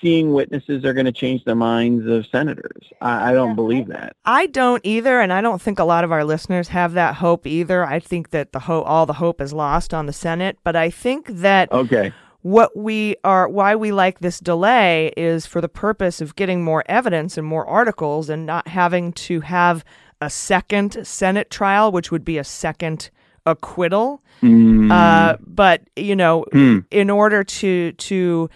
seeing 0.00 0.32
witnesses 0.32 0.84
are 0.84 0.92
going 0.92 1.06
to 1.06 1.12
change 1.12 1.44
the 1.44 1.54
minds 1.54 2.06
of 2.06 2.26
senators. 2.26 2.88
I, 3.00 3.30
I 3.30 3.34
don't 3.34 3.54
believe 3.54 3.86
that. 3.88 4.16
I 4.24 4.46
don't 4.46 4.80
either, 4.84 5.20
and 5.20 5.32
I 5.32 5.40
don't 5.40 5.62
think 5.62 5.78
a 5.78 5.84
lot 5.84 6.02
of 6.02 6.10
our 6.10 6.24
listeners 6.24 6.68
have 6.68 6.94
that 6.94 7.16
hope 7.16 7.46
either. 7.46 7.84
I 7.84 8.00
think 8.00 8.30
that 8.30 8.52
the 8.52 8.60
hope, 8.60 8.86
all 8.86 9.06
the 9.06 9.12
hope 9.12 9.40
is 9.40 9.52
lost 9.52 9.94
on 9.94 10.06
the 10.06 10.12
Senate. 10.12 10.58
But 10.64 10.74
I 10.74 10.90
think 10.90 11.28
that 11.28 11.70
okay. 11.70 12.12
What 12.42 12.76
we 12.76 13.16
are, 13.22 13.48
why 13.48 13.76
we 13.76 13.92
like 13.92 14.18
this 14.18 14.40
delay 14.40 15.12
is 15.16 15.46
for 15.46 15.60
the 15.60 15.68
purpose 15.68 16.20
of 16.20 16.34
getting 16.34 16.64
more 16.64 16.82
evidence 16.86 17.38
and 17.38 17.46
more 17.46 17.66
articles 17.66 18.28
and 18.28 18.44
not 18.44 18.68
having 18.68 19.12
to 19.12 19.40
have 19.40 19.84
a 20.20 20.28
second 20.28 21.06
Senate 21.06 21.50
trial, 21.50 21.92
which 21.92 22.10
would 22.10 22.24
be 22.24 22.38
a 22.38 22.44
second 22.44 23.10
acquittal. 23.46 24.22
Mm. 24.40 24.90
Uh, 24.90 25.36
but 25.40 25.82
you 25.96 26.16
know, 26.16 26.44
mm. 26.52 26.84
in 26.90 27.10
order 27.10 27.44
to 27.44 27.92
to 27.92 28.50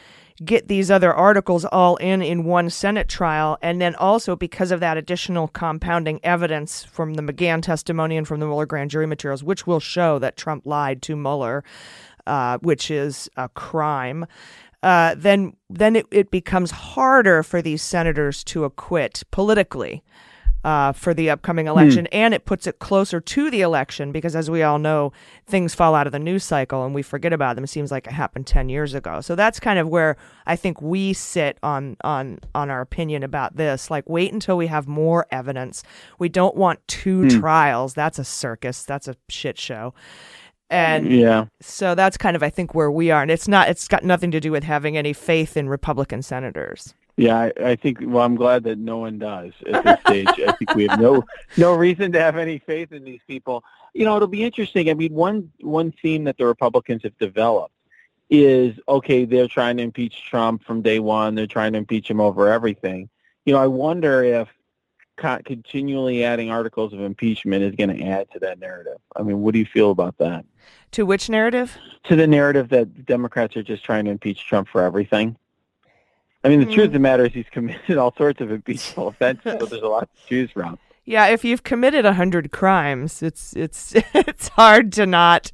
get 0.44 0.68
these 0.68 0.90
other 0.90 1.14
articles 1.14 1.64
all 1.64 1.96
in 1.96 2.22
in 2.22 2.44
one 2.44 2.70
Senate 2.70 3.08
trial, 3.08 3.58
and 3.62 3.80
then 3.80 3.94
also 3.96 4.36
because 4.36 4.70
of 4.70 4.80
that 4.80 4.96
additional 4.96 5.48
compounding 5.48 6.20
evidence 6.22 6.84
from 6.84 7.14
the 7.14 7.22
McGahn 7.22 7.62
testimony 7.62 8.16
and 8.16 8.28
from 8.28 8.40
the 8.40 8.46
Mueller 8.46 8.66
grand 8.66 8.90
jury 8.90 9.06
materials, 9.06 9.42
which 9.42 9.66
will 9.66 9.80
show 9.80 10.18
that 10.18 10.36
Trump 10.36 10.66
lied 10.66 11.02
to 11.02 11.16
Mueller, 11.16 11.64
uh, 12.26 12.58
which 12.58 12.90
is 12.90 13.28
a 13.36 13.48
crime. 13.48 14.26
Uh, 14.82 15.14
then, 15.16 15.56
then 15.68 15.96
it, 15.96 16.06
it 16.10 16.30
becomes 16.30 16.70
harder 16.70 17.42
for 17.42 17.60
these 17.60 17.82
senators 17.82 18.44
to 18.44 18.64
acquit 18.64 19.22
politically 19.30 20.04
uh, 20.66 20.90
for 20.90 21.14
the 21.14 21.30
upcoming 21.30 21.68
election, 21.68 22.06
mm. 22.06 22.08
and 22.10 22.34
it 22.34 22.44
puts 22.44 22.66
it 22.66 22.80
closer 22.80 23.20
to 23.20 23.50
the 23.52 23.60
election 23.60 24.10
because, 24.10 24.34
as 24.34 24.50
we 24.50 24.64
all 24.64 24.80
know, 24.80 25.12
things 25.46 25.76
fall 25.76 25.94
out 25.94 26.08
of 26.08 26.12
the 26.12 26.18
news 26.18 26.42
cycle 26.42 26.84
and 26.84 26.92
we 26.92 27.02
forget 27.02 27.32
about 27.32 27.54
them. 27.54 27.62
It 27.62 27.68
seems 27.68 27.92
like 27.92 28.08
it 28.08 28.12
happened 28.12 28.48
ten 28.48 28.68
years 28.68 28.92
ago. 28.92 29.20
So 29.20 29.36
that's 29.36 29.60
kind 29.60 29.78
of 29.78 29.88
where 29.88 30.16
I 30.44 30.56
think 30.56 30.82
we 30.82 31.12
sit 31.12 31.56
on 31.62 31.96
on 32.02 32.40
on 32.52 32.68
our 32.68 32.80
opinion 32.80 33.22
about 33.22 33.56
this. 33.56 33.92
Like, 33.92 34.08
wait 34.08 34.32
until 34.32 34.56
we 34.56 34.66
have 34.66 34.88
more 34.88 35.28
evidence. 35.30 35.84
We 36.18 36.28
don't 36.28 36.56
want 36.56 36.80
two 36.88 37.22
mm. 37.22 37.40
trials. 37.40 37.94
That's 37.94 38.18
a 38.18 38.24
circus. 38.24 38.82
That's 38.82 39.06
a 39.06 39.14
shit 39.28 39.60
show 39.60 39.94
and 40.70 41.10
yeah 41.10 41.46
so 41.60 41.94
that's 41.94 42.16
kind 42.16 42.34
of 42.34 42.42
i 42.42 42.50
think 42.50 42.74
where 42.74 42.90
we 42.90 43.10
are 43.10 43.22
and 43.22 43.30
it's 43.30 43.46
not 43.46 43.68
it's 43.68 43.86
got 43.86 44.02
nothing 44.04 44.30
to 44.30 44.40
do 44.40 44.50
with 44.50 44.64
having 44.64 44.96
any 44.96 45.12
faith 45.12 45.56
in 45.56 45.68
republican 45.68 46.22
senators 46.22 46.94
yeah, 47.16 47.38
I, 47.38 47.52
I 47.64 47.76
think. 47.76 47.98
Well, 48.02 48.24
I'm 48.24 48.34
glad 48.34 48.64
that 48.64 48.78
no 48.78 48.98
one 48.98 49.18
does 49.18 49.52
at 49.72 49.84
this 49.84 50.00
stage. 50.00 50.28
I 50.28 50.52
think 50.52 50.74
we 50.74 50.86
have 50.86 51.00
no 51.00 51.24
no 51.56 51.74
reason 51.74 52.12
to 52.12 52.20
have 52.20 52.36
any 52.36 52.58
faith 52.58 52.92
in 52.92 53.04
these 53.04 53.20
people. 53.26 53.64
You 53.94 54.04
know, 54.04 54.16
it'll 54.16 54.28
be 54.28 54.44
interesting. 54.44 54.90
I 54.90 54.94
mean, 54.94 55.14
one 55.14 55.50
one 55.62 55.92
theme 56.02 56.24
that 56.24 56.36
the 56.36 56.44
Republicans 56.44 57.02
have 57.04 57.16
developed 57.18 57.72
is 58.28 58.78
okay. 58.86 59.24
They're 59.24 59.48
trying 59.48 59.78
to 59.78 59.82
impeach 59.82 60.24
Trump 60.24 60.62
from 60.64 60.82
day 60.82 60.98
one. 60.98 61.34
They're 61.34 61.46
trying 61.46 61.72
to 61.72 61.78
impeach 61.78 62.10
him 62.10 62.20
over 62.20 62.52
everything. 62.52 63.08
You 63.46 63.54
know, 63.54 63.60
I 63.60 63.66
wonder 63.66 64.22
if 64.22 64.48
continually 65.16 66.24
adding 66.24 66.50
articles 66.50 66.92
of 66.92 67.00
impeachment 67.00 67.62
is 67.62 67.74
going 67.74 67.96
to 67.96 68.04
add 68.04 68.30
to 68.32 68.38
that 68.40 68.58
narrative. 68.58 68.98
I 69.16 69.22
mean, 69.22 69.40
what 69.40 69.52
do 69.52 69.58
you 69.58 69.66
feel 69.66 69.90
about 69.90 70.18
that? 70.18 70.44
To 70.92 71.04
which 71.04 71.28
narrative? 71.28 71.76
To 72.04 72.16
the 72.16 72.26
narrative 72.26 72.68
that 72.70 73.06
Democrats 73.06 73.56
are 73.56 73.62
just 73.62 73.84
trying 73.84 74.04
to 74.06 74.10
impeach 74.10 74.46
Trump 74.46 74.68
for 74.68 74.82
everything. 74.82 75.36
I 76.44 76.48
mean, 76.48 76.60
the 76.60 76.72
truth 76.72 76.86
of 76.86 76.92
the 76.92 77.00
matter 77.00 77.26
is 77.26 77.32
he's 77.32 77.48
committed 77.50 77.98
all 77.98 78.14
sorts 78.16 78.40
of 78.40 78.52
impeachable 78.52 79.08
offenses, 79.08 79.56
so 79.58 79.66
there's 79.66 79.82
a 79.82 79.88
lot 79.88 80.08
to 80.14 80.28
choose 80.28 80.50
from. 80.52 80.78
Yeah, 81.04 81.26
if 81.26 81.44
you've 81.44 81.64
committed 81.64 82.04
a 82.04 82.14
hundred 82.14 82.52
crimes, 82.52 83.22
it's 83.22 83.52
it's 83.54 83.94
it's 84.14 84.48
hard 84.48 84.92
to 84.92 85.06
not, 85.06 85.50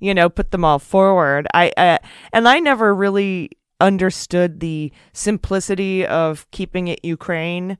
you 0.00 0.14
know, 0.14 0.28
put 0.28 0.50
them 0.50 0.64
all 0.64 0.78
forward. 0.78 1.46
I 1.54 1.72
uh, 1.76 1.98
and 2.32 2.48
I 2.48 2.58
never 2.58 2.94
really 2.94 3.50
understood 3.80 4.60
the 4.60 4.92
simplicity 5.12 6.06
of 6.06 6.50
keeping 6.50 6.88
it 6.88 7.04
Ukraine. 7.04 7.78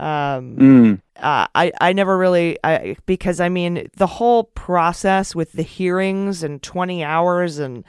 Um, 0.00 0.56
Mm. 0.56 1.00
uh, 1.16 1.46
I 1.54 1.72
I 1.80 1.92
never 1.92 2.16
really 2.16 2.56
I 2.64 2.96
because 3.06 3.38
I 3.38 3.48
mean 3.48 3.88
the 3.96 4.06
whole 4.06 4.44
process 4.44 5.34
with 5.34 5.52
the 5.52 5.62
hearings 5.62 6.42
and 6.42 6.62
twenty 6.62 7.04
hours 7.04 7.58
and. 7.58 7.84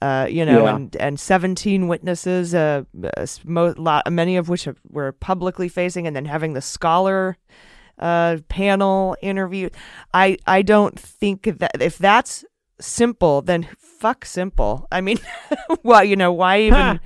Uh, 0.00 0.26
you 0.28 0.44
know, 0.44 0.64
Yeah. 0.64 0.74
and, 0.74 0.96
and 0.96 1.20
17 1.20 1.86
witnesses, 1.86 2.56
uh, 2.56 2.82
mo- 3.44 3.72
lot, 3.78 4.02
many 4.12 4.36
of 4.36 4.48
which 4.48 4.66
were 4.90 5.12
publicly 5.12 5.68
facing, 5.68 6.08
and 6.08 6.16
then 6.16 6.24
having 6.24 6.54
the 6.54 6.60
scholar 6.60 7.36
uh, 8.00 8.38
panel 8.48 9.16
interview. 9.22 9.68
I 10.12 10.38
I 10.44 10.62
don't 10.62 10.98
think 10.98 11.44
that 11.60 11.80
if 11.80 11.98
that's 11.98 12.44
simple, 12.80 13.42
then 13.42 13.68
fuck 13.78 14.24
simple. 14.24 14.88
I 14.90 15.00
mean, 15.02 15.18
well, 15.84 16.02
you 16.02 16.16
know, 16.16 16.32
why 16.32 16.58
even 16.62 16.98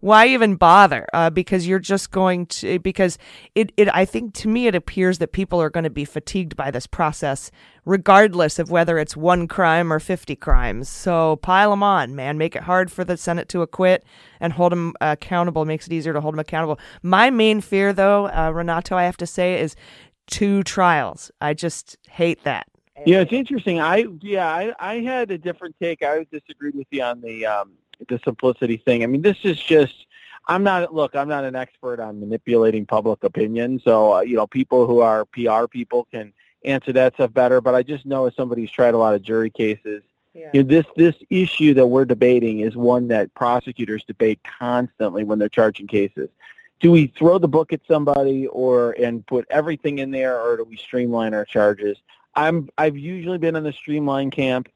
why 0.00 0.26
even 0.28 0.56
bother? 0.56 1.06
Uh, 1.12 1.30
because 1.30 1.66
you're 1.66 1.78
just 1.78 2.10
going 2.10 2.46
to 2.46 2.78
because 2.78 3.18
it 3.54 3.72
it 3.76 3.88
I 3.94 4.04
think 4.04 4.34
to 4.34 4.48
me 4.48 4.66
it 4.66 4.74
appears 4.74 5.18
that 5.18 5.32
people 5.32 5.60
are 5.60 5.70
going 5.70 5.84
to 5.84 5.90
be 5.90 6.04
fatigued 6.04 6.56
by 6.56 6.70
this 6.70 6.86
process, 6.86 7.50
regardless 7.84 8.58
of 8.58 8.70
whether 8.70 8.98
it's 8.98 9.16
one 9.16 9.48
crime 9.48 9.92
or 9.92 9.98
fifty 9.98 10.36
crimes. 10.36 10.88
So 10.88 11.36
pile 11.36 11.70
them 11.70 11.82
on, 11.82 12.14
man. 12.14 12.38
Make 12.38 12.54
it 12.54 12.62
hard 12.62 12.92
for 12.92 13.04
the 13.04 13.16
Senate 13.16 13.48
to 13.50 13.62
acquit 13.62 14.04
and 14.40 14.52
hold 14.52 14.72
them 14.72 14.94
accountable. 15.00 15.64
Makes 15.64 15.86
it 15.86 15.92
easier 15.92 16.12
to 16.12 16.20
hold 16.20 16.34
them 16.34 16.40
accountable. 16.40 16.78
My 17.02 17.30
main 17.30 17.60
fear, 17.60 17.92
though, 17.92 18.28
uh, 18.28 18.52
Renato, 18.54 18.96
I 18.96 19.04
have 19.04 19.16
to 19.18 19.26
say, 19.26 19.60
is 19.60 19.74
two 20.26 20.62
trials. 20.62 21.30
I 21.40 21.54
just 21.54 21.96
hate 22.08 22.44
that. 22.44 22.68
Yeah, 23.06 23.20
it's 23.20 23.32
interesting. 23.32 23.80
I 23.80 24.06
yeah, 24.20 24.48
I, 24.48 24.72
I 24.78 25.00
had 25.00 25.30
a 25.30 25.38
different 25.38 25.76
take. 25.80 26.02
I 26.02 26.26
disagreed 26.32 26.74
with 26.74 26.88
you 26.90 27.02
on 27.02 27.20
the 27.20 27.46
um, 27.46 27.72
the 28.08 28.20
simplicity 28.24 28.76
thing. 28.76 29.02
I 29.02 29.06
mean, 29.06 29.22
this 29.22 29.38
is 29.42 29.58
just. 29.58 30.06
I'm 30.46 30.62
not. 30.62 30.94
Look, 30.94 31.14
I'm 31.14 31.28
not 31.28 31.44
an 31.44 31.54
expert 31.54 32.00
on 32.00 32.20
manipulating 32.20 32.86
public 32.86 33.22
opinion. 33.22 33.80
So 33.84 34.14
uh, 34.14 34.20
you 34.20 34.36
know, 34.36 34.46
people 34.46 34.86
who 34.86 35.00
are 35.00 35.24
PR 35.26 35.66
people 35.66 36.06
can 36.10 36.32
answer 36.64 36.92
that 36.92 37.14
stuff 37.14 37.32
better. 37.32 37.60
But 37.60 37.74
I 37.74 37.82
just 37.82 38.06
know 38.06 38.26
as 38.26 38.34
somebody 38.34 38.62
who's 38.62 38.70
tried 38.70 38.94
a 38.94 38.98
lot 38.98 39.14
of 39.14 39.22
jury 39.22 39.50
cases, 39.50 40.02
you 40.52 40.62
know, 40.62 40.68
this 40.68 40.86
this 40.96 41.14
issue 41.30 41.74
that 41.74 41.86
we're 41.86 42.04
debating 42.04 42.60
is 42.60 42.76
one 42.76 43.08
that 43.08 43.34
prosecutors 43.34 44.04
debate 44.04 44.40
constantly 44.58 45.24
when 45.24 45.38
they're 45.38 45.48
charging 45.48 45.86
cases. 45.86 46.28
Do 46.80 46.92
we 46.92 47.08
throw 47.08 47.38
the 47.38 47.48
book 47.48 47.72
at 47.72 47.80
somebody 47.88 48.46
or 48.46 48.92
and 48.92 49.26
put 49.26 49.46
everything 49.50 49.98
in 49.98 50.10
there, 50.10 50.40
or 50.40 50.56
do 50.56 50.64
we 50.64 50.76
streamline 50.76 51.34
our 51.34 51.44
charges? 51.44 51.98
I'm 52.34 52.68
I've 52.78 52.96
usually 52.96 53.38
been 53.38 53.56
in 53.56 53.64
the 53.64 53.72
streamline 53.72 54.30
camp. 54.30 54.68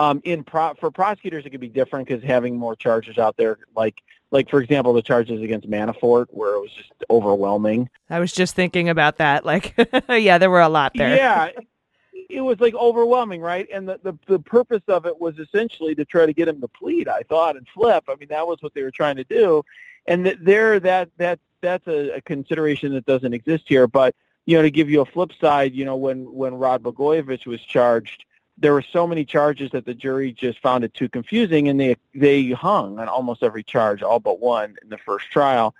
Um, 0.00 0.22
in 0.24 0.44
pro- 0.44 0.72
for 0.74 0.90
prosecutors, 0.90 1.44
it 1.44 1.50
could 1.50 1.60
be 1.60 1.68
different 1.68 2.08
because 2.08 2.24
having 2.24 2.56
more 2.56 2.74
charges 2.74 3.18
out 3.18 3.36
there, 3.36 3.58
like 3.76 4.00
like 4.30 4.48
for 4.48 4.62
example, 4.62 4.94
the 4.94 5.02
charges 5.02 5.42
against 5.42 5.68
Manafort, 5.68 6.26
where 6.30 6.54
it 6.54 6.60
was 6.60 6.72
just 6.72 6.90
overwhelming. 7.10 7.90
I 8.08 8.18
was 8.18 8.32
just 8.32 8.54
thinking 8.54 8.88
about 8.88 9.18
that. 9.18 9.44
Like, 9.44 9.74
yeah, 10.08 10.38
there 10.38 10.48
were 10.48 10.62
a 10.62 10.70
lot 10.70 10.92
there. 10.94 11.14
Yeah, 11.14 11.50
it 12.30 12.40
was 12.40 12.58
like 12.60 12.74
overwhelming, 12.74 13.42
right? 13.42 13.68
And 13.70 13.86
the, 13.86 14.00
the 14.02 14.18
the 14.26 14.38
purpose 14.38 14.82
of 14.88 15.04
it 15.04 15.20
was 15.20 15.38
essentially 15.38 15.94
to 15.96 16.06
try 16.06 16.24
to 16.24 16.32
get 16.32 16.48
him 16.48 16.62
to 16.62 16.68
plead. 16.68 17.06
I 17.06 17.20
thought 17.22 17.56
and 17.56 17.68
flip. 17.68 18.04
I 18.08 18.14
mean, 18.14 18.28
that 18.30 18.46
was 18.46 18.56
what 18.62 18.72
they 18.72 18.82
were 18.82 18.90
trying 18.90 19.16
to 19.16 19.24
do, 19.24 19.62
and 20.06 20.24
that 20.24 20.42
there 20.42 20.80
that 20.80 21.10
that 21.18 21.40
that's 21.60 21.86
a, 21.88 22.16
a 22.16 22.20
consideration 22.22 22.94
that 22.94 23.04
doesn't 23.04 23.34
exist 23.34 23.64
here. 23.66 23.86
But 23.86 24.14
you 24.46 24.56
know, 24.56 24.62
to 24.62 24.70
give 24.70 24.88
you 24.88 25.02
a 25.02 25.06
flip 25.06 25.32
side, 25.38 25.74
you 25.74 25.84
know, 25.84 25.96
when 25.96 26.32
when 26.32 26.54
Rod 26.54 26.82
Blagojevich 26.82 27.46
was 27.46 27.60
charged, 27.60 28.24
there 28.60 28.72
were 28.72 28.82
so 28.82 29.06
many 29.06 29.24
charges 29.24 29.70
that 29.72 29.86
the 29.86 29.94
jury 29.94 30.32
just 30.32 30.60
found 30.60 30.84
it 30.84 30.94
too 30.94 31.08
confusing, 31.08 31.68
and 31.68 31.80
they 31.80 31.96
they 32.14 32.50
hung 32.50 32.98
on 32.98 33.08
almost 33.08 33.42
every 33.42 33.62
charge, 33.62 34.02
all 34.02 34.20
but 34.20 34.38
one 34.38 34.76
in 34.82 34.88
the 34.88 34.98
first 34.98 35.26
trial. 35.30 35.74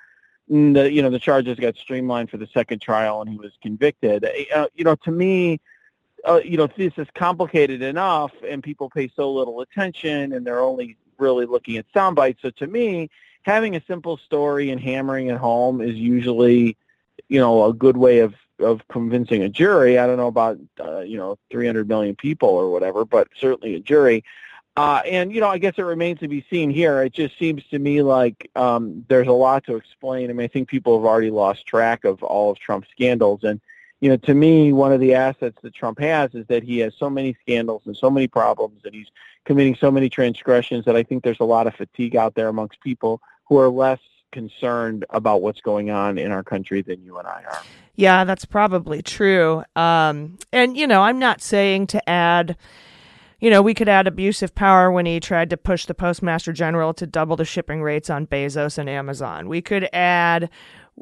And 0.49 0.75
the 0.75 0.91
you 0.91 1.03
know 1.03 1.11
the 1.11 1.19
charges 1.19 1.59
got 1.59 1.77
streamlined 1.77 2.31
for 2.31 2.39
the 2.39 2.49
second 2.49 2.81
trial, 2.81 3.21
and 3.21 3.31
he 3.31 3.37
was 3.37 3.53
convicted. 3.63 4.27
Uh, 4.55 4.67
you 4.75 4.85
know, 4.85 4.97
to 4.97 5.11
me, 5.13 5.61
uh, 6.25 6.41
you 6.45 6.57
know, 6.57 6.67
this 6.67 6.95
is 6.97 7.07
complicated 7.15 7.83
enough, 7.83 8.33
and 8.49 8.63
people 8.63 8.91
pay 8.91 9.11
so 9.15 9.33
little 9.33 9.61
attention, 9.61 10.33
and 10.33 10.47
they're 10.47 10.61
only 10.61 10.97
really 11.19 11.47
looking 11.47 11.77
at 11.77 11.87
sound 11.93 12.17
bites. 12.17 12.43
So 12.43 12.51
to 12.51 12.67
me, 12.67 13.11
having 13.43 13.77
a 13.77 13.83
simple 13.87 14.17
story 14.17 14.71
and 14.71 14.81
hammering 14.81 15.29
it 15.29 15.37
home 15.37 15.81
is 15.81 15.95
usually, 15.95 16.77
you 17.31 17.41
know, 17.41 17.65
a 17.65 17.73
good 17.73 17.97
way 17.97 18.19
of 18.19 18.35
of 18.59 18.87
convincing 18.89 19.43
a 19.43 19.49
jury. 19.49 19.99
I 19.99 20.07
don't 20.07 20.19
know 20.19 20.27
about 20.27 20.59
uh, 20.79 21.01
you 21.01 21.17
know 21.17 21.39
300 21.51 21.89
million 21.89 22.15
people 22.17 22.51
or 22.51 22.71
whatever, 22.71 23.07
but 23.07 23.29
certainly 23.39 23.75
a 23.77 23.81
jury. 23.81 24.23
Uh, 24.77 25.03
and 25.07 25.33
you 25.33 25.41
know, 25.41 25.49
I 25.49 25.59
guess 25.59 25.75
it 25.79 25.83
remains 25.83 26.21
to 26.21 26.29
be 26.29 26.45
seen 26.51 26.71
here. 26.71 27.03
It 27.03 27.15
just 27.15 27.39
seems 27.39 27.65
to 27.71 27.79
me 27.79 28.03
like 28.03 28.51
um, 28.57 29.07
there's 29.09 29.29
a 29.29 29.33
lot 29.33 29.65
to 29.67 29.77
explain. 29.77 30.29
I 30.29 30.33
mean, 30.33 30.45
I 30.45 30.49
think 30.49 30.69
people 30.69 30.99
have 30.99 31.07
already 31.07 31.31
lost 31.31 31.67
track 31.67 32.05
of 32.05 32.23
all 32.23 32.51
of 32.51 32.59
Trump's 32.59 32.89
scandals, 32.91 33.45
and 33.45 33.61
you 34.01 34.09
know, 34.09 34.17
to 34.17 34.35
me, 34.35 34.73
one 34.73 34.93
of 34.93 35.01
the 35.01 35.15
assets 35.15 35.59
that 35.63 35.75
Trump 35.75 36.01
has 36.01 36.35
is 36.35 36.47
that 36.49 36.65
he 36.65 36.79
has 36.79 36.95
so 36.99 37.09
many 37.09 37.37
scandals 37.43 37.83
and 37.87 37.97
so 37.97 38.11
many 38.11 38.27
problems, 38.27 38.81
and 38.85 38.95
he's 38.95 39.11
committing 39.45 39.77
so 39.77 39.91
many 39.91 40.09
transgressions 40.09 40.85
that 40.85 40.97
I 40.97 41.05
think 41.05 41.23
there's 41.23 41.41
a 41.41 41.45
lot 41.45 41.69
of 41.69 41.75
fatigue 41.75 42.17
out 42.17 42.35
there 42.35 42.49
amongst 42.49 42.81
people 42.81 43.21
who 43.45 43.59
are 43.59 43.69
less 43.69 44.01
concerned 44.33 45.05
about 45.11 45.43
what's 45.43 45.61
going 45.61 45.91
on 45.91 46.19
in 46.19 46.33
our 46.33 46.43
country 46.43 46.83
than 46.83 47.03
you 47.03 47.19
and 47.19 47.27
I 47.27 47.43
are. 47.51 47.63
Yeah, 47.97 48.25
that's 48.25 48.45
probably 48.45 49.03
true. 49.03 49.63
Um, 49.77 50.39
and, 50.53 50.77
you 50.77 50.87
know, 50.87 51.03
I'm 51.03 51.19
not 51.19 51.43
saying 51.43 51.89
to 51.89 52.09
add, 52.09 52.57
you 53.41 53.51
know, 53.51 53.63
we 53.63 53.75
could 53.75 53.89
add 53.89 54.07
abusive 54.07 54.55
power 54.55 54.91
when 54.91 55.07
he 55.07 55.21
tried 55.21 55.51
to 55.51 55.57
push 55.57 55.87
the 55.87 55.95
postmaster 55.95 56.53
general 56.53 56.95
to 56.95 57.07
double 57.07 57.37
the 57.37 57.45
shipping 57.45 57.83
rates 57.83 58.09
on 58.09 58.27
Bezos 58.27 58.79
and 58.79 58.89
Amazon. 58.89 59.49
We 59.49 59.61
could 59.61 59.89
add, 59.93 60.49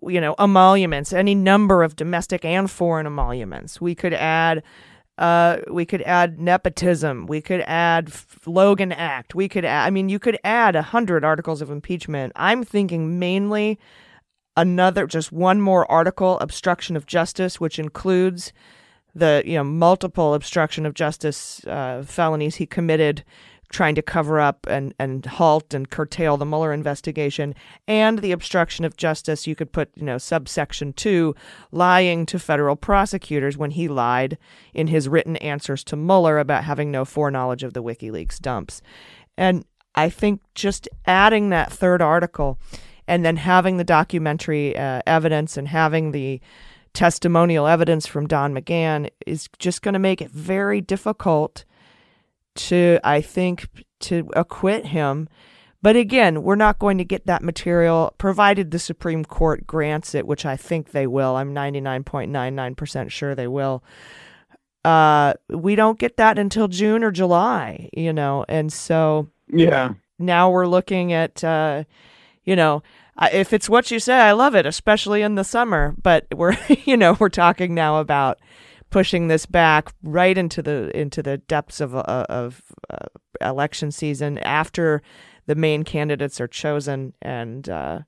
you 0.03 0.21
know, 0.21 0.35
emoluments, 0.39 1.13
any 1.13 1.35
number 1.35 1.83
of 1.83 1.97
domestic 1.97 2.45
and 2.45 2.71
foreign 2.71 3.07
emoluments. 3.07 3.81
We 3.81 3.95
could 3.95 4.15
add. 4.15 4.63
Uh, 5.19 5.59
we 5.69 5.85
could 5.85 6.03
add 6.03 6.39
nepotism. 6.39 7.27
We 7.27 7.41
could 7.41 7.63
add 7.63 8.13
Logan 8.47 8.93
Act. 8.93 9.35
We 9.35 9.49
could 9.49 9.65
add, 9.65 9.87
I 9.87 9.91
mean, 9.91 10.09
you 10.09 10.21
could 10.21 10.39
add 10.45 10.77
a 10.77 10.83
hundred 10.83 11.25
articles 11.25 11.61
of 11.61 11.71
impeachment. 11.71 12.33
I'm 12.37 12.63
thinking 12.63 13.19
mainly 13.19 13.81
another, 14.57 15.09
just 15.09 15.33
one 15.33 15.61
more 15.61 15.91
article, 15.91 16.39
obstruction 16.39 16.97
of 16.97 17.07
justice, 17.07 17.59
which 17.61 17.81
includes 17.81 18.53
the 19.15 19.43
you 19.45 19.55
know 19.55 19.65
multiple 19.65 20.35
obstruction 20.35 20.87
of 20.87 20.95
justice 20.95 21.65
uh, 21.67 22.03
felonies 22.07 22.57
he 22.57 22.67
committed 22.67 23.25
trying 23.71 23.95
to 23.95 24.03
cover 24.03 24.41
up 24.41 24.67
and, 24.69 24.95
and 24.99 25.27
halt 25.27 25.75
and 25.75 25.91
curtail 25.91 26.37
the 26.37 26.47
Mueller 26.47 26.73
investigation 26.73 27.55
and 27.87 28.21
the 28.21 28.33
obstruction 28.33 28.85
of 28.85 28.97
justice 28.97 29.47
you 29.47 29.55
could 29.55 29.73
put 29.73 29.91
you 29.95 30.05
know 30.05 30.19
subsection 30.19 30.93
2 30.93 31.35
lying 31.71 32.25
to 32.27 32.39
federal 32.39 32.77
prosecutors 32.77 33.57
when 33.57 33.73
he 33.73 33.89
lied 33.89 34.39
in 34.73 34.87
his 34.87 35.09
written 35.09 35.37
answers 35.37 35.85
to 35.85 35.97
Mueller 35.97 36.39
about 36.39 36.65
having 36.65 36.91
no 36.91 37.05
foreknowledge 37.05 37.63
of 37.63 37.75
the 37.75 37.83
WikiLeaks 37.83 38.41
dumps. 38.41 38.81
And 39.37 39.65
I 39.95 40.09
think 40.09 40.41
just 40.55 40.89
adding 41.07 41.51
that 41.51 41.73
third 41.73 42.01
article 42.01 42.59
and 43.07 43.25
then 43.25 43.37
having 43.37 43.79
the 43.79 43.85
documentary 43.85 44.77
uh, 44.77 45.01
evidence 45.07 45.57
and 45.57 45.69
having 45.69 46.13
the 46.13 46.41
testimonial 46.95 47.67
evidence 47.67 48.07
from 48.07 48.27
Don 48.27 48.55
McGahn 48.55 49.11
is 49.27 49.49
just 49.59 49.83
going 49.83 49.93
to 49.95 49.99
make 49.99 50.21
it 50.21 50.31
very 50.31 50.81
difficult 50.81 51.65
to, 52.59 52.99
I 53.05 53.21
think, 53.21 53.69
to 54.01 54.29
acquit 54.35 54.87
him. 54.87 55.29
But 55.81 55.95
again, 55.97 56.43
we're 56.43 56.57
not 56.57 56.79
going 56.81 56.99
to 56.99 57.05
get 57.05 57.27
that 57.27 57.43
material 57.43 58.13
provided 58.19 58.71
the 58.73 58.79
Supreme 58.81 59.25
Court 59.25 59.67
grants 59.67 60.15
it, 60.15 60.27
which 60.27 60.45
I 60.45 60.57
think 60.57 60.91
they 60.91 61.07
will. 61.07 61.37
I'm 61.37 61.55
99.99% 61.55 63.11
sure 63.11 63.35
they 63.35 63.47
will. 63.47 63.85
Uh, 64.85 65.35
we 65.49 65.75
don't 65.77 65.99
get 65.99 66.17
that 66.17 66.39
until 66.39 66.67
June 66.69 67.05
or 67.05 67.11
July, 67.11 67.89
you 67.93 68.13
know, 68.13 68.45
and 68.49 68.73
so 68.73 69.29
Yeah. 69.53 69.95
now 70.19 70.51
we're 70.51 70.67
looking 70.67 71.13
at, 71.13 71.43
uh, 71.45 71.85
you 72.45 72.57
know, 72.57 72.83
if 73.33 73.53
it's 73.53 73.69
what 73.69 73.91
you 73.91 73.99
say, 73.99 74.15
I 74.15 74.33
love 74.33 74.55
it, 74.55 74.65
especially 74.67 75.23
in 75.23 75.35
the 75.35 75.45
summer. 75.45 75.95
But 76.03 76.27
we're, 76.35 76.57
you 76.85 76.97
know, 76.97 77.17
we're 77.21 77.29
talking 77.29 77.75
now 77.75 77.99
about 78.01 78.39
pushing 78.91 79.29
this 79.29 79.47
back 79.47 79.93
right 80.03 80.37
into 80.37 80.63
the 80.63 80.97
into 80.99 81.23
the 81.23 81.39
depths 81.39 81.81
of 81.81 81.95
uh, 81.95 82.27
of 82.29 82.63
uh, 82.91 83.07
election 83.41 83.91
season 83.91 84.39
after 84.39 85.03
the 85.47 85.55
main 85.55 85.83
candidates 85.83 86.41
are 86.41 86.49
chosen, 86.49 87.15
and 87.23 87.69
uh, 87.69 88.01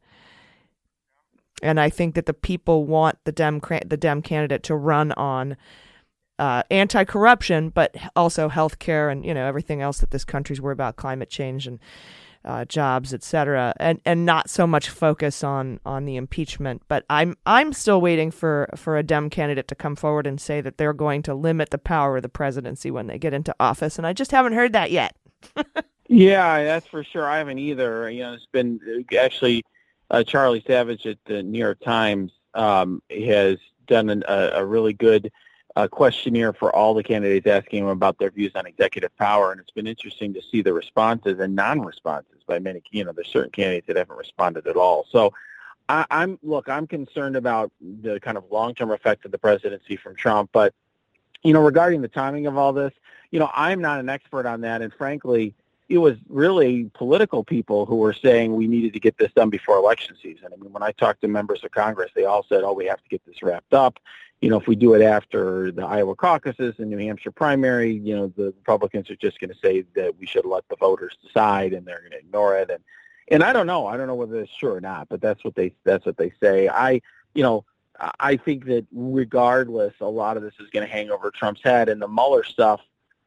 and 1.62 1.80
I 1.80 1.90
think 1.90 2.14
that 2.14 2.26
the 2.26 2.34
people 2.34 2.84
want 2.84 3.18
the 3.24 3.32
Dem 3.32 3.60
the 3.86 3.96
Dem 3.96 4.22
candidate 4.22 4.62
to 4.64 4.74
run 4.74 5.12
on 5.12 5.56
uh, 6.38 6.62
anti-corruption, 6.70 7.68
but 7.68 7.94
also 8.16 8.48
healthcare 8.48 9.12
and 9.12 9.24
you 9.24 9.34
know 9.34 9.46
everything 9.46 9.82
else 9.82 9.98
that 9.98 10.10
this 10.10 10.24
country's 10.24 10.60
worried 10.60 10.74
about, 10.74 10.96
climate 10.96 11.30
change 11.30 11.66
and 11.66 11.78
uh, 12.44 12.64
jobs, 12.64 13.12
etc., 13.12 13.74
and 13.78 14.00
and 14.04 14.24
not 14.24 14.48
so 14.48 14.66
much 14.66 14.88
focus 14.88 15.44
on 15.44 15.80
on 15.84 16.04
the 16.04 16.16
impeachment. 16.16 16.82
But 16.88 17.04
I'm 17.10 17.36
I'm 17.46 17.72
still 17.72 18.00
waiting 18.00 18.30
for 18.30 18.68
for 18.76 18.96
a 18.96 19.02
Dem 19.02 19.30
candidate 19.30 19.68
to 19.68 19.74
come 19.74 19.96
forward 19.96 20.26
and 20.26 20.40
say 20.40 20.60
that 20.60 20.78
they're 20.78 20.92
going 20.92 21.22
to 21.22 21.34
limit 21.34 21.70
the 21.70 21.78
power 21.78 22.16
of 22.16 22.22
the 22.22 22.28
presidency 22.28 22.90
when 22.90 23.06
they 23.06 23.18
get 23.18 23.34
into 23.34 23.54
office, 23.60 23.98
and 23.98 24.06
I 24.06 24.12
just 24.12 24.30
haven't 24.30 24.54
heard 24.54 24.72
that 24.72 24.90
yet. 24.90 25.14
yeah, 26.08 26.64
that's 26.64 26.86
for 26.86 27.04
sure. 27.04 27.28
I 27.28 27.38
haven't 27.38 27.58
either. 27.58 28.10
You 28.10 28.22
know, 28.22 28.32
it's 28.34 28.46
been 28.52 29.04
actually 29.18 29.64
uh, 30.10 30.22
Charlie 30.24 30.64
Savage 30.66 31.06
at 31.06 31.18
the 31.26 31.42
New 31.42 31.58
York 31.58 31.80
Times 31.80 32.32
um, 32.54 33.02
has 33.10 33.58
done 33.86 34.08
an, 34.08 34.24
a, 34.28 34.50
a 34.54 34.64
really 34.64 34.92
good 34.92 35.30
uh, 35.76 35.88
questionnaire 35.88 36.52
for 36.52 36.74
all 36.74 36.94
the 36.94 37.02
candidates 37.02 37.46
asking 37.46 37.80
them 37.80 37.90
about 37.90 38.18
their 38.18 38.30
views 38.30 38.52
on 38.54 38.66
executive 38.66 39.16
power, 39.16 39.52
and 39.52 39.60
it's 39.60 39.70
been 39.70 39.86
interesting 39.86 40.34
to 40.34 40.42
see 40.42 40.62
the 40.62 40.72
responses 40.72 41.38
and 41.38 41.54
non-responses 41.54 42.42
by 42.46 42.58
many. 42.58 42.82
You 42.90 43.04
know, 43.04 43.12
there's 43.12 43.28
certain 43.28 43.52
candidates 43.52 43.86
that 43.86 43.96
haven't 43.96 44.16
responded 44.16 44.66
at 44.66 44.76
all. 44.76 45.06
So, 45.10 45.32
I, 45.88 46.04
I'm 46.10 46.38
look, 46.42 46.68
I'm 46.68 46.86
concerned 46.86 47.36
about 47.36 47.70
the 47.80 48.20
kind 48.20 48.36
of 48.36 48.44
long-term 48.50 48.90
effect 48.90 49.24
of 49.24 49.32
the 49.32 49.38
presidency 49.38 49.96
from 49.96 50.14
Trump, 50.16 50.50
but 50.52 50.74
you 51.42 51.52
know, 51.52 51.60
regarding 51.60 52.02
the 52.02 52.08
timing 52.08 52.46
of 52.46 52.58
all 52.58 52.72
this, 52.72 52.92
you 53.30 53.38
know, 53.38 53.50
I'm 53.54 53.80
not 53.80 54.00
an 54.00 54.08
expert 54.08 54.46
on 54.46 54.60
that, 54.62 54.82
and 54.82 54.92
frankly, 54.92 55.54
it 55.88 55.98
was 55.98 56.16
really 56.28 56.90
political 56.94 57.42
people 57.42 57.84
who 57.84 57.96
were 57.96 58.12
saying 58.12 58.54
we 58.54 58.68
needed 58.68 58.92
to 58.92 59.00
get 59.00 59.18
this 59.18 59.32
done 59.32 59.50
before 59.50 59.76
election 59.76 60.16
season. 60.22 60.48
I 60.52 60.56
mean, 60.56 60.72
when 60.72 60.84
I 60.84 60.92
talked 60.92 61.20
to 61.22 61.28
members 61.28 61.64
of 61.64 61.72
Congress, 61.72 62.12
they 62.14 62.24
all 62.24 62.44
said, 62.48 62.62
"Oh, 62.62 62.72
we 62.72 62.86
have 62.86 63.02
to 63.02 63.08
get 63.08 63.24
this 63.26 63.42
wrapped 63.42 63.74
up." 63.74 63.98
You 64.40 64.48
know, 64.48 64.58
if 64.58 64.66
we 64.66 64.74
do 64.74 64.94
it 64.94 65.02
after 65.02 65.70
the 65.70 65.84
Iowa 65.84 66.14
caucuses 66.14 66.74
and 66.78 66.88
New 66.88 66.98
Hampshire 66.98 67.30
primary, 67.30 67.92
you 67.92 68.16
know, 68.16 68.32
the 68.36 68.46
Republicans 68.46 69.10
are 69.10 69.16
just 69.16 69.38
going 69.38 69.50
to 69.50 69.58
say 69.62 69.84
that 69.94 70.18
we 70.18 70.26
should 70.26 70.46
let 70.46 70.66
the 70.68 70.76
voters 70.76 71.16
decide, 71.22 71.72
and 71.74 71.86
they're 71.86 72.00
going 72.00 72.12
to 72.12 72.18
ignore 72.18 72.56
it. 72.56 72.70
And 72.70 72.82
and 73.28 73.44
I 73.44 73.52
don't 73.52 73.66
know, 73.66 73.86
I 73.86 73.96
don't 73.96 74.06
know 74.06 74.14
whether 74.14 74.40
it's 74.40 74.56
true 74.56 74.72
or 74.72 74.80
not, 74.80 75.08
but 75.08 75.20
that's 75.20 75.44
what 75.44 75.54
they 75.54 75.72
that's 75.84 76.06
what 76.06 76.16
they 76.16 76.32
say. 76.40 76.68
I, 76.68 77.02
you 77.34 77.42
know, 77.42 77.64
I 78.18 78.36
think 78.36 78.64
that 78.66 78.86
regardless, 78.92 79.94
a 80.00 80.06
lot 80.06 80.36
of 80.36 80.42
this 80.42 80.54
is 80.58 80.70
going 80.70 80.86
to 80.86 80.92
hang 80.92 81.10
over 81.10 81.30
Trump's 81.30 81.62
head, 81.62 81.88
and 81.88 82.00
the 82.00 82.08
Mueller 82.08 82.44
stuff 82.44 82.80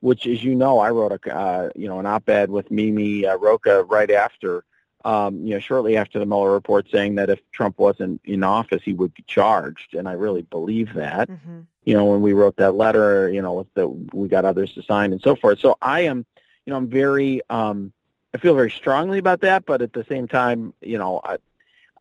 which, 0.04 0.28
as 0.28 0.44
you 0.44 0.54
know, 0.54 0.80
I 0.80 0.90
wrote 0.90 1.14
a 1.14 1.34
uh, 1.34 1.70
you 1.76 1.88
know 1.88 1.98
an 1.98 2.06
op-ed 2.06 2.50
with 2.50 2.70
Mimi 2.70 3.26
uh, 3.26 3.38
Rocah 3.38 3.90
right 3.90 4.12
after, 4.12 4.66
um, 5.06 5.46
you 5.46 5.54
know, 5.54 5.60
shortly 5.60 5.98
after 5.98 6.20
the 6.20 6.26
Mueller 6.26 6.52
report, 6.52 6.88
saying 6.92 7.16
that 7.16 7.30
if 7.30 7.40
Trump 7.52 7.78
wasn't 7.78 8.22
in 8.24 8.44
office, 8.44 8.82
he 8.84 8.94
would 8.94 9.14
be 9.14 9.24
charged, 9.28 9.96
and 9.96 10.08
I 10.08 10.14
really 10.14 10.44
believe 10.44 10.94
that. 10.94 11.30
Mm-hmm. 11.30 11.62
You 11.84 11.94
know, 11.96 12.06
when 12.06 12.22
we 12.22 12.34
wrote 12.34 12.56
that 12.58 12.76
letter, 12.76 13.30
you 13.30 13.42
know, 13.42 13.68
that 13.76 13.88
we 13.88 14.28
got 14.28 14.46
others 14.46 14.74
to 14.74 14.84
sign 14.84 15.12
and 15.12 15.22
so 15.22 15.36
forth. 15.36 15.60
So 15.60 15.78
I 15.82 16.02
am, 16.02 16.26
you 16.66 16.72
know, 16.72 16.78
I'm 16.78 16.88
very, 16.88 17.42
um, 17.50 17.92
I 18.34 18.38
feel 18.38 18.56
very 18.56 18.72
strongly 18.72 19.20
about 19.20 19.42
that, 19.42 19.66
but 19.66 19.82
at 19.82 19.92
the 19.92 20.06
same 20.06 20.28
time, 20.28 20.74
you 20.82 20.98
know, 20.98 21.20
I, 21.24 21.38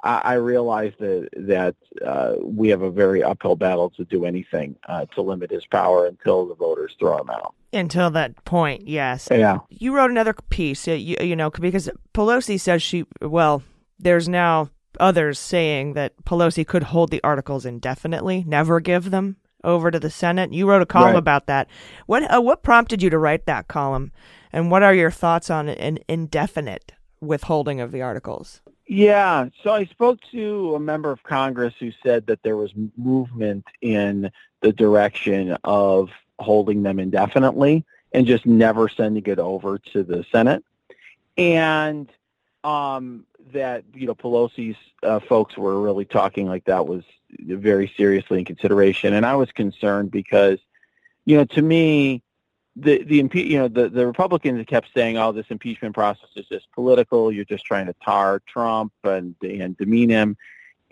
I, 0.05 0.35
realize 0.35 0.93
that 0.99 1.29
that 1.37 1.77
uh, 2.05 2.35
we 2.41 2.69
have 2.69 2.83
a 2.83 2.91
very 2.91 3.23
uphill 3.23 3.57
battle 3.57 3.91
to 3.91 4.05
do 4.05 4.25
anything 4.25 4.77
uh, 4.89 5.07
to 5.15 5.23
limit 5.23 5.51
his 5.51 5.67
power 5.67 6.07
until 6.07 6.47
the 6.47 6.55
voters 6.55 6.97
throw 6.99 7.21
him 7.21 7.31
out. 7.31 7.55
Until 7.73 8.11
that 8.11 8.45
point, 8.45 8.87
yes. 8.87 9.29
Yeah. 9.31 9.59
You 9.71 9.95
wrote 9.97 10.11
another 10.11 10.35
piece, 10.51 10.87
you, 10.87 11.17
you 11.21 11.35
know, 11.35 11.51
because 11.51 11.89
Pelosi 12.13 12.61
says 12.61 12.83
she, 12.83 13.07
well, 13.21 13.63
there's 13.99 14.29
now 14.29 14.71
others 15.01 15.39
saying 15.39 15.95
that 15.95 16.13
Pelosi 16.25 16.67
could 16.67 16.83
hold 16.83 17.11
the 17.11 17.23
articles 17.25 17.65
indefinitely, 17.65 18.45
never 18.47 18.81
give 18.81 19.11
them 19.11 19.37
over 19.65 19.91
to 19.91 20.01
the 20.01 20.11
Senate. 20.11 20.53
You 20.53 20.69
wrote 20.69 20.83
a 20.83 20.87
column 20.87 21.13
right. 21.13 21.19
about 21.19 21.47
that. 21.47 21.69
What 22.07 22.23
uh, 22.33 22.41
what 22.41 22.63
prompted 22.63 23.03
you 23.03 23.11
to 23.11 23.19
write 23.19 23.47
that 23.47 23.69
column, 23.69 24.13
and 24.53 24.71
what 24.71 24.83
are 24.83 24.95
your 24.95 25.11
thoughts 25.11 25.51
on 25.51 25.69
an 25.69 25.99
indefinite 26.09 26.93
withholding 27.21 27.81
of 27.81 27.93
the 27.93 28.03
articles? 28.03 28.61
Yeah, 28.87 29.49
so 29.63 29.73
I 29.73 29.85
spoke 29.87 30.19
to 30.33 30.75
a 30.75 30.81
member 30.81 31.11
of 31.11 31.23
Congress 31.23 31.73
who 31.79 31.93
said 32.05 32.27
that 32.27 32.43
there 32.43 32.57
was 32.57 32.73
movement 32.97 33.65
in 33.81 34.31
the 34.61 34.73
direction 34.73 35.57
of 35.65 36.11
holding 36.43 36.83
them 36.83 36.99
indefinitely 36.99 37.85
and 38.13 38.27
just 38.27 38.47
never 38.47 38.89
sending 38.89 39.25
it 39.27 39.39
over 39.39 39.79
to 39.79 40.03
the 40.03 40.25
Senate. 40.31 40.65
And 41.37 42.11
um, 42.63 43.27
that, 43.53 43.85
you 43.95 44.07
know, 44.07 44.15
Pelosi's 44.15 44.77
uh, 45.03 45.21
folks 45.21 45.57
were 45.57 45.81
really 45.81 46.05
talking 46.05 46.47
like 46.47 46.65
that 46.67 46.87
was 46.87 47.05
very 47.41 47.93
seriously 47.97 48.39
in 48.39 48.45
consideration. 48.45 49.15
And 49.15 49.25
I 49.25 49.35
was 49.37 49.51
concerned 49.53 50.11
because, 50.11 50.59
you 51.25 51.37
know, 51.37 51.45
to 51.47 51.63
me, 51.63 52.23
the 52.77 53.03
the 53.05 53.17
you 53.39 53.59
know 53.59 53.69
the 53.69 53.89
the 53.89 54.07
Republicans 54.07 54.65
kept 54.67 54.89
saying, 54.95 55.19
"Oh, 55.19 55.33
this 55.33 55.47
impeachment 55.51 55.95
process 55.95 56.31
is 56.37 56.47
just 56.47 56.71
political. 56.73 57.31
You're 57.31 57.45
just 57.45 57.67
trying 57.67 57.87
to 57.87 57.95
tar 58.03 58.41
Trump 58.47 58.93
and 59.05 59.35
and 59.43 59.77
demean 59.77 60.09
him." 60.09 60.37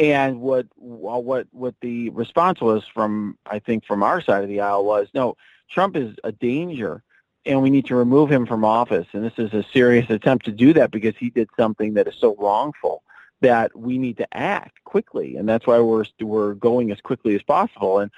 And 0.00 0.40
what 0.40 0.64
uh, 0.80 1.20
what 1.20 1.46
what 1.52 1.74
the 1.82 2.08
response 2.10 2.60
was 2.62 2.82
from 2.92 3.36
I 3.44 3.58
think 3.58 3.84
from 3.84 4.02
our 4.02 4.22
side 4.22 4.42
of 4.42 4.48
the 4.48 4.60
aisle 4.60 4.84
was 4.84 5.08
no, 5.12 5.36
Trump 5.70 5.94
is 5.94 6.16
a 6.24 6.32
danger 6.32 7.02
and 7.44 7.60
we 7.62 7.68
need 7.68 7.84
to 7.86 7.96
remove 7.96 8.32
him 8.32 8.46
from 8.46 8.64
office. 8.64 9.06
And 9.12 9.22
this 9.22 9.38
is 9.38 9.52
a 9.52 9.62
serious 9.72 10.08
attempt 10.08 10.46
to 10.46 10.52
do 10.52 10.72
that 10.72 10.90
because 10.90 11.14
he 11.18 11.28
did 11.28 11.50
something 11.58 11.94
that 11.94 12.08
is 12.08 12.14
so 12.18 12.34
wrongful 12.36 13.02
that 13.42 13.76
we 13.76 13.98
need 13.98 14.16
to 14.18 14.36
act 14.36 14.82
quickly. 14.84 15.36
And 15.36 15.46
that's 15.46 15.66
why 15.66 15.78
we're 15.80 16.06
we're 16.18 16.54
going 16.54 16.90
as 16.90 17.00
quickly 17.02 17.34
as 17.34 17.42
possible. 17.42 17.98
And 17.98 18.10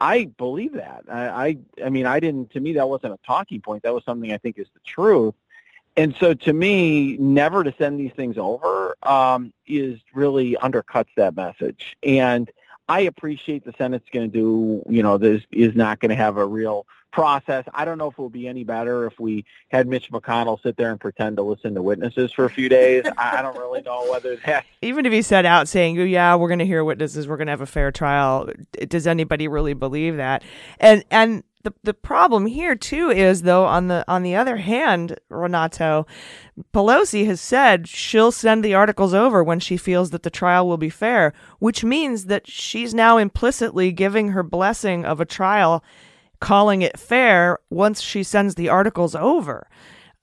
I 0.00 0.24
believe 0.36 0.72
that. 0.72 1.04
I, 1.08 1.28
I 1.28 1.58
I 1.84 1.90
mean 1.90 2.06
I 2.06 2.18
didn't 2.18 2.50
to 2.54 2.60
me 2.60 2.72
that 2.72 2.88
wasn't 2.88 3.14
a 3.14 3.18
talking 3.24 3.60
point. 3.60 3.84
That 3.84 3.94
was 3.94 4.02
something 4.04 4.32
I 4.32 4.38
think 4.38 4.58
is 4.58 4.66
the 4.74 4.80
truth. 4.84 5.34
And 5.96 6.14
so 6.18 6.34
to 6.34 6.52
me, 6.52 7.16
never 7.18 7.64
to 7.64 7.74
send 7.76 7.98
these 7.98 8.12
things 8.12 8.38
over 8.38 8.96
um, 9.02 9.52
is 9.66 10.00
really 10.14 10.56
undercuts 10.62 11.08
that 11.16 11.34
message. 11.36 11.96
And 12.02 12.50
I 12.88 13.00
appreciate 13.00 13.64
the 13.64 13.74
Senate's 13.76 14.08
going 14.12 14.30
to 14.30 14.36
do, 14.36 14.82
you 14.88 15.02
know, 15.02 15.18
this 15.18 15.42
is 15.52 15.74
not 15.74 16.00
going 16.00 16.10
to 16.10 16.16
have 16.16 16.36
a 16.36 16.46
real 16.46 16.86
process. 17.12 17.64
I 17.74 17.84
don't 17.84 17.98
know 17.98 18.08
if 18.08 18.14
it 18.14 18.18
will 18.18 18.28
be 18.28 18.48
any 18.48 18.64
better 18.64 19.06
if 19.06 19.18
we 19.18 19.44
had 19.68 19.86
Mitch 19.86 20.10
McConnell 20.10 20.60
sit 20.62 20.76
there 20.76 20.90
and 20.90 21.00
pretend 21.00 21.36
to 21.36 21.42
listen 21.42 21.74
to 21.74 21.82
witnesses 21.82 22.32
for 22.32 22.44
a 22.44 22.50
few 22.50 22.68
days. 22.68 23.04
I 23.18 23.42
don't 23.42 23.56
really 23.56 23.82
know 23.82 24.10
whether 24.10 24.36
that. 24.46 24.64
Even 24.82 25.06
if 25.06 25.12
he 25.12 25.22
set 25.22 25.44
out 25.44 25.68
saying, 25.68 25.98
oh, 26.00 26.04
"Yeah, 26.04 26.34
we're 26.36 26.48
going 26.48 26.60
to 26.60 26.66
hear 26.66 26.84
witnesses, 26.84 27.28
we're 27.28 27.36
going 27.36 27.46
to 27.46 27.52
have 27.52 27.60
a 27.60 27.66
fair 27.66 27.90
trial," 27.90 28.50
does 28.88 29.06
anybody 29.06 29.48
really 29.48 29.74
believe 29.74 30.16
that? 30.16 30.42
And 30.78 31.04
and 31.10 31.42
the 31.62 31.72
the 31.82 31.94
problem 31.94 32.46
here 32.46 32.74
too 32.74 33.10
is 33.10 33.42
though 33.42 33.64
on 33.64 33.88
the 33.88 34.04
on 34.08 34.22
the 34.22 34.34
other 34.34 34.56
hand, 34.56 35.18
Renato, 35.28 36.06
Pelosi 36.72 37.26
has 37.26 37.40
said 37.40 37.88
she'll 37.88 38.32
send 38.32 38.64
the 38.64 38.74
articles 38.74 39.12
over 39.12 39.44
when 39.44 39.60
she 39.60 39.76
feels 39.76 40.10
that 40.10 40.22
the 40.22 40.30
trial 40.30 40.66
will 40.66 40.78
be 40.78 40.90
fair, 40.90 41.32
which 41.58 41.84
means 41.84 42.26
that 42.26 42.48
she's 42.48 42.94
now 42.94 43.18
implicitly 43.18 43.92
giving 43.92 44.28
her 44.28 44.42
blessing 44.42 45.04
of 45.04 45.20
a 45.20 45.26
trial, 45.26 45.84
calling 46.40 46.82
it 46.82 46.98
fair 46.98 47.58
once 47.68 48.00
she 48.00 48.22
sends 48.22 48.54
the 48.54 48.68
articles 48.68 49.14
over. 49.14 49.68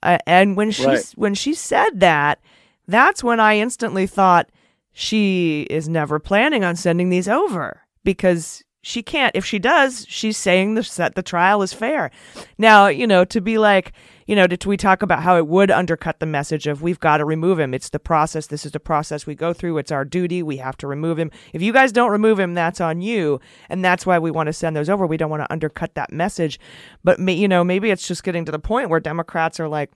Uh, 0.01 0.17
and 0.25 0.55
when 0.57 0.71
she 0.71 0.85
right. 0.85 1.13
when 1.15 1.35
she 1.35 1.53
said 1.53 1.99
that, 1.99 2.39
that's 2.87 3.23
when 3.23 3.39
I 3.39 3.57
instantly 3.57 4.07
thought 4.07 4.49
she 4.91 5.67
is 5.69 5.87
never 5.87 6.17
planning 6.17 6.63
on 6.63 6.75
sending 6.75 7.09
these 7.09 7.27
over 7.27 7.81
because 8.03 8.63
she 8.87 9.03
can't. 9.03 9.35
If 9.35 9.43
she 9.43 9.59
does, 9.59 10.05
she's 10.07 10.37
saying 10.37 10.75
the 10.75 10.83
set 10.83 11.15
the 11.15 11.21
trial 11.21 11.61
is 11.61 11.73
fair. 11.73 12.09
Now, 12.57 12.87
you 12.87 13.05
know, 13.05 13.25
to 13.25 13.41
be 13.41 13.57
like, 13.57 13.91
you 14.27 14.35
know, 14.35 14.47
did 14.47 14.65
we 14.65 14.77
talk 14.77 15.01
about 15.01 15.23
how 15.23 15.35
it 15.35 15.45
would 15.45 15.69
undercut 15.69 16.21
the 16.21 16.25
message 16.25 16.67
of 16.67 16.81
we've 16.81 16.99
got 16.99 17.17
to 17.17 17.25
remove 17.25 17.59
him. 17.59 17.73
It's 17.73 17.89
the 17.89 17.99
process. 17.99 18.47
This 18.47 18.65
is 18.65 18.71
the 18.71 18.79
process 18.79 19.27
we 19.27 19.35
go 19.35 19.51
through. 19.51 19.77
It's 19.77 19.91
our 19.91 20.05
duty. 20.05 20.41
We 20.41 20.57
have 20.57 20.77
to 20.77 20.87
remove 20.87 21.19
him. 21.19 21.31
If 21.51 21.61
you 21.61 21.73
guys 21.73 21.91
don't 21.91 22.11
remove 22.11 22.39
him, 22.39 22.53
that's 22.53 22.79
on 22.79 23.01
you. 23.01 23.41
And 23.67 23.83
that's 23.83 24.05
why 24.05 24.19
we 24.19 24.31
want 24.31 24.47
to 24.47 24.53
send 24.53 24.77
those 24.77 24.89
over. 24.89 25.05
We 25.05 25.17
don't 25.17 25.29
want 25.29 25.43
to 25.43 25.51
undercut 25.51 25.95
that 25.95 26.13
message. 26.13 26.57
But 27.03 27.19
you 27.19 27.49
know, 27.49 27.65
maybe 27.65 27.91
it's 27.91 28.07
just 28.07 28.23
getting 28.23 28.45
to 28.45 28.53
the 28.53 28.59
point 28.59 28.89
where 28.89 29.01
Democrats 29.01 29.59
are 29.59 29.67
like, 29.67 29.91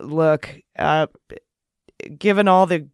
look, 0.00 0.52
uh, 0.76 1.06
given 2.18 2.48
all 2.48 2.66
the 2.66 2.88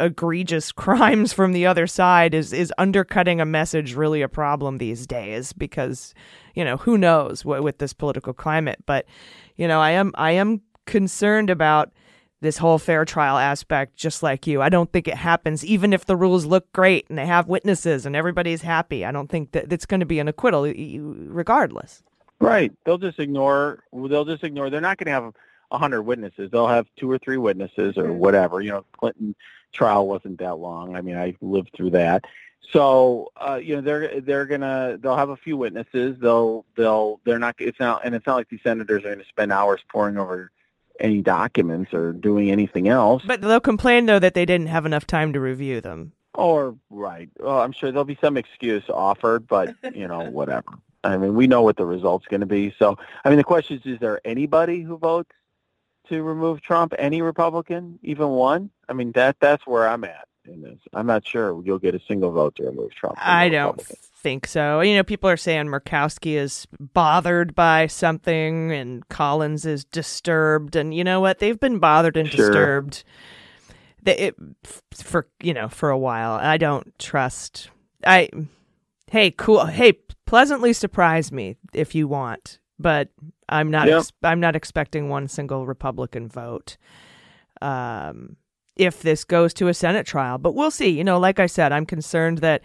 egregious 0.00 0.72
crimes 0.84 1.32
from 1.32 1.52
the 1.52 1.66
other 1.66 1.86
side 1.86 2.34
is 2.34 2.52
is 2.52 2.72
undercutting 2.78 3.40
a 3.40 3.46
message 3.46 3.94
really 3.94 4.22
a 4.22 4.28
problem 4.28 4.78
these 4.78 5.06
days 5.06 5.52
because 5.52 6.14
you 6.54 6.64
know 6.64 6.76
who 6.76 6.98
knows 6.98 7.44
what 7.44 7.62
with 7.62 7.78
this 7.78 7.92
political 7.92 8.32
climate. 8.32 8.78
But 8.86 9.06
you 9.56 9.68
know 9.68 9.80
I 9.80 9.92
am 9.92 10.12
I 10.16 10.32
am 10.32 10.62
concerned 10.86 11.50
about 11.50 11.92
this 12.40 12.58
whole 12.58 12.78
fair 12.78 13.04
trial 13.04 13.36
aspect 13.36 13.96
just 13.96 14.22
like 14.22 14.46
you. 14.46 14.62
I 14.62 14.68
don't 14.68 14.92
think 14.92 15.08
it 15.08 15.16
happens 15.16 15.64
even 15.64 15.92
if 15.92 16.06
the 16.06 16.16
rules 16.16 16.46
look 16.46 16.70
great 16.72 17.06
and 17.08 17.18
they 17.18 17.26
have 17.26 17.48
witnesses 17.48 18.06
and 18.06 18.14
everybody's 18.14 18.62
happy. 18.62 19.04
I 19.04 19.10
don't 19.10 19.28
think 19.28 19.52
that 19.52 19.72
it's 19.72 19.86
going 19.86 20.00
to 20.00 20.06
be 20.06 20.20
an 20.20 20.28
acquittal 20.28 20.62
regardless. 20.62 22.02
Right. 22.40 22.72
They'll 22.84 22.98
just 22.98 23.18
ignore 23.18 23.84
they'll 23.92 24.24
just 24.24 24.44
ignore 24.44 24.70
they're 24.70 24.80
not 24.80 24.98
going 24.98 25.06
to 25.06 25.12
have 25.12 25.34
hundred 25.72 26.02
witnesses. 26.02 26.50
They'll 26.50 26.68
have 26.68 26.86
two 26.96 27.10
or 27.10 27.18
three 27.18 27.36
witnesses 27.36 27.98
or 27.98 28.12
whatever. 28.12 28.60
You 28.60 28.70
know, 28.70 28.84
Clinton 28.98 29.34
trial 29.72 30.06
wasn't 30.06 30.38
that 30.38 30.56
long. 30.56 30.96
I 30.96 31.02
mean, 31.02 31.16
I 31.16 31.34
lived 31.40 31.70
through 31.76 31.90
that. 31.90 32.24
So 32.72 33.32
uh, 33.36 33.60
you 33.62 33.76
know 33.76 33.80
they're 33.80 34.20
they're 34.20 34.44
gonna 34.44 34.98
they'll 35.00 35.16
have 35.16 35.30
a 35.30 35.36
few 35.36 35.56
witnesses. 35.56 36.16
They'll 36.20 36.66
they'll 36.76 37.20
they're 37.24 37.38
not 37.38 37.54
it's 37.58 37.80
not 37.80 38.04
and 38.04 38.14
it's 38.14 38.26
not 38.26 38.36
like 38.36 38.48
these 38.48 38.62
senators 38.62 39.04
are 39.04 39.08
going 39.08 39.18
to 39.20 39.24
spend 39.24 39.52
hours 39.52 39.80
poring 39.90 40.18
over 40.18 40.50
any 41.00 41.22
documents 41.22 41.94
or 41.94 42.12
doing 42.12 42.50
anything 42.50 42.88
else. 42.88 43.22
But 43.26 43.40
they'll 43.40 43.60
complain 43.60 44.06
though 44.06 44.18
that 44.18 44.34
they 44.34 44.44
didn't 44.44 44.66
have 44.66 44.84
enough 44.84 45.06
time 45.06 45.32
to 45.32 45.40
review 45.40 45.80
them. 45.80 46.12
Or 46.34 46.76
right. 46.90 47.30
Well, 47.40 47.60
I'm 47.60 47.72
sure 47.72 47.90
there'll 47.90 48.04
be 48.04 48.18
some 48.20 48.36
excuse 48.36 48.84
offered, 48.90 49.48
but 49.48 49.74
you 49.94 50.06
know 50.06 50.28
whatever. 50.30 50.78
I 51.04 51.16
mean, 51.16 51.34
we 51.34 51.46
know 51.46 51.62
what 51.62 51.76
the 51.76 51.86
result's 51.86 52.26
going 52.26 52.40
to 52.40 52.46
be. 52.46 52.74
So 52.78 52.98
I 53.24 53.30
mean, 53.30 53.38
the 53.38 53.44
question 53.44 53.78
is: 53.78 53.94
Is 53.94 53.98
there 53.98 54.20
anybody 54.24 54.82
who 54.82 54.98
votes 54.98 55.30
to 56.08 56.22
remove 56.22 56.60
Trump? 56.60 56.94
Any 56.98 57.22
Republican, 57.22 57.98
even 58.02 58.28
one? 58.28 58.70
I 58.88 58.92
mean, 58.92 59.12
that 59.12 59.36
that's 59.40 59.66
where 59.66 59.88
I'm 59.88 60.04
at 60.04 60.28
in 60.46 60.62
this. 60.62 60.78
I'm 60.92 61.06
not 61.06 61.26
sure 61.26 61.62
you'll 61.64 61.78
get 61.78 61.94
a 61.94 62.00
single 62.08 62.30
vote 62.30 62.56
to 62.56 62.64
remove 62.64 62.94
Trump. 62.94 63.18
I 63.20 63.48
don't 63.48 63.80
think 63.80 64.46
so. 64.46 64.80
You 64.80 64.96
know, 64.96 65.04
people 65.04 65.30
are 65.30 65.36
saying 65.36 65.66
Murkowski 65.66 66.32
is 66.36 66.66
bothered 66.78 67.54
by 67.54 67.86
something 67.86 68.72
and 68.72 69.08
Collins 69.08 69.64
is 69.64 69.84
disturbed, 69.84 70.76
and 70.76 70.94
you 70.94 71.04
know 71.04 71.20
what? 71.20 71.38
They've 71.38 71.58
been 71.58 71.78
bothered 71.78 72.16
and 72.16 72.30
Sure. 72.30 72.46
disturbed. 72.46 73.04
They, 74.02 74.16
it, 74.16 74.36
for 74.94 75.28
you 75.42 75.52
know 75.54 75.68
for 75.68 75.90
a 75.90 75.98
while. 75.98 76.32
I 76.32 76.56
don't 76.56 76.96
trust. 76.98 77.70
I 78.06 78.28
hey 79.10 79.30
cool. 79.32 79.66
Hey, 79.66 79.94
pleasantly 80.24 80.72
surprise 80.72 81.32
me 81.32 81.56
if 81.72 81.94
you 81.94 82.06
want, 82.08 82.58
but 82.78 83.08
I'm 83.48 83.70
not. 83.70 83.88
Yep. 83.88 83.98
Ex- 83.98 84.12
I'm 84.22 84.40
not 84.40 84.56
expecting 84.56 85.08
one 85.08 85.28
single 85.28 85.66
Republican 85.66 86.28
vote. 86.28 86.76
Um, 87.60 88.36
if 88.76 89.02
this 89.02 89.24
goes 89.24 89.52
to 89.54 89.68
a 89.68 89.74
Senate 89.74 90.06
trial, 90.06 90.38
but 90.38 90.54
we'll 90.54 90.70
see. 90.70 90.88
You 90.88 91.04
know, 91.04 91.18
like 91.18 91.40
I 91.40 91.46
said, 91.46 91.72
I'm 91.72 91.84
concerned 91.84 92.38
that 92.38 92.62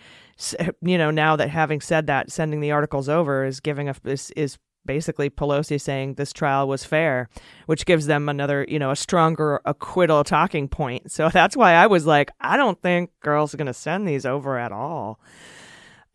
you 0.82 0.98
know 0.98 1.12
now 1.12 1.36
that 1.36 1.50
having 1.50 1.82
said 1.82 2.08
that, 2.08 2.32
sending 2.32 2.60
the 2.60 2.72
articles 2.72 3.10
over 3.10 3.46
is 3.46 3.60
giving 3.60 3.90
a 3.90 3.96
is 4.06 4.32
is 4.32 4.58
basically 4.86 5.30
Pelosi 5.30 5.80
saying 5.80 6.16
this 6.16 6.34
trial 6.34 6.68
was 6.68 6.84
fair, 6.84 7.30
which 7.66 7.86
gives 7.86 8.06
them 8.06 8.30
another 8.30 8.66
you 8.70 8.80
know 8.80 8.92
a 8.92 8.96
stronger 8.96 9.62
acquittal 9.66 10.24
talking 10.24 10.68
point. 10.68 11.12
So 11.12 11.30
that's 11.34 11.58
why 11.58 11.74
I 11.74 11.88
was 11.88 12.06
like, 12.06 12.32
I 12.40 12.58
don't 12.58 12.82
think 12.82 13.12
girls 13.22 13.54
are 13.54 13.58
going 13.58 13.68
to 13.68 13.74
send 13.74 14.08
these 14.08 14.26
over 14.26 14.58
at 14.58 14.72
all. 14.72 15.20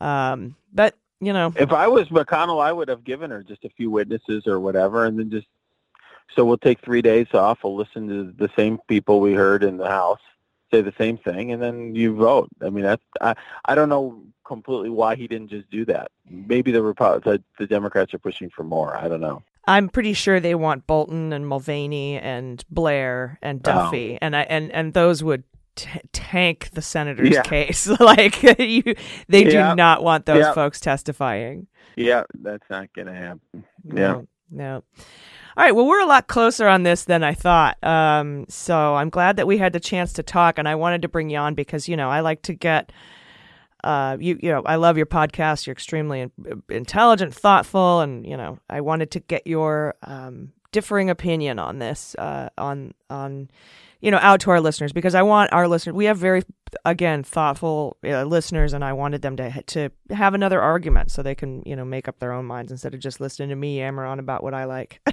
Um, 0.01 0.55
but 0.73 0.95
you 1.20 1.32
know, 1.32 1.53
If 1.57 1.73
I 1.73 1.89
was 1.89 2.09
McConnell, 2.09 2.62
I 2.62 2.73
would 2.73 2.89
have 2.89 3.05
given 3.05 3.31
her 3.31 3.43
just 3.43 3.65
a 3.65 3.70
few 3.70 3.90
witnesses 3.90 4.47
or 4.47 4.61
whatever, 4.61 5.05
and 5.05 5.19
then 5.19 5.31
just 5.31 5.47
so 6.36 6.45
we'll 6.45 6.59
take 6.59 6.81
three 6.81 7.03
days 7.03 7.27
off. 7.35 7.59
We'll 7.65 7.77
listen 7.77 8.09
to 8.09 8.32
the 8.36 8.51
same 8.57 8.78
people 8.89 9.20
we 9.20 9.35
heard 9.35 9.65
in 9.65 9.77
the 9.77 9.89
House 9.89 10.20
say 10.70 10.82
the 10.82 10.93
same 10.99 11.19
thing, 11.19 11.53
and 11.53 11.62
then 11.62 11.95
you 11.95 12.15
vote. 12.15 12.49
I 12.62 12.70
mean, 12.70 12.85
that's 12.85 13.03
I 13.20 13.35
I 13.65 13.74
don't 13.74 13.89
know 13.89 14.23
completely 14.45 14.90
why 14.90 15.15
he 15.15 15.27
didn't 15.27 15.49
just 15.49 15.70
do 15.70 15.85
that. 15.86 16.11
Maybe 16.28 16.73
the 16.73 16.81
Repo- 16.81 17.23
the, 17.23 17.43
the 17.59 17.66
Democrats 17.66 18.15
are 18.15 18.19
pushing 18.19 18.51
for 18.51 18.65
more. 18.65 18.97
I 18.97 19.09
don't 19.09 19.20
know. 19.20 19.43
I'm 19.66 19.89
pretty 19.89 20.15
sure 20.15 20.40
they 20.40 20.55
want 20.55 20.86
Bolton 20.86 21.32
and 21.32 21.47
Mulvaney 21.47 22.19
and 22.19 22.65
Blair 22.70 23.39
and 23.43 23.61
oh. 23.66 23.73
Duffy, 23.73 24.19
and 24.20 24.36
I 24.36 24.43
and 24.43 24.73
and 24.73 24.95
those 24.95 25.23
would 25.23 25.45
t- 25.78 26.00
tank 26.12 26.68
the 26.72 26.82
senator's 26.82 27.30
Yeah. 27.30 27.42
case. 27.42 27.86
like 28.00 28.42
you, 28.42 28.82
they 29.28 29.44
Yeah. 29.44 29.70
do 29.70 29.76
not 29.76 30.02
want 30.02 30.26
those 30.26 30.40
Yeah. 30.40 30.52
folks 30.52 30.80
testifying. 30.80 31.66
Yeah, 31.96 32.24
that's 32.42 32.68
not 32.68 32.92
going 32.94 33.06
to 33.06 33.14
happen. 33.14 33.40
Yeah. 33.55 33.62
No, 33.94 34.26
no. 34.50 34.84
All 35.56 35.64
right. 35.64 35.74
Well, 35.74 35.86
we're 35.86 36.00
a 36.00 36.06
lot 36.06 36.28
closer 36.28 36.68
on 36.68 36.82
this 36.84 37.05
than 37.05 37.24
I 37.24 37.34
thought. 37.34 37.82
Um, 37.82 38.44
so 38.48 38.94
I'm 38.94 39.10
glad 39.10 39.36
that 39.36 39.46
we 39.46 39.59
had 39.59 39.72
the 39.72 39.80
chance 39.80 40.12
to 40.14 40.22
talk, 40.22 40.59
and 40.59 40.68
I 40.68 40.74
wanted 40.76 41.02
to 41.02 41.09
bring 41.09 41.30
you 41.30 41.38
on 41.38 41.55
because 41.55 41.88
you 41.88 41.96
know 41.96 42.09
I 42.10 42.20
like 42.20 42.42
to 42.42 42.55
get. 42.55 42.92
Uh, 43.84 44.16
you 44.20 44.38
you 44.42 44.50
know 44.50 44.62
I 44.66 44.74
love 44.76 44.96
your 44.96 45.06
podcast. 45.06 45.66
You're 45.66 45.72
extremely 45.72 46.20
in, 46.20 46.32
intelligent, 46.68 47.34
thoughtful, 47.34 48.00
and 48.00 48.26
you 48.26 48.36
know 48.36 48.59
I 48.68 48.80
wanted 48.80 49.10
to 49.12 49.20
get 49.20 49.46
your 49.46 49.94
um, 50.02 50.52
differing 50.72 51.10
opinion 51.10 51.59
on 51.59 51.78
this 51.80 52.14
uh, 52.18 52.48
on 52.59 52.92
on 53.10 53.50
you 54.01 54.11
know 54.11 54.19
out 54.19 54.41
to 54.41 54.51
our 54.51 54.61
listeners 54.61 54.93
because 54.93 55.15
I 55.15 55.23
want 55.23 55.53
our 55.53 55.69
listeners. 55.69 55.95
We 55.95 56.07
have 56.07 56.19
very 56.19 56.43
again 56.85 57.23
thoughtful 57.23 57.97
uh, 58.05 58.25
listeners, 58.25 58.73
and 58.73 58.85
I 58.85 58.93
wanted 58.93 59.23
them 59.23 59.37
to 59.37 59.62
to 59.62 59.91
have 60.11 60.35
another 60.35 60.61
argument 60.61 61.11
so 61.11 61.23
they 61.23 61.35
can 61.35 61.62
you 61.66 61.77
know 61.77 61.85
make 61.85 62.09
up 62.09 62.19
their 62.19 62.33
own 62.33 62.45
minds 62.45 62.73
instead 62.73 62.95
of 62.95 63.01
just 63.01 63.20
listening 63.20 63.49
to 63.51 63.57
me 63.57 63.79
yammer 63.79 64.05
on 64.05 64.19
about 64.19 64.43
what 64.43 64.55
I 64.55 64.65
like. 64.65 65.01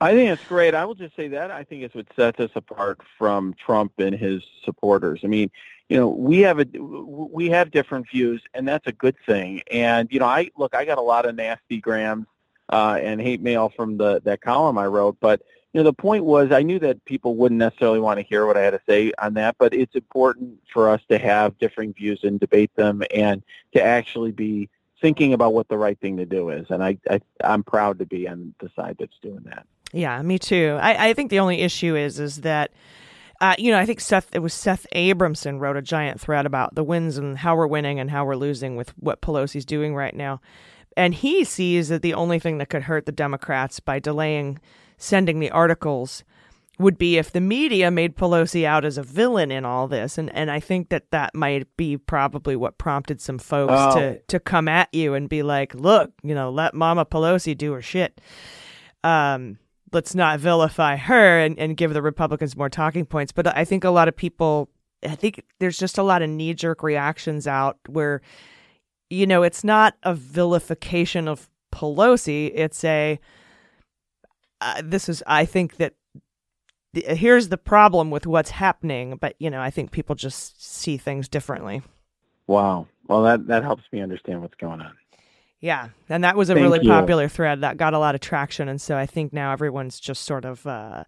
I 0.00 0.14
think 0.14 0.30
it's 0.30 0.44
great. 0.48 0.74
I 0.74 0.84
will 0.84 0.96
just 0.96 1.14
say 1.14 1.28
that 1.28 1.52
I 1.52 1.62
think 1.62 1.84
it's 1.84 1.94
what 1.94 2.06
sets 2.16 2.40
us 2.40 2.50
apart 2.56 3.00
from 3.18 3.54
Trump 3.54 3.92
and 3.98 4.14
his 4.14 4.42
supporters. 4.64 5.20
I 5.22 5.28
mean, 5.28 5.48
you 5.88 5.96
know, 5.96 6.08
we 6.08 6.40
have 6.40 6.58
a 6.58 6.66
we 6.80 7.50
have 7.50 7.70
different 7.70 8.08
views, 8.10 8.42
and 8.54 8.66
that's 8.66 8.86
a 8.86 8.92
good 8.92 9.16
thing. 9.26 9.62
And 9.70 10.08
you 10.10 10.18
know, 10.18 10.26
I 10.26 10.50
look, 10.56 10.74
I 10.74 10.84
got 10.84 10.98
a 10.98 11.02
lot 11.02 11.26
of 11.26 11.36
nasty 11.36 11.80
grams 11.80 12.26
uh, 12.68 12.98
and 13.00 13.20
hate 13.20 13.42
mail 13.42 13.72
from 13.76 13.96
the 13.96 14.20
that 14.24 14.40
column 14.40 14.78
I 14.78 14.86
wrote, 14.86 15.18
but 15.20 15.42
you 15.72 15.80
know, 15.80 15.84
the 15.84 15.92
point 15.92 16.24
was 16.24 16.52
I 16.52 16.62
knew 16.62 16.78
that 16.80 17.04
people 17.06 17.34
wouldn't 17.36 17.58
necessarily 17.58 18.00
want 18.00 18.18
to 18.18 18.26
hear 18.26 18.46
what 18.46 18.56
I 18.56 18.62
had 18.62 18.70
to 18.72 18.80
say 18.86 19.12
on 19.18 19.34
that, 19.34 19.56
but 19.58 19.72
it's 19.72 19.94
important 19.94 20.58
for 20.72 20.90
us 20.90 21.00
to 21.08 21.18
have 21.18 21.56
differing 21.58 21.94
views 21.94 22.20
and 22.22 22.38
debate 22.38 22.70
them, 22.76 23.02
and 23.14 23.42
to 23.74 23.82
actually 23.82 24.32
be 24.32 24.68
thinking 25.00 25.32
about 25.32 25.54
what 25.54 25.68
the 25.68 25.78
right 25.78 25.98
thing 25.98 26.16
to 26.18 26.26
do 26.26 26.50
is. 26.50 26.66
And 26.68 26.84
I, 26.84 26.98
I 27.10 27.20
I'm 27.42 27.64
proud 27.64 27.98
to 28.00 28.06
be 28.06 28.28
on 28.28 28.54
the 28.60 28.70
side 28.76 28.96
that's 28.98 29.18
doing 29.22 29.42
that. 29.46 29.66
Yeah, 29.92 30.20
me 30.22 30.38
too. 30.38 30.78
I, 30.80 31.08
I 31.08 31.12
think 31.14 31.30
the 31.30 31.40
only 31.40 31.60
issue 31.60 31.96
is 31.96 32.20
is 32.20 32.42
that 32.42 32.70
uh, 33.40 33.56
you 33.58 33.72
know, 33.72 33.78
I 33.78 33.86
think 33.86 34.00
Seth 34.00 34.28
it 34.34 34.38
was 34.38 34.54
Seth 34.54 34.86
Abramson 34.94 35.58
wrote 35.58 35.76
a 35.76 35.82
giant 35.82 36.20
thread 36.20 36.46
about 36.46 36.74
the 36.74 36.84
wins 36.84 37.18
and 37.18 37.38
how 37.38 37.56
we're 37.56 37.66
winning 37.66 37.98
and 37.98 38.10
how 38.10 38.24
we're 38.24 38.36
losing 38.36 38.76
with 38.76 38.90
what 38.98 39.20
Pelosi's 39.20 39.64
doing 39.64 39.94
right 39.94 40.14
now. 40.14 40.40
And 40.96 41.14
he 41.14 41.44
sees 41.44 41.88
that 41.88 42.02
the 42.02 42.14
only 42.14 42.38
thing 42.38 42.58
that 42.58 42.68
could 42.68 42.82
hurt 42.82 43.06
the 43.06 43.12
Democrats 43.12 43.80
by 43.80 43.98
delaying 43.98 44.60
sending 45.02 45.40
the 45.40 45.50
articles 45.50 46.22
would 46.78 46.96
be 46.96 47.18
if 47.18 47.30
the 47.32 47.40
media 47.40 47.90
made 47.90 48.16
Pelosi 48.16 48.64
out 48.64 48.84
as 48.84 48.96
a 48.98 49.02
villain 49.02 49.50
in 49.50 49.64
all 49.64 49.88
this. 49.88 50.16
And 50.18 50.34
and 50.34 50.50
I 50.50 50.60
think 50.60 50.88
that 50.88 51.10
that 51.10 51.34
might 51.34 51.66
be 51.76 51.96
probably 51.96 52.56
what 52.56 52.78
prompted 52.78 53.20
some 53.20 53.38
folks 53.38 53.72
Oh. 53.76 53.94
to 53.98 54.18
to 54.18 54.40
come 54.40 54.68
at 54.68 54.88
you 54.92 55.14
and 55.14 55.28
be 55.28 55.42
like, 55.42 55.74
"Look, 55.74 56.12
you 56.22 56.34
know, 56.34 56.50
let 56.50 56.74
Mama 56.74 57.04
Pelosi 57.04 57.56
do 57.56 57.72
her 57.72 57.82
shit." 57.82 58.20
Um 59.04 59.58
let's 59.92 60.14
not 60.14 60.40
vilify 60.40 60.96
her 60.96 61.38
and, 61.40 61.58
and 61.58 61.76
give 61.76 61.92
the 61.92 62.00
Republicans 62.00 62.56
more 62.56 62.70
talking 62.70 63.04
points. 63.04 63.30
But 63.30 63.54
I 63.54 63.62
think 63.66 63.84
a 63.84 63.90
lot 63.90 64.08
of 64.08 64.16
people, 64.16 64.70
I 65.06 65.14
think 65.14 65.44
there's 65.60 65.76
just 65.76 65.98
a 65.98 66.02
lot 66.02 66.22
of 66.22 66.30
knee 66.30 66.54
jerk 66.54 66.82
reactions 66.82 67.46
out 67.46 67.76
where, 67.88 68.22
you 69.10 69.26
know, 69.26 69.42
it's 69.42 69.62
not 69.62 69.94
a 70.02 70.14
vilification 70.14 71.28
of 71.28 71.50
Pelosi. 71.74 72.50
It's 72.54 72.82
a, 72.84 73.20
uh, 74.62 74.82
this 74.84 75.08
is, 75.08 75.22
I 75.26 75.44
think 75.44 75.76
that 75.76 75.94
the, 76.92 77.02
here's 77.02 77.48
the 77.48 77.58
problem 77.58 78.10
with 78.10 78.26
what's 78.26 78.50
happening. 78.50 79.16
But, 79.20 79.34
you 79.38 79.50
know, 79.50 79.60
I 79.60 79.70
think 79.70 79.90
people 79.90 80.14
just 80.14 80.64
see 80.64 80.96
things 80.96 81.28
differently. 81.28 81.82
Wow. 82.46 82.86
Well, 83.08 83.22
that 83.24 83.46
that 83.48 83.62
helps 83.62 83.82
me 83.92 84.00
understand 84.00 84.42
what's 84.42 84.54
going 84.54 84.80
on. 84.80 84.92
Yeah, 85.60 85.88
and 86.08 86.24
that 86.24 86.36
was 86.36 86.50
a 86.50 86.54
Thank 86.54 86.64
really 86.64 86.84
you. 86.84 86.90
popular 86.90 87.28
thread 87.28 87.60
that 87.60 87.76
got 87.76 87.94
a 87.94 87.98
lot 87.98 88.14
of 88.14 88.20
traction, 88.20 88.68
and 88.68 88.80
so 88.80 88.96
I 88.96 89.06
think 89.06 89.32
now 89.32 89.52
everyone's 89.52 90.00
just 90.00 90.24
sort 90.24 90.44
of 90.44 90.66
uh, 90.66 91.04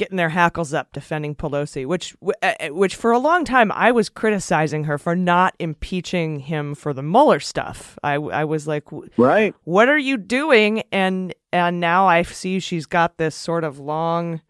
getting 0.00 0.16
their 0.16 0.30
hackles 0.30 0.72
up 0.72 0.92
defending 0.92 1.34
Pelosi, 1.34 1.84
which 1.86 2.16
uh, 2.42 2.54
which 2.70 2.96
for 2.96 3.12
a 3.12 3.18
long 3.18 3.44
time 3.44 3.70
I 3.72 3.92
was 3.92 4.08
criticizing 4.08 4.84
her 4.84 4.96
for 4.96 5.14
not 5.14 5.54
impeaching 5.58 6.40
him 6.40 6.74
for 6.74 6.92
the 6.94 7.02
Mueller 7.02 7.38
stuff. 7.38 7.98
I 8.02 8.14
I 8.14 8.44
was 8.44 8.66
like, 8.66 8.84
Right. 9.18 9.54
what 9.64 9.88
are 9.90 9.98
you 9.98 10.16
doing? 10.16 10.82
And 10.90 11.34
and 11.52 11.78
now 11.80 12.06
I 12.08 12.22
see 12.22 12.60
she's 12.60 12.86
got 12.86 13.18
this 13.18 13.34
sort 13.34 13.62
of 13.62 13.78
long 13.78 14.40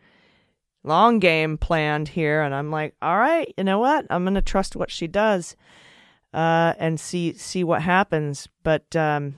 long 0.85 1.19
game 1.19 1.59
planned 1.59 2.09
here 2.09 2.41
and 2.43 2.55
I'm 2.55 2.71
like, 2.71 2.95
all 3.03 3.19
right, 3.19 3.53
you 3.59 3.65
know 3.65 3.81
what? 3.81 4.07
I'm 4.09 4.23
going 4.25 4.35
to 4.35 4.43
trust 4.43 4.77
what 4.77 4.91
she 4.91 5.07
does. 5.09 5.57
Uh 6.33 6.75
and 6.79 7.01
see 7.01 7.33
see 7.35 7.65
what 7.65 7.83
happens, 7.83 8.49
but 8.63 8.95
um 8.95 9.35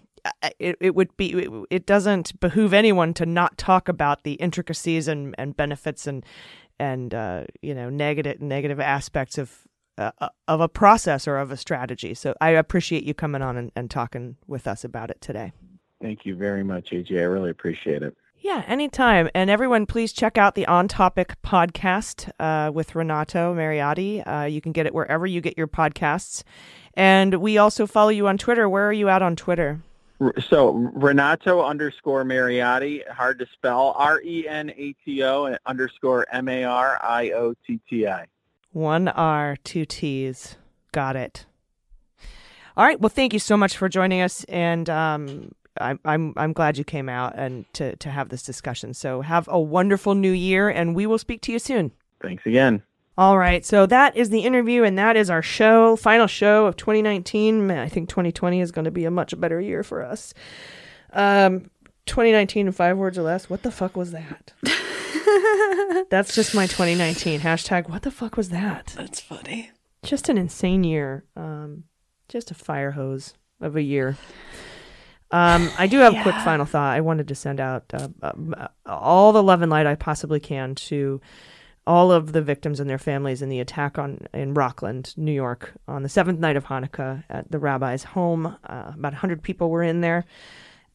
it, 0.59 0.77
it 0.81 0.95
would 0.95 1.17
be 1.17 1.33
it, 1.33 1.51
it 1.71 1.87
doesn't 1.87 2.39
behoove 2.41 2.73
anyone 2.73 3.15
to 3.15 3.27
not 3.27 3.59
talk 3.59 3.89
about 3.89 4.25
the 4.25 4.35
intricacies 4.35 5.09
and, 5.09 5.35
and 5.39 5.57
benefits 5.57 6.07
and 6.07 6.25
and 6.79 7.15
uh, 7.15 7.45
you 7.61 7.75
know 7.75 7.91
negative 7.91 8.41
negative 8.41 8.81
aspects 8.81 9.39
of 9.39 9.67
uh, 9.99 10.11
of 10.49 10.61
a 10.61 10.69
process 10.69 11.29
or 11.29 11.39
of 11.39 11.51
a 11.51 11.57
strategy. 11.57 12.15
So 12.15 12.35
I 12.41 12.51
appreciate 12.51 13.05
you 13.05 13.15
coming 13.15 13.43
on 13.43 13.57
and, 13.57 13.73
and 13.77 13.91
talking 13.91 14.37
with 14.47 14.67
us 14.67 14.85
about 14.85 15.11
it 15.11 15.21
today. 15.21 15.53
Thank 16.01 16.25
you 16.25 16.35
very 16.35 16.65
much, 16.65 16.91
AJ. 16.91 17.21
I 17.21 17.25
really 17.25 17.51
appreciate 17.51 18.03
it. 18.03 18.17
Yeah, 18.39 18.65
anytime. 18.67 19.29
And 19.37 19.51
everyone, 19.51 19.87
please 19.87 20.13
check 20.13 20.37
out 20.37 20.57
the 20.57 20.67
On 20.67 20.89
Topic 20.89 21.37
podcast 21.45 22.29
uh, 22.41 22.73
with 22.73 22.97
Renato 22.97 23.55
Mariotti. 23.55 24.27
Uh, 24.27 24.47
you 24.47 24.61
can 24.61 24.73
get 24.73 24.85
it 24.85 24.93
wherever 24.93 25.29
you 25.29 25.41
get 25.41 25.57
your 25.57 25.69
podcasts. 25.69 26.43
And 26.95 27.37
we 27.37 27.57
also 27.57 27.87
follow 27.87 28.09
you 28.09 28.27
on 28.27 28.39
Twitter. 28.39 28.69
Where 28.69 28.89
are 28.89 28.93
you 28.93 29.09
at 29.09 29.23
on 29.23 29.37
Twitter? 29.37 29.81
R- 30.23 30.35
So 30.49 30.71
Renato 30.73 31.63
underscore 31.63 32.25
Mariotti, 32.25 33.09
hard 33.11 33.39
to 33.41 33.47
spell, 33.53 33.95
R-E-N-A-T-O 33.97 35.57
underscore 35.67 36.27
M-A-R-I-O-T-T-I. 36.33 38.27
One 38.73 39.09
R, 39.09 39.57
two 39.65 39.85
T's. 39.85 40.57
Got 40.93 41.17
it. 41.17 41.45
All 42.77 42.87
right. 42.87 42.99
Well, 42.99 43.11
thank 43.11 43.33
you 43.35 43.39
so 43.39 43.57
much 43.57 43.77
for 43.77 43.89
joining 43.89 44.23
us, 44.23 44.45
and 44.45 44.89
um, 44.89 45.53
I'm 45.79 46.01
I'm 46.07 46.33
I'm 46.37 46.53
glad 46.55 46.79
you 46.79 46.85
came 46.85 47.09
out 47.09 47.35
and 47.37 47.71
to 47.75 47.97
to 47.97 48.09
have 48.11 48.31
this 48.31 48.43
discussion. 48.43 48.95
So 48.95 49.21
have 49.21 49.47
a 49.51 49.61
wonderful 49.61 50.15
new 50.15 50.33
year, 50.33 50.71
and 50.71 50.95
we 50.95 51.07
will 51.07 51.19
speak 51.19 51.43
to 51.43 51.53
you 51.53 51.59
soon. 51.59 51.93
Thanks 52.23 52.47
again. 52.47 52.83
All 53.19 53.37
right. 53.37 53.65
So 53.65 53.87
that 53.87 54.17
is 54.17 54.31
the 54.31 54.41
interview, 54.41 54.85
and 54.85 54.99
that 54.99 55.17
is 55.17 55.29
our 55.29 55.43
show, 55.43 55.97
final 55.97 56.27
show 56.27 56.67
of 56.67 56.77
2019. 56.77 57.67
Man, 57.67 57.79
I 57.79 57.89
think 57.89 58.09
2020 58.09 58.61
is 58.61 58.73
going 58.73 58.87
to 58.87 58.91
be 58.91 59.05
a 59.05 59.11
much 59.11 59.39
better 59.39 59.61
year 59.61 59.83
for 59.83 60.03
us. 60.03 60.33
Um, 61.13 61.71
2019 62.07 62.67
in 62.67 62.73
five 62.73 62.97
words 62.97 63.19
or 63.19 63.23
less. 63.23 63.51
What 63.51 63.63
the 63.63 63.71
fuck 63.71 63.97
was 63.97 64.13
that? 64.13 64.53
That's 66.11 66.35
just 66.35 66.55
my 66.55 66.67
2019 66.67 67.41
hashtag. 67.41 67.89
What 67.89 68.03
the 68.03 68.11
fuck 68.11 68.37
was 68.37 68.49
that? 68.49 68.95
That's 68.97 69.21
funny. 69.21 69.71
Just 70.03 70.29
an 70.29 70.39
insane 70.39 70.85
year. 70.85 71.25
Um, 71.37 71.85
just 72.29 72.51
a 72.51 72.55
fire 72.55 72.93
hose 72.93 73.35
of 73.61 73.77
a 73.77 73.83
year. 73.83 74.17
Um, 75.31 75.71
I 75.79 75.87
do 75.87 75.99
have 75.99 76.15
a 76.15 76.23
quick 76.23 76.35
final 76.37 76.67
thought. 76.67 76.95
I 76.95 77.01
wanted 77.01 77.29
to 77.29 77.35
send 77.35 77.61
out 77.61 77.85
uh, 77.95 78.09
um, 78.23 78.55
uh, 78.57 78.69
all 78.85 79.33
the 79.33 79.43
love 79.43 79.63
and 79.63 79.71
light 79.71 79.87
I 79.87 79.95
possibly 79.95 80.41
can 80.41 80.75
to 80.75 81.21
all 81.87 82.13
of 82.13 82.33
the 82.33 82.43
victims 82.43 82.79
and 82.79 82.89
their 82.89 82.99
families 82.99 83.43
in 83.43 83.49
the 83.49 83.61
attack 83.61 83.99
on 83.99 84.27
in 84.33 84.55
Rockland, 84.55 85.15
New 85.17 85.33
York, 85.33 85.73
on 85.89 86.03
the 86.03 86.09
seventh 86.09 86.39
night 86.39 86.57
of 86.57 86.65
Hanukkah 86.65 87.25
at 87.29 87.51
the 87.51 87.59
rabbi's 87.59 88.05
home. 88.05 88.47
Uh, 88.65 88.93
about 88.95 89.15
hundred 89.15 89.43
people 89.43 89.71
were 89.71 89.83
in 89.83 90.01
there. 90.01 90.25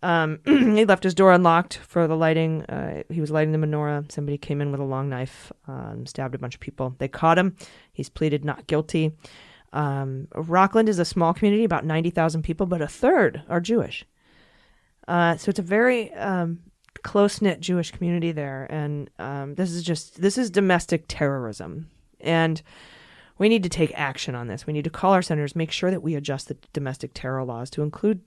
Um, 0.04 0.40
he 0.46 0.86
left 0.86 1.04
his 1.04 1.16
door 1.16 1.32
unlocked 1.32 1.78
for 1.78 2.08
the 2.08 2.16
lighting. 2.16 2.64
Uh, 2.66 3.04
he 3.10 3.20
was 3.20 3.32
lighting 3.32 3.52
the 3.52 3.68
menorah. 3.68 4.10
Somebody 4.12 4.38
came 4.38 4.62
in 4.62 4.72
with 4.72 4.80
a 4.80 4.86
long 4.86 5.10
knife, 5.10 5.52
um, 5.68 6.06
stabbed 6.06 6.36
a 6.36 6.40
bunch 6.40 6.56
of 6.56 6.62
people. 6.62 6.96
They 7.00 7.08
caught 7.08 7.38
him. 7.38 7.56
He's 7.92 8.10
pleaded 8.10 8.46
not 8.46 8.68
guilty. 8.68 9.14
Um, 9.74 10.28
Rockland 10.34 10.88
is 10.88 11.00
a 11.00 11.06
small 11.06 11.34
community, 11.34 11.64
about 11.64 11.86
90,000 11.86 12.42
people, 12.44 12.66
but 12.66 12.82
a 12.82 12.88
third 12.88 13.44
are 13.50 13.60
Jewish. 13.60 14.06
Uh, 15.08 15.38
so 15.38 15.50
it's 15.50 15.60
a 15.60 15.64
very 15.64 16.14
um, 16.14 16.60
close 17.08 17.42
knit 17.42 17.62
Jewish 17.62 17.92
community 17.92 18.34
there. 18.34 18.68
And 18.70 19.10
um, 19.18 19.56
this 19.56 19.72
is 19.72 19.82
just, 19.82 20.22
this 20.22 20.38
is 20.38 20.50
domestic 20.50 21.06
terrorism. 21.08 21.90
And 22.20 22.62
we 23.38 23.48
need 23.48 23.64
to 23.64 23.70
take 23.70 23.94
action 23.96 24.36
on 24.36 24.48
this. 24.48 24.68
We 24.68 24.74
need 24.74 24.84
to 24.84 24.90
call 24.90 25.14
our 25.14 25.22
senators, 25.22 25.56
make 25.56 25.72
sure 25.72 25.90
that 25.90 26.04
we 26.04 26.16
adjust 26.16 26.50
the 26.50 26.58
domestic 26.74 27.12
terror 27.14 27.46
laws 27.46 27.70
to 27.72 27.82
include 27.82 28.20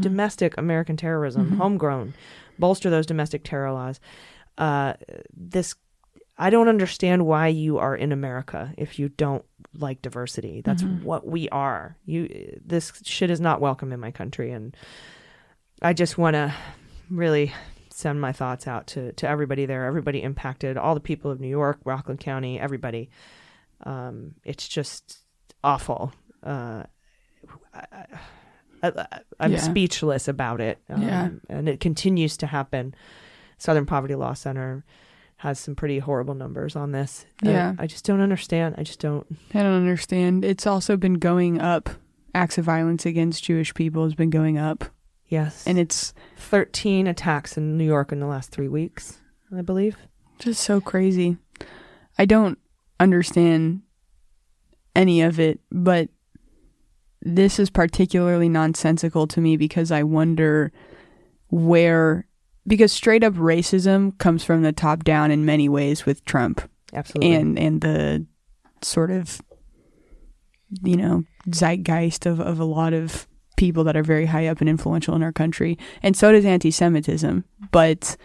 domestic 0.00 0.54
American 0.58 0.98
terrorism, 0.98 1.56
homegrown, 1.56 2.12
bolster 2.58 2.90
those 2.90 3.06
domestic 3.06 3.42
terror 3.42 3.72
laws. 3.72 4.00
Uh, 4.58 4.94
this, 5.34 5.74
I 6.36 6.50
don't 6.50 6.68
understand 6.68 7.24
why 7.24 7.48
you 7.48 7.78
are 7.78 7.96
in 7.96 8.12
America 8.12 8.74
if 8.76 8.98
you 8.98 9.08
don't 9.08 9.46
like 9.78 10.02
diversity. 10.02 10.60
That's 10.60 10.82
what 10.82 11.26
we 11.26 11.48
are. 11.48 11.96
You, 12.04 12.60
this 12.62 12.92
shit 13.02 13.30
is 13.30 13.40
not 13.40 13.62
welcome 13.62 13.92
in 13.92 14.00
my 14.00 14.10
country, 14.10 14.52
and 14.52 14.76
I 15.80 15.94
just 15.94 16.18
want 16.18 16.34
to 16.34 16.54
really 17.10 17.52
send 17.94 18.20
my 18.20 18.32
thoughts 18.32 18.66
out 18.66 18.86
to 18.88 19.12
to 19.12 19.28
everybody 19.28 19.66
there, 19.66 19.84
everybody 19.86 20.22
impacted, 20.22 20.76
all 20.76 20.94
the 20.94 21.00
people 21.00 21.30
of 21.30 21.40
New 21.40 21.48
York, 21.48 21.78
Rockland 21.84 22.20
County, 22.20 22.58
everybody. 22.58 23.08
Um, 23.84 24.34
it's 24.44 24.66
just 24.68 25.20
awful. 25.62 26.12
Uh, 26.42 26.84
I, 27.72 28.06
I'm 29.40 29.52
Yeah. 29.52 29.58
speechless 29.58 30.28
about 30.28 30.60
it. 30.60 30.78
Um, 30.88 31.02
Yeah. 31.02 31.28
And 31.48 31.68
it 31.68 31.80
continues 31.80 32.36
to 32.38 32.46
happen. 32.46 32.94
Southern 33.58 33.86
Poverty 33.86 34.14
Law 34.14 34.34
Center 34.34 34.84
has 35.38 35.58
some 35.58 35.74
pretty 35.74 35.98
horrible 35.98 36.34
numbers 36.34 36.76
on 36.76 36.92
this. 36.92 37.26
Uh, 37.44 37.50
Yeah. 37.50 37.74
I 37.78 37.86
just 37.86 38.04
don't 38.04 38.20
understand. 38.20 38.74
I 38.78 38.82
just 38.82 39.00
don't. 39.00 39.26
I 39.54 39.62
don't 39.62 39.72
understand. 39.74 40.44
It's 40.44 40.66
also 40.66 40.96
been 40.96 41.14
going 41.14 41.60
up. 41.60 41.88
Acts 42.34 42.58
of 42.58 42.64
violence 42.64 43.06
against 43.06 43.44
Jewish 43.44 43.72
people 43.74 44.04
has 44.04 44.14
been 44.14 44.30
going 44.30 44.58
up. 44.58 44.84
Yes. 45.28 45.66
And 45.66 45.78
it's 45.78 46.14
13 46.36 47.06
attacks 47.06 47.56
in 47.56 47.76
New 47.76 47.84
York 47.84 48.12
in 48.12 48.20
the 48.20 48.26
last 48.26 48.50
three 48.50 48.68
weeks, 48.68 49.20
I 49.56 49.62
believe. 49.62 49.96
just 50.38 50.62
so 50.62 50.80
crazy. 50.80 51.36
I 52.18 52.24
don't 52.24 52.58
understand 53.00 53.82
any 54.94 55.22
of 55.22 55.40
it, 55.40 55.60
but 55.70 56.08
this 57.22 57.58
is 57.58 57.70
particularly 57.70 58.48
nonsensical 58.48 59.26
to 59.28 59.40
me 59.40 59.56
because 59.56 59.90
I 59.90 60.02
wonder 60.02 60.72
where 61.48 62.26
because 62.66 62.92
straight 62.92 63.24
up 63.24 63.34
racism 63.34 64.16
comes 64.18 64.44
from 64.44 64.62
the 64.62 64.72
top 64.72 65.04
down 65.04 65.30
in 65.30 65.44
many 65.44 65.68
ways 65.68 66.06
with 66.06 66.24
Trump. 66.24 66.68
Absolutely. 66.92 67.34
And 67.34 67.58
and 67.58 67.80
the 67.80 68.26
sort 68.82 69.10
of 69.10 69.40
you 70.82 70.96
know, 70.96 71.24
zeitgeist 71.48 72.26
of, 72.26 72.40
of 72.40 72.58
a 72.58 72.64
lot 72.64 72.92
of 72.92 73.26
people 73.56 73.84
that 73.84 73.96
are 73.96 74.02
very 74.02 74.26
high 74.26 74.46
up 74.46 74.60
and 74.60 74.68
influential 74.68 75.14
in 75.14 75.22
our 75.22 75.32
country. 75.32 75.78
And 76.02 76.16
so 76.16 76.32
does 76.32 76.44
anti 76.44 76.70
Semitism. 76.70 77.44
But 77.70 78.16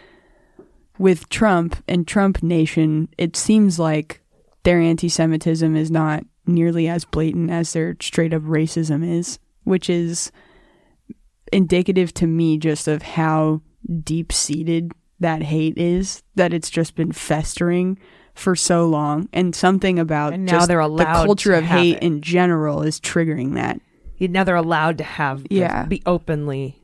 with 0.97 1.29
Trump 1.29 1.83
and 1.87 2.07
Trump 2.07 2.43
Nation, 2.43 3.09
it 3.17 3.35
seems 3.35 3.79
like 3.79 4.21
their 4.63 4.79
anti 4.79 5.09
Semitism 5.09 5.75
is 5.75 5.89
not 5.89 6.23
nearly 6.45 6.87
as 6.87 7.05
blatant 7.05 7.51
as 7.51 7.73
their 7.73 7.95
straight 8.01 8.33
up 8.33 8.41
racism 8.43 9.07
is, 9.07 9.39
which 9.63 9.89
is 9.89 10.31
indicative 11.51 12.13
to 12.15 12.27
me 12.27 12.57
just 12.57 12.87
of 12.87 13.01
how 13.01 13.61
deep 14.03 14.31
seated 14.31 14.91
that 15.19 15.43
hate 15.43 15.77
is, 15.77 16.23
that 16.35 16.53
it's 16.53 16.69
just 16.69 16.95
been 16.95 17.11
festering 17.11 17.97
for 18.33 18.55
so 18.55 18.87
long. 18.87 19.27
And 19.33 19.55
something 19.55 19.99
about 19.99 20.33
And 20.33 20.45
now 20.45 20.53
just 20.53 20.67
they're 20.67 20.79
allowed 20.79 21.21
the 21.21 21.25
culture 21.25 21.53
of 21.53 21.63
hate 21.63 21.97
it. 21.97 22.03
in 22.03 22.21
general 22.21 22.81
is 22.81 22.99
triggering 22.99 23.55
that. 23.55 23.79
Now 24.19 24.43
they're 24.43 24.55
allowed 24.55 24.97
to 24.99 25.03
have, 25.03 25.45
Yeah. 25.49 25.85
be 25.85 26.01
openly 26.05 26.79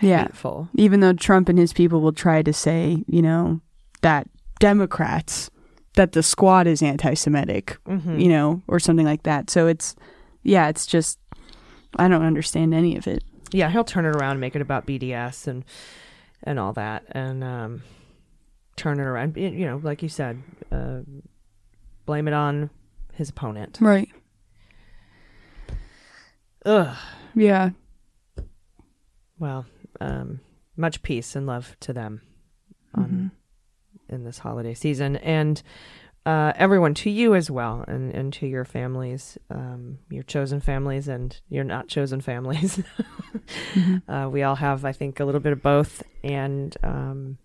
Yeah. 0.00 0.22
hateful. 0.22 0.68
Even 0.74 1.00
though 1.00 1.12
Trump 1.12 1.48
and 1.48 1.58
his 1.58 1.72
people 1.72 2.00
will 2.00 2.12
try 2.12 2.42
to 2.42 2.52
say, 2.52 3.02
you 3.08 3.20
know, 3.22 3.60
that 4.02 4.28
Democrats, 4.60 5.50
that 5.96 6.12
the 6.12 6.22
squad 6.22 6.66
is 6.66 6.82
anti 6.82 7.14
Semitic, 7.14 7.76
Mhm. 7.88 8.20
you 8.22 8.28
know, 8.28 8.62
or 8.68 8.78
something 8.78 9.06
like 9.06 9.24
that. 9.24 9.50
So 9.50 9.66
it's, 9.66 9.96
yeah, 10.44 10.68
it's 10.68 10.86
just, 10.86 11.18
I 11.96 12.06
don't 12.06 12.22
understand 12.22 12.74
any 12.74 12.96
of 12.96 13.06
it. 13.06 13.24
Yeah, 13.50 13.70
he'll 13.70 13.82
turn 13.84 14.04
it 14.04 14.14
around 14.14 14.32
and 14.32 14.40
make 14.40 14.54
it 14.54 14.62
about 14.62 14.86
BDS 14.86 15.46
and 15.48 15.64
and 16.44 16.60
all 16.60 16.72
that, 16.74 17.02
and 17.10 17.42
um, 17.42 17.82
turn 18.76 19.00
it 19.00 19.04
around. 19.04 19.36
You 19.36 19.50
know, 19.66 19.80
like 19.82 20.04
you 20.04 20.08
said, 20.08 20.40
uh, 20.70 21.00
blame 22.06 22.28
it 22.28 22.34
on 22.34 22.70
his 23.14 23.28
opponent. 23.30 23.78
Right. 23.80 24.08
Ugh. 26.64 26.96
Yeah. 27.34 27.70
Well, 29.38 29.66
um, 30.00 30.40
much 30.76 31.02
peace 31.02 31.36
and 31.36 31.46
love 31.46 31.76
to 31.80 31.92
them 31.92 32.22
on, 32.94 33.30
in 34.08 34.24
this 34.24 34.38
holiday 34.38 34.74
season, 34.74 35.16
and 35.16 35.62
uh, 36.26 36.52
everyone 36.56 36.92
to 36.92 37.10
you 37.10 37.34
as 37.34 37.50
well, 37.50 37.84
and, 37.88 38.14
and 38.14 38.32
to 38.34 38.46
your 38.46 38.64
families, 38.64 39.38
um, 39.50 39.98
your 40.10 40.22
chosen 40.22 40.60
families, 40.60 41.08
and 41.08 41.40
your 41.48 41.64
not 41.64 41.88
chosen 41.88 42.20
families. 42.20 42.82
uh, 44.08 44.28
we 44.30 44.42
all 44.42 44.56
have, 44.56 44.84
I 44.84 44.92
think, 44.92 45.20
a 45.20 45.24
little 45.24 45.40
bit 45.40 45.52
of 45.52 45.62
both. 45.62 46.02
And 46.22 46.76
um, 46.82 47.38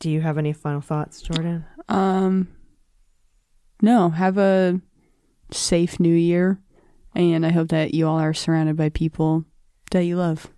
do 0.00 0.10
you 0.10 0.20
have 0.20 0.36
any 0.36 0.52
final 0.52 0.80
thoughts, 0.80 1.22
Jordan? 1.22 1.64
Um, 1.88 2.48
no, 3.80 4.10
have 4.10 4.36
a 4.36 4.80
safe 5.50 5.98
new 5.98 6.14
year. 6.14 6.60
And 7.16 7.46
I 7.46 7.50
hope 7.50 7.68
that 7.68 7.94
you 7.94 8.06
all 8.06 8.18
are 8.20 8.34
surrounded 8.34 8.76
by 8.76 8.90
people 8.90 9.46
that 9.90 10.04
you 10.04 10.16
love. 10.16 10.48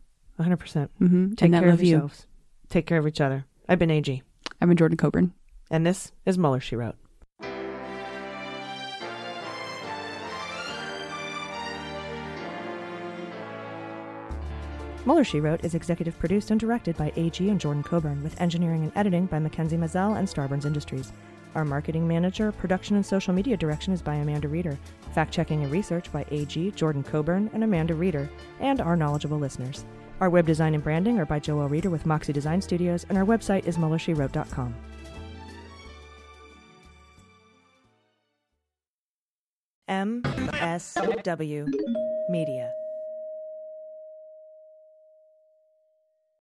100%. 0.41 0.59
percent 0.59 0.91
Mhm. 1.01 1.37
Take 1.37 1.47
And 1.47 1.55
that 1.55 1.61
care 1.61 1.71
love 1.71 1.79
of 1.81 1.85
you. 1.85 2.11
Take 2.69 2.87
care 2.87 2.99
of 2.99 3.07
each 3.07 3.21
other. 3.21 3.45
I've 3.69 3.79
been 3.79 3.91
AG. 3.93 4.23
I'm 4.61 4.71
a 4.71 4.75
Jordan 4.75 4.97
Coburn. 4.97 5.33
And 5.71 5.87
this 5.87 6.11
is 6.27 6.37
Mueller, 6.37 6.59
She 6.61 6.75
Wrote. 6.75 6.97
Mueller, 15.05 15.25
She 15.25 15.41
Wrote 15.41 15.65
is 15.65 15.75
executive 15.75 16.19
produced 16.19 16.51
and 16.51 16.61
directed 16.61 16.97
by 16.97 17.13
AG 17.17 17.49
and 17.49 17.59
Jordan 17.59 17.83
Coburn, 17.83 18.23
with 18.23 18.39
engineering 18.41 18.83
and 18.83 18.93
editing 18.95 19.27
by 19.27 19.39
Mackenzie 19.39 19.77
Mazzell 19.77 20.19
and 20.19 20.29
Starburns 20.29 20.67
Industries. 20.67 21.13
Our 21.59 21.65
marketing 21.65 22.07
manager, 22.07 22.53
production, 22.53 22.95
and 22.95 23.05
social 23.05 23.35
media 23.35 23.57
direction 23.57 23.93
is 23.93 24.01
by 24.01 24.15
Amanda 24.15 24.47
Reeder. 24.47 24.79
Fact 25.13 25.33
checking 25.33 25.65
and 25.65 25.73
research 25.73 26.13
by 26.13 26.25
AG, 26.31 26.71
Jordan 26.71 27.03
Coburn, 27.03 27.51
and 27.53 27.65
Amanda 27.65 27.97
Reeder, 27.97 28.31
and 28.61 28.81
our 28.81 28.95
knowledgeable 28.95 29.41
listeners. 29.41 29.85
Our 30.21 30.31
web 30.31 30.47
design 30.47 30.75
and 30.75 30.85
branding 30.85 31.19
are 31.19 31.27
by 31.27 31.41
Joel 31.41 31.69
Reeder 31.69 31.91
with 31.91 32.07
Moxie 32.07 32.33
Design 32.33 32.63
Studios, 32.63 33.07
and 33.09 33.19
our 33.19 33.25
website 33.25 33.67
is 33.67 33.77
MuellerSheWrote.com. 33.77 34.73
MSW 39.89 41.75
Media. 42.29 42.71